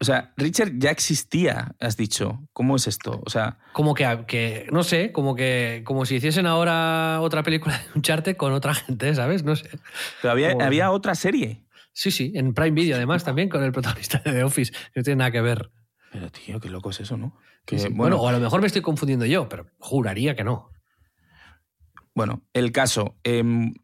o 0.00 0.04
sea, 0.04 0.32
Richard 0.36 0.72
ya 0.78 0.90
existía, 0.90 1.76
has 1.78 1.96
dicho. 1.96 2.40
¿Cómo 2.52 2.74
es 2.74 2.88
esto? 2.88 3.22
O 3.24 3.30
sea, 3.30 3.58
Como 3.72 3.94
que, 3.94 4.24
que, 4.26 4.66
no 4.72 4.82
sé, 4.82 5.12
como 5.12 5.36
que 5.36 5.82
como 5.84 6.04
si 6.06 6.16
hiciesen 6.16 6.46
ahora 6.46 7.20
otra 7.20 7.44
película 7.44 7.78
de 7.78 7.84
Uncharted 7.94 8.36
con 8.36 8.52
otra 8.52 8.74
gente, 8.74 9.14
¿sabes? 9.14 9.44
No 9.44 9.54
sé. 9.54 9.70
pero 10.20 10.32
había, 10.32 10.52
Como- 10.54 10.64
había 10.64 10.90
otra 10.90 11.14
serie. 11.14 11.64
Sí, 11.92 12.10
sí, 12.10 12.32
en 12.34 12.52
Prime 12.54 12.72
Video 12.72 12.96
además 12.96 13.22
también 13.22 13.48
con 13.48 13.62
el 13.62 13.70
protagonista 13.70 14.18
de 14.24 14.32
The 14.32 14.42
Office, 14.44 14.72
no 14.96 15.02
tiene 15.02 15.18
nada 15.18 15.30
que 15.30 15.40
ver. 15.40 15.70
Pero 16.10 16.30
tío, 16.30 16.58
qué 16.58 16.68
loco 16.68 16.90
es 16.90 17.00
eso, 17.00 17.16
¿no? 17.16 17.38
Que, 17.64 17.78
Sí, 17.78 17.86
sí. 17.86 17.92
bueno, 17.92 18.16
Bueno, 18.16 18.22
o 18.22 18.28
a 18.28 18.32
lo 18.32 18.40
mejor 18.40 18.60
me 18.60 18.66
estoy 18.66 18.82
confundiendo 18.82 19.24
yo, 19.26 19.48
pero 19.48 19.66
juraría 19.78 20.34
que 20.34 20.42
no. 20.42 20.70
Bueno, 22.14 22.42
el 22.52 22.72
caso. 22.72 23.16
em, 23.24 23.74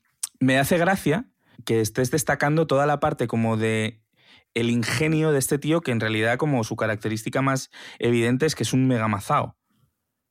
me 0.41 0.59
hace 0.59 0.79
gracia 0.79 1.27
que 1.65 1.81
estés 1.81 2.11
destacando 2.11 2.67
toda 2.67 2.87
la 2.87 3.01
parte 3.01 3.27
como 3.27 3.57
de 3.57 4.01
el 4.55 4.70
ingenio 4.70 5.32
de 5.32 5.38
este 5.38 5.59
tío, 5.59 5.80
que 5.80 5.92
en 5.92 6.01
realidad 6.01 6.36
como 6.38 6.64
su 6.64 6.76
característica 6.76 7.42
más 7.42 7.70
evidente 7.99 8.46
es 8.46 8.55
que 8.55 8.62
es 8.62 8.72
un 8.72 8.86
megamazao. 8.86 9.57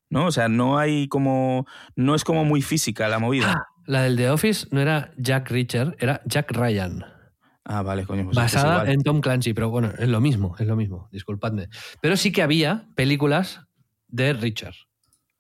¿No? 0.10 0.28
O 0.28 0.32
sea, 0.32 0.48
no 0.48 0.78
hay 0.78 1.08
como. 1.10 1.66
No 1.96 2.16
es 2.16 2.24
como 2.24 2.46
muy 2.46 2.62
física 2.62 3.10
la 3.10 3.20
movida. 3.20 3.54
Ah, 3.58 3.66
la 3.86 4.04
del 4.04 4.16
The 4.16 4.30
Office 4.30 4.68
no 4.72 4.80
era 4.80 5.12
Jack 5.18 5.50
Richard, 5.52 5.96
era 6.00 6.22
Jack 6.26 6.52
Ryan. 6.52 7.04
Ah, 7.66 7.82
vale, 7.82 8.06
coño. 8.06 8.24
Pues 8.24 8.38
es 8.38 8.44
basada 8.54 8.90
en 8.90 9.04
Tom 9.04 9.20
Clancy, 9.20 9.54
pero 9.54 9.70
bueno, 9.70 9.92
es 10.00 10.08
lo 10.08 10.22
mismo, 10.22 10.56
es 10.58 10.66
lo 10.66 10.78
mismo, 10.78 11.10
disculpadme. 11.12 11.68
Pero 12.02 12.16
sí 12.16 12.32
que 12.32 12.42
había 12.42 12.88
películas 12.96 13.66
de 14.08 14.32
Richard. 14.32 14.76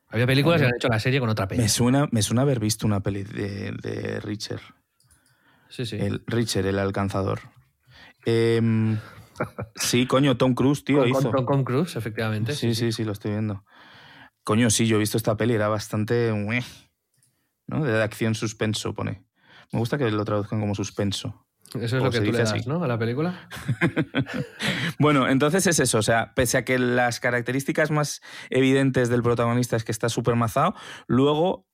Había 0.10 0.28
películas 0.28 0.60
que 0.60 0.68
han 0.68 0.76
hecho 0.76 0.90
la 0.90 1.00
serie 1.00 1.22
con 1.22 1.30
otra 1.30 1.48
peli. 1.48 1.62
Me 1.62 1.70
suena, 1.70 2.08
me 2.12 2.22
suena 2.22 2.42
haber 2.42 2.60
visto 2.60 2.86
una 2.86 3.02
peli 3.02 3.24
de, 3.24 3.72
de 3.72 4.20
Richard. 4.20 4.62
Sí, 5.70 5.86
sí. 5.86 5.98
El 5.98 6.24
Richard, 6.28 6.66
el 6.66 6.80
alcanzador. 6.80 7.40
Em, 8.26 8.98
sí, 9.76 10.08
coño, 10.08 10.38
Tom 10.38 10.54
Cruise, 10.54 10.84
tío, 10.84 11.00
con, 11.00 11.10
hizo. 11.10 11.32
con 11.32 11.46
Tom 11.46 11.64
Cruise, 11.64 11.96
efectivamente. 11.96 12.54
Sí, 12.54 12.76
sí, 12.76 12.92
sí, 12.92 13.04
lo 13.04 13.12
estoy 13.12 13.32
viendo. 13.32 13.64
Coño, 14.44 14.70
sí, 14.70 14.88
yo 14.88 14.96
he 14.96 15.00
visto 15.00 15.18
esta 15.18 15.36
peli, 15.36 15.54
era 15.54 15.68
bastante. 15.68 16.32
¿no? 17.68 17.84
De 17.84 18.02
acción 18.02 18.36
suspenso, 18.36 18.94
pone. 18.94 19.26
Me 19.72 19.80
gusta 19.80 19.98
que 19.98 20.10
lo 20.10 20.24
traduzcan 20.24 20.60
como 20.60 20.74
suspenso. 20.74 21.48
Eso 21.76 21.84
es 21.84 21.94
O 21.94 22.06
lo 22.06 22.12
que 22.12 22.22
tú 22.22 22.32
le 22.32 22.38
das, 22.38 22.54
así. 22.54 22.68
¿no? 22.68 22.82
A 22.82 22.88
la 22.88 22.98
película. 22.98 23.50
Bueno, 25.00 25.30
entonces 25.30 25.68
es 25.68 25.80
eso, 25.80 26.00
o 26.00 26.02
sea, 26.02 26.34
pese 26.34 26.58
a 26.58 26.66
que 26.66 26.80
las 26.80 27.20
características 27.20 27.92
más 27.92 28.22
evidentes 28.50 29.10
del 29.10 29.22
protagonista 29.22 29.76
es 29.76 29.84
que 29.84 29.92
está 29.92 30.10
súper 30.10 30.36
mazado, 30.36 30.74
luego 31.06 31.68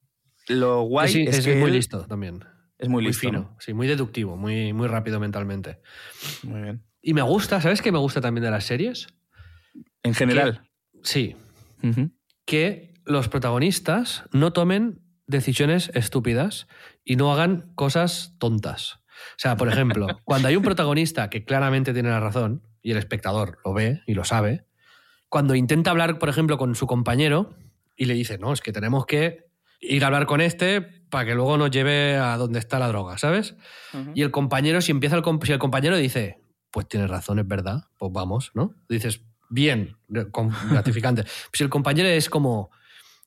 lo 0.50 0.82
guay 0.82 1.10
Sí, 1.10 1.26
es, 1.26 1.38
es, 1.38 1.46
que 1.46 1.56
muy 1.56 1.70
él 1.70 1.76
listo 1.76 2.06
también. 2.06 2.44
Es 2.78 2.90
muy 2.90 3.04
Muy 3.04 3.06
listo. 3.06 3.22
fino, 3.22 3.40
¿no? 3.40 3.56
sí, 3.60 3.74
muy 3.74 3.88
deductivo, 3.88 4.36
muy, 4.36 4.74
muy 4.74 4.88
rápido 4.88 5.20
mentalmente. 5.20 5.80
Muy 6.44 6.62
bien. 6.62 6.84
Y 7.02 7.14
me 7.14 7.22
gusta, 7.22 7.62
¿sabes 7.62 7.82
qué 7.82 7.92
me 7.92 8.00
gusta 8.00 8.22
también 8.22 8.44
de 8.44 8.52
las 8.52 8.64
series? 8.66 9.08
En 10.04 10.14
general. 10.14 10.70
Sí, 11.04 11.36
que 12.46 12.94
los 13.06 13.28
protagonistas 13.30 14.24
no 14.32 14.54
tomen 14.54 15.02
decisiones 15.28 15.92
estúpidas 15.94 16.68
y 17.04 17.16
no 17.16 17.32
hagan 17.34 17.72
cosas 17.76 18.36
tontas. 18.38 18.96
O 18.96 19.38
sea, 19.38 19.58
por 19.58 19.68
ejemplo, 19.70 20.08
cuando 20.24 20.48
hay 20.48 20.56
un 20.56 20.64
protagonista 20.64 21.30
que 21.30 21.44
claramente 21.46 21.94
tiene 21.94 22.10
la 22.10 22.20
razón 22.20 22.64
y 22.82 22.92
el 22.92 22.98
espectador 22.98 23.60
lo 23.66 23.74
ve 23.74 24.02
y 24.06 24.14
lo 24.14 24.24
sabe, 24.26 24.66
cuando 25.30 25.56
intenta 25.56 25.92
hablar, 25.92 26.20
por 26.20 26.30
ejemplo, 26.30 26.58
con 26.58 26.76
su 26.76 26.88
compañero 26.88 27.56
y 27.96 28.06
le 28.06 28.14
dice, 28.14 28.38
no, 28.38 28.54
es 28.54 28.62
que 28.62 28.72
tenemos 28.72 29.06
que 29.06 29.48
ir 29.84 30.04
a 30.04 30.08
hablar 30.08 30.26
con 30.26 30.42
este 30.42 30.82
para 30.82 31.26
que 31.26 31.36
luego 31.36 31.58
nos 31.58 31.70
lleve 31.70 32.16
a 32.16 32.38
donde 32.38 32.60
está 32.60 32.80
la 32.80 32.88
droga, 32.88 33.18
¿sabes? 33.18 33.56
Y 34.16 34.24
el 34.24 34.32
compañero, 34.32 34.82
si 34.82 34.92
empieza 34.92 35.16
el, 35.16 35.24
si 35.44 35.52
el 35.52 35.60
compañero 35.60 35.96
dice, 35.98 36.40
pues 36.72 36.88
tienes 36.88 37.10
razón, 37.10 37.38
es 37.38 37.48
verdad, 37.48 37.84
pues 38.00 38.12
vamos, 38.12 38.52
¿no? 38.56 38.74
Dices, 38.90 39.22
bien, 39.50 39.96
gratificante. 40.08 41.24
si 41.54 41.64
el 41.64 41.70
compañero 41.70 42.10
es 42.10 42.30
como, 42.30 42.72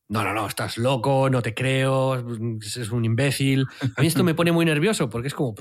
no, 0.09 0.25
no, 0.25 0.35
no, 0.35 0.49
estás 0.49 0.79
loco, 0.79 1.31
no 1.31 1.43
te 1.43 1.55
creo, 1.55 2.17
es 2.61 2.91
un 2.91 3.05
imbécil. 3.05 3.67
A 3.97 4.01
mí 4.01 4.09
esto 4.09 4.25
me 4.25 4.35
pone 4.35 4.51
muy 4.51 4.65
nervioso 4.65 5.09
porque 5.09 5.29
es 5.29 5.35
como, 5.35 5.55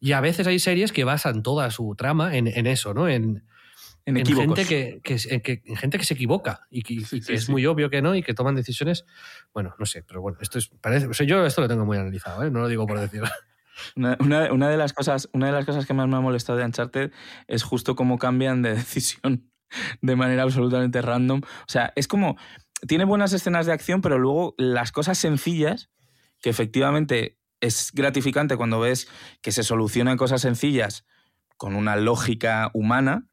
y 0.00 0.12
a 0.12 0.20
veces 0.20 0.46
hay 0.46 0.58
series 0.58 0.92
que 0.92 1.04
basan 1.04 1.42
toda 1.42 1.70
su 1.70 1.94
trama 1.96 2.36
en, 2.36 2.48
en 2.48 2.66
eso, 2.66 2.92
¿no? 2.92 3.08
En, 3.08 3.44
En 4.06 4.16
gente 4.24 4.64
que, 4.64 5.00
que, 5.04 5.16
en 5.28 5.40
que- 5.42 5.62
en 5.64 5.76
gente 5.76 5.98
que 5.98 6.04
se 6.04 6.14
equivoca 6.14 6.66
y 6.70 6.82
que, 6.82 6.94
y 6.94 6.98
que 6.98 7.04
sí, 7.04 7.20
es 7.28 7.44
sí. 7.44 7.50
muy 7.52 7.66
obvio 7.66 7.90
que 7.90 8.00
no 8.00 8.14
y 8.14 8.22
que 8.22 8.32
toman 8.34 8.54
decisiones. 8.54 9.04
Bueno, 9.52 9.74
no 9.78 9.84
sé, 9.86 10.02
pero 10.02 10.20
bueno, 10.22 10.38
esto 10.40 10.58
es. 10.58 10.68
Parece, 10.80 11.06
o 11.08 11.14
sea, 11.14 11.26
yo 11.26 11.44
esto 11.44 11.60
lo 11.60 11.68
tengo 11.68 11.84
muy 11.84 11.98
analizado, 11.98 12.42
¿eh? 12.44 12.50
no 12.50 12.60
lo 12.60 12.68
digo 12.68 12.86
por 12.86 12.98
decir. 13.00 13.22
Una, 13.94 14.16
una- 14.18 14.52
una 14.52 14.68
de 14.68 14.76
las 14.76 14.92
cosas, 14.92 15.28
una 15.32 15.46
de 15.46 15.52
las 15.52 15.64
cosas 15.64 15.86
que 15.86 15.94
más 15.94 16.08
me 16.08 16.16
ha 16.16 16.20
molestado 16.20 16.58
de 16.58 16.64
Uncharted 16.64 17.12
es 17.46 17.62
justo 17.62 17.94
cómo 17.94 18.18
cambian 18.18 18.60
de 18.60 18.74
decisión 18.74 19.50
de 20.02 20.16
manera 20.16 20.42
absolutamente 20.42 21.00
random. 21.00 21.42
O 21.44 21.68
sea, 21.68 21.92
es 21.94 22.08
como. 22.08 22.36
Tiene 22.86 23.04
buenas 23.04 23.32
escenas 23.32 23.66
de 23.66 23.72
acción, 23.72 24.00
pero 24.02 24.18
luego 24.18 24.54
las 24.58 24.90
cosas 24.92 25.16
sencillas, 25.18 25.90
que 26.42 26.48
efectivamente 26.50 27.38
es 27.60 27.90
gratificante 27.92 28.56
cuando 28.56 28.78
ves 28.80 29.08
que 29.42 29.50
se 29.52 29.62
solucionan 29.64 30.16
cosas 30.16 30.40
sencillas 30.42 31.04
con 31.56 31.74
una 31.76 31.96
lógica 31.96 32.70
humana, 32.74 33.26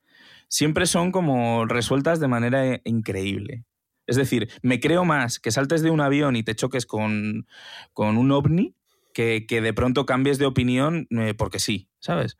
siempre 0.47 0.85
son 0.85 1.11
como 1.11 1.65
resueltas 1.65 2.19
de 2.19 2.27
manera 2.27 2.65
eh, 2.65 2.81
increíble. 2.85 3.65
Es 4.07 4.15
decir, 4.15 4.49
me 4.61 4.79
creo 4.79 5.03
más 5.03 5.39
que 5.39 5.51
saltes 5.51 5.81
de 5.81 5.89
un 5.89 6.01
avión 6.01 6.35
y 6.35 6.43
te 6.43 6.55
choques 6.55 6.85
con, 6.85 7.47
con 7.93 8.17
un 8.17 8.31
ovni 8.31 8.75
que, 9.13 9.45
que 9.47 9.61
de 9.61 9.73
pronto 9.73 10.05
cambies 10.05 10.37
de 10.37 10.45
opinión 10.45 11.07
eh, 11.09 11.33
porque 11.33 11.59
sí, 11.59 11.89
¿sabes? 11.99 12.37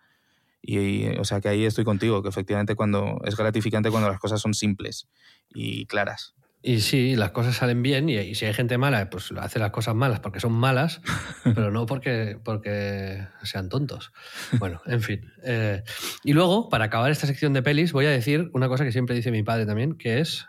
Y, 0.61 0.77
y, 0.77 1.07
o 1.17 1.23
sea 1.23 1.41
que 1.41 1.49
ahí 1.49 1.65
estoy 1.65 1.85
contigo, 1.85 2.21
que 2.21 2.29
efectivamente 2.29 2.75
cuando 2.75 3.21
es 3.25 3.35
gratificante 3.35 3.91
cuando 3.91 4.09
las 4.09 4.19
cosas 4.19 4.41
son 4.41 4.53
simples 4.53 5.07
y 5.49 5.85
claras. 5.85 6.35
Y 6.67 6.81
sí, 6.81 7.15
las 7.15 7.29
cosas 7.29 7.55
salen 7.55 7.83
bien 7.83 8.09
y, 8.09 8.17
y 8.17 8.33
si 8.33 8.45
hay 8.45 8.53
gente 8.55 8.79
mala, 8.79 9.07
pues 9.11 9.31
hace 9.37 9.59
las 9.59 9.69
cosas 9.69 9.93
malas 9.93 10.19
porque 10.19 10.39
son 10.39 10.53
malas, 10.53 10.99
pero 11.43 11.69
no 11.69 11.85
porque, 11.85 12.39
porque 12.43 13.27
sean 13.43 13.69
tontos. 13.69 14.11
Bueno, 14.53 14.81
en 14.87 15.01
fin. 15.01 15.31
Eh, 15.43 15.83
y 16.23 16.33
luego, 16.33 16.67
para 16.69 16.85
acabar 16.85 17.11
esta 17.11 17.27
sección 17.27 17.53
de 17.53 17.61
pelis, 17.61 17.93
voy 17.93 18.07
a 18.07 18.09
decir 18.09 18.49
una 18.53 18.67
cosa 18.67 18.83
que 18.83 18.91
siempre 18.91 19.15
dice 19.15 19.29
mi 19.29 19.43
padre 19.43 19.67
también, 19.67 19.95
que 19.95 20.19
es, 20.21 20.47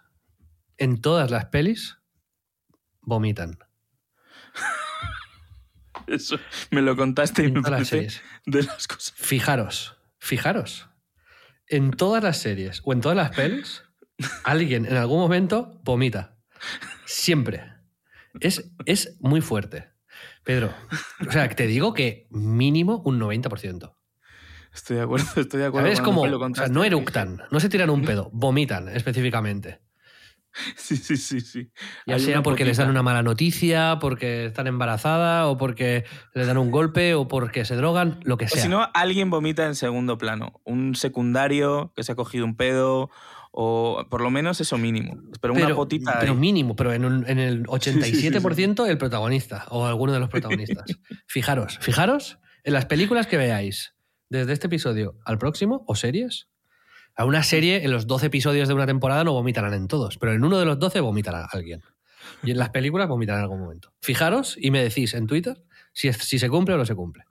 en 0.79 1.03
todas 1.03 1.31
las 1.31 1.45
pelis, 1.47 1.99
vomitan. 3.03 3.59
Eso 6.07 6.39
me 6.71 6.81
lo 6.81 6.97
contaste 6.97 7.43
y 7.43 7.47
En 7.49 7.53
me 7.53 7.61
todas 7.61 7.81
las 7.81 7.89
series. 7.89 8.23
de 8.47 8.63
las 8.63 8.89
cosas. 8.89 9.13
Fijaros, 9.17 9.99
fijaros. 10.19 10.89
En 11.69 11.91
todas 11.91 12.23
las 12.25 12.39
series 12.39 12.81
o 12.85 12.95
en 12.95 13.03
todas 13.03 13.17
las 13.19 13.37
pelis, 13.37 13.83
alguien 14.45 14.87
en 14.87 14.97
algún 14.97 15.19
momento 15.19 15.81
vomita. 15.85 16.39
Siempre. 17.05 17.65
Es, 18.41 18.71
es 18.85 19.17
muy 19.21 19.41
fuerte. 19.41 19.89
Pedro, 20.45 20.73
o 21.27 21.33
sea, 21.33 21.49
te 21.49 21.67
digo 21.67 21.93
que 21.93 22.29
mínimo 22.31 23.03
un 23.05 23.19
90%. 23.19 23.95
Estoy 24.73 24.97
de 24.97 25.03
acuerdo, 25.03 25.27
estoy 25.41 25.61
de 25.61 25.67
acuerdo. 25.67 25.89
Es 25.89 26.01
como, 26.01 26.23
o 26.23 26.55
sea, 26.55 26.69
no 26.69 26.85
eructan, 26.85 27.43
no 27.51 27.61
se 27.61 27.69
tiran 27.69 27.91
un 27.91 28.05
pedo, 28.05 28.31
vomitan 28.33 28.89
específicamente. 28.89 29.81
Sí, 30.77 30.97
sí, 30.97 31.17
sí, 31.17 31.41
sí. 31.41 31.71
Ya 32.07 32.15
Hay 32.15 32.21
sea 32.21 32.43
porque 32.43 32.65
les 32.65 32.79
dan 32.79 32.89
una 32.89 33.03
mala 33.03 33.23
noticia, 33.23 33.99
porque 34.01 34.47
están 34.47 34.67
embarazada, 34.67 35.49
o 35.49 35.57
porque 35.57 36.05
les 36.35 36.47
dan 36.47 36.57
un 36.57 36.71
golpe, 36.71 37.15
o 37.15 37.29
porque 37.29 37.67
se 37.67 37.77
drogan, 37.77 38.21
lo 38.23 38.37
que 38.37 38.47
O 38.47 38.49
sea. 38.49 38.63
si 38.63 38.69
no, 38.69 38.89
alguien 38.95 39.29
vomita 39.29 39.67
en 39.67 39.75
segundo 39.75 40.19
plano. 40.19 40.61
Un 40.65 40.95
secundario 40.95 41.93
que 41.95 42.03
se 42.05 42.13
ha 42.13 42.15
cogido 42.15 42.45
un 42.45 42.57
pedo, 42.57 43.11
o 43.59 44.05
por 44.11 44.20
lo 44.20 44.31
menos 44.31 44.61
eso 44.61 44.77
mínimo. 44.77 45.16
Pero, 45.41 45.55
una 45.55 45.74
potita. 45.74 46.19
pero 46.20 46.33
ahí. 46.33 46.39
mínimo, 46.39 46.77
pero 46.77 46.93
en, 46.93 47.05
un- 47.07 47.27
en 47.27 47.39
el 47.39 47.65
sí, 47.81 47.93
sí, 47.93 48.15
sí. 48.20 48.28
87% 48.31 48.87
el 48.87 48.99
protagonista 48.99 49.65
o 49.70 49.87
alguno 49.87 50.12
de 50.12 50.20
los 50.20 50.28
protagonistas. 50.28 50.85
fijaros, 51.27 51.78
fijaros 51.81 52.39
en 52.65 52.74
las 52.74 52.85
películas 52.85 53.27
que 53.27 53.37
veáis, 53.39 53.95
desde 54.28 54.53
este 54.53 54.66
episodio 54.66 55.16
al 55.24 55.39
próximo, 55.39 55.85
o 55.87 55.95
series. 55.95 56.49
A 57.16 57.24
una 57.24 57.43
serie, 57.43 57.83
en 57.85 57.93
los 57.93 58.07
12 58.07 58.27
episodios 58.27 58.69
de 58.69 58.74
una 58.74 58.85
temporada 58.87 59.24
no 59.24 59.33
vomitarán 59.33 59.73
en 59.73 59.89
todos, 59.89 60.19
pero 60.19 60.33
en 60.35 60.45
uno 60.45 60.59
de 60.59 60.66
los 60.66 60.78
12 60.78 61.01
vomitará 61.01 61.49
alguien. 61.51 61.81
Y 62.43 62.51
en 62.51 62.59
las 62.59 62.69
películas 62.70 63.09
vomitarán 63.09 63.39
en 63.41 63.45
algún 63.45 63.61
momento. 63.61 63.93
Fijaros 64.03 64.59
y 64.61 64.70
me 64.70 64.83
decís 64.83 65.15
en 65.15 65.27
Twitter 65.27 65.62
si, 65.95 66.09
es- 66.09 66.19
si 66.19 66.39
se 66.39 66.51
cumple 66.51 66.74
o 66.74 66.78
no 66.78 66.85
se 66.85 66.95
cumple. 66.95 67.24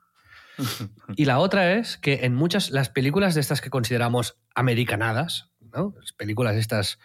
Y 1.16 1.26
la 1.26 1.38
otra 1.38 1.74
es 1.74 1.98
que 1.98 2.20
en 2.24 2.34
muchas, 2.34 2.70
las 2.70 2.88
películas 2.88 3.34
de 3.34 3.42
estas 3.42 3.60
que 3.60 3.70
consideramos 3.70 4.38
americanadas, 4.54 5.50
¿no? 5.76 5.94
Las 6.00 6.12
películas 6.12 6.56
estas 6.56 6.98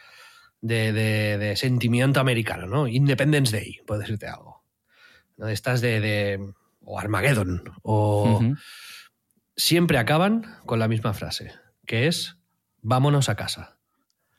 de, 0.61 0.93
de- 0.93 1.37
de 1.37 1.55
sentimiento 1.55 2.19
americano, 2.19 2.67
¿no? 2.67 2.87
Independence 2.87 3.55
Day, 3.55 3.79
puedo 3.85 3.99
decirte 4.01 4.27
algo. 4.27 4.63
¿no? 5.37 5.47
Estas 5.47 5.81
de, 5.81 5.99
de- 5.99 6.53
o 6.83 6.99
Armageddon, 6.99 7.63
o 7.83 8.41
siempre 9.55 9.97
acaban 9.99 10.57
con 10.65 10.79
la 10.79 10.87
misma 10.87 11.13
frase, 11.13 11.51
que 11.85 12.07
es 12.07 12.37
vámonos 12.81 13.29
a 13.29 13.35
casa. 13.35 13.77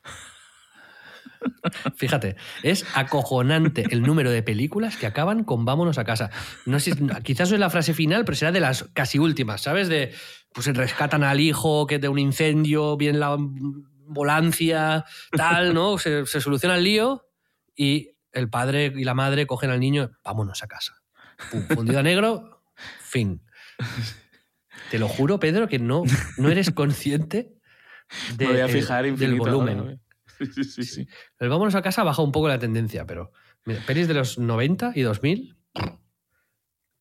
Fíjate, 1.96 2.36
es 2.62 2.84
acojonante 2.94 3.84
el 3.90 4.02
número 4.02 4.30
de 4.30 4.42
películas 4.42 4.96
que 4.96 5.06
acaban 5.06 5.44
con 5.44 5.64
vámonos 5.64 5.98
a 5.98 6.04
casa. 6.04 6.30
No 6.66 6.78
sé, 6.80 6.92
quizás 7.22 7.50
no 7.50 7.56
es 7.56 7.60
la 7.60 7.70
frase 7.70 7.94
final, 7.94 8.24
pero 8.24 8.36
será 8.36 8.52
de 8.52 8.60
las 8.60 8.84
casi 8.92 9.18
últimas, 9.18 9.60
¿sabes? 9.62 9.88
De 9.88 10.12
pues 10.52 10.66
rescatan 10.66 11.24
al 11.24 11.40
hijo 11.40 11.86
que 11.86 11.98
de 11.98 12.08
un 12.08 12.18
incendio, 12.18 12.96
viene 12.96 13.18
la 13.18 13.36
ambulancia, 14.06 15.04
tal, 15.36 15.74
¿no? 15.74 15.98
Se, 15.98 16.26
se 16.26 16.40
soluciona 16.40 16.76
el 16.76 16.84
lío 16.84 17.26
y 17.74 18.10
el 18.32 18.48
padre 18.48 18.92
y 18.96 19.04
la 19.04 19.14
madre 19.14 19.46
cogen 19.46 19.70
al 19.70 19.80
niño, 19.80 20.10
vámonos 20.24 20.62
a 20.62 20.66
casa. 20.66 21.02
Pum, 21.50 21.66
fundido 21.68 21.98
a 21.98 22.02
negro, 22.02 22.62
fin. 23.00 23.42
Te 24.90 24.98
lo 24.98 25.08
juro, 25.08 25.38
Pedro, 25.40 25.68
que 25.68 25.78
no, 25.78 26.02
no 26.36 26.50
eres 26.50 26.70
consciente 26.70 27.54
de- 28.36 28.44
Me 28.46 28.52
voy 28.52 28.60
a 28.60 28.64
el- 28.66 28.70
del 29.16 29.34
volumen. 29.38 29.78
ahora, 29.80 29.96
Sí, 30.38 30.46
sí, 30.46 30.64
sí, 30.64 30.84
sí. 30.84 31.08
El 31.38 31.48
vámonos 31.48 31.74
a 31.74 31.82
casa 31.82 32.02
baja 32.02 32.22
un 32.22 32.32
poco 32.32 32.48
la 32.48 32.58
tendencia, 32.58 33.06
pero 33.06 33.32
mira, 33.64 33.80
pelis 33.86 34.08
de 34.08 34.14
los 34.14 34.38
90 34.38 34.92
y 34.94 35.02
2000, 35.02 35.56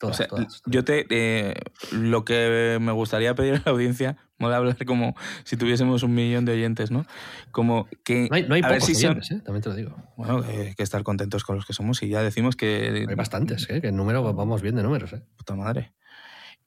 todas, 0.02 0.16
O 0.16 0.18
sea, 0.18 0.28
todas. 0.28 0.62
yo 0.66 0.84
te. 0.84 1.06
eh, 1.10 1.54
lo 1.94 2.26
que 2.26 2.78
me 2.82 2.92
gustaría 2.92 3.34
pedir 3.36 3.54
a 3.56 3.62
la 3.66 3.72
audiencia, 3.72 4.18
mola 4.38 4.58
hablar 4.58 4.84
como 4.86 5.16
si 5.46 5.56
tuviésemos 5.56 6.04
un 6.04 6.14
millón 6.14 6.44
de 6.44 6.52
oyentes, 6.54 6.92
¿no? 6.92 7.06
Como 7.52 7.88
que. 8.04 8.28
No 8.30 8.36
hay, 8.36 8.44
no 8.48 8.56
hay 8.56 8.62
a 8.64 8.68
ver 8.68 8.80
pocos 8.80 8.88
si 8.88 8.96
son- 8.96 9.12
oyentes, 9.12 9.32
¿eh? 9.32 9.40
también 9.46 9.62
te 9.62 9.70
lo 9.70 9.76
digo. 9.76 9.96
Bueno, 10.18 10.44
que 10.44 10.52
hay 10.70 10.76
que 10.76 10.84
estar 10.84 11.04
contentos 11.04 11.44
con 11.46 11.56
los 11.56 11.66
que 11.66 11.72
somos 11.74 12.04
y 12.04 12.10
ya 12.10 12.22
decimos 12.22 12.58
que. 12.58 13.06
Hay 13.08 13.16
bastantes, 13.16 13.68
¿eh? 13.70 13.80
que 13.80 13.88
en 13.88 13.96
número 13.96 14.22
vamos 14.34 14.62
bien 14.62 14.76
de 14.76 14.84
números. 14.84 15.14
¿eh? 15.14 15.24
Puta 15.38 15.56
madre. 15.56 15.94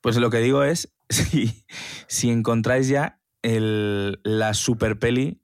Pues 0.01 0.17
lo 0.17 0.31
que 0.31 0.39
digo 0.39 0.65
es, 0.65 0.95
si, 1.11 1.65
si 2.07 2.31
encontráis 2.31 2.89
ya 2.89 3.21
el, 3.43 4.21
la 4.23 4.55
super 4.55 4.99
peli 4.99 5.43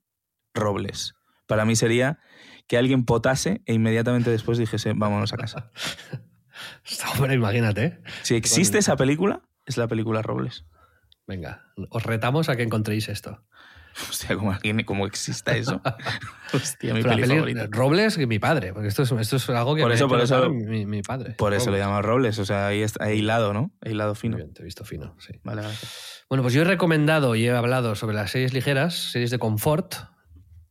Robles, 0.54 1.14
para 1.46 1.64
mí 1.64 1.76
sería 1.76 2.18
que 2.66 2.78
alguien 2.78 3.04
potase 3.04 3.62
e 3.66 3.74
inmediatamente 3.74 4.30
después 4.30 4.56
dijese, 4.58 4.92
vámonos 4.94 5.32
a 5.32 5.36
casa. 5.36 5.70
Hombre, 7.14 7.34
imagínate. 7.34 7.84
¿eh? 7.84 8.00
Si 8.22 8.34
existe 8.34 8.78
esa 8.78 8.96
película, 8.96 9.42
es 9.66 9.76
la 9.76 9.86
película 9.88 10.22
Robles. 10.22 10.64
Venga, 11.26 11.64
os 11.90 12.02
retamos 12.02 12.48
a 12.48 12.56
que 12.56 12.62
encontréis 12.64 13.08
esto. 13.08 13.44
Hostia, 14.08 14.36
como, 14.36 14.56
como 14.86 15.06
exista 15.06 15.56
eso. 15.56 15.82
Hostia, 16.54 16.94
mi 16.94 17.02
peli 17.02 17.24
favorita. 17.24 17.66
Robles 17.70 18.18
y 18.18 18.26
mi 18.26 18.38
padre, 18.38 18.72
porque 18.72 18.88
esto 18.88 19.02
es, 19.02 19.10
esto 19.12 19.36
es 19.36 19.48
algo 19.50 19.74
que 19.74 19.82
Por 19.82 19.90
me 19.90 19.94
eso, 19.96 20.04
ha 20.06 20.08
por 20.08 20.20
eso- 20.20 20.48
mi, 20.50 20.86
mi 20.86 21.02
padre. 21.02 21.32
Por 21.32 21.52
eso 21.54 21.66
le 21.70 21.78
Robles. 21.78 21.86
llamo 21.86 22.02
Robles, 22.02 22.38
o 22.38 22.44
sea, 22.44 22.68
ahí 22.68 22.82
está 22.82 23.04
ahí 23.04 23.18
hilado, 23.18 23.52
¿no? 23.52 23.72
Ahí 23.80 23.92
hilado 23.92 24.10
Muy 24.12 24.16
fino. 24.20 24.36
bien, 24.36 24.52
te 24.54 24.62
he 24.62 24.64
visto 24.64 24.84
fino, 24.84 25.16
sí. 25.18 25.40
Vale, 25.42 25.62
vale. 25.62 25.74
Bueno, 26.28 26.42
pues 26.42 26.54
yo 26.54 26.62
he 26.62 26.64
recomendado 26.64 27.34
y 27.34 27.46
he 27.46 27.50
hablado 27.50 27.96
sobre 27.96 28.14
las 28.14 28.30
series 28.30 28.52
ligeras, 28.54 28.94
series 28.94 29.30
de 29.32 29.38
confort. 29.40 29.94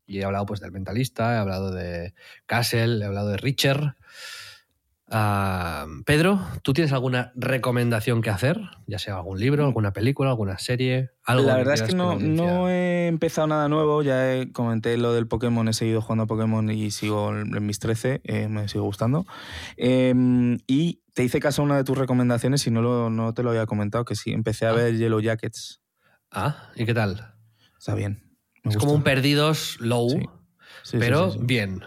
Y 0.05 0.19
he 0.21 0.25
hablado 0.25 0.45
pues 0.45 0.59
del 0.61 0.71
Mentalista, 0.71 1.35
he 1.35 1.37
hablado 1.37 1.71
de 1.71 2.15
Castle, 2.47 2.99
he 3.03 3.05
hablado 3.05 3.27
de 3.29 3.37
Richard. 3.37 3.95
Ah, 5.11 5.87
Pedro, 6.05 6.39
¿tú 6.61 6.73
tienes 6.73 6.93
alguna 6.93 7.31
recomendación 7.35 8.21
que 8.21 8.29
hacer? 8.29 8.59
Ya 8.85 8.99
sea 8.99 9.15
algún 9.15 9.39
libro, 9.39 9.65
alguna 9.65 9.91
película, 9.91 10.29
alguna 10.29 10.59
serie, 10.59 11.09
algo. 11.23 11.47
La 11.47 11.55
verdad 11.57 11.73
es 11.75 11.81
que 11.81 11.95
no, 11.95 12.69
he 12.69 13.07
empezado 13.07 13.47
nada 13.47 13.67
nuevo, 13.69 14.03
ya 14.03 14.33
he- 14.35 14.51
comenté 14.51 14.97
lo 14.97 15.13
del 15.13 15.27
Pokémon, 15.27 15.67
he 15.67 15.73
seguido 15.73 16.01
jugando 16.01 16.25
a 16.25 16.27
Pokémon 16.27 16.69
y 16.69 16.91
sigo 16.91 17.31
en 17.35 17.65
mis 17.65 17.79
13, 17.79 18.21
eh, 18.23 18.47
me 18.47 18.67
sigue 18.67 18.81
gustando. 18.81 19.25
Eh, 19.77 20.13
y 20.67 21.01
te 21.13 21.23
hice 21.23 21.39
caso 21.39 21.63
a 21.63 21.65
una 21.65 21.77
de 21.77 21.83
tus 21.83 21.97
recomendaciones 21.97 22.65
y 22.67 22.71
no, 22.71 22.81
lo- 22.83 23.09
no 23.09 23.33
te 23.33 23.41
lo 23.41 23.49
había 23.49 23.65
comentado, 23.65 24.05
que 24.05 24.15
sí, 24.15 24.31
empecé 24.31 24.67
a 24.67 24.69
Ah. 24.69 24.73
ver 24.73 24.95
Yellow 24.97 25.19
Jackets. 25.21 25.81
Ah, 26.31 26.69
¿y 26.75 26.85
qué 26.85 26.93
tal? 26.93 27.33
Está 27.79 27.95
bien. 27.95 28.23
me 28.63 28.69
Es 28.71 28.75
gusta. 28.75 28.79
como 28.81 28.93
un 28.93 29.03
perdidos 29.03 29.77
low, 29.79 30.09
Sí. 30.09 30.19
Sí, 30.19 30.25
sí, 30.83 30.97
pero 30.99 31.31
sí. 31.31 31.39
bien. 31.41 31.81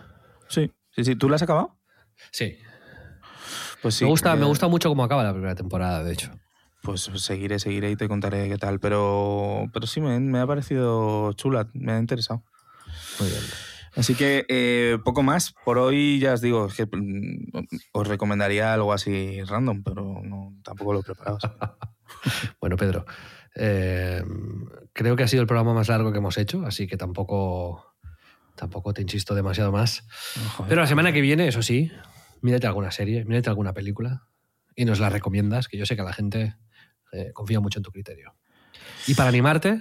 Sí, 0.48 0.72
sí, 0.90 1.04
sí. 1.04 1.14
¿Tú 1.16 1.28
la 1.28 1.36
has 1.36 1.42
acabado? 1.42 1.78
Sí. 2.32 2.56
Pues 3.82 3.96
sí. 3.96 4.04
me, 4.04 4.10
gusta, 4.10 4.36
me 4.36 4.46
gusta 4.46 4.68
mucho 4.68 4.88
cómo 4.88 5.04
acaba 5.04 5.24
la 5.24 5.32
primera 5.32 5.54
temporada, 5.54 6.04
de 6.04 6.12
hecho. 6.12 6.30
Pues 6.82 7.10
seguiré, 7.16 7.58
seguiré 7.58 7.90
y 7.90 7.96
te 7.96 8.08
contaré 8.08 8.48
qué 8.48 8.58
tal. 8.58 8.80
Pero, 8.80 9.68
pero 9.72 9.86
sí, 9.86 10.00
me, 10.00 10.18
me 10.18 10.40
ha 10.40 10.46
parecido 10.46 11.32
chula, 11.34 11.68
me 11.74 11.92
ha 11.92 11.98
interesado. 11.98 12.42
Muy 13.20 13.28
bien. 13.28 13.42
Así 13.94 14.14
que 14.14 14.46
eh, 14.48 14.98
poco 15.04 15.22
más. 15.22 15.54
Por 15.64 15.78
hoy 15.78 16.18
ya 16.18 16.32
os 16.32 16.40
digo, 16.40 16.66
es 16.66 16.74
que 16.74 16.86
mm, 16.86 17.66
os 17.92 18.08
recomendaría 18.08 18.72
algo 18.72 18.92
así 18.92 19.42
random, 19.42 19.82
pero 19.82 20.20
no, 20.22 20.54
tampoco 20.62 20.92
lo 20.92 21.00
he 21.00 21.02
preparado. 21.02 21.38
Bueno, 22.60 22.76
Pedro, 22.76 23.04
eh, 23.56 24.22
creo 24.92 25.16
que 25.16 25.24
ha 25.24 25.28
sido 25.28 25.40
el 25.40 25.48
programa 25.48 25.74
más 25.74 25.88
largo 25.88 26.12
que 26.12 26.18
hemos 26.18 26.38
hecho, 26.38 26.64
así 26.66 26.86
que 26.86 26.96
tampoco, 26.96 27.96
tampoco 28.54 28.92
te 28.92 29.02
insisto 29.02 29.34
demasiado 29.34 29.72
más. 29.72 30.06
Pero 30.68 30.82
la 30.82 30.86
semana 30.86 31.12
que 31.12 31.20
viene, 31.20 31.48
eso 31.48 31.62
sí, 31.62 31.90
mírate 32.42 32.66
alguna 32.66 32.90
serie, 32.90 33.24
mírate 33.24 33.48
alguna 33.48 33.72
película 33.72 34.28
y 34.76 34.84
nos 34.84 35.00
la 35.00 35.08
recomiendas, 35.10 35.68
que 35.68 35.78
yo 35.78 35.86
sé 35.86 35.96
que 35.96 36.02
la 36.02 36.12
gente 36.12 36.56
eh, 37.12 37.30
confía 37.32 37.60
mucho 37.60 37.78
en 37.78 37.82
tu 37.82 37.90
criterio. 37.92 38.34
Y 39.06 39.14
para 39.14 39.28
animarte, 39.28 39.80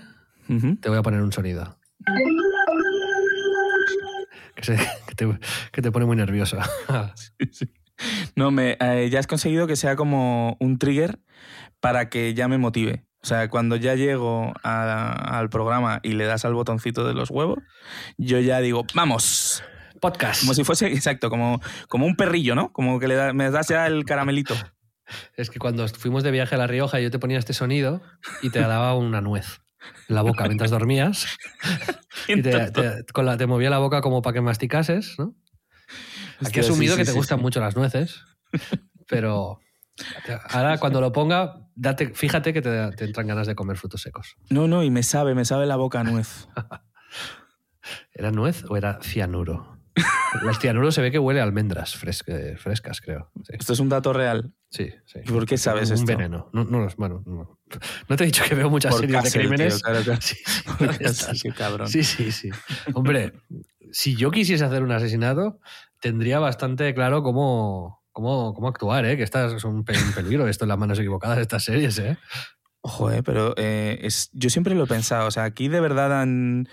te 0.82 0.90
voy 0.90 0.98
a 0.98 1.02
poner 1.02 1.22
un 1.22 1.32
sonido. 1.32 1.78
Que, 4.56 4.64
se- 4.64 4.78
que 5.08 5.16
te, 5.16 5.40
que 5.72 5.82
te 5.82 5.92
pone 5.92 6.06
muy 6.06 6.16
nervioso. 6.18 6.58
No, 8.36 8.50
me, 8.50 8.78
eh, 8.80 9.10
ya 9.12 9.20
has 9.20 9.28
conseguido 9.28 9.68
que 9.68 9.76
sea 9.76 9.96
como 9.96 10.58
un 10.60 10.80
trigger 10.80 11.20
para 11.80 12.10
que 12.10 12.34
ya 12.34 12.48
me 12.48 12.58
motive. 12.58 13.06
O 13.22 13.28
sea, 13.28 13.48
cuando 13.48 13.76
ya 13.76 13.94
llego 13.94 14.54
a- 14.64 15.38
al 15.38 15.50
programa 15.52 16.00
y 16.02 16.14
le 16.14 16.26
das 16.26 16.44
al 16.44 16.56
botoncito 16.56 17.06
de 17.08 17.14
los 17.14 17.30
huevos, 17.30 17.60
yo 18.18 18.40
ya 18.40 18.60
digo, 18.60 18.86
vamos. 18.96 19.64
Podcast. 20.02 20.42
Como 20.42 20.54
si 20.54 20.64
fuese, 20.66 20.88
exacto, 20.88 21.30
como, 21.30 21.62
como 21.88 22.06
un 22.06 22.16
perrillo, 22.18 22.56
¿no? 22.56 22.74
Como 22.74 23.00
que 23.00 23.08
le 23.08 23.16
da- 23.16 23.32
me 23.34 23.50
das 23.50 23.70
ya 23.70 23.88
el 23.88 24.04
caramelito. 24.04 24.56
Es 25.38 25.50
que 25.50 25.60
cuando 25.60 25.88
fuimos 25.88 26.24
de 26.24 26.32
viaje 26.32 26.56
a 26.56 26.58
La 26.58 26.68
Rioja 26.68 27.00
yo 27.00 27.10
te 27.12 27.20
ponía 27.20 27.38
este 27.38 27.54
sonido 27.54 28.02
y 28.42 28.50
te 28.50 28.60
daba 28.60 28.96
una 28.96 29.22
nuez 29.22 29.62
en 30.10 30.16
la 30.16 30.22
boca 30.22 30.46
mientras 30.46 30.72
dormías 30.72 31.26
y 32.28 32.42
te, 32.42 32.72
te- 32.72 33.04
con 33.14 33.26
la- 33.26 33.38
te 33.38 33.46
movía 33.48 33.70
la 33.70 33.78
boca 33.80 34.02
como 34.02 34.22
para 34.22 34.34
que 34.36 34.42
masticases, 34.42 35.16
¿no? 35.20 35.36
Aquí 36.46 36.60
he 36.60 36.64
sí, 36.64 36.70
asumido 36.70 36.94
sí, 36.96 37.00
que 37.02 37.06
te 37.06 37.12
sí, 37.12 37.18
gustan 37.18 37.38
sí. 37.40 37.44
mucho 37.44 37.60
las 37.60 37.76
nueces, 37.76 38.24
pero 39.08 39.60
ahora 40.50 40.78
cuando 40.80 41.02
lo 41.02 41.12
ponga, 41.12 41.68
date, 41.76 42.14
fíjate 42.16 42.54
que 42.54 42.62
te, 42.62 42.92
te 42.92 43.06
entran 43.06 43.28
ganas 43.28 43.46
de 43.48 43.54
comer 43.56 43.78
frutos 43.78 44.02
secos. 44.02 44.36
No, 44.50 44.68
no, 44.68 44.82
y 44.84 44.90
me 44.90 45.04
sabe, 45.04 45.36
me 45.36 45.46
sabe 45.46 45.66
la 45.68 45.76
boca 45.76 46.00
a 46.00 46.04
nuez. 46.04 46.48
¿Era 48.14 48.32
nuez 48.32 48.64
o 48.70 48.78
era 48.78 49.00
cianuro? 49.02 49.71
El 50.50 50.56
cianuro 50.56 50.92
se 50.92 51.02
ve 51.02 51.12
que 51.12 51.20
huele 51.20 51.40
a 51.42 51.44
almendras 51.44 51.96
fresque- 52.02 52.56
frescas, 52.58 53.02
creo. 53.02 53.30
Sí, 53.44 53.54
Esto 53.60 53.74
es 53.74 53.80
un 53.80 53.90
dato 53.90 54.14
real. 54.14 54.54
sí. 54.70 54.90
sí. 55.06 55.20
¿Y 55.26 55.32
por 55.32 55.46
qué 55.46 55.58
sabes 55.58 55.90
un 55.90 55.96
esto? 55.96 56.06
veneno. 56.06 56.50
No, 56.54 56.64
no, 56.64 56.88
bueno, 56.98 57.22
no. 57.26 57.60
No 58.08 58.16
te 58.16 58.24
he 58.24 58.28
dicho 58.28 58.44
que 58.48 58.56
veo 58.56 58.70
muchas 58.70 58.92
Por 58.94 59.02
series 59.02 59.24
de 59.24 59.30
tío, 59.32 59.42
crímenes. 59.42 59.82
claro, 59.84 60.02
claro. 60.04 60.20
Sí, 60.22 60.36
sí. 61.14 61.52
Sí, 61.88 62.04
sí, 62.04 62.32
sí. 62.32 62.50
Hombre, 62.94 63.34
si 63.92 64.16
yo 64.16 64.32
quisiese 64.32 64.64
hacer 64.64 64.84
un 64.84 64.92
asesinato, 64.92 65.60
tendría 66.00 66.40
bastante 66.40 66.94
claro 66.94 67.24
cómo, 67.24 68.02
cómo, 68.14 68.54
cómo 68.54 68.70
actuar, 68.70 69.06
¿eh? 69.06 69.18
Que 69.18 69.24
estás 69.24 69.52
es 69.54 69.64
un, 69.66 69.84
pe- 69.84 69.98
un 70.02 70.14
peligro 70.14 70.48
esto 70.48 70.64
en 70.66 70.70
las 70.70 70.78
manos 70.78 70.98
equivocadas 71.00 71.36
de 71.36 71.42
estas 71.44 71.64
series, 71.66 72.00
¿eh? 72.00 72.18
Ojo, 72.82 73.12
eh, 73.12 73.22
pero 73.22 73.54
eh, 73.58 74.00
es, 74.02 74.30
yo 74.34 74.50
siempre 74.50 74.74
lo 74.76 74.86
he 74.86 74.88
pensado. 74.88 75.28
O 75.28 75.32
sea, 75.32 75.44
aquí 75.44 75.68
de 75.68 75.82
verdad 75.82 76.10
dan, 76.10 76.68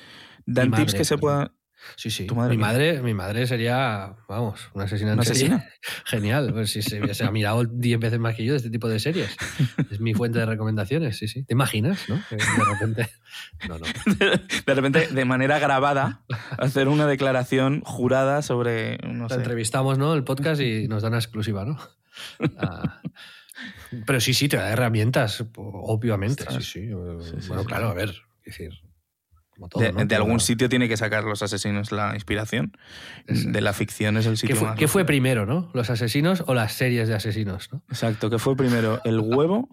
tips 0.47 0.95
que 0.95 1.05
se 1.05 1.19
puedan. 1.19 1.53
Sí, 1.97 2.11
sí. 2.11 2.27
¿Tu 2.27 2.35
madre 2.35 2.51
mi, 2.57 2.61
madre, 2.61 3.03
mi 3.03 3.15
madre 3.15 3.47
sería, 3.47 4.15
vamos, 4.29 4.69
una 4.75 4.85
asesina 4.85 5.13
¿Una 5.15 5.23
asesina? 5.23 5.67
Genial. 6.07 6.53
Pues 6.53 6.71
si 6.71 6.83
se, 6.83 7.15
se 7.15 7.25
ha 7.25 7.31
mirado 7.31 7.65
10 7.65 7.99
veces 8.01 8.19
más 8.19 8.35
que 8.35 8.45
yo 8.45 8.53
de 8.53 8.59
este 8.59 8.71
tipo 8.71 8.89
de 8.89 8.99
series. 9.01 9.37
Es 9.91 10.01
mi 10.01 10.15
fuente 10.15 10.39
de 10.39 10.47
recomendaciones, 10.47 11.17
sí, 11.19 11.29
sí. 11.29 11.45
¿Te 11.45 11.55
imaginas, 11.55 12.09
no? 12.09 12.21
Que 12.29 12.37
de 12.37 12.65
repente. 12.73 13.09
No, 13.69 13.79
no. 13.79 13.87
De 14.67 14.75
repente, 14.75 15.07
de 15.09 15.25
manera 15.25 15.59
grabada, 15.59 16.25
hacer 16.59 16.89
una 16.89 17.07
declaración 17.07 17.83
jurada 17.83 18.41
sobre. 18.43 18.99
No 19.07 19.25
La 19.25 19.29
sé. 19.29 19.35
entrevistamos, 19.37 19.99
¿no? 19.99 20.15
El 20.15 20.25
podcast 20.25 20.61
y 20.61 20.89
nos 20.89 21.03
da 21.03 21.09
una 21.09 21.19
exclusiva, 21.19 21.65
¿no? 21.65 21.79
Ah, 22.57 23.01
pero 24.07 24.21
sí, 24.21 24.35
sí, 24.35 24.49
te 24.49 24.57
da 24.57 24.71
herramientas, 24.71 25.45
obviamente. 25.57 26.43
Sí, 26.45 26.49
Ostras. 26.49 26.65
sí. 26.65 26.81
Sí, 26.81 26.87
sí, 26.89 26.93
bueno, 27.49 27.63
sí. 27.63 27.67
claro, 27.67 27.89
a 27.89 27.95
ver, 27.95 28.11
es 28.11 28.59
decir, 28.59 28.73
como 29.59 29.69
todo, 29.69 29.83
De, 29.83 29.93
¿no? 29.93 29.99
de 29.99 30.07
Pero 30.07 30.17
algún 30.19 30.37
claro. 30.37 30.47
sitio 30.47 30.69
tiene 30.69 30.89
que 30.89 30.97
sacar 30.97 31.25
los 31.25 31.43
asesinos 31.43 31.91
la 31.93 32.15
inspiración. 32.15 32.73
De 33.27 33.61
la 33.61 33.73
ficción 33.73 34.17
es 34.17 34.27
el 34.27 34.33
¿Qué 34.33 34.37
sitio 34.39 34.57
fue, 34.57 34.69
más. 34.69 34.79
qué 34.79 34.87
fue 34.89 35.05
primero, 35.05 35.45
no? 35.47 35.71
¿Los 35.75 35.91
asesinos 35.91 36.45
o 36.47 36.55
las 36.55 36.73
series 36.73 37.09
de 37.09 37.15
asesinos, 37.15 37.69
no? 37.73 37.83
Exacto. 37.89 38.31
¿Qué 38.31 38.39
fue 38.39 38.57
primero, 38.57 39.01
el 39.05 39.19
huevo 39.21 39.69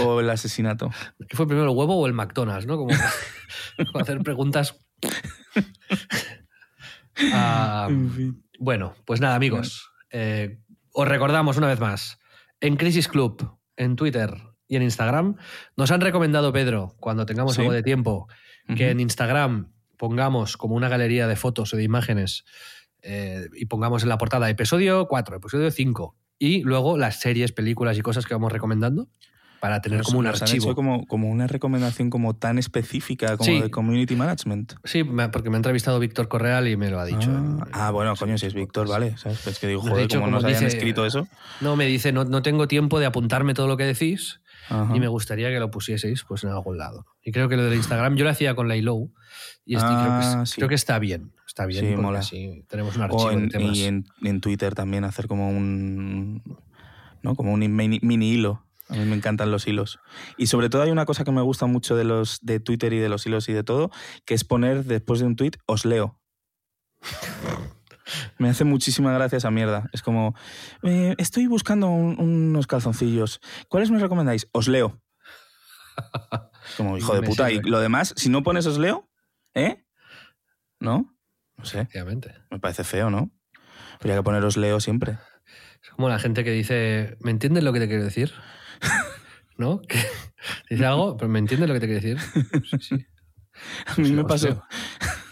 o 0.00 0.20
el 0.20 0.28
asesinato? 0.28 0.90
¿Qué 1.28 1.36
fue 1.36 1.46
primero, 1.46 1.70
el 1.70 1.76
huevo 1.76 1.96
o 1.96 2.06
el 2.06 2.12
McDonald's, 2.12 2.66
no? 2.66 2.76
Como, 2.76 2.90
como 3.92 4.00
hacer 4.02 4.18
preguntas. 4.20 4.76
Ah, 7.32 7.86
En 7.90 8.10
fin. 8.12 8.42
Bueno, 8.58 8.94
pues 9.04 9.20
nada, 9.20 9.34
amigos. 9.34 9.90
eh, 10.10 10.58
os 10.92 11.06
recordamos 11.08 11.56
una 11.58 11.66
vez 11.66 11.80
más. 11.80 12.18
En 12.60 12.76
Crisis 12.76 13.08
Club, 13.08 13.58
en 13.76 13.96
Twitter 13.96 14.34
y 14.66 14.76
en 14.76 14.82
Instagram, 14.82 15.36
nos 15.76 15.90
han 15.90 16.00
recomendado, 16.00 16.52
Pedro, 16.52 16.94
cuando 16.98 17.26
tengamos 17.26 17.54
Sí. 17.54 17.60
algo 17.60 17.72
de 17.72 17.82
tiempo, 17.82 18.28
que 18.74 18.90
en 18.90 19.00
Instagram 19.00 19.68
pongamos 19.96 20.56
como 20.56 20.74
una 20.74 20.88
galería 20.88 21.26
de 21.28 21.36
fotos 21.36 21.72
o 21.72 21.76
de 21.76 21.82
imágenes 21.84 22.44
eh, 23.02 23.48
y 23.54 23.66
pongamos 23.66 24.02
en 24.02 24.08
la 24.08 24.18
portada 24.18 24.50
episodio 24.50 25.06
4, 25.06 25.36
episodio 25.36 25.70
5 25.70 26.16
y 26.38 26.62
luego 26.62 26.98
las 26.98 27.20
series, 27.20 27.52
películas 27.52 27.96
y 27.96 28.02
cosas 28.02 28.26
que 28.26 28.34
vamos 28.34 28.52
recomendando 28.52 29.08
para 29.60 29.80
tener 29.80 29.98
Nos- 30.00 30.08
como 30.08 30.18
un 30.18 30.26
archivo. 30.26 30.66
hecho 30.66 30.74
como, 30.74 31.06
como 31.06 31.30
una 31.30 31.46
recomendación 31.46 32.10
como 32.10 32.36
tan 32.36 32.58
específica 32.58 33.38
como 33.38 33.50
Sí. 33.50 33.60
de 33.62 33.70
community 33.70 34.14
management. 34.14 34.74
Sí, 34.84 35.02
porque 35.32 35.48
me 35.48 35.56
ha 35.56 35.58
entrevistado 35.58 35.98
Víctor 35.98 36.28
Correal 36.28 36.68
y 36.68 36.76
me 36.76 36.90
lo 36.90 37.00
ha 37.00 37.06
dicho. 37.06 37.30
en- 37.30 37.60
Ah, 37.72 37.86
ah, 37.86 37.90
bueno, 37.90 38.10
en- 38.10 38.16
coño, 38.16 38.36
si 38.36 38.46
es 38.46 38.52
Víctor, 38.54 38.86
vale. 38.86 39.16
¿sabes? 39.16 39.46
Es 39.46 39.58
que 39.58 39.66
digo, 39.68 39.82
Me 39.82 39.88
ha 39.88 39.90
joder, 39.92 40.06
dicho 40.08 40.18
como 40.18 40.26
como 40.32 40.42
nos 40.42 40.44
hayan 40.44 40.64
escrito 40.64 41.06
eso. 41.06 41.26
No, 41.62 41.74
me 41.74 41.86
dice, 41.86 42.12
no, 42.12 42.24
no 42.24 42.42
tengo 42.42 42.68
tiempo 42.68 43.00
de 43.00 43.06
apuntarme 43.06 43.54
todo 43.54 43.66
lo 43.66 43.78
que 43.78 43.84
decís 43.84 44.40
Ajá. 44.68 44.96
y 44.96 45.00
me 45.00 45.08
gustaría 45.08 45.48
que 45.50 45.58
lo 45.60 45.70
pusieseis 45.70 46.24
pues, 46.26 46.44
en 46.44 46.50
algún 46.50 46.78
lado. 46.78 47.06
Y 47.22 47.32
creo 47.32 47.48
que 47.48 47.56
lo 47.56 47.64
del 47.64 47.74
Instagram 47.74 48.16
yo 48.16 48.24
lo 48.24 48.30
hacía 48.30 48.54
con 48.54 48.68
la 48.68 48.76
ILO 48.76 49.10
y 49.64 49.76
este, 49.76 49.86
creo, 49.88 49.98
que, 49.98 50.04
Ah, 50.08 50.42
sí. 50.46 50.54
creo 50.56 50.68
que 50.68 50.74
está 50.74 50.98
bien. 50.98 51.32
Está 51.46 51.66
bien 51.66 51.84
Sí, 51.84 51.90
porque 51.92 52.02
mola. 52.02 52.18
así 52.20 52.64
tenemos 52.68 52.96
un 52.96 53.02
archivo 53.02 53.30
en, 53.30 53.48
de 53.48 53.58
temas. 53.58 53.76
y 53.76 53.84
en, 53.84 54.06
en 54.22 54.40
Twitter 54.40 54.74
también 54.74 55.04
hacer 55.04 55.26
como 55.26 55.48
un. 55.50 56.42
¿no? 57.22 57.34
Como 57.34 57.52
un 57.52 57.60
mini, 57.74 57.98
mini 58.02 58.30
hilo. 58.32 58.62
A 58.88 58.94
mí 58.94 59.04
me 59.04 59.16
encantan 59.16 59.50
los 59.50 59.66
hilos. 59.66 59.98
Y 60.36 60.46
sobre 60.46 60.68
todo 60.70 60.82
hay 60.82 60.90
una 60.92 61.06
cosa 61.06 61.24
que 61.24 61.32
me 61.32 61.40
gusta 61.42 61.66
mucho 61.66 61.96
de 61.96 62.04
los 62.04 62.38
de 62.42 62.60
Twitter 62.60 62.92
y 62.92 62.98
de 62.98 63.08
los 63.08 63.26
hilos 63.26 63.48
y 63.48 63.52
de 63.52 63.64
todo, 63.64 63.90
que 64.24 64.34
es 64.34 64.44
poner 64.44 64.84
después 64.84 65.18
de 65.18 65.26
un 65.26 65.34
tweet, 65.34 65.52
os 65.66 65.84
leo. 65.84 66.20
Me 68.38 68.48
hace 68.48 68.64
muchísima 68.64 69.12
gracia 69.12 69.38
esa 69.38 69.50
mierda. 69.50 69.88
Es 69.92 70.02
como, 70.02 70.34
eh, 70.82 71.14
estoy 71.18 71.46
buscando 71.46 71.88
un- 71.88 72.18
unos 72.18 72.66
calzoncillos. 72.66 73.40
¿Cuáles 73.68 73.90
me 73.90 73.98
recomendáis? 73.98 74.48
Os 74.52 74.68
leo. 74.68 75.00
Es 76.68 76.74
como, 76.76 76.98
hijo 76.98 77.14
de 77.14 77.22
puta. 77.26 77.50
Y 77.50 77.60
lo 77.60 77.80
demás, 77.80 78.12
si 78.16 78.28
no 78.28 78.42
pones 78.42 78.66
os 78.66 78.78
leo, 78.78 79.08
¿eh? 79.54 79.84
¿No? 80.80 81.16
No 81.56 81.64
sé. 81.64 81.88
Me 82.50 82.58
parece 82.58 82.84
feo, 82.84 83.10
¿no? 83.10 83.30
Habría 84.00 84.16
que 84.16 84.22
poner 84.22 84.44
os 84.44 84.56
leo 84.56 84.78
siempre. 84.80 85.18
Es 85.82 85.90
como 85.90 86.08
la 86.08 86.18
gente 86.18 86.44
que 86.44 86.50
dice, 86.50 87.16
¿me 87.20 87.30
entiendes 87.30 87.64
lo 87.64 87.72
que 87.72 87.80
te 87.80 87.88
quiero 87.88 88.04
decir? 88.04 88.32
¿No? 89.56 89.80
Que 89.80 89.98
dice 90.68 90.84
algo, 90.84 91.16
pero 91.16 91.30
¿me 91.30 91.38
entiendes 91.38 91.68
lo 91.68 91.74
que 91.74 91.80
te 91.80 91.86
quiero 91.86 92.00
decir? 92.02 92.62
Sí, 92.70 92.78
sí. 92.96 93.06
A 93.86 93.94
mí 93.96 94.10
me 94.12 94.22
pasó. 94.24 94.62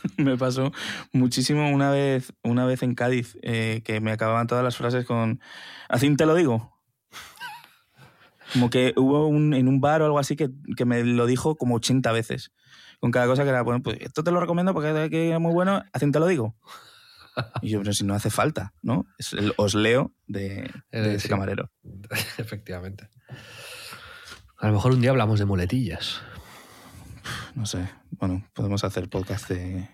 me 0.16 0.36
pasó 0.36 0.72
muchísimo 1.12 1.70
una 1.70 1.90
vez, 1.90 2.32
una 2.42 2.66
vez 2.66 2.82
en 2.82 2.94
Cádiz 2.94 3.38
eh, 3.42 3.82
que 3.84 4.00
me 4.00 4.12
acababan 4.12 4.46
todas 4.46 4.64
las 4.64 4.76
frases 4.76 5.04
con 5.04 5.40
así 5.88 6.14
te 6.16 6.26
lo 6.26 6.34
digo. 6.34 6.72
Como 8.52 8.70
que 8.70 8.92
hubo 8.96 9.26
un, 9.26 9.54
en 9.54 9.66
un 9.68 9.80
bar 9.80 10.02
o 10.02 10.04
algo 10.04 10.18
así 10.18 10.36
que, 10.36 10.50
que 10.76 10.84
me 10.84 11.02
lo 11.02 11.26
dijo 11.26 11.56
como 11.56 11.76
80 11.76 12.12
veces. 12.12 12.52
Con 13.00 13.10
cada 13.10 13.26
cosa 13.26 13.42
que 13.42 13.48
era, 13.48 13.62
bueno, 13.62 13.82
pues 13.82 13.98
esto 14.00 14.22
te 14.22 14.30
lo 14.30 14.40
recomiendo 14.40 14.72
porque 14.72 15.08
que 15.10 15.32
es 15.32 15.40
muy 15.40 15.52
bueno, 15.52 15.82
así 15.92 16.10
te 16.10 16.20
lo 16.20 16.26
digo. 16.26 16.54
Y 17.62 17.70
yo, 17.70 17.80
pero 17.80 17.92
si 17.92 18.04
no 18.04 18.14
hace 18.14 18.30
falta, 18.30 18.72
¿no? 18.80 19.06
Es 19.18 19.32
el 19.32 19.52
os 19.56 19.74
leo 19.74 20.12
de, 20.26 20.70
de 20.92 21.12
Eh, 21.12 21.14
ese 21.16 21.28
camarero. 21.28 21.70
Efectivamente. 22.38 23.08
A 24.58 24.68
lo 24.68 24.74
mejor 24.74 24.92
un 24.92 25.00
día 25.00 25.10
hablamos 25.10 25.40
de 25.40 25.44
muletillas. 25.44 26.22
No 27.54 27.66
sé. 27.66 27.88
Bueno, 28.10 28.46
podemos 28.52 28.84
hacer 28.84 29.08
podcast 29.08 29.48
de, 29.48 29.88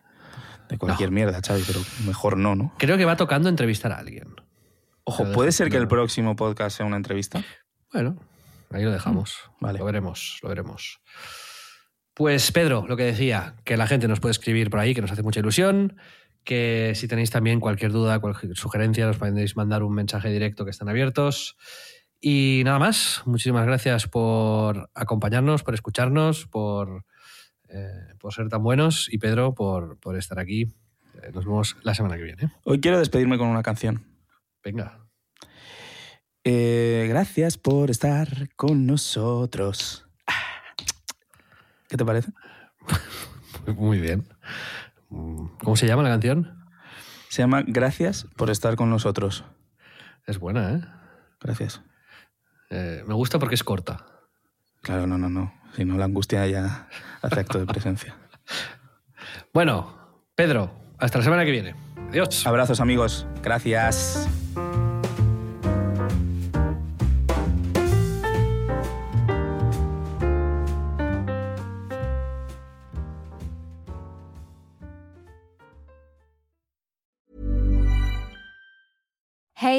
de 0.68 0.78
cualquier 0.78 1.10
mierda, 1.10 1.40
Xavi, 1.44 1.62
pero 1.66 1.80
mejor 2.06 2.36
no, 2.36 2.54
¿no? 2.54 2.74
Creo 2.78 2.96
que 2.96 3.04
va 3.04 3.16
tocando 3.16 3.48
entrevistar 3.48 3.92
a 3.92 3.98
alguien. 3.98 4.34
Ojo, 5.04 5.32
¿puede 5.32 5.52
ser 5.52 5.70
que 5.70 5.76
el 5.76 5.88
próximo 5.88 6.36
podcast 6.36 6.76
sea 6.76 6.86
una 6.86 6.96
entrevista? 6.96 7.42
Bueno, 7.92 8.16
ahí 8.70 8.84
lo 8.84 8.92
dejamos. 8.92 9.36
Vale. 9.60 9.78
Lo 9.78 9.84
veremos, 9.84 10.38
lo 10.42 10.48
veremos. 10.48 11.00
Pues 12.14 12.52
Pedro, 12.52 12.84
lo 12.86 12.96
que 12.96 13.04
decía, 13.04 13.56
que 13.64 13.76
la 13.76 13.86
gente 13.86 14.06
nos 14.06 14.20
puede 14.20 14.32
escribir 14.32 14.70
por 14.70 14.78
ahí, 14.78 14.94
que 14.94 15.00
nos 15.00 15.10
hace 15.10 15.22
mucha 15.22 15.40
ilusión, 15.40 15.96
que 16.44 16.92
si 16.94 17.08
tenéis 17.08 17.30
también 17.30 17.60
cualquier 17.60 17.92
duda, 17.92 18.20
cualquier 18.20 18.56
sugerencia, 18.56 19.06
nos 19.06 19.16
podéis 19.16 19.56
mandar 19.56 19.82
un 19.82 19.94
mensaje 19.94 20.30
directo 20.30 20.64
que 20.64 20.70
están 20.70 20.88
abiertos. 20.88 21.56
Y 22.20 22.62
nada 22.64 22.78
más, 22.78 23.22
muchísimas 23.24 23.66
gracias 23.66 24.06
por 24.06 24.90
acompañarnos, 24.94 25.62
por 25.62 25.74
escucharnos, 25.74 26.46
por, 26.46 27.06
eh, 27.72 28.14
por 28.18 28.32
ser 28.32 28.48
tan 28.48 28.62
buenos 28.62 29.08
y 29.12 29.18
Pedro 29.18 29.54
por, 29.54 29.98
por 29.98 30.16
estar 30.16 30.38
aquí. 30.38 30.72
Eh, 31.22 31.30
Nos 31.32 31.44
vemos 31.44 31.76
la 31.82 31.94
semana 31.94 32.16
que 32.16 32.22
viene. 32.22 32.52
Hoy 32.64 32.80
quiero 32.80 32.98
despedirme 32.98 33.38
con 33.38 33.48
una 33.48 33.62
canción. 33.62 34.04
Venga. 34.62 34.98
Eh, 36.44 37.06
gracias 37.08 37.58
por 37.58 37.90
estar 37.90 38.28
con 38.56 38.86
nosotros. 38.86 40.06
¿Qué 41.88 41.96
te 41.96 42.04
parece? 42.04 42.32
Muy 43.76 44.00
bien. 44.00 44.26
Mm, 45.10 45.46
¿Cómo 45.62 45.76
se 45.76 45.86
llama 45.86 46.02
la 46.02 46.08
canción? 46.10 46.64
Se 47.28 47.42
llama 47.42 47.62
Gracias 47.66 48.26
por 48.36 48.50
estar 48.50 48.76
con 48.76 48.90
nosotros. 48.90 49.44
Es 50.26 50.38
buena, 50.38 50.72
¿eh? 50.72 50.80
Gracias. 51.40 51.82
Eh, 52.70 53.02
me 53.06 53.14
gusta 53.14 53.38
porque 53.38 53.54
es 53.54 53.64
corta. 53.64 54.06
Claro, 54.82 55.06
no, 55.06 55.18
no, 55.18 55.28
no. 55.28 55.52
Si 55.76 55.84
no, 55.84 55.96
la 55.96 56.06
angustia 56.06 56.46
ya 56.46 56.88
hace 57.22 57.40
acto 57.40 57.58
de 57.58 57.66
presencia. 57.66 58.14
Bueno, 59.52 60.24
Pedro, 60.34 60.72
hasta 60.98 61.18
la 61.18 61.24
semana 61.24 61.44
que 61.44 61.50
viene. 61.50 61.74
Adiós. 62.10 62.46
Abrazos, 62.46 62.80
amigos. 62.80 63.26
Gracias. 63.42 64.28